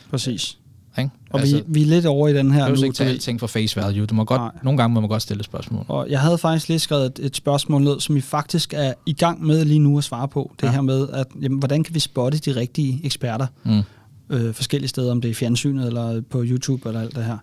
Præcis. 0.10 0.58
Ikke? 0.98 1.12
Og 1.30 1.40
altså, 1.40 1.56
vi, 1.58 1.64
vi 1.68 1.82
er 1.82 1.86
lidt 1.86 2.06
over 2.06 2.28
i 2.28 2.34
den 2.34 2.52
her 2.52 2.68
nu. 2.76 2.84
ikke 2.84 2.96
tage 2.96 3.10
alting 3.10 3.40
for 3.40 3.48
face 3.48 3.76
value. 3.82 4.06
Du 4.06 4.16
må 4.16 4.24
godt, 4.24 4.42
Nej. 4.42 4.52
nogle 4.64 4.78
gange 4.78 4.94
må 4.94 5.00
man 5.00 5.10
godt 5.10 5.22
stille 5.22 5.44
spørgsmål. 5.44 5.86
Og 5.88 6.10
jeg 6.10 6.20
havde 6.22 6.38
faktisk 6.38 6.68
lige 6.70 6.80
skrevet 6.80 7.06
et, 7.06 7.20
et 7.26 7.36
spørgsmål 7.36 7.82
ned, 7.84 8.00
som 8.00 8.16
vi 8.16 8.22
faktisk 8.22 8.74
er 8.74 8.94
i 9.06 9.14
gang 9.14 9.46
med 9.46 9.66
lige 9.66 9.80
nu 9.80 9.98
at 9.98 10.04
svare 10.04 10.28
på. 10.28 10.52
Det 10.62 10.68
Ja. 10.68 10.72
her 10.72 10.82
med, 10.82 11.08
at 11.14 11.28
jamen, 11.42 11.60
hvordan 11.60 11.84
kan 11.84 11.96
vi 11.96 12.00
spotte 12.00 12.38
de 12.38 12.56
rigtige 12.56 13.02
eksperter 13.04 13.48
Mm. 13.64 13.82
øh, 14.30 14.54
forskellige 14.54 14.90
steder, 14.90 15.12
om 15.12 15.22
det 15.22 15.28
er 15.28 15.32
i 15.32 15.36
fjernsynet 15.36 15.88
eller 15.88 16.22
på 16.22 16.44
YouTube 16.46 16.90
eller 16.90 17.02
alt 17.02 17.16
det 17.16 17.26
her. 17.26 17.38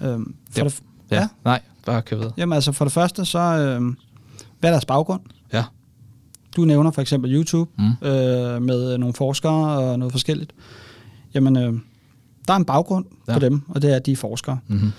Øhm, 0.00 0.34
for 0.50 0.60
Ja. 0.60 0.64
det, 0.64 0.80
Ja. 1.10 1.16
Ja. 1.20 1.28
Nej, 1.44 1.60
bare 1.86 2.02
kør 2.02 2.16
videre. 2.16 2.32
jamen 2.36 2.52
altså 2.52 2.72
for 2.72 2.84
det 2.84 2.92
første, 2.92 3.24
så 3.24 3.38
øh, 3.38 3.82
hvad 4.60 4.70
er 4.70 4.74
deres 4.74 4.84
baggrund? 4.84 5.20
Ja. 5.52 5.64
Du 6.56 6.64
nævner 6.64 6.90
for 6.90 7.00
eksempel 7.02 7.34
YouTube 7.34 7.70
Mm. 7.78 8.06
øh, 8.08 8.62
med 8.62 8.98
nogle 8.98 9.14
forskere 9.14 9.78
og 9.78 9.98
noget 9.98 10.12
forskelligt. 10.12 10.52
Jamen, 11.34 11.56
øh, 11.56 11.72
der 12.48 12.54
er 12.54 12.58
en 12.58 12.64
baggrund 12.64 13.04
ja. 13.28 13.32
På 13.32 13.38
dem, 13.38 13.62
og 13.68 13.82
det 13.82 13.92
er, 13.92 13.96
at 13.96 14.06
de 14.06 14.12
er 14.12 14.16
forskere. 14.16 14.58
Mm-hmm. 14.68 14.90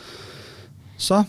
Så 0.97 1.23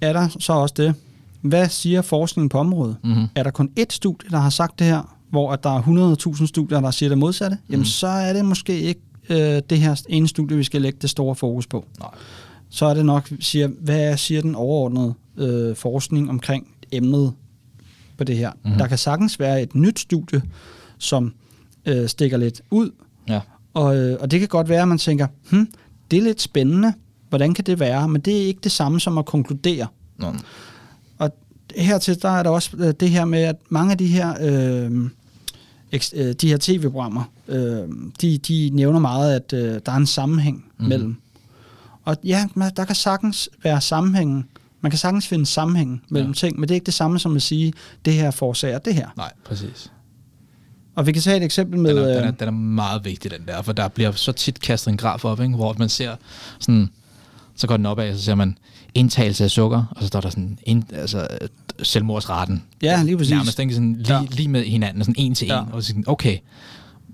er 0.00 0.12
der 0.12 0.28
så 0.40 0.52
også 0.52 0.74
det, 0.76 0.94
hvad 1.40 1.68
siger 1.68 2.02
forskningen 2.02 2.48
på 2.48 2.58
området? 2.58 2.96
Mm-hmm. 3.04 3.26
Er 3.34 3.42
der 3.42 3.50
kun 3.50 3.70
ét 3.80 3.84
studie, 3.90 4.30
der 4.30 4.38
har 4.38 4.50
sagt 4.50 4.78
det 4.78 4.86
her, 4.86 5.16
hvor 5.30 5.52
at 5.52 5.62
der 5.64 5.70
er 5.78 5.82
100.000 6.36 6.46
studier, 6.46 6.80
der 6.80 6.90
siger 6.90 7.08
det 7.08 7.18
modsatte, 7.18 7.58
jamen 7.70 7.80
Mm. 7.80 7.84
så 7.84 8.06
er 8.06 8.32
det 8.32 8.44
måske 8.44 8.80
ikke 8.80 9.00
øh, 9.28 9.62
det 9.70 9.78
her 9.80 10.02
ene 10.08 10.28
studie, 10.28 10.56
vi 10.56 10.64
skal 10.64 10.82
lægge 10.82 10.98
det 11.02 11.10
store 11.10 11.34
fokus 11.34 11.66
på. 11.66 11.84
Nej. 11.98 12.08
Så 12.70 12.86
er 12.86 12.94
det 12.94 13.06
nok, 13.06 13.30
siger, 13.40 13.68
hvad 13.80 14.16
siger 14.16 14.42
den 14.42 14.54
overordnede 14.54 15.14
øh, 15.36 15.76
forskning 15.76 16.30
omkring 16.30 16.68
emnet 16.92 17.32
på 18.18 18.24
det 18.24 18.36
her? 18.36 18.52
Mhm. 18.62 18.72
Mm. 18.72 18.78
Der 18.78 18.86
kan 18.86 18.98
sagtens 18.98 19.40
være 19.40 19.62
et 19.62 19.74
nyt 19.74 19.98
studie, 20.00 20.42
som 20.98 21.34
øh, 21.86 22.08
stikker 22.08 22.36
lidt 22.36 22.62
ud. 22.70 22.90
Og, 23.74 23.96
øh, 23.96 24.16
og 24.20 24.30
det 24.30 24.40
kan 24.40 24.48
godt 24.48 24.68
være, 24.68 24.82
at 24.82 24.88
man 24.88 24.98
tænker, 24.98 25.26
hm, 25.50 25.68
det 26.10 26.18
er 26.18 26.22
lidt 26.22 26.40
spændende. 26.42 26.92
Hvordan 27.28 27.54
kan 27.54 27.64
det 27.64 27.80
være? 27.80 28.08
Men 28.08 28.20
det 28.20 28.42
er 28.42 28.46
ikke 28.46 28.60
det 28.64 28.72
samme 28.72 29.00
som 29.00 29.18
at 29.18 29.26
konkludere. 29.26 29.86
Nå. 30.18 30.34
Og 31.18 31.30
hertil, 31.76 32.22
der 32.22 32.28
er 32.28 32.42
der 32.42 32.50
også 32.50 32.70
øh, 32.76 32.94
det 33.00 33.10
her 33.10 33.24
med, 33.24 33.38
at 33.42 33.56
mange 33.68 33.92
af 33.92 33.98
de 33.98 34.06
her, 34.06 34.34
øh, 34.40 34.92
øh, 36.14 36.32
de 36.32 36.48
her 36.48 36.56
tv-programmer, 36.60 37.24
øh, 37.48 37.88
de, 38.20 38.38
de 38.38 38.70
nævner 38.72 38.98
meget, 38.98 39.34
at 39.34 39.52
øh, 39.52 39.80
der 39.86 39.92
er 39.92 39.96
en 39.96 40.06
sammenhæng 40.06 40.56
mm-hmm. 40.56 40.88
mellem. 40.88 41.16
Og 42.04 42.16
ja, 42.24 42.48
man- 42.54 42.72
der 42.76 42.84
kan 42.84 42.94
sagtens 42.96 43.48
være 43.62 43.80
sammenhængen. 43.80 44.48
Man 44.80 44.90
kan 44.90 44.98
sagtens 44.98 45.26
finde 45.26 45.46
sammenhæng 45.46 46.02
mellem 46.08 46.30
ja. 46.30 46.34
ting, 46.34 46.60
men 46.60 46.68
det 46.68 46.70
er 46.70 46.76
ikke 46.76 46.86
det 46.86 46.94
samme 46.94 47.18
som 47.18 47.36
at 47.36 47.42
sige, 47.42 47.72
det 48.04 48.12
her 48.12 48.30
forårsager 48.30 48.78
det 48.78 48.94
her. 48.94 49.08
Nej, 49.16 49.32
præcis. 49.44 49.92
Og 50.94 51.06
vi 51.06 51.12
kan 51.12 51.22
tage 51.22 51.36
et 51.36 51.42
eksempel 51.42 51.78
med... 51.80 51.90
Den 51.90 51.98
er, 51.98 52.08
den, 52.08 52.16
er, 52.24 52.26
øh, 52.26 52.32
den 52.40 52.48
er 52.48 52.52
meget 52.52 53.04
vigtig, 53.04 53.30
den 53.30 53.40
der, 53.48 53.62
for 53.62 53.72
der 53.72 53.88
bliver 53.88 54.12
så 54.12 54.32
tit 54.32 54.60
kastet 54.60 54.90
en 54.90 54.96
graf 54.96 55.24
op, 55.24 55.40
ikke? 55.40 55.54
hvor 55.54 55.74
man 55.78 55.88
ser 55.88 56.16
sådan, 56.60 56.88
så 57.56 57.66
går 57.66 57.76
den 57.76 57.86
opad, 57.86 58.10
og 58.10 58.16
så 58.18 58.22
ser 58.24 58.34
man 58.34 58.58
indtagelse 58.94 59.44
af 59.44 59.50
sukker, 59.50 59.84
og 59.90 60.02
så 60.02 60.06
står 60.08 60.20
der 60.20 60.30
sådan, 60.30 60.58
ind, 60.62 60.84
altså 60.92 61.28
øh, 61.40 61.48
selvmordsraten. 61.82 62.62
Ja, 62.82 63.02
lige 63.02 63.16
præcis. 63.16 63.30
Nærmest 63.32 63.58
ikke 63.58 63.74
sådan 63.74 63.92
lige, 63.94 64.14
Ja. 64.14 64.20
ja. 64.20 64.26
lige 64.30 64.48
med 64.48 64.64
hinanden, 64.64 65.04
sådan 65.04 65.14
en 65.18 65.34
til 65.34 65.46
Ja. 65.48 65.60
en, 65.62 65.66
og 65.72 65.82
så 65.82 65.88
sådan, 65.88 66.04
okay, 66.06 66.38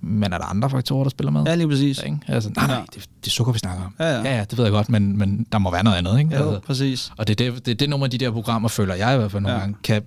men 0.01 0.33
er 0.33 0.39
der 0.39 0.45
andre 0.45 0.71
faktorer, 0.71 1.03
der 1.05 1.11
spiller 1.11 1.31
med? 1.31 1.43
Ja, 1.47 1.55
lige 1.55 1.69
præcis. 1.69 2.03
Ikke? 2.07 2.19
Altså, 2.27 2.51
nej, 2.57 2.67
nej, 2.67 2.77
Ja. 2.77 2.83
det, 2.95 2.95
det 3.21 3.27
er 3.27 3.31
sukker, 3.31 3.53
vi 3.53 3.59
snakker 3.59 3.85
om. 3.85 3.95
Ja, 3.99 4.11
ja. 4.17 4.23
ja, 4.23 4.37
ja 4.37 4.45
det 4.51 4.59
ved 4.59 4.65
jeg 4.65 4.73
godt, 4.73 4.89
men, 4.89 5.19
men 5.19 5.47
der 5.53 5.59
må 5.59 5.71
være 5.71 5.85
noget 5.85 5.97
andet, 5.97 6.19
ikke? 6.19 6.37
Jo, 6.37 6.43
Altså, 6.51 6.61
præcis. 6.67 7.13
og 7.17 7.29
det 7.29 7.41
er 7.41 7.51
det, 7.53 7.67
det, 7.67 7.71
er 7.73 7.77
det 7.77 7.89
nogle 7.89 8.05
af 8.05 8.11
de 8.11 8.19
der 8.19 8.31
programmer, 8.31 8.69
føler 8.69 8.95
jeg 8.95 9.15
i 9.15 9.17
hvert 9.19 9.31
fald 9.31 9.43
nogle 9.43 9.55
Ja. 9.55 9.61
ja. 9.61 9.65
gange, 9.67 9.77
kan 9.83 10.03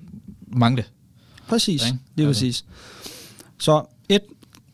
mangle. 0.47 0.83
Præcis, 1.47 1.85
Ikke? 1.85 1.97
lige 2.15 2.27
Altså. 2.27 2.39
præcis. 2.41 2.65
Så 3.61 3.83
et, 4.09 4.21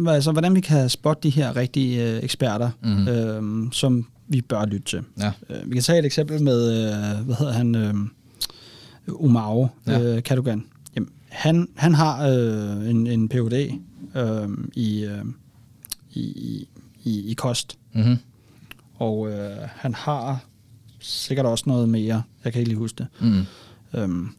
altså, 0.07 0.31
hvordan 0.31 0.55
vi 0.55 0.61
kan 0.61 0.89
spotte 0.89 1.23
de 1.23 1.29
her 1.29 1.55
rigtige 1.55 2.03
øh, 2.17 2.23
eksperter, 2.23 2.69
Mhm. 2.81 2.91
mm-hmm. 2.91 3.65
øh, 3.65 3.71
som 3.71 4.07
vi 4.27 4.41
bør 4.41 4.65
lytte 4.65 4.85
til. 4.85 5.01
Ja. 5.19 5.31
Øh, 5.49 5.69
vi 5.69 5.73
kan 5.73 5.83
tage 5.83 5.99
et 5.99 6.05
eksempel 6.05 6.43
med, 6.43 6.71
øh, 6.71 7.25
hvad 7.25 7.35
hedder 7.35 7.53
han, 7.53 7.75
øh, 7.75 7.93
Umaro 9.07 9.67
Ja. 9.87 10.01
øh, 10.01 10.23
Kadogan. 10.23 10.63
Jamen, 10.95 11.09
han, 11.29 11.67
han 11.75 11.93
har 11.93 12.27
øh, 12.29 12.89
en, 12.89 13.07
en 13.07 13.29
Ph.D. 13.29 13.71
Øh, 14.15 14.49
i, 14.73 15.03
øh, 15.05 15.25
i, 16.13 16.21
i, 17.03 17.31
i, 17.31 17.33
kost, 17.33 17.77
Mm-hmm. 17.93 18.17
og 18.95 19.29
øh, 19.31 19.57
han 19.75 19.93
har 19.93 20.45
sikkert 20.99 21.45
også 21.45 21.63
noget 21.67 21.89
mere, 21.89 22.23
jeg 22.43 22.53
kan 22.53 22.59
ikke 22.59 22.69
lige 22.69 22.79
huske 22.79 22.97
det. 22.97 23.07
Mm. 23.21 23.43
Øhm, 23.99 24.29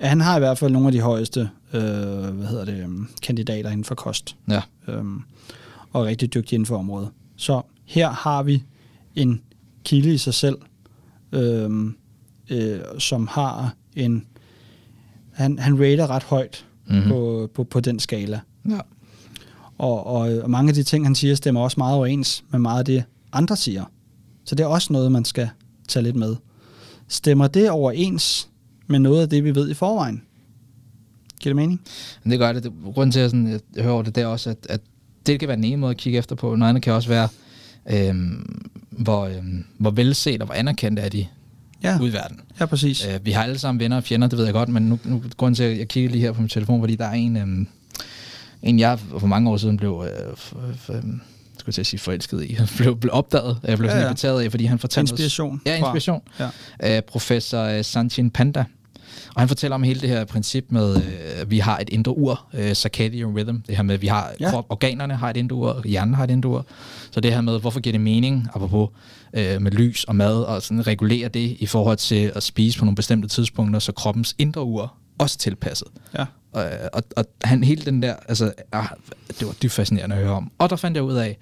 han 0.00 0.20
har 0.20 0.36
i 0.36 0.40
hvert 0.40 0.58
fald 0.58 0.72
nogle 0.72 0.88
af 0.88 0.92
de 0.92 1.00
højeste 1.00 1.50
øh, 1.72 1.80
hvad 2.34 2.46
hedder 2.46 2.64
det, 2.64 2.82
øhm, 2.82 3.08
kandidater 3.22 3.70
inden 3.70 3.84
for 3.84 3.94
kost, 3.94 4.36
Ja. 4.50 4.62
øhm, 4.88 5.22
og 5.92 6.02
er 6.02 6.06
rigtig 6.06 6.34
dygtig 6.34 6.54
inden 6.54 6.66
for 6.66 6.76
området. 6.78 7.08
Så 7.36 7.62
her 7.84 8.10
har 8.10 8.42
vi 8.42 8.62
en 9.14 9.42
kilde 9.84 10.14
i 10.14 10.18
sig 10.18 10.34
selv, 10.34 10.56
øhm, 11.32 11.96
øh, 12.50 12.80
som 12.98 13.26
har 13.26 13.74
en... 13.96 14.26
Han, 15.32 15.58
han 15.58 15.80
rater 15.80 16.10
ret 16.10 16.22
højt 16.22 16.66
Mhm. 16.88 16.96
mm-hmm. 16.96 17.10
på, 17.10 17.50
på, 17.54 17.64
på 17.64 17.80
den 17.80 17.98
skala. 17.98 18.40
Ja. 18.68 18.78
Og, 19.78 20.06
og, 20.06 20.18
og 20.42 20.50
mange 20.50 20.68
af 20.68 20.74
de 20.74 20.82
ting, 20.82 21.06
han 21.06 21.14
siger, 21.14 21.34
stemmer 21.34 21.60
også 21.60 21.74
meget 21.80 21.96
overens 21.96 22.44
med 22.50 22.60
meget 22.60 22.78
af 22.78 22.84
det, 22.84 23.04
andre 23.32 23.56
siger. 23.56 23.84
Så 24.44 24.54
det 24.54 24.64
er 24.64 24.68
også 24.68 24.92
noget, 24.92 25.12
man 25.12 25.24
skal 25.24 25.48
tage 25.88 26.02
lidt 26.02 26.16
med. 26.16 26.36
Stemmer 27.08 27.46
det 27.46 27.70
overens 27.70 28.48
med 28.86 28.98
noget 28.98 29.22
af 29.22 29.28
det, 29.28 29.44
vi 29.44 29.54
ved 29.54 29.70
i 29.70 29.74
forvejen? 29.74 30.22
Giver 31.40 31.50
det 31.54 31.56
mening? 31.56 31.80
Men 32.22 32.30
det 32.30 32.38
gør 32.38 32.52
det. 32.52 32.62
det 32.62 32.72
grunden 32.94 33.12
til, 33.12 33.18
at 33.18 33.22
jeg, 33.22 33.30
sådan, 33.30 33.60
jeg 33.76 33.82
hører 33.82 33.94
over 33.94 34.02
det, 34.02 34.14
det 34.14 34.22
er 34.22 34.26
også, 34.26 34.50
at, 34.50 34.56
at 34.68 34.80
det 35.26 35.40
kan 35.40 35.48
være 35.48 35.56
den 35.56 35.64
ene 35.64 35.76
måde 35.76 35.90
at 35.90 35.96
kigge 35.96 36.18
efter 36.18 36.36
på. 36.36 36.54
Noget 36.56 36.68
andet 36.68 36.82
kan 36.82 36.92
også 36.92 37.08
være, 37.08 37.28
øhm, 37.90 38.66
hvor, 38.90 39.24
øhm, 39.26 39.64
hvor 39.78 39.90
velset 39.90 40.40
og 40.40 40.46
hvor 40.46 40.54
anerkendt 40.54 40.98
er 40.98 41.08
de 41.08 41.26
Ja, 41.82 41.98
ude 42.00 42.08
i 42.08 42.12
verden. 42.12 42.40
ja 42.60 42.66
præcis. 42.66 43.06
Øh, 43.06 43.26
vi 43.26 43.30
har 43.30 43.42
alle 43.42 43.58
sammen 43.58 43.80
venner 43.80 43.96
og 43.96 44.04
fjender, 44.04 44.28
det 44.28 44.38
ved 44.38 44.44
jeg 44.44 44.54
godt, 44.54 44.68
men 44.68 44.82
nu, 44.82 44.98
nu 45.04 45.22
grunden 45.36 45.54
til, 45.54 45.62
at 45.64 45.78
jeg 45.78 45.88
kigger 45.88 46.10
lige 46.10 46.20
her 46.20 46.32
på 46.32 46.40
min 46.40 46.48
telefon, 46.48 46.80
fordi 46.82 46.96
der 46.96 47.04
er 47.06 47.12
en, 47.12 47.36
øhm, 47.36 47.66
en 48.62 48.78
jeg 48.78 48.98
for 49.18 49.26
mange 49.26 49.50
år 49.50 49.56
siden 49.56 49.76
blev, 49.76 50.04
øh, 50.06 50.32
f- 50.32 50.92
øhm, 50.92 51.20
skulle 51.58 51.68
jeg 51.68 51.74
til 51.74 51.80
at 51.80 51.86
sige 51.86 52.00
forelsket 52.00 52.44
i, 52.44 52.58
blev, 52.78 52.96
blev 52.96 53.10
opdaget, 53.14 53.58
jeg 53.64 53.78
blev 53.78 53.86
Ja, 53.88 53.92
sådan 53.92 54.02
ja. 54.02 54.08
inviteret 54.08 54.42
af, 54.44 54.50
fordi 54.50 54.64
han 54.64 54.78
fortalte 54.78 55.12
os- 55.12 55.20
Inspiration 55.20 55.60
Ja, 55.66 55.70
fra- 55.72 55.76
inspiration. 55.76 56.22
Ja. 56.80 56.96
Øh, 56.96 57.02
professor 57.02 57.62
øh, 57.62 57.84
Sanchin 57.84 58.30
Panda. 58.30 58.64
Og 59.36 59.42
han 59.42 59.48
fortæller 59.48 59.74
om 59.74 59.82
hele 59.82 60.00
det 60.00 60.08
her 60.08 60.24
princip 60.24 60.64
med, 60.68 60.96
øh, 60.96 61.02
at 61.40 61.50
vi 61.50 61.58
har 61.58 61.78
et 61.78 61.88
indre 61.88 62.16
ur, 62.16 62.46
øh, 62.54 62.74
circadian 62.74 63.36
rhythm. 63.36 63.60
Det 63.60 63.76
her 63.76 63.82
med, 63.82 63.98
vi 63.98 64.06
har 64.06 64.32
ja. 64.40 64.50
krop, 64.50 64.66
organerne 64.68 65.16
har 65.16 65.30
et 65.30 65.36
indre 65.36 65.56
ur, 65.56 65.82
hjernen 65.84 66.14
har 66.14 66.24
et 66.24 66.30
indre 66.30 66.48
ur. 66.48 66.66
Så 67.10 67.20
det 67.20 67.32
her 67.32 67.40
med, 67.40 67.60
hvorfor 67.60 67.80
giver 67.80 67.92
det 67.92 68.00
mening, 68.00 68.48
apropos 68.54 68.88
øh, 69.32 69.62
med 69.62 69.70
lys 69.72 70.04
og 70.04 70.16
mad, 70.16 70.42
og 70.42 70.62
sådan 70.62 70.86
regulere 70.86 71.28
det 71.28 71.56
i 71.58 71.66
forhold 71.66 71.96
til 71.96 72.32
at 72.34 72.42
spise 72.42 72.78
på 72.78 72.84
nogle 72.84 72.96
bestemte 72.96 73.28
tidspunkter, 73.28 73.80
så 73.80 73.92
kroppens 73.92 74.34
indre 74.38 74.64
ur 74.64 74.94
også 75.18 75.38
tilpasset. 75.38 75.88
Ja. 76.18 76.24
Og, 76.52 76.64
og, 76.92 77.02
og 77.16 77.24
han 77.44 77.64
hele 77.64 77.84
den 77.84 78.02
der, 78.02 78.14
altså, 78.28 78.52
ah, 78.72 78.86
det 79.40 79.46
var 79.46 79.52
dybt 79.62 79.72
fascinerende 79.72 80.16
at 80.16 80.22
høre 80.22 80.32
om. 80.32 80.52
Og 80.58 80.70
der 80.70 80.76
fandt 80.76 80.96
jeg 80.96 81.04
ud 81.04 81.14
af, 81.14 81.38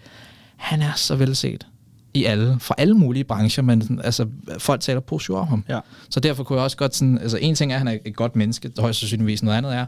han 0.57 0.82
er 0.82 0.92
så 0.97 1.16
velset 1.16 1.66
i 2.14 2.24
alle, 2.24 2.56
fra 2.60 2.74
alle 2.78 2.94
mulige 2.94 3.24
brancher, 3.24 3.62
men 3.62 3.82
sådan, 3.82 4.00
altså, 4.04 4.26
folk 4.58 4.80
taler 4.80 5.00
positivt 5.00 5.38
om 5.38 5.46
ham. 5.46 5.64
Ja. 5.68 5.80
Så 6.10 6.20
derfor 6.20 6.44
kunne 6.44 6.56
jeg 6.56 6.64
også 6.64 6.76
godt 6.76 6.96
sådan, 6.96 7.18
altså 7.18 7.38
en 7.40 7.54
ting 7.54 7.72
er, 7.72 7.76
at 7.76 7.80
han 7.80 7.88
er 7.88 7.98
et 8.04 8.16
godt 8.16 8.36
menneske, 8.36 8.72
højst 8.78 9.00
sandsynligvis 9.00 9.42
noget 9.42 9.58
andet 9.58 9.74
er, 9.74 9.86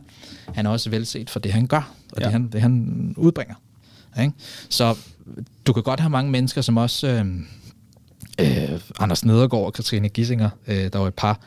han 0.54 0.66
er 0.66 0.70
også 0.70 0.90
velset 0.90 1.30
for 1.30 1.40
det, 1.40 1.52
han 1.52 1.66
gør, 1.66 1.92
og 2.12 2.18
ja. 2.18 2.24
Det, 2.24 2.32
han, 2.32 2.48
det, 2.48 2.60
han 2.60 3.14
udbringer. 3.16 3.54
Ikke? 4.20 4.32
Så 4.68 4.96
du 5.66 5.72
kan 5.72 5.82
godt 5.82 6.00
have 6.00 6.10
mange 6.10 6.30
mennesker, 6.30 6.60
som 6.60 6.76
også, 6.76 7.08
øh, 7.08 7.26
øh, 8.40 8.80
Anders 9.00 9.24
Nedergaard 9.24 9.66
og 9.66 9.72
Katrine 9.72 10.08
Gissinger, 10.08 10.50
øh, 10.66 10.92
der 10.92 10.98
var 10.98 11.06
et 11.06 11.14
par, 11.14 11.40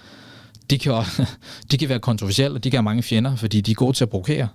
de 0.69 0.79
kan, 0.79 0.91
også, 0.91 1.25
de 1.71 1.77
kan 1.77 1.89
være 1.89 1.99
kontroversielle, 1.99 2.57
og 2.57 2.63
de 2.63 2.71
kan 2.71 2.77
have 2.77 2.83
mange 2.83 3.03
fjender, 3.03 3.35
fordi 3.35 3.61
de 3.61 3.71
er 3.71 3.75
gode 3.75 3.93
til 3.93 4.03
at 4.03 4.09
provokere. 4.09 4.47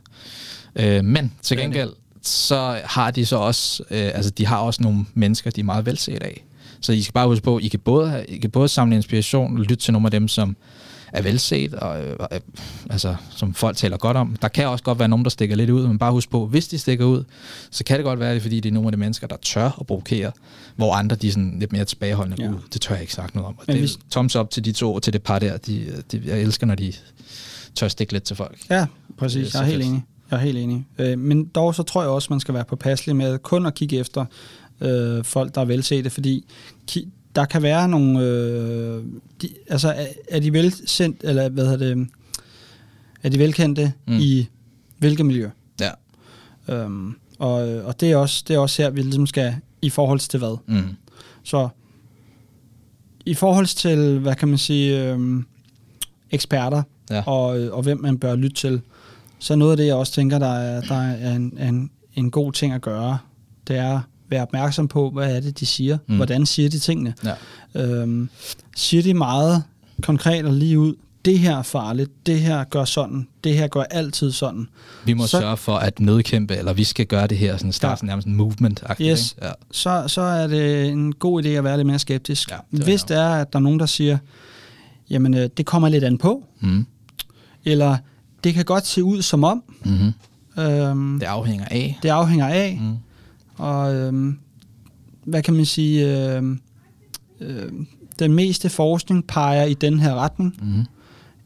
Øh, 0.77 1.05
men 1.05 1.33
til 1.43 1.57
gengæld, 1.57 1.91
så 2.29 2.81
har 2.85 3.11
de 3.11 3.27
så 3.27 3.37
også, 3.37 3.83
øh, 3.91 4.11
altså 4.15 4.31
de 4.31 4.47
har 4.47 4.59
også 4.59 4.83
nogle 4.83 5.05
mennesker, 5.15 5.51
de 5.51 5.61
er 5.61 5.65
meget 5.65 5.87
velset 5.87 6.23
af. 6.23 6.45
Så 6.81 6.93
I 6.93 7.03
skal 7.03 7.13
bare 7.13 7.27
huske 7.29 7.45
på, 7.45 7.59
I 7.59 7.69
kan 7.69 7.81
både, 7.81 8.25
I 8.29 8.39
kan 8.39 8.51
både 8.51 8.69
samle 8.69 8.97
inspiration 8.97 9.53
og 9.57 9.61
lytte 9.61 9.77
til 9.77 9.93
nogle 9.93 10.07
af 10.07 10.11
dem, 10.11 10.29
som 10.29 10.57
er 11.13 11.23
velset, 11.23 11.75
og 11.75 12.03
øh, 12.05 12.17
øh, 12.33 12.41
altså, 12.91 13.17
som 13.31 13.55
folk 13.55 13.77
taler 13.77 13.97
godt 13.97 14.17
om. 14.17 14.37
Der 14.43 14.49
kan 14.49 14.67
også 14.69 14.85
godt 14.85 14.99
være 14.99 15.09
nogen, 15.09 15.25
der 15.25 15.31
stikker 15.31 15.57
lidt 15.57 15.71
ud, 15.71 15.87
men 15.87 15.99
bare 15.99 16.13
husk 16.13 16.31
på, 16.31 16.47
hvis 16.47 16.69
de 16.69 16.79
stikker 16.79 17.05
ud, 17.05 17.25
så 17.71 17.85
kan 17.85 17.97
det 17.97 18.05
godt 18.05 18.21
være, 18.21 18.31
det 18.31 18.37
er, 18.37 18.41
fordi 18.41 18.61
det 18.61 18.69
er 18.69 18.73
nogle 18.73 18.87
af 18.89 18.93
de 18.93 18.99
mennesker, 18.99 19.27
der 19.27 19.37
tør 19.43 19.71
at 19.81 19.87
provokere, 19.87 20.33
hvor 20.77 20.95
andre 20.95 21.17
de 21.17 21.29
er 21.29 21.31
sådan 21.33 21.57
lidt 21.59 21.73
mere 21.73 21.85
tilbageholdende. 21.85 22.43
Ja. 22.43 22.49
Uh, 22.49 22.55
det 22.73 22.81
tør 22.81 22.95
jeg 22.95 23.03
ikke 23.03 23.15
sagt 23.15 23.35
noget 23.35 23.49
om. 23.49 23.55
Og 23.59 23.65
Men 23.67 23.73
det 23.77 23.81
er 23.83 23.87
hvis- 23.87 23.99
thumbs 24.11 24.37
up 24.37 24.51
til 24.51 24.65
de 24.65 24.73
to, 24.73 24.99
til 25.01 25.13
det 25.13 25.23
par 25.23 25.39
der. 25.39 25.57
De, 25.57 26.03
de, 26.13 26.23
jeg 26.27 26.41
elsker, 26.41 26.67
når 26.67 26.75
de 26.75 26.93
tør 27.75 27.89
stikke 27.89 28.13
lidt 28.13 28.25
til 28.25 28.37
folk. 28.37 28.59
Ja, 28.71 28.87
præcis. 29.19 29.55
Jeg 29.55 29.61
er 29.63 29.67
helt 29.67 29.85
enig. 29.85 30.03
Jeg 30.35 30.41
er 30.41 30.45
helt 30.47 30.59
enig. 30.59 30.87
Øh, 30.99 31.19
men 31.19 31.45
dog 31.45 31.75
så 31.75 31.83
tror 31.83 32.03
jeg 32.03 32.11
også, 32.11 32.27
man 32.31 32.41
skal 32.41 32.55
være 32.55 32.65
påpasselig 32.65 33.17
med 33.17 33.39
kun 33.39 33.67
at 33.67 33.75
kigge 33.75 33.99
efter 33.99 34.25
øh, 34.81 35.25
folk, 35.25 35.55
der 35.55 35.61
er 35.61 35.65
velsete, 35.65 36.11
fordi 36.11 36.45
ki- 36.91 37.09
der 37.35 37.45
kan 37.45 37.63
være 37.63 37.89
nogle... 37.89 38.21
Øh, 38.21 39.03
de, 39.43 39.49
altså, 39.69 39.89
er, 39.93 40.07
er 40.29 40.41
de 40.41 40.53
velsendt, 40.53 41.21
eller 41.25 41.49
hvad 41.49 41.65
hedder 41.71 41.95
det... 41.95 42.09
Er 43.23 43.29
de 43.29 43.39
velkendte 43.39 43.93
Mm. 44.07 44.19
i 44.21 44.49
hvilket 44.99 45.27
miljø? 45.27 45.51
Ja. 45.81 45.91
Øhm, 46.69 47.15
og, 47.39 47.53
og 47.85 48.01
det 48.01 48.11
er 48.13 48.17
også 48.17 48.45
det 48.49 48.55
er 48.55 48.59
også 48.59 48.83
her, 48.83 48.91
vi 48.91 49.03
ligesom 49.03 49.27
skal 49.27 49.55
i 49.83 49.91
forhold 49.91 50.19
til 50.21 50.39
hvad. 50.39 50.57
Mm. 50.67 50.83
Så 51.43 51.69
i 53.27 53.35
forhold 53.35 53.67
til, 53.67 54.19
hvad 54.19 54.35
kan 54.35 54.49
man 54.49 54.59
sige, 54.59 55.05
øhm, 55.11 55.47
eksperter 56.31 56.83
Ja. 57.11 57.23
og, 57.27 57.47
og 57.73 57.83
hvem 57.83 58.01
man 58.01 58.19
bør 58.19 58.37
lytte 58.37 58.57
til, 58.57 58.81
så 59.45 59.57
noget 59.57 59.71
af 59.71 59.77
det, 59.77 59.87
jeg 59.87 59.95
også 59.95 60.13
tænker, 60.13 60.39
der 60.39 60.53
er, 60.55 60.81
der 60.81 60.95
er 61.03 61.33
en, 61.37 61.59
en, 61.59 61.91
en 62.15 62.31
god 62.31 62.53
ting 62.53 62.73
at 62.73 62.81
gøre, 62.81 63.19
det 63.69 63.77
er 63.79 63.95
at 63.95 64.01
være 64.31 64.43
opmærksom 64.43 64.89
på, 64.89 65.11
hvad 65.11 65.37
er 65.37 65.41
det, 65.41 65.61
de 65.61 65.67
siger. 65.67 65.99
Mm. 66.07 66.17
Hvordan 66.17 66.47
siger 66.47 66.69
de 66.69 66.79
tingene? 66.79 67.15
Ja. 67.75 67.83
Øhm, 67.83 68.29
siger 68.77 69.03
de 69.03 69.15
meget 69.15 69.63
konkret 70.03 70.45
og 70.45 70.53
lige 70.53 70.79
ud, 70.79 70.95
det 71.25 71.39
her 71.39 71.57
er 71.59 71.63
farligt, 71.63 72.11
det 72.27 72.41
her 72.41 72.65
gør 72.65 72.85
sådan, 72.85 73.29
det 73.45 73.55
her 73.57 73.67
gør 73.69 73.83
altid 73.83 74.33
sådan. 74.33 74.69
Vi 75.05 75.13
må 75.13 75.27
Så- 75.27 75.41
sørge 75.41 75.57
for 75.57 75.77
at 75.77 76.01
nedkæmpe, 76.01 76.57
eller 76.57 76.73
vi 76.73 76.85
skal 76.85 77.07
gøre 77.07 77.27
det 77.27 77.39
her, 77.39 77.57
sådan 77.57 77.73
starte 77.73 78.01
Ja. 78.03 78.07
nærmest 78.07 78.29
en 78.29 78.37
movement 78.37 78.83
Yes. 79.01 79.37
Ja. 79.43 79.51
så, 79.71 80.05
så 80.07 80.21
er 80.21 80.47
det 80.47 80.89
en 80.89 81.15
god 81.15 81.43
idé 81.45 81.49
at 81.49 81.65
være 81.65 81.77
lidt 81.77 81.87
mere 81.87 81.99
skeptisk. 81.99 82.51
Ja, 82.51 82.57
det 82.71 82.85
Hvis 82.85 83.03
det 83.03 83.17
er, 83.17 83.29
at 83.29 83.53
der 83.53 83.59
er 83.59 83.63
nogen, 83.63 83.81
der 83.81 83.87
siger, 83.87 84.19
jamen 85.11 85.35
øh, 85.35 85.49
det 85.57 85.67
kommer 85.67 85.89
lidt 85.89 86.05
an 86.05 86.19
på, 86.19 86.45
Mm. 86.61 86.87
eller 87.65 87.97
det 88.45 88.55
kan 88.55 88.65
godt 88.65 88.87
se 88.87 89.05
ud 89.05 89.23
som 89.23 89.45
om, 89.45 89.63
Mm-hmm. 89.85 90.63
øhm, 90.63 91.19
Det 91.21 91.27
afhænger 91.27 91.65
af. 91.71 91.99
det 92.03 92.09
afhænger 92.09 92.47
af, 92.49 92.79
Mm. 92.83 92.97
og 93.65 93.95
øhm, 93.95 94.39
hvad 95.25 95.43
kan 95.43 95.55
man 95.55 95.65
sige, 95.67 96.27
øhm, 96.37 96.61
øhm, 97.41 97.87
den 98.19 98.33
meste 98.33 98.69
forskning 98.69 99.27
peger 99.27 99.65
i 99.65 99.75
den 99.75 99.99
her 100.01 100.15
retning, 100.15 100.55
Mm. 100.63 100.85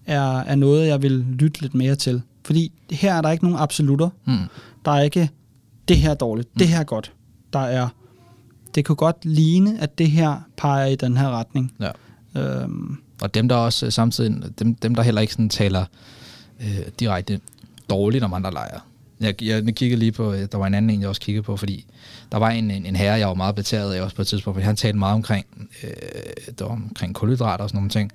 er, 0.07 0.39
er 0.39 0.55
noget, 0.55 0.87
jeg 0.89 1.03
vil 1.03 1.13
lytte 1.13 1.61
lidt 1.61 1.75
mere 1.75 1.95
til. 1.97 2.23
Fordi 2.45 2.73
her 2.91 3.15
er 3.15 3.23
der 3.23 3.31
ikke 3.31 3.45
nogen 3.45 3.59
absolutter. 3.59 4.09
Mm. 4.27 4.37
Der 4.85 4.91
er 4.91 5.01
ikke, 5.01 5.31
det 5.89 5.97
her 5.97 6.11
er 6.11 6.15
dårligt, 6.15 6.49
det 6.59 6.69
her 6.69 6.79
er 6.81 6.85
godt. 6.85 7.13
Der 7.53 7.59
er, 7.59 7.89
det 8.75 8.85
kunne 8.85 8.97
godt 8.97 9.17
ligne, 9.25 9.81
at 9.81 9.99
det 9.99 10.11
her 10.11 10.37
peger 10.57 10.87
i 10.87 10.97
den 10.97 11.17
her 11.17 11.29
retning. 11.31 11.73
Ja. 11.81 11.91
Øhm, 12.43 12.97
Og 13.23 13.35
dem, 13.35 13.49
der 13.49 13.57
også 13.57 13.87
øh, 13.87 13.93
samtidig, 13.93 14.43
dem, 14.59 14.75
dem 14.75 14.95
der 14.95 15.03
heller 15.03 15.21
ikke 15.21 15.33
sådan 15.33 15.49
taler 15.49 15.85
øh, 16.61 16.87
direkte 17.01 17.41
dårligt 17.91 18.25
om 18.25 18.35
andre 18.35 18.53
lejre. 18.53 18.81
Jeg, 19.21 19.43
jeg, 19.43 19.65
jeg 19.67 19.75
kiggede 19.75 19.99
lige 19.99 20.13
på, 20.13 20.33
øh, 20.33 20.49
der 20.53 20.59
var 20.59 20.67
en 20.67 20.75
anden 20.75 20.91
en, 20.91 21.01
jeg 21.01 21.09
også 21.09 21.21
kiggede 21.21 21.43
på, 21.43 21.57
fordi 21.57 21.87
der 22.33 22.39
var 22.39 22.51
en, 22.51 22.71
en, 22.71 22.87
en 22.87 22.97
herre, 22.97 23.19
jeg 23.19 23.29
var 23.29 23.35
meget 23.35 23.55
betaget 23.55 23.95
af 23.95 24.03
også 24.03 24.17
på 24.17 24.23
et 24.23 24.29
tidspunkt, 24.29 24.57
fordi 24.57 24.65
han 24.65 24.77
talte 24.77 24.99
meget 24.99 25.15
omkring, 25.15 25.47
øh, 25.83 25.91
det 26.47 26.61
var 26.61 26.67
omkring 26.67 27.15
kulhydrater 27.15 27.63
og 27.65 27.71
sådan 27.71 27.79
nogle 27.79 27.91
ting. 27.91 28.13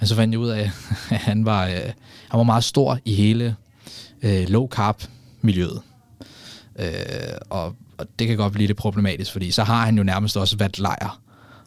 Men 0.00 0.06
så 0.06 0.16
fandt 0.16 0.32
jeg 0.32 0.40
ud 0.40 0.48
af, 0.48 0.70
at 1.10 1.16
han 1.18 1.44
var, 1.44 1.66
øh, 1.66 1.92
han 2.28 2.38
var 2.38 2.42
meget 2.42 2.64
stor 2.64 2.98
i 3.04 3.14
hele 3.14 3.56
øh, 4.22 4.48
low 4.48 4.68
carb 4.68 5.02
miljøet. 5.40 5.80
Øh, 6.78 6.88
og, 7.50 7.76
og 7.98 8.06
det 8.18 8.26
kan 8.26 8.36
godt 8.36 8.52
blive 8.52 8.66
lidt 8.66 8.78
problematisk, 8.78 9.32
fordi 9.32 9.50
så 9.50 9.62
har 9.62 9.84
han 9.84 9.96
jo 9.96 10.02
nærmest 10.02 10.36
også 10.36 10.56
været 10.56 10.78
lejr. 10.78 11.20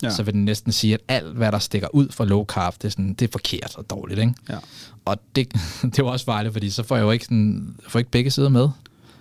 Ja. 0.04 0.10
Så 0.16 0.24
vil 0.24 0.34
den 0.34 0.46
næsten 0.46 0.72
sige, 0.72 0.94
at 0.94 1.00
alt, 1.08 1.34
hvad 1.36 1.52
der 1.52 1.60
stikker 1.60 1.88
ud 1.94 2.08
fra 2.10 2.26
low 2.26 2.46
carb, 2.46 2.74
det 2.74 2.86
er, 2.86 2.90
sådan, 2.90 3.14
det 3.14 3.28
er 3.28 3.32
forkert 3.32 3.76
og 3.78 3.90
dårligt. 3.90 4.20
Ikke? 4.20 4.34
ja. 4.50 4.58
Og 5.06 5.18
det, 5.36 5.54
det 5.96 6.06
var 6.06 6.12
også 6.12 6.26
fejligt, 6.26 6.54
fordi 6.54 6.70
så 6.70 6.84
får 6.84 6.96
jeg 6.96 7.04
jo 7.04 7.12
ikke, 7.12 7.26
sådan, 7.26 7.76
får 7.88 8.00
ikke 8.00 8.12
begge 8.12 8.32
sider 8.32 8.50
med. 8.50 8.70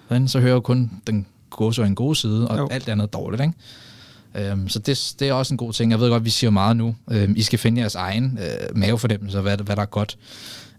Sådan, 0.08 0.28
Så 0.28 0.38
hører 0.40 0.50
jeg 0.50 0.54
jo 0.54 0.60
kun 0.60 0.90
den 1.06 1.26
gode 1.50 1.74
så 1.74 1.82
en 1.82 1.94
god 1.94 2.14
side, 2.14 2.48
og 2.48 2.56
Jo. 2.56 2.62
jo. 2.62 2.68
alt 2.70 2.88
andet 2.88 3.04
er 3.04 3.08
dårligt. 3.10 3.42
Ikke? 3.42 4.50
Øhm, 4.50 4.68
så 4.68 4.78
det, 4.78 5.14
det 5.18 5.28
er 5.28 5.32
også 5.32 5.54
en 5.54 5.58
god 5.58 5.72
ting. 5.72 5.90
Jeg 5.90 6.00
ved 6.00 6.10
godt, 6.10 6.24
vi 6.24 6.30
siger 6.30 6.50
meget 6.50 6.76
nu. 6.76 6.96
Øhm, 7.10 7.34
I 7.36 7.42
skal 7.42 7.58
finde 7.58 7.80
jeres 7.80 7.94
egen 7.94 8.38
øh, 8.42 8.76
mavefornemmelse, 8.78 9.40
hvad, 9.40 9.56
hvad 9.58 9.76
der 9.76 9.82
er 9.82 9.86
godt. 9.86 10.18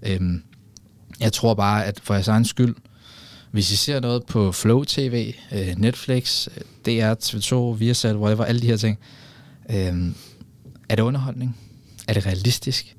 Øhm, 0.03 0.43
jeg 1.19 1.33
tror 1.33 1.53
bare, 1.53 1.85
at 1.85 1.99
for 2.03 2.13
jeres 2.13 2.27
egen 2.27 2.45
skyld, 2.45 2.75
hvis 3.51 3.71
I 3.71 3.75
ser 3.75 3.99
noget 3.99 4.23
på 4.25 4.51
Flow 4.51 4.83
TV, 4.83 5.33
øh, 5.51 5.67
Netflix, 5.77 6.47
øh, 6.47 6.61
DR, 6.85 7.13
TV2, 7.23 7.55
Viasat, 7.77 8.15
whatever, 8.15 8.45
alle 8.45 8.61
de 8.61 8.67
her 8.67 8.77
ting, 8.77 8.97
øh, 9.69 10.11
er 10.89 10.95
det 10.95 11.03
underholdning? 11.03 11.57
Er 12.07 12.13
det 12.13 12.25
realistisk? 12.25 12.95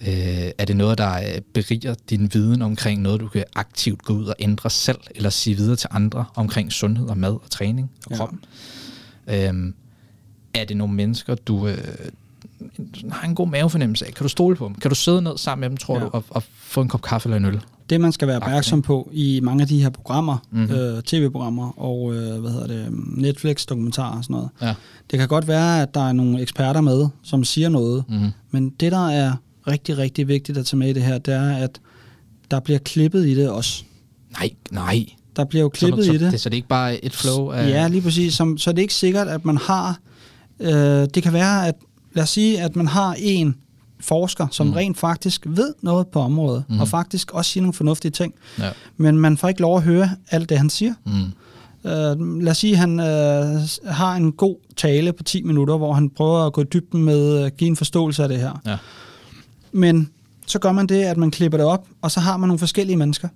Øh, 0.00 0.50
er 0.58 0.64
det 0.64 0.76
noget, 0.76 0.98
der 0.98 1.14
øh, 1.14 1.40
beriger 1.54 1.94
din 2.10 2.30
viden 2.32 2.62
omkring 2.62 3.02
noget, 3.02 3.20
du 3.20 3.28
kan 3.28 3.44
aktivt 3.54 4.02
gå 4.02 4.12
ud 4.12 4.24
og 4.26 4.34
ændre 4.38 4.70
selv, 4.70 4.98
eller 5.14 5.30
sige 5.30 5.56
videre 5.56 5.76
til 5.76 5.88
andre 5.92 6.24
omkring 6.34 6.72
sundhed 6.72 7.08
og 7.08 7.18
mad 7.18 7.32
og 7.32 7.50
træning 7.50 7.90
og 8.06 8.10
Ja. 8.10 8.16
krop? 8.16 8.34
Øhm, 9.26 9.74
er 10.54 10.64
det 10.64 10.76
nogle 10.76 10.94
mennesker, 10.94 11.34
du 11.34 11.68
øh, 11.68 11.78
har 13.12 13.28
en 13.28 13.34
god 13.34 13.48
mavefornemmelse 13.48 14.06
af? 14.06 14.14
Kan 14.14 14.24
du 14.24 14.28
stole 14.28 14.56
på 14.56 14.64
dem? 14.66 14.74
Kan 14.74 14.88
du 14.88 14.94
sidde 14.94 15.22
ned 15.22 15.38
sammen 15.38 15.60
med 15.60 15.68
dem, 15.68 15.76
tror 15.76 15.98
Ja. 15.98 16.04
du, 16.04 16.10
og, 16.12 16.24
og 16.30 16.42
få 16.58 16.80
en 16.82 16.88
kop 16.88 17.02
kaffe 17.02 17.26
eller 17.28 17.36
en 17.36 17.44
øl? 17.44 17.60
Det, 17.90 18.00
man 18.00 18.12
skal 18.12 18.28
være 18.28 18.36
opmærksom 18.36 18.82
på 18.82 19.08
i 19.12 19.40
mange 19.42 19.62
af 19.62 19.68
de 19.68 19.82
her 19.82 19.90
programmer, 19.90 20.38
Mhm. 20.50 20.70
øh, 20.70 21.02
tv-programmer 21.02 21.80
og 21.80 22.14
øh, 22.14 22.40
hvad 22.40 22.50
hedder 22.50 22.66
det, 22.66 22.86
Netflix-dokumentarer 22.92 24.16
og 24.18 24.24
sådan 24.24 24.34
noget, 24.34 24.48
Ja. 24.62 24.74
det 25.10 25.18
kan 25.18 25.28
godt 25.28 25.48
være, 25.48 25.82
at 25.82 25.94
der 25.94 26.08
er 26.08 26.12
nogle 26.12 26.40
eksperter 26.40 26.80
med, 26.80 27.08
som 27.22 27.44
siger 27.44 27.68
noget, 27.68 28.04
Mm-hmm. 28.08 28.30
men 28.50 28.70
det, 28.70 28.92
der 28.92 29.08
er 29.08 29.32
rigtig, 29.68 29.98
rigtig 29.98 30.28
vigtigt 30.28 30.58
at 30.58 30.66
tage 30.66 30.78
med 30.78 30.88
i 30.88 30.92
det 30.92 31.02
her, 31.02 31.18
det 31.18 31.34
er, 31.34 31.56
at 31.56 31.80
der 32.50 32.60
bliver 32.60 32.78
klippet 32.78 33.26
i 33.26 33.34
det 33.34 33.50
også. 33.50 33.84
Nej, 34.32 34.50
nej. 34.70 35.06
Der 35.36 35.44
bliver 35.44 35.62
jo 35.62 35.70
Så, 35.74 35.78
klippet 35.78 36.04
så, 36.04 36.12
i 36.12 36.18
det. 36.18 36.32
det. 36.32 36.40
Så 36.40 36.48
det 36.48 36.54
er 36.54 36.56
ikke 36.56 36.68
bare 36.68 37.04
et 37.04 37.14
flow 37.14 37.48
af... 37.50 37.68
Ja, 37.70 37.88
lige 37.88 38.02
præcis. 38.02 38.34
Som, 38.34 38.58
så 38.58 38.70
er 38.70 38.74
det 38.74 38.82
ikke 38.82 38.94
sikkert, 38.94 39.28
at 39.28 39.44
man 39.44 39.56
har... 39.56 39.98
Øh, 40.60 40.70
det 41.14 41.22
kan 41.22 41.32
være, 41.32 41.68
at 41.68 41.74
lad 42.16 42.22
os 42.22 42.30
sige, 42.30 42.60
at 42.62 42.76
man 42.76 42.86
har 42.86 43.16
en 43.18 43.56
forsker, 44.00 44.46
som 44.50 44.66
Mm. 44.66 44.72
rent 44.72 44.98
faktisk 44.98 45.42
ved 45.48 45.74
noget 45.82 46.06
på 46.06 46.20
området, 46.20 46.64
mm. 46.68 46.80
og 46.80 46.88
faktisk 46.88 47.32
også 47.32 47.50
siger 47.50 47.62
nogle 47.62 47.72
fornuftige 47.74 48.10
ting, 48.12 48.34
Ja. 48.58 48.70
men 48.96 49.18
man 49.18 49.36
får 49.36 49.48
ikke 49.48 49.60
lov 49.60 49.76
at 49.76 49.82
høre 49.82 50.10
alt 50.30 50.48
det, 50.48 50.58
han 50.58 50.70
siger. 50.70 50.94
Mm. 51.06 51.90
Øh, 51.90 52.40
lad 52.42 52.50
os 52.50 52.58
sige, 52.58 52.72
at 52.72 52.78
han 52.78 53.00
øh, 53.00 53.60
har 53.86 54.14
en 54.14 54.32
god 54.32 54.56
tale 54.76 55.12
på 55.12 55.22
10 55.22 55.42
minutter, 55.42 55.76
hvor 55.76 55.92
han 55.92 56.10
prøver 56.10 56.46
at 56.46 56.52
gå 56.52 56.60
i 56.60 56.64
dybden 56.72 57.04
med 57.04 57.38
at 57.38 57.56
give 57.56 57.68
en 57.68 57.76
forståelse 57.76 58.22
af 58.22 58.28
det 58.28 58.38
her. 58.38 58.60
Ja. 58.66 58.76
Men 59.72 60.10
så 60.46 60.58
gør 60.58 60.72
man 60.72 60.86
det, 60.86 61.02
at 61.02 61.16
man 61.16 61.30
klipper 61.30 61.58
det 61.58 61.66
op, 61.66 61.86
og 62.02 62.10
så 62.10 62.20
har 62.20 62.36
man 62.36 62.48
nogle 62.48 62.58
forskellige 62.58 62.96
mennesker. 62.96 63.28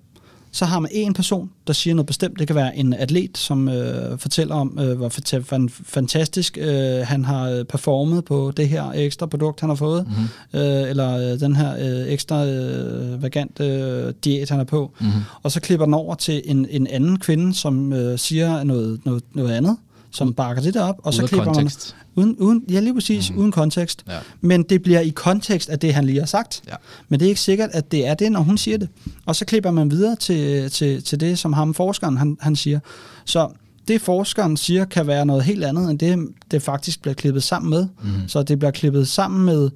Så 0.52 0.64
har 0.64 0.80
man 0.80 0.90
en 0.94 1.14
person, 1.14 1.50
der 1.66 1.72
siger 1.72 1.94
noget 1.94 2.06
bestemt. 2.06 2.38
Det 2.38 2.46
kan 2.46 2.56
være 2.56 2.76
en 2.76 2.92
atlet, 2.92 3.38
som 3.38 3.68
øh, 3.68 4.18
fortæller 4.18 4.54
om, 4.54 4.78
øh, 4.80 4.96
hvor 4.96 5.08
fanta- 5.08 5.38
fan- 5.54 5.68
fantastisk 5.84 6.58
øh, 6.60 7.06
han 7.06 7.24
har 7.24 7.50
øh, 7.50 7.64
performet 7.64 8.24
på 8.24 8.52
det 8.56 8.68
her 8.68 8.90
ekstra 8.94 9.26
produkt, 9.26 9.60
han 9.60 9.68
har 9.68 9.76
fået. 9.76 10.06
Mm-hmm. 10.06 10.60
Øh, 10.60 10.90
eller 10.90 11.32
øh, 11.32 11.40
den 11.40 11.56
her 11.56 11.74
øh, 11.78 12.12
ekstra 12.12 12.44
øh, 12.46 13.22
vagant 13.22 13.60
øh, 13.60 14.12
diæt, 14.24 14.50
han 14.50 14.60
er 14.60 14.64
på. 14.64 14.90
Mm-hmm. 15.00 15.20
Og 15.42 15.52
så 15.52 15.60
klipper 15.60 15.86
den 15.86 15.94
over 15.94 16.14
til 16.14 16.42
en, 16.44 16.66
en 16.70 16.86
anden 16.86 17.18
kvinde, 17.18 17.54
som 17.54 17.92
øh, 17.92 18.18
siger 18.18 18.64
noget, 18.64 19.00
noget, 19.04 19.22
noget 19.34 19.52
andet, 19.52 19.76
som 20.10 20.34
bakker 20.34 20.62
det 20.62 20.74
der 20.74 20.82
op. 20.82 20.96
Og 21.02 21.14
så 21.14 21.22
Ude 21.22 21.28
klipper 21.28 21.44
kontekst. 21.44 21.94
man 21.98 21.99
uden, 22.14 22.36
uden, 22.36 22.64
ja, 22.70 22.80
lige 22.80 22.94
præcis, 22.94 23.30
mm. 23.30 23.38
uden 23.38 23.52
kontekst. 23.52 24.04
Ja. 24.08 24.18
Men 24.40 24.62
det 24.62 24.82
bliver 24.82 25.00
i 25.00 25.08
kontekst 25.08 25.68
af 25.68 25.78
det, 25.78 25.94
han 25.94 26.04
lige 26.04 26.18
har 26.18 26.26
sagt. 26.26 26.62
Ja. 26.68 26.74
Men 27.08 27.20
det 27.20 27.26
er 27.26 27.28
ikke 27.28 27.40
sikkert, 27.40 27.70
at 27.72 27.92
det 27.92 28.06
er 28.06 28.14
det, 28.14 28.32
når 28.32 28.40
hun 28.40 28.58
siger 28.58 28.78
det. 28.78 28.88
Og 29.26 29.36
så 29.36 29.44
klipper 29.44 29.70
man 29.70 29.90
videre 29.90 30.16
til, 30.16 30.70
til, 30.70 31.02
til 31.04 31.20
det, 31.20 31.38
som 31.38 31.52
ham 31.52 31.74
forskeren 31.74 32.16
han, 32.16 32.36
han 32.40 32.56
siger. 32.56 32.80
Så 33.24 33.48
det 33.88 34.00
forskeren 34.00 34.56
siger, 34.56 34.84
kan 34.84 35.06
være 35.06 35.26
noget 35.26 35.44
helt 35.44 35.64
andet, 35.64 35.90
end 35.90 35.98
det, 35.98 36.28
det 36.50 36.62
faktisk 36.62 37.02
bliver 37.02 37.14
klippet 37.14 37.42
sammen 37.42 37.70
med. 37.70 37.86
Mm. 38.02 38.28
Så 38.28 38.42
det 38.42 38.58
bliver 38.58 38.70
klippet 38.70 39.08
sammen 39.08 39.44
med 39.44 39.70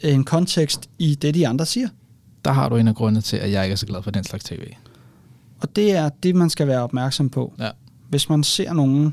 en 0.00 0.24
kontekst 0.24 0.90
i 0.98 1.14
det, 1.14 1.34
de 1.34 1.48
andre 1.48 1.66
siger. 1.66 1.88
Der 2.44 2.52
har 2.52 2.68
du 2.68 2.76
en 2.76 2.88
af 2.88 2.94
grundene 2.94 3.20
til, 3.20 3.36
at 3.36 3.52
jeg 3.52 3.64
ikke 3.64 3.72
er 3.72 3.76
så 3.76 3.86
glad 3.86 4.02
for 4.02 4.10
den 4.10 4.24
slags 4.24 4.44
tv. 4.44 4.62
Og 5.60 5.76
det 5.76 5.92
er 5.92 6.08
det, 6.22 6.34
man 6.34 6.50
skal 6.50 6.66
være 6.66 6.82
opmærksom 6.82 7.30
på. 7.30 7.54
Ja. 7.58 7.68
Hvis 8.08 8.28
man 8.28 8.44
ser 8.44 8.72
nogle 8.72 9.12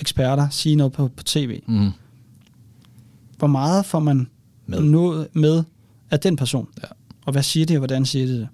eksperter 0.00 0.48
sige 0.48 0.76
noget 0.76 0.92
på, 0.92 1.08
på 1.08 1.22
tv, 1.22 1.60
Mm. 1.66 1.90
hvor 3.38 3.46
meget 3.46 3.86
får 3.86 4.00
man 4.00 4.28
Med. 4.66 4.80
noget 4.80 5.28
med 5.32 5.64
af 6.10 6.20
den 6.20 6.36
person? 6.36 6.68
Ja. 6.82 6.88
Og 7.26 7.32
hvad 7.32 7.42
siger 7.42 7.66
de, 7.66 7.74
og 7.74 7.78
hvordan 7.78 8.06
siger 8.06 8.26
de 8.26 8.32
det? 8.40 8.48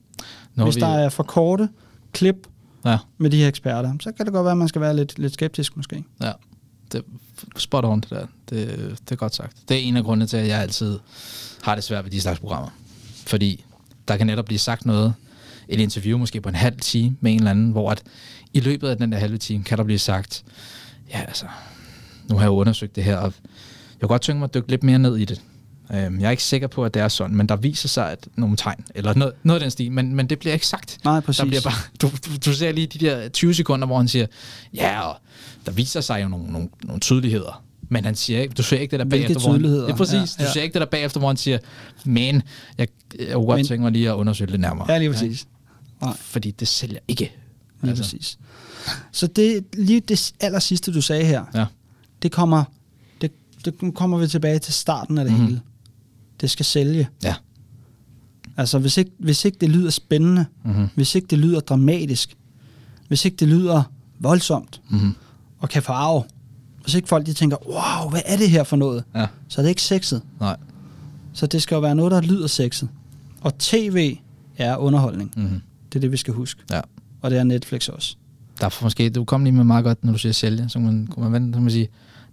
Nu 0.55 0.65
Hvis 0.65 0.77
vi, 0.77 0.81
der 0.81 0.87
er 0.87 1.09
for 1.09 1.23
korte 1.23 1.69
klip 2.13 2.37
Ja, 2.85 2.99
med 3.19 3.31
de 3.31 3.37
her 3.37 3.49
eksperter, 3.49 3.95
så 4.01 4.13
kan 4.13 4.27
det 4.27 4.33
godt 4.35 4.45
være, 4.45 4.53
at 4.53 4.59
man 4.59 4.69
skal 4.69 4.81
være 4.81 4.97
lidt, 4.97 5.19
lidt 5.19 5.33
skeptisk 5.35 5.77
måske. 5.77 6.05
ja. 6.21 6.33
Det 6.93 6.99
er 6.99 7.03
spot 7.59 7.85
on, 7.85 8.01
det 8.01 8.11
der. 8.11 8.27
Det, 8.51 8.69
det 9.05 9.13
er 9.13 9.17
godt 9.17 9.35
sagt. 9.35 9.57
Det 9.69 9.77
er 9.77 9.81
en 9.81 9.97
af 9.97 10.05
grundene 10.05 10.27
til, 10.27 10.37
at 10.37 10.49
jeg 10.49 10.59
altid 10.61 10.99
har 11.63 11.75
det 11.75 11.85
svært 11.85 12.05
ved 12.05 12.11
de 12.13 12.21
slags 12.21 12.41
programmer. 12.41 12.69
Fordi 13.27 13.65
der 14.09 14.17
kan 14.17 14.27
netop 14.27 14.45
blive 14.45 14.59
sagt 14.59 14.87
noget, 14.87 15.15
et 15.69 15.81
interview 15.81 16.19
måske 16.19 16.41
på 16.41 16.49
en 16.49 16.55
halv 16.55 16.77
time 16.81 17.17
med 17.21 17.33
en 17.33 17.39
eller 17.39 17.51
anden, 17.51 17.71
hvor 17.71 17.91
at 17.91 18.03
i 18.53 18.61
løbet 18.61 18.89
af 18.89 18.97
den 18.97 19.13
der 19.13 19.19
halve 19.19 19.39
time, 19.39 19.65
kan 19.65 19.79
der 19.79 19.85
blive 19.85 19.99
sagt, 19.99 20.45
ja 21.15 21.21
altså, 21.21 21.47
nu 22.31 22.37
har 22.37 22.43
jeg 22.45 22.51
undersøgt 22.51 22.97
det 22.97 23.05
her, 23.05 23.17
og 23.17 23.23
jeg 23.25 23.33
kunne 24.01 24.09
godt 24.09 24.23
tænke 24.23 24.39
mig 24.39 24.45
at 24.47 24.55
dykke 24.55 24.71
lidt 24.71 24.83
mere 24.83 24.99
ned 24.99 25.17
i 25.17 25.25
det. 25.25 25.41
Øhm, 25.95 26.21
Jeg 26.21 26.27
er 26.27 26.31
ikke 26.31 26.43
sikker 26.43 26.67
på, 26.69 26.85
at 26.85 26.95
det 26.95 27.03
er 27.03 27.09
sådan, 27.09 27.37
men 27.37 27.47
der 27.49 27.57
viser 27.57 27.89
sig 27.89 28.11
at 28.11 28.29
nogle 28.37 28.57
tegn, 28.57 28.85
eller 28.95 29.15
noget, 29.15 29.35
noget 29.43 29.61
af 29.61 29.65
den 29.65 29.71
stil, 29.71 29.93
men, 29.93 30.15
men 30.15 30.27
det 30.27 30.39
bliver 30.39 30.53
ikke 30.53 30.67
sagt. 30.67 30.99
Nej, 31.05 31.21
præcis. 31.21 31.39
Der 31.41 31.47
bliver 31.47 31.61
bare, 31.63 31.73
du, 32.03 32.09
du, 32.09 32.31
du 32.47 32.53
ser 32.55 32.73
lige 32.73 32.87
de 32.87 32.99
der 32.99 33.29
20 33.29 33.55
sekunder, 33.55 33.87
hvor 33.87 33.97
han 33.97 34.09
siger, 34.09 34.27
ja, 34.75 35.01
og 35.01 35.17
der 35.67 35.73
viser 35.73 36.01
sig 36.01 36.23
jo 36.23 36.29
nogle, 36.29 36.47
nogle, 36.53 36.69
nogle 36.85 37.01
tydeligheder. 37.01 37.65
Men 37.89 38.05
han 38.05 38.15
siger 38.15 38.41
ikke, 38.41 38.55
du 38.55 38.63
ser 38.63 38.79
ikke 38.79 38.91
det 38.91 38.99
der 38.99 39.05
Hvilke 39.05 39.27
bagefter, 39.27 39.41
hvor 39.43 39.51
han, 39.53 39.61
tydeligheder? 39.61 39.87
det 39.87 39.93
er 39.93 39.97
præcis, 39.97 40.13
Ja, 40.15 40.19
ja, 40.19 40.27
ja. 40.39 40.43
ja. 40.43 40.49
du 40.49 40.53
ser 40.53 40.63
ikke 40.63 40.73
det 40.73 40.81
der 40.81 40.87
bagefter, 40.87 41.19
hvor 41.21 41.29
han 41.29 41.37
siger, 41.37 41.59
men 42.05 42.43
jeg, 42.79 42.89
jeg 43.19 43.35
kunne 43.35 43.47
godt 43.47 43.59
Men- 43.59 43.67
tænke 43.67 43.83
mig 43.83 43.93
lige 43.93 44.09
at 44.11 44.15
undersøge 44.15 44.53
det 44.53 44.61
nærmere. 44.61 44.93
Ja, 44.93 44.99
lige 44.99 45.11
præcis. 45.11 45.47
Nej, 46.03 46.13
Fordi 46.17 46.51
det 46.51 46.69
sælger 46.69 46.99
ikke. 47.09 47.33
Lige 47.83 47.91
altså. 47.91 48.05
præcis. 48.05 48.39
Så 49.13 49.27
det, 49.27 49.65
lige 49.73 50.01
det 50.01 50.33
aller 50.41 50.59
sidste, 50.59 50.93
du 50.93 51.03
sagde 51.03 51.25
her, 51.25 51.45
Ja. 51.55 51.65
det 52.23 52.33
kommer, 52.33 52.65
det, 53.21 53.33
det 53.65 53.95
kommer 53.95 54.19
vi 54.19 54.27
tilbage 54.29 54.59
til 54.59 54.75
starten 54.75 55.19
af 55.19 55.25
det 55.25 55.35
Mhm. 55.35 55.45
hele. 55.47 55.61
Det 56.41 56.51
skal 56.51 56.67
sælge. 56.67 57.09
Ja. 57.25 57.35
Altså, 58.57 58.79
hvis 58.79 58.97
ikke, 58.97 59.11
hvis 59.19 59.45
ikke 59.45 59.59
det 59.61 59.69
lyder 59.71 59.91
spændende, 59.91 60.47
Mm-hmm. 60.65 60.89
hvis 60.95 61.15
ikke 61.15 61.27
det 61.27 61.39
lyder 61.39 61.61
dramatisk, 61.61 62.37
hvis 63.09 63.25
ikke 63.25 63.37
det 63.37 63.49
lyder 63.49 63.83
voldsomt 64.19 64.81
Mm-hmm. 64.89 65.15
og 65.59 65.69
kan 65.69 65.83
farve, 65.83 66.23
hvis 66.83 66.95
ikke 66.95 67.09
folk 67.09 67.27
de 67.27 67.33
tænker, 67.33 67.57
wow, 67.67 68.11
hvad 68.11 68.21
er 68.27 68.37
det 68.37 68.51
her 68.51 68.65
for 68.65 68.77
noget? 68.77 69.05
Ja. 69.15 69.27
Så 69.49 69.61
er 69.61 69.63
det 69.63 69.69
ikke 69.71 69.83
sexet. 69.83 70.23
Nej. 70.41 70.57
Så 71.33 71.47
det 71.47 71.63
skal 71.63 71.75
jo 71.75 71.81
være 71.81 71.95
noget, 71.95 72.13
der 72.13 72.21
lyder 72.21 72.47
sexet. 72.47 72.89
Og 73.41 73.59
tv 73.59 74.17
er 74.57 74.77
underholdning. 74.77 75.33
Mm-hmm. 75.37 75.61
Det 75.93 75.97
er 75.99 76.01
det, 76.01 76.13
vi 76.13 76.17
skal 76.17 76.35
huske. 76.35 76.63
Ja. 76.71 76.81
Og 77.23 77.31
det 77.31 77.39
er 77.39 77.45
Netflix 77.45 77.89
også. 77.89 78.17
Der 78.61 78.67
er 78.67 78.79
måske, 78.83 79.11
du 79.11 79.25
kom 79.25 79.45
lige 79.45 79.53
med 79.53 79.65
meget 79.65 79.85
godt, 79.85 80.05
når 80.05 80.13
du 80.13 80.19
siger 80.19 80.33
sælge, 80.33 80.69
så 80.69 80.79
man, 80.79 81.07
kunne 81.07 81.23
man 81.31 81.33
vente, 81.33 81.57
så 81.57 81.61
man 81.61 81.71
sige, 81.71 81.89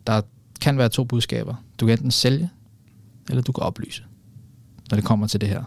der 0.07 0.21
kan 0.61 0.77
være 0.77 0.89
to 0.89 1.03
budskaber. 1.03 1.55
Du 1.79 1.85
kan 1.85 1.93
enten 1.97 2.11
sælge, 2.11 2.49
eller 3.29 3.41
du 3.41 3.51
kan 3.51 3.63
oplyse, 3.63 4.03
når 4.91 4.95
det 4.95 5.05
kommer 5.05 5.27
til 5.27 5.41
det 5.41 5.49
her. 5.49 5.63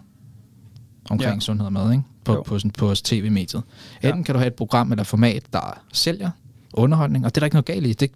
Omkring 1.11 1.28
Ja. 1.31 1.35
ja. 1.35 1.40
sundhed 1.40 1.66
og 1.66 1.73
mad, 1.73 1.90
ikke? 1.93 2.03
På, 2.24 2.32
Jo. 2.32 2.43
på, 2.43 2.59
sådan, 2.59 2.70
på 2.70 2.94
tv-mediet. 2.94 3.62
Ja. 4.03 4.09
Enten 4.09 4.24
kan 4.24 4.35
du 4.35 4.39
have 4.39 4.47
et 4.47 4.55
program 4.55 4.93
eller 4.93 5.05
format, 5.05 5.43
der 5.53 5.82
sælger 5.93 6.31
underholdning, 6.74 7.24
og 7.24 7.35
det 7.35 7.36
er 7.36 7.40
der 7.40 7.47
ikke 7.47 7.55
noget 7.55 7.65
galt 7.66 7.86
i. 7.86 7.93
Det, 7.93 8.11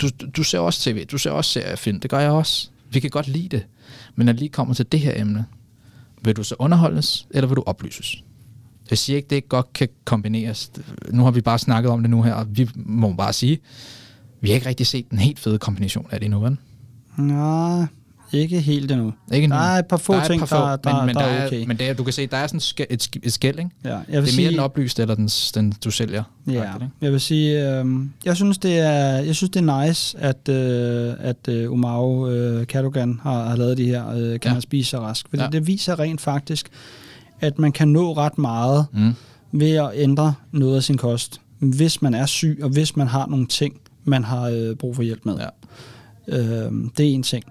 du, 0.00 0.08
du 0.36 0.42
ser 0.42 0.58
også 0.58 0.80
tv, 0.80 1.04
du 1.04 1.18
ser 1.18 1.30
også 1.30 1.50
seriefilm, 1.50 2.00
det 2.00 2.10
gør 2.10 2.18
jeg 2.18 2.30
også. 2.30 2.68
Vi 2.90 3.00
kan 3.00 3.10
godt 3.10 3.28
lide 3.28 3.48
det. 3.48 3.66
Men 4.14 4.24
når 4.26 4.32
det 4.32 4.40
lige 4.40 4.48
kommer 4.48 4.74
til 4.74 4.92
det 4.92 5.00
her 5.00 5.20
emne, 5.20 5.44
vil 6.22 6.36
du 6.36 6.42
så 6.44 6.54
underholdes, 6.58 7.26
eller 7.30 7.48
vil 7.48 7.56
du 7.56 7.62
oplyses? 7.66 8.22
Jeg 8.90 8.98
siger 8.98 9.16
ikke, 9.16 9.28
det 9.30 9.36
ikke 9.36 9.48
godt 9.48 9.72
kan 9.72 9.88
kombineres. 10.04 10.70
Nu 11.10 11.24
har 11.24 11.30
vi 11.30 11.40
bare 11.40 11.58
snakket 11.58 11.90
om 11.92 12.00
det 12.02 12.10
nu 12.10 12.22
her, 12.22 12.34
og 12.34 12.46
vi 12.50 12.68
må 12.74 13.12
bare 13.12 13.32
sige, 13.32 13.58
vi 14.40 14.48
har 14.48 14.54
ikke 14.54 14.68
rigtig 14.68 14.86
set 14.86 15.06
en 15.12 15.18
helt 15.18 15.38
fed 15.38 15.58
kombination 15.58 16.06
af 16.10 16.20
det 16.20 16.24
endnu, 16.24 16.40
vel? 16.40 16.56
Nej, 17.18 17.86
ikke 18.32 18.60
helt 18.60 18.92
endnu. 18.92 19.12
Ikke 19.32 19.48
Der 19.48 19.54
er 19.56 19.78
et 19.78 19.86
par 19.86 19.96
få 19.96 20.12
der 20.12 20.20
er 20.20 20.26
ting, 20.28 20.40
par 20.40 20.46
få, 20.46 20.56
der, 20.56 20.76
der, 20.76 20.96
men, 20.96 21.06
men 21.06 21.14
der, 21.14 21.20
der 21.22 21.28
er 21.28 21.46
okay. 21.46 21.64
men 21.66 21.76
det 21.78 21.88
er, 21.88 21.94
du 21.94 22.04
kan 22.04 22.12
se, 22.12 22.26
der 22.26 22.36
er 22.36 22.46
sådan 22.46 22.60
sk- 22.60 22.86
et, 22.90 23.08
et 23.22 23.32
skæld, 23.32 23.58
ikke? 23.58 23.70
ja, 23.84 23.88
jeg 23.88 23.98
Det 23.98 24.08
vil 24.08 24.16
er 24.16 24.20
mere 24.22 24.30
sige, 24.30 24.50
den 24.50 24.58
oplyste, 24.58 25.02
eller 25.02 25.14
den, 25.14 25.28
den 25.54 25.72
du 25.84 25.90
sælger. 25.90 26.22
Ja, 26.46 26.52
ikke? 26.74 26.88
jeg 27.00 27.12
vil 27.12 27.20
sige, 27.20 27.78
øh, 27.80 27.86
jeg 28.24 28.36
synes 28.36 28.58
det 28.58 28.78
er, 28.78 29.02
jeg 29.18 29.34
synes 29.36 29.50
det 29.50 29.68
er 29.68 29.86
nice, 29.86 30.18
at 30.18 30.48
øh, 30.48 31.14
at 31.18 31.48
øh, 31.48 31.72
Umaro 31.72 32.28
øh, 32.28 32.64
Cadogan 32.64 33.20
har, 33.22 33.48
har 33.48 33.56
lavet 33.56 33.78
de 33.78 33.86
her, 33.86 34.08
øh, 34.10 34.16
kan 34.40 34.40
Ja. 34.44 34.52
man 34.52 34.62
spise 34.62 34.90
sig 34.90 35.00
rask, 35.00 35.26
fordi 35.30 35.42
ja. 35.42 35.48
det 35.48 35.66
viser 35.66 35.98
rent 35.98 36.20
faktisk, 36.20 36.68
at 37.40 37.58
man 37.58 37.72
kan 37.72 37.88
nå 37.88 38.12
ret 38.12 38.38
meget 38.38 38.86
Mm. 38.92 39.12
ved 39.52 39.70
at 39.72 39.90
ændre 39.94 40.34
noget 40.52 40.76
af 40.76 40.82
sin 40.82 40.96
kost, 40.96 41.40
hvis 41.58 42.02
man 42.02 42.14
er 42.14 42.26
syg, 42.26 42.58
og 42.62 42.68
hvis 42.68 42.96
man 42.96 43.06
har 43.06 43.26
nogle 43.26 43.46
ting, 43.46 43.80
man 44.04 44.24
har 44.24 44.42
øh, 44.48 44.74
brug 44.76 44.96
for 44.96 45.02
hjælp 45.02 45.24
med. 45.26 45.36
Ja. 45.38 45.48
Øh, 46.38 46.72
det 46.96 47.06
er 47.06 47.14
en 47.14 47.22
ting. 47.22 47.44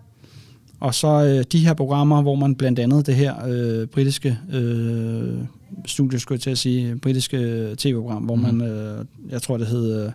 Og 0.79 0.95
så 0.95 1.07
øh, 1.07 1.43
de 1.51 1.65
her 1.65 1.73
programmer, 1.73 2.21
hvor 2.21 2.35
man 2.35 2.55
blandt 2.55 2.79
andet 2.79 3.07
det 3.07 3.15
her 3.15 3.35
øh, 3.47 3.87
britiske 3.87 4.39
øh, 4.53 5.37
studie, 5.85 6.19
skulle 6.19 6.35
jeg 6.35 6.41
til 6.41 6.49
at 6.49 6.57
sige, 6.57 6.95
britiske 6.99 7.37
tv-program, 7.77 8.23
hvor 8.23 8.35
mm. 8.35 8.41
man, 8.41 8.61
øh, 8.61 9.05
jeg 9.29 9.41
tror 9.41 9.57
det 9.57 9.67
hed, 9.67 10.03
øh, 10.05 10.11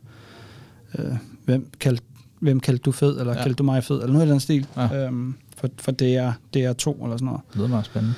øh, 0.98 1.12
hvem, 1.44 1.70
kaldte, 1.80 2.02
hvem 2.40 2.60
kaldte 2.60 2.82
du 2.82 2.92
fed, 2.92 3.20
eller 3.20 3.32
Ja. 3.36 3.42
kaldte 3.42 3.56
du 3.58 3.62
mig 3.62 3.84
fed, 3.84 3.96
eller 4.00 4.12
noget 4.12 4.26
i 4.26 4.30
den 4.30 4.40
stil, 4.40 4.66
ja. 4.76 5.06
øhm, 5.06 5.34
for, 5.56 5.68
for 5.78 5.92
DR, 5.92 6.30
DR2 6.56 6.56
eller 6.56 7.16
sådan 7.16 7.24
noget, 7.24 7.40
Det 7.48 7.56
lyder 7.56 7.68
meget 7.68 7.84
spændende. 7.86 8.14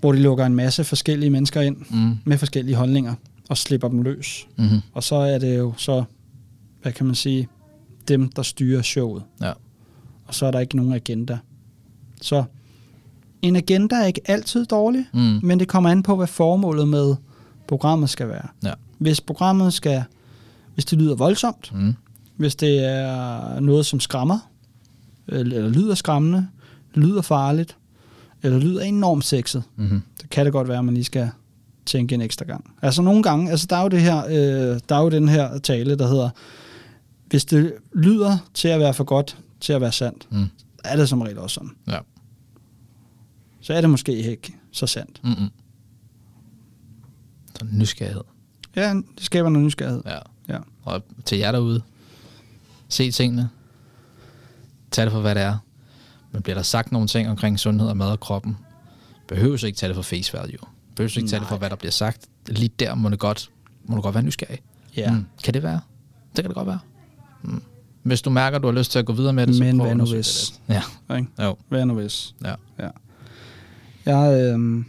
Hvor 0.00 0.12
de 0.12 0.18
lukker 0.18 0.46
en 0.46 0.54
masse 0.54 0.84
forskellige 0.84 1.30
mennesker 1.30 1.60
ind 1.60 1.76
Mm. 1.90 2.16
med 2.24 2.38
forskellige 2.38 2.76
holdninger 2.76 3.14
og 3.48 3.58
slipper 3.58 3.88
dem 3.88 4.02
løs. 4.02 4.46
Mm-hmm. 4.58 4.80
Og 4.92 5.02
så 5.02 5.14
er 5.16 5.38
det 5.38 5.58
jo 5.58 5.72
så, 5.76 6.04
hvad 6.82 6.92
kan 6.92 7.06
man 7.06 7.14
sige, 7.14 7.48
dem, 8.08 8.28
der 8.28 8.42
styrer 8.42 8.82
showet. 8.82 9.22
Ja. 9.40 9.52
Og 10.26 10.34
så 10.34 10.46
er 10.46 10.50
der 10.50 10.60
ikke 10.60 10.76
nogen 10.76 10.92
agenda. 10.92 11.38
Så 12.22 12.44
en 13.42 13.56
agenda 13.56 13.94
er 13.96 14.04
ikke 14.06 14.20
altid 14.24 14.66
dårlig, 14.66 15.04
Mm. 15.14 15.40
men 15.42 15.60
det 15.60 15.68
kommer 15.68 15.90
an 15.90 16.02
på, 16.02 16.16
hvad 16.16 16.26
formålet 16.26 16.88
med 16.88 17.14
programmet 17.68 18.10
skal 18.10 18.28
være. 18.28 18.48
Ja. 18.64 18.72
Hvis 18.98 19.20
programmet 19.20 19.72
skal, 19.72 20.04
hvis 20.74 20.84
det 20.84 20.98
lyder 20.98 21.14
voldsomt, 21.14 21.70
Mm. 21.74 21.94
hvis 22.36 22.56
det 22.56 22.84
er 22.84 23.60
noget, 23.60 23.86
som 23.86 24.00
skræmmer, 24.00 24.38
eller, 25.28 25.56
eller 25.56 25.70
lyder 25.70 25.94
skræmmende, 25.94 26.46
lyder 26.94 27.22
farligt, 27.22 27.76
eller 28.42 28.58
lyder 28.58 28.80
enormt 28.82 29.24
sexet, 29.24 29.62
Mm-hmm. 29.76 30.02
så 30.20 30.26
kan 30.30 30.44
det 30.44 30.52
godt 30.52 30.68
være, 30.68 30.78
at 30.78 30.84
man 30.84 30.94
lige 30.94 31.04
skal 31.04 31.30
tænke 31.86 32.14
en 32.14 32.20
ekstra 32.20 32.44
gang. 32.44 32.74
Altså 32.82 33.02
nogle 33.02 33.22
gange, 33.22 33.50
altså 33.50 33.66
der 33.70 33.76
er 33.76 33.82
jo 33.82 33.88
det 33.88 34.00
her, 34.00 34.24
øh, 34.26 34.80
der 34.88 34.94
er 34.96 35.00
jo 35.02 35.08
den 35.08 35.28
her 35.28 35.58
tale, 35.58 35.98
der 35.98 36.08
hedder, 36.08 36.30
hvis 37.26 37.44
det 37.44 37.72
lyder 37.94 38.38
til 38.54 38.68
at 38.68 38.80
være 38.80 38.94
for 38.94 39.04
godt 39.04 39.38
til 39.60 39.72
at 39.72 39.80
være 39.80 39.92
sandt, 39.92 40.26
Mm. 40.30 40.46
er 40.84 40.96
det 40.96 41.08
som 41.08 41.20
regel 41.22 41.38
også 41.38 41.54
sådan. 41.54 41.70
Ja. 41.88 41.98
Så 43.60 43.74
er 43.74 43.80
det 43.80 43.90
måske 43.90 44.12
ikke 44.16 44.54
så 44.72 44.86
sandt. 44.86 45.20
Mm-mm. 45.24 45.48
Så 47.58 47.66
nysgerrighed. 47.72 48.22
Ja, 48.76 48.94
det 48.94 49.24
skaber 49.24 49.48
noget 49.48 49.66
nysgerrighed. 49.66 50.02
Ja. 50.06 50.18
Ja. 50.48 50.58
Og 50.82 51.02
til 51.24 51.38
jer 51.38 51.52
derude, 51.52 51.82
se 52.88 53.10
tingene. 53.10 53.48
Tag 54.90 55.04
det 55.04 55.12
for, 55.12 55.20
hvad 55.20 55.34
det 55.34 55.42
er. 55.42 55.56
Men 56.32 56.42
bliver 56.42 56.54
der 56.54 56.62
sagt 56.62 56.92
nogle 56.92 57.08
ting 57.08 57.28
omkring 57.30 57.58
sundhed 57.60 57.88
og 57.88 57.96
mad 57.96 58.06
og 58.10 58.20
kroppen, 58.20 58.56
behøver 59.28 59.64
ikke 59.64 59.76
tage 59.76 59.88
det 59.88 59.96
for 59.96 60.02
face 60.02 60.32
value. 60.32 60.58
Behøver 60.96 61.18
ikke 61.18 61.28
tage 61.28 61.40
det 61.40 61.48
for, 61.48 61.54
Nej. 61.54 61.58
hvad 61.58 61.70
der 61.70 61.76
bliver 61.76 61.92
sagt. 61.92 62.26
Lige 62.48 62.70
der 62.78 62.94
må 62.94 63.08
det 63.08 63.18
godt, 63.18 63.50
må 63.84 63.96
du 63.96 64.02
godt 64.02 64.14
være 64.14 64.24
nysgerrig. 64.24 64.58
Ja. 64.96 65.10
Mm. 65.12 65.26
Kan 65.44 65.54
det 65.54 65.62
være? 65.62 65.80
Det 66.36 66.44
kan 66.44 66.44
det 66.44 66.54
godt 66.54 66.66
være. 66.66 66.78
Mm. 67.42 67.62
Hvis 68.02 68.22
du 68.22 68.30
mærker, 68.30 68.56
at 68.56 68.62
du 68.62 68.66
har 68.68 68.74
lyst 68.78 68.90
til 68.92 68.98
at 68.98 69.06
gå 69.06 69.12
videre 69.12 69.32
med 69.32 69.46
det, 69.46 69.54
så 69.56 69.62
Men 69.64 69.78
prøv 69.78 69.86
hvad 69.86 69.94
nu 69.96 70.04
hvis? 70.06 70.50
det 70.68 70.74
lidt. 70.74 70.82
Ja, 71.08 71.16
Ikke? 71.16 71.28
jo. 71.44 71.56
Hvad 71.68 71.86
nu 71.86 71.94
hvis? 71.94 72.34
Ja. 72.44 72.54
ja. 72.78 72.88
Jeg, 74.06 74.40
øh, 74.54 74.84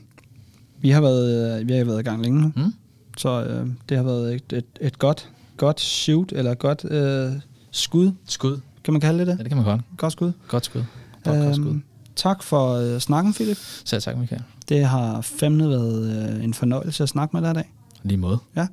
vi, 0.81 0.89
har 0.89 1.01
været, 1.01 1.59
øh, 1.61 1.67
vi 1.67 1.73
har 1.73 1.83
været 1.85 1.99
i 1.99 2.03
gang 2.03 2.21
længe 2.23 2.41
nu, 2.41 2.51
Mm? 2.55 2.73
så 3.17 3.43
øh, 3.43 3.67
det 3.89 3.97
har 3.97 4.03
været 4.03 4.35
et, 4.35 4.53
et, 4.53 4.65
et 4.81 4.99
godt, 4.99 5.29
godt 5.57 5.79
shoot, 5.81 6.31
eller 6.31 6.53
godt 6.53 6.85
øh, 6.91 7.31
skud, 7.71 8.11
Skud. 8.25 8.59
kan 8.83 8.93
man 8.93 9.01
kalde 9.01 9.19
det 9.19 9.25
Ja, 9.27 9.31
det? 9.31 9.39
det 9.39 9.47
kan 9.47 9.57
man 9.57 9.65
godt. 9.65 9.81
Godt 9.97 10.13
skud. 10.13 10.31
Godt 10.47 10.65
skud. 10.65 10.83
Øhm, 11.27 11.83
tak 12.15 12.43
for 12.43 12.73
øh, 12.73 12.99
snakken, 12.99 13.33
Philip. 13.33 13.57
Selv 13.85 14.01
tak, 14.01 14.17
Michael. 14.17 14.41
Det 14.69 14.85
har 14.85 15.21
fandme 15.21 15.69
været 15.69 16.33
øh, 16.37 16.43
en 16.43 16.53
fornøjelse 16.53 17.03
at 17.03 17.09
snakke 17.09 17.35
med 17.37 17.41
dig 17.41 17.51
i 17.51 17.53
dag. 17.53 17.71
Lige 18.03 18.17
måde. 18.17 18.37
Ja. 18.55 18.67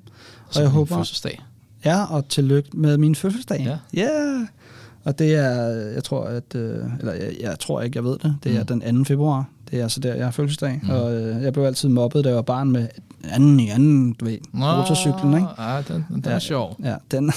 Og 0.57 0.61
jeg 0.62 0.69
håber- 0.69 0.97
Fødselsdag. 0.97 1.43
Ja, 1.85 2.05
og 2.05 2.29
tillykke 2.29 2.70
med 2.75 2.97
min 2.99 3.15
fødselsdag. 3.15 3.79
Ja. 3.95 4.03
Yeah. 4.03 4.47
Og 5.05 5.19
det 5.19 5.35
er, 5.35 5.61
jeg 5.70 6.05
tror, 6.05 6.25
at, 6.25 6.55
øh, 6.55 6.85
eller 6.99 7.12
jeg, 7.12 7.37
jeg 7.41 7.59
tror 7.59 7.81
ikke, 7.81 7.97
jeg 7.97 8.05
ved 8.05 8.19
det, 8.23 8.37
det 8.45 8.57
er 8.57 8.61
Mm. 8.75 8.81
den 8.81 8.97
2. 8.99 9.05
februar. 9.05 9.49
Det 9.70 9.78
er 9.78 9.82
altså 9.82 10.01
der, 10.01 10.15
jeg 10.15 10.24
har 10.27 10.31
fødselsdag. 10.31 10.81
Mm. 10.82 10.90
Og 10.90 11.15
øh, 11.15 11.43
jeg 11.43 11.53
blev 11.53 11.65
altid 11.65 11.89
mobbet, 11.89 12.24
da 12.24 12.28
jeg 12.28 12.36
var 12.36 12.43
barn 12.43 12.70
med 12.70 12.89
anden 13.31 13.61
i 13.61 13.69
anden, 13.69 14.12
du 14.12 14.24
ved, 14.24 14.39
motorcyklen, 14.53 15.35
ikke? 15.35 15.47
Ja, 15.59 15.82
den, 15.89 16.05
den 16.15 16.23
er 16.24 16.32
Ja. 16.32 16.39
sjov. 16.39 16.77
Ja, 16.85 16.95
den 17.11 17.28
er 17.28 17.32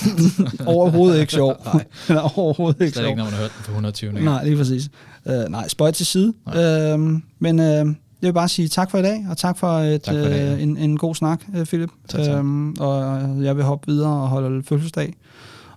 overhovedet 0.75 1.19
ikke 1.21 1.33
sjov. 1.33 1.55
Nej. 1.73 1.83
den 2.07 2.15
er 2.17 2.39
overhovedet 2.39 2.81
ikke 2.81 2.93
Slet 2.93 3.03
sjov. 3.03 3.09
ikke, 3.09 3.17
når 3.17 3.23
man 3.25 3.33
har 3.33 3.39
hørt 3.41 3.51
den 3.57 3.63
på 3.65 3.71
120. 3.71 4.11
gang. 4.11 4.25
Nej, 4.25 4.43
lige 4.43 4.57
præcis. 4.57 4.89
Uh, 5.25 5.33
nej, 5.49 5.67
spøj 5.67 5.91
til 5.91 6.05
side. 6.05 6.33
Nej. 6.45 6.93
Uh, 6.93 6.99
men 7.39 7.59
uh, 7.59 7.65
jeg 7.65 8.27
vil 8.27 8.33
bare 8.33 8.49
sige 8.49 8.67
tak 8.67 8.91
for 8.91 8.97
i 8.97 9.01
dag, 9.01 9.25
og 9.29 9.37
tak 9.37 9.57
for, 9.57 9.67
et, 9.67 10.01
Tak 10.01 10.13
for 10.15 10.21
dag, 10.21 10.31
ja. 10.31 10.53
øh, 10.53 10.61
en, 10.63 10.77
en 10.77 10.97
god 10.97 11.15
snak, 11.15 11.41
uh, 11.59 11.63
Philip. 11.65 11.89
Tak, 12.09 12.21
tak. 12.23 12.35
Øhm, 12.37 12.71
og 12.79 13.21
jeg 13.45 13.55
vil 13.57 13.63
hoppe 13.63 13.87
videre 13.91 14.09
og 14.21 14.27
holde 14.29 14.63
fødselsdag, 14.63 15.13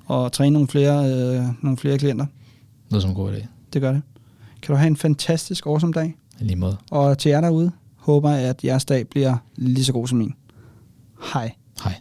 og 0.06 0.32
træne 0.32 0.52
nogle 0.52 0.68
flere, 0.68 1.00
uh, 1.38 1.64
nogle 1.64 1.76
flere 1.78 1.98
klienter. 1.98 2.24
Det 2.26 2.32
lyder 2.90 3.00
som 3.00 3.10
en 3.10 3.16
god 3.16 3.32
idé. 3.32 3.46
Det 3.72 3.82
gør 3.82 3.92
det. 3.92 4.02
Kan 4.62 4.72
du 4.72 4.78
have 4.78 4.86
en 4.86 4.96
fantastisk 4.96 5.66
awesome 5.66 5.92
dag, 5.92 6.14
lige 6.44 6.56
måde. 6.56 6.76
og 6.90 7.18
til 7.18 7.30
jer 7.30 7.40
derude, 7.40 7.72
håber 7.96 8.30
jeg, 8.30 8.48
at 8.48 8.64
jeres 8.64 8.84
dag 8.84 9.08
bliver 9.08 9.36
lige 9.56 9.84
så 9.84 9.92
god 9.92 10.06
som 10.06 10.18
min. 10.18 10.34
Hej. 11.32 11.52
Hej. 11.84 11.94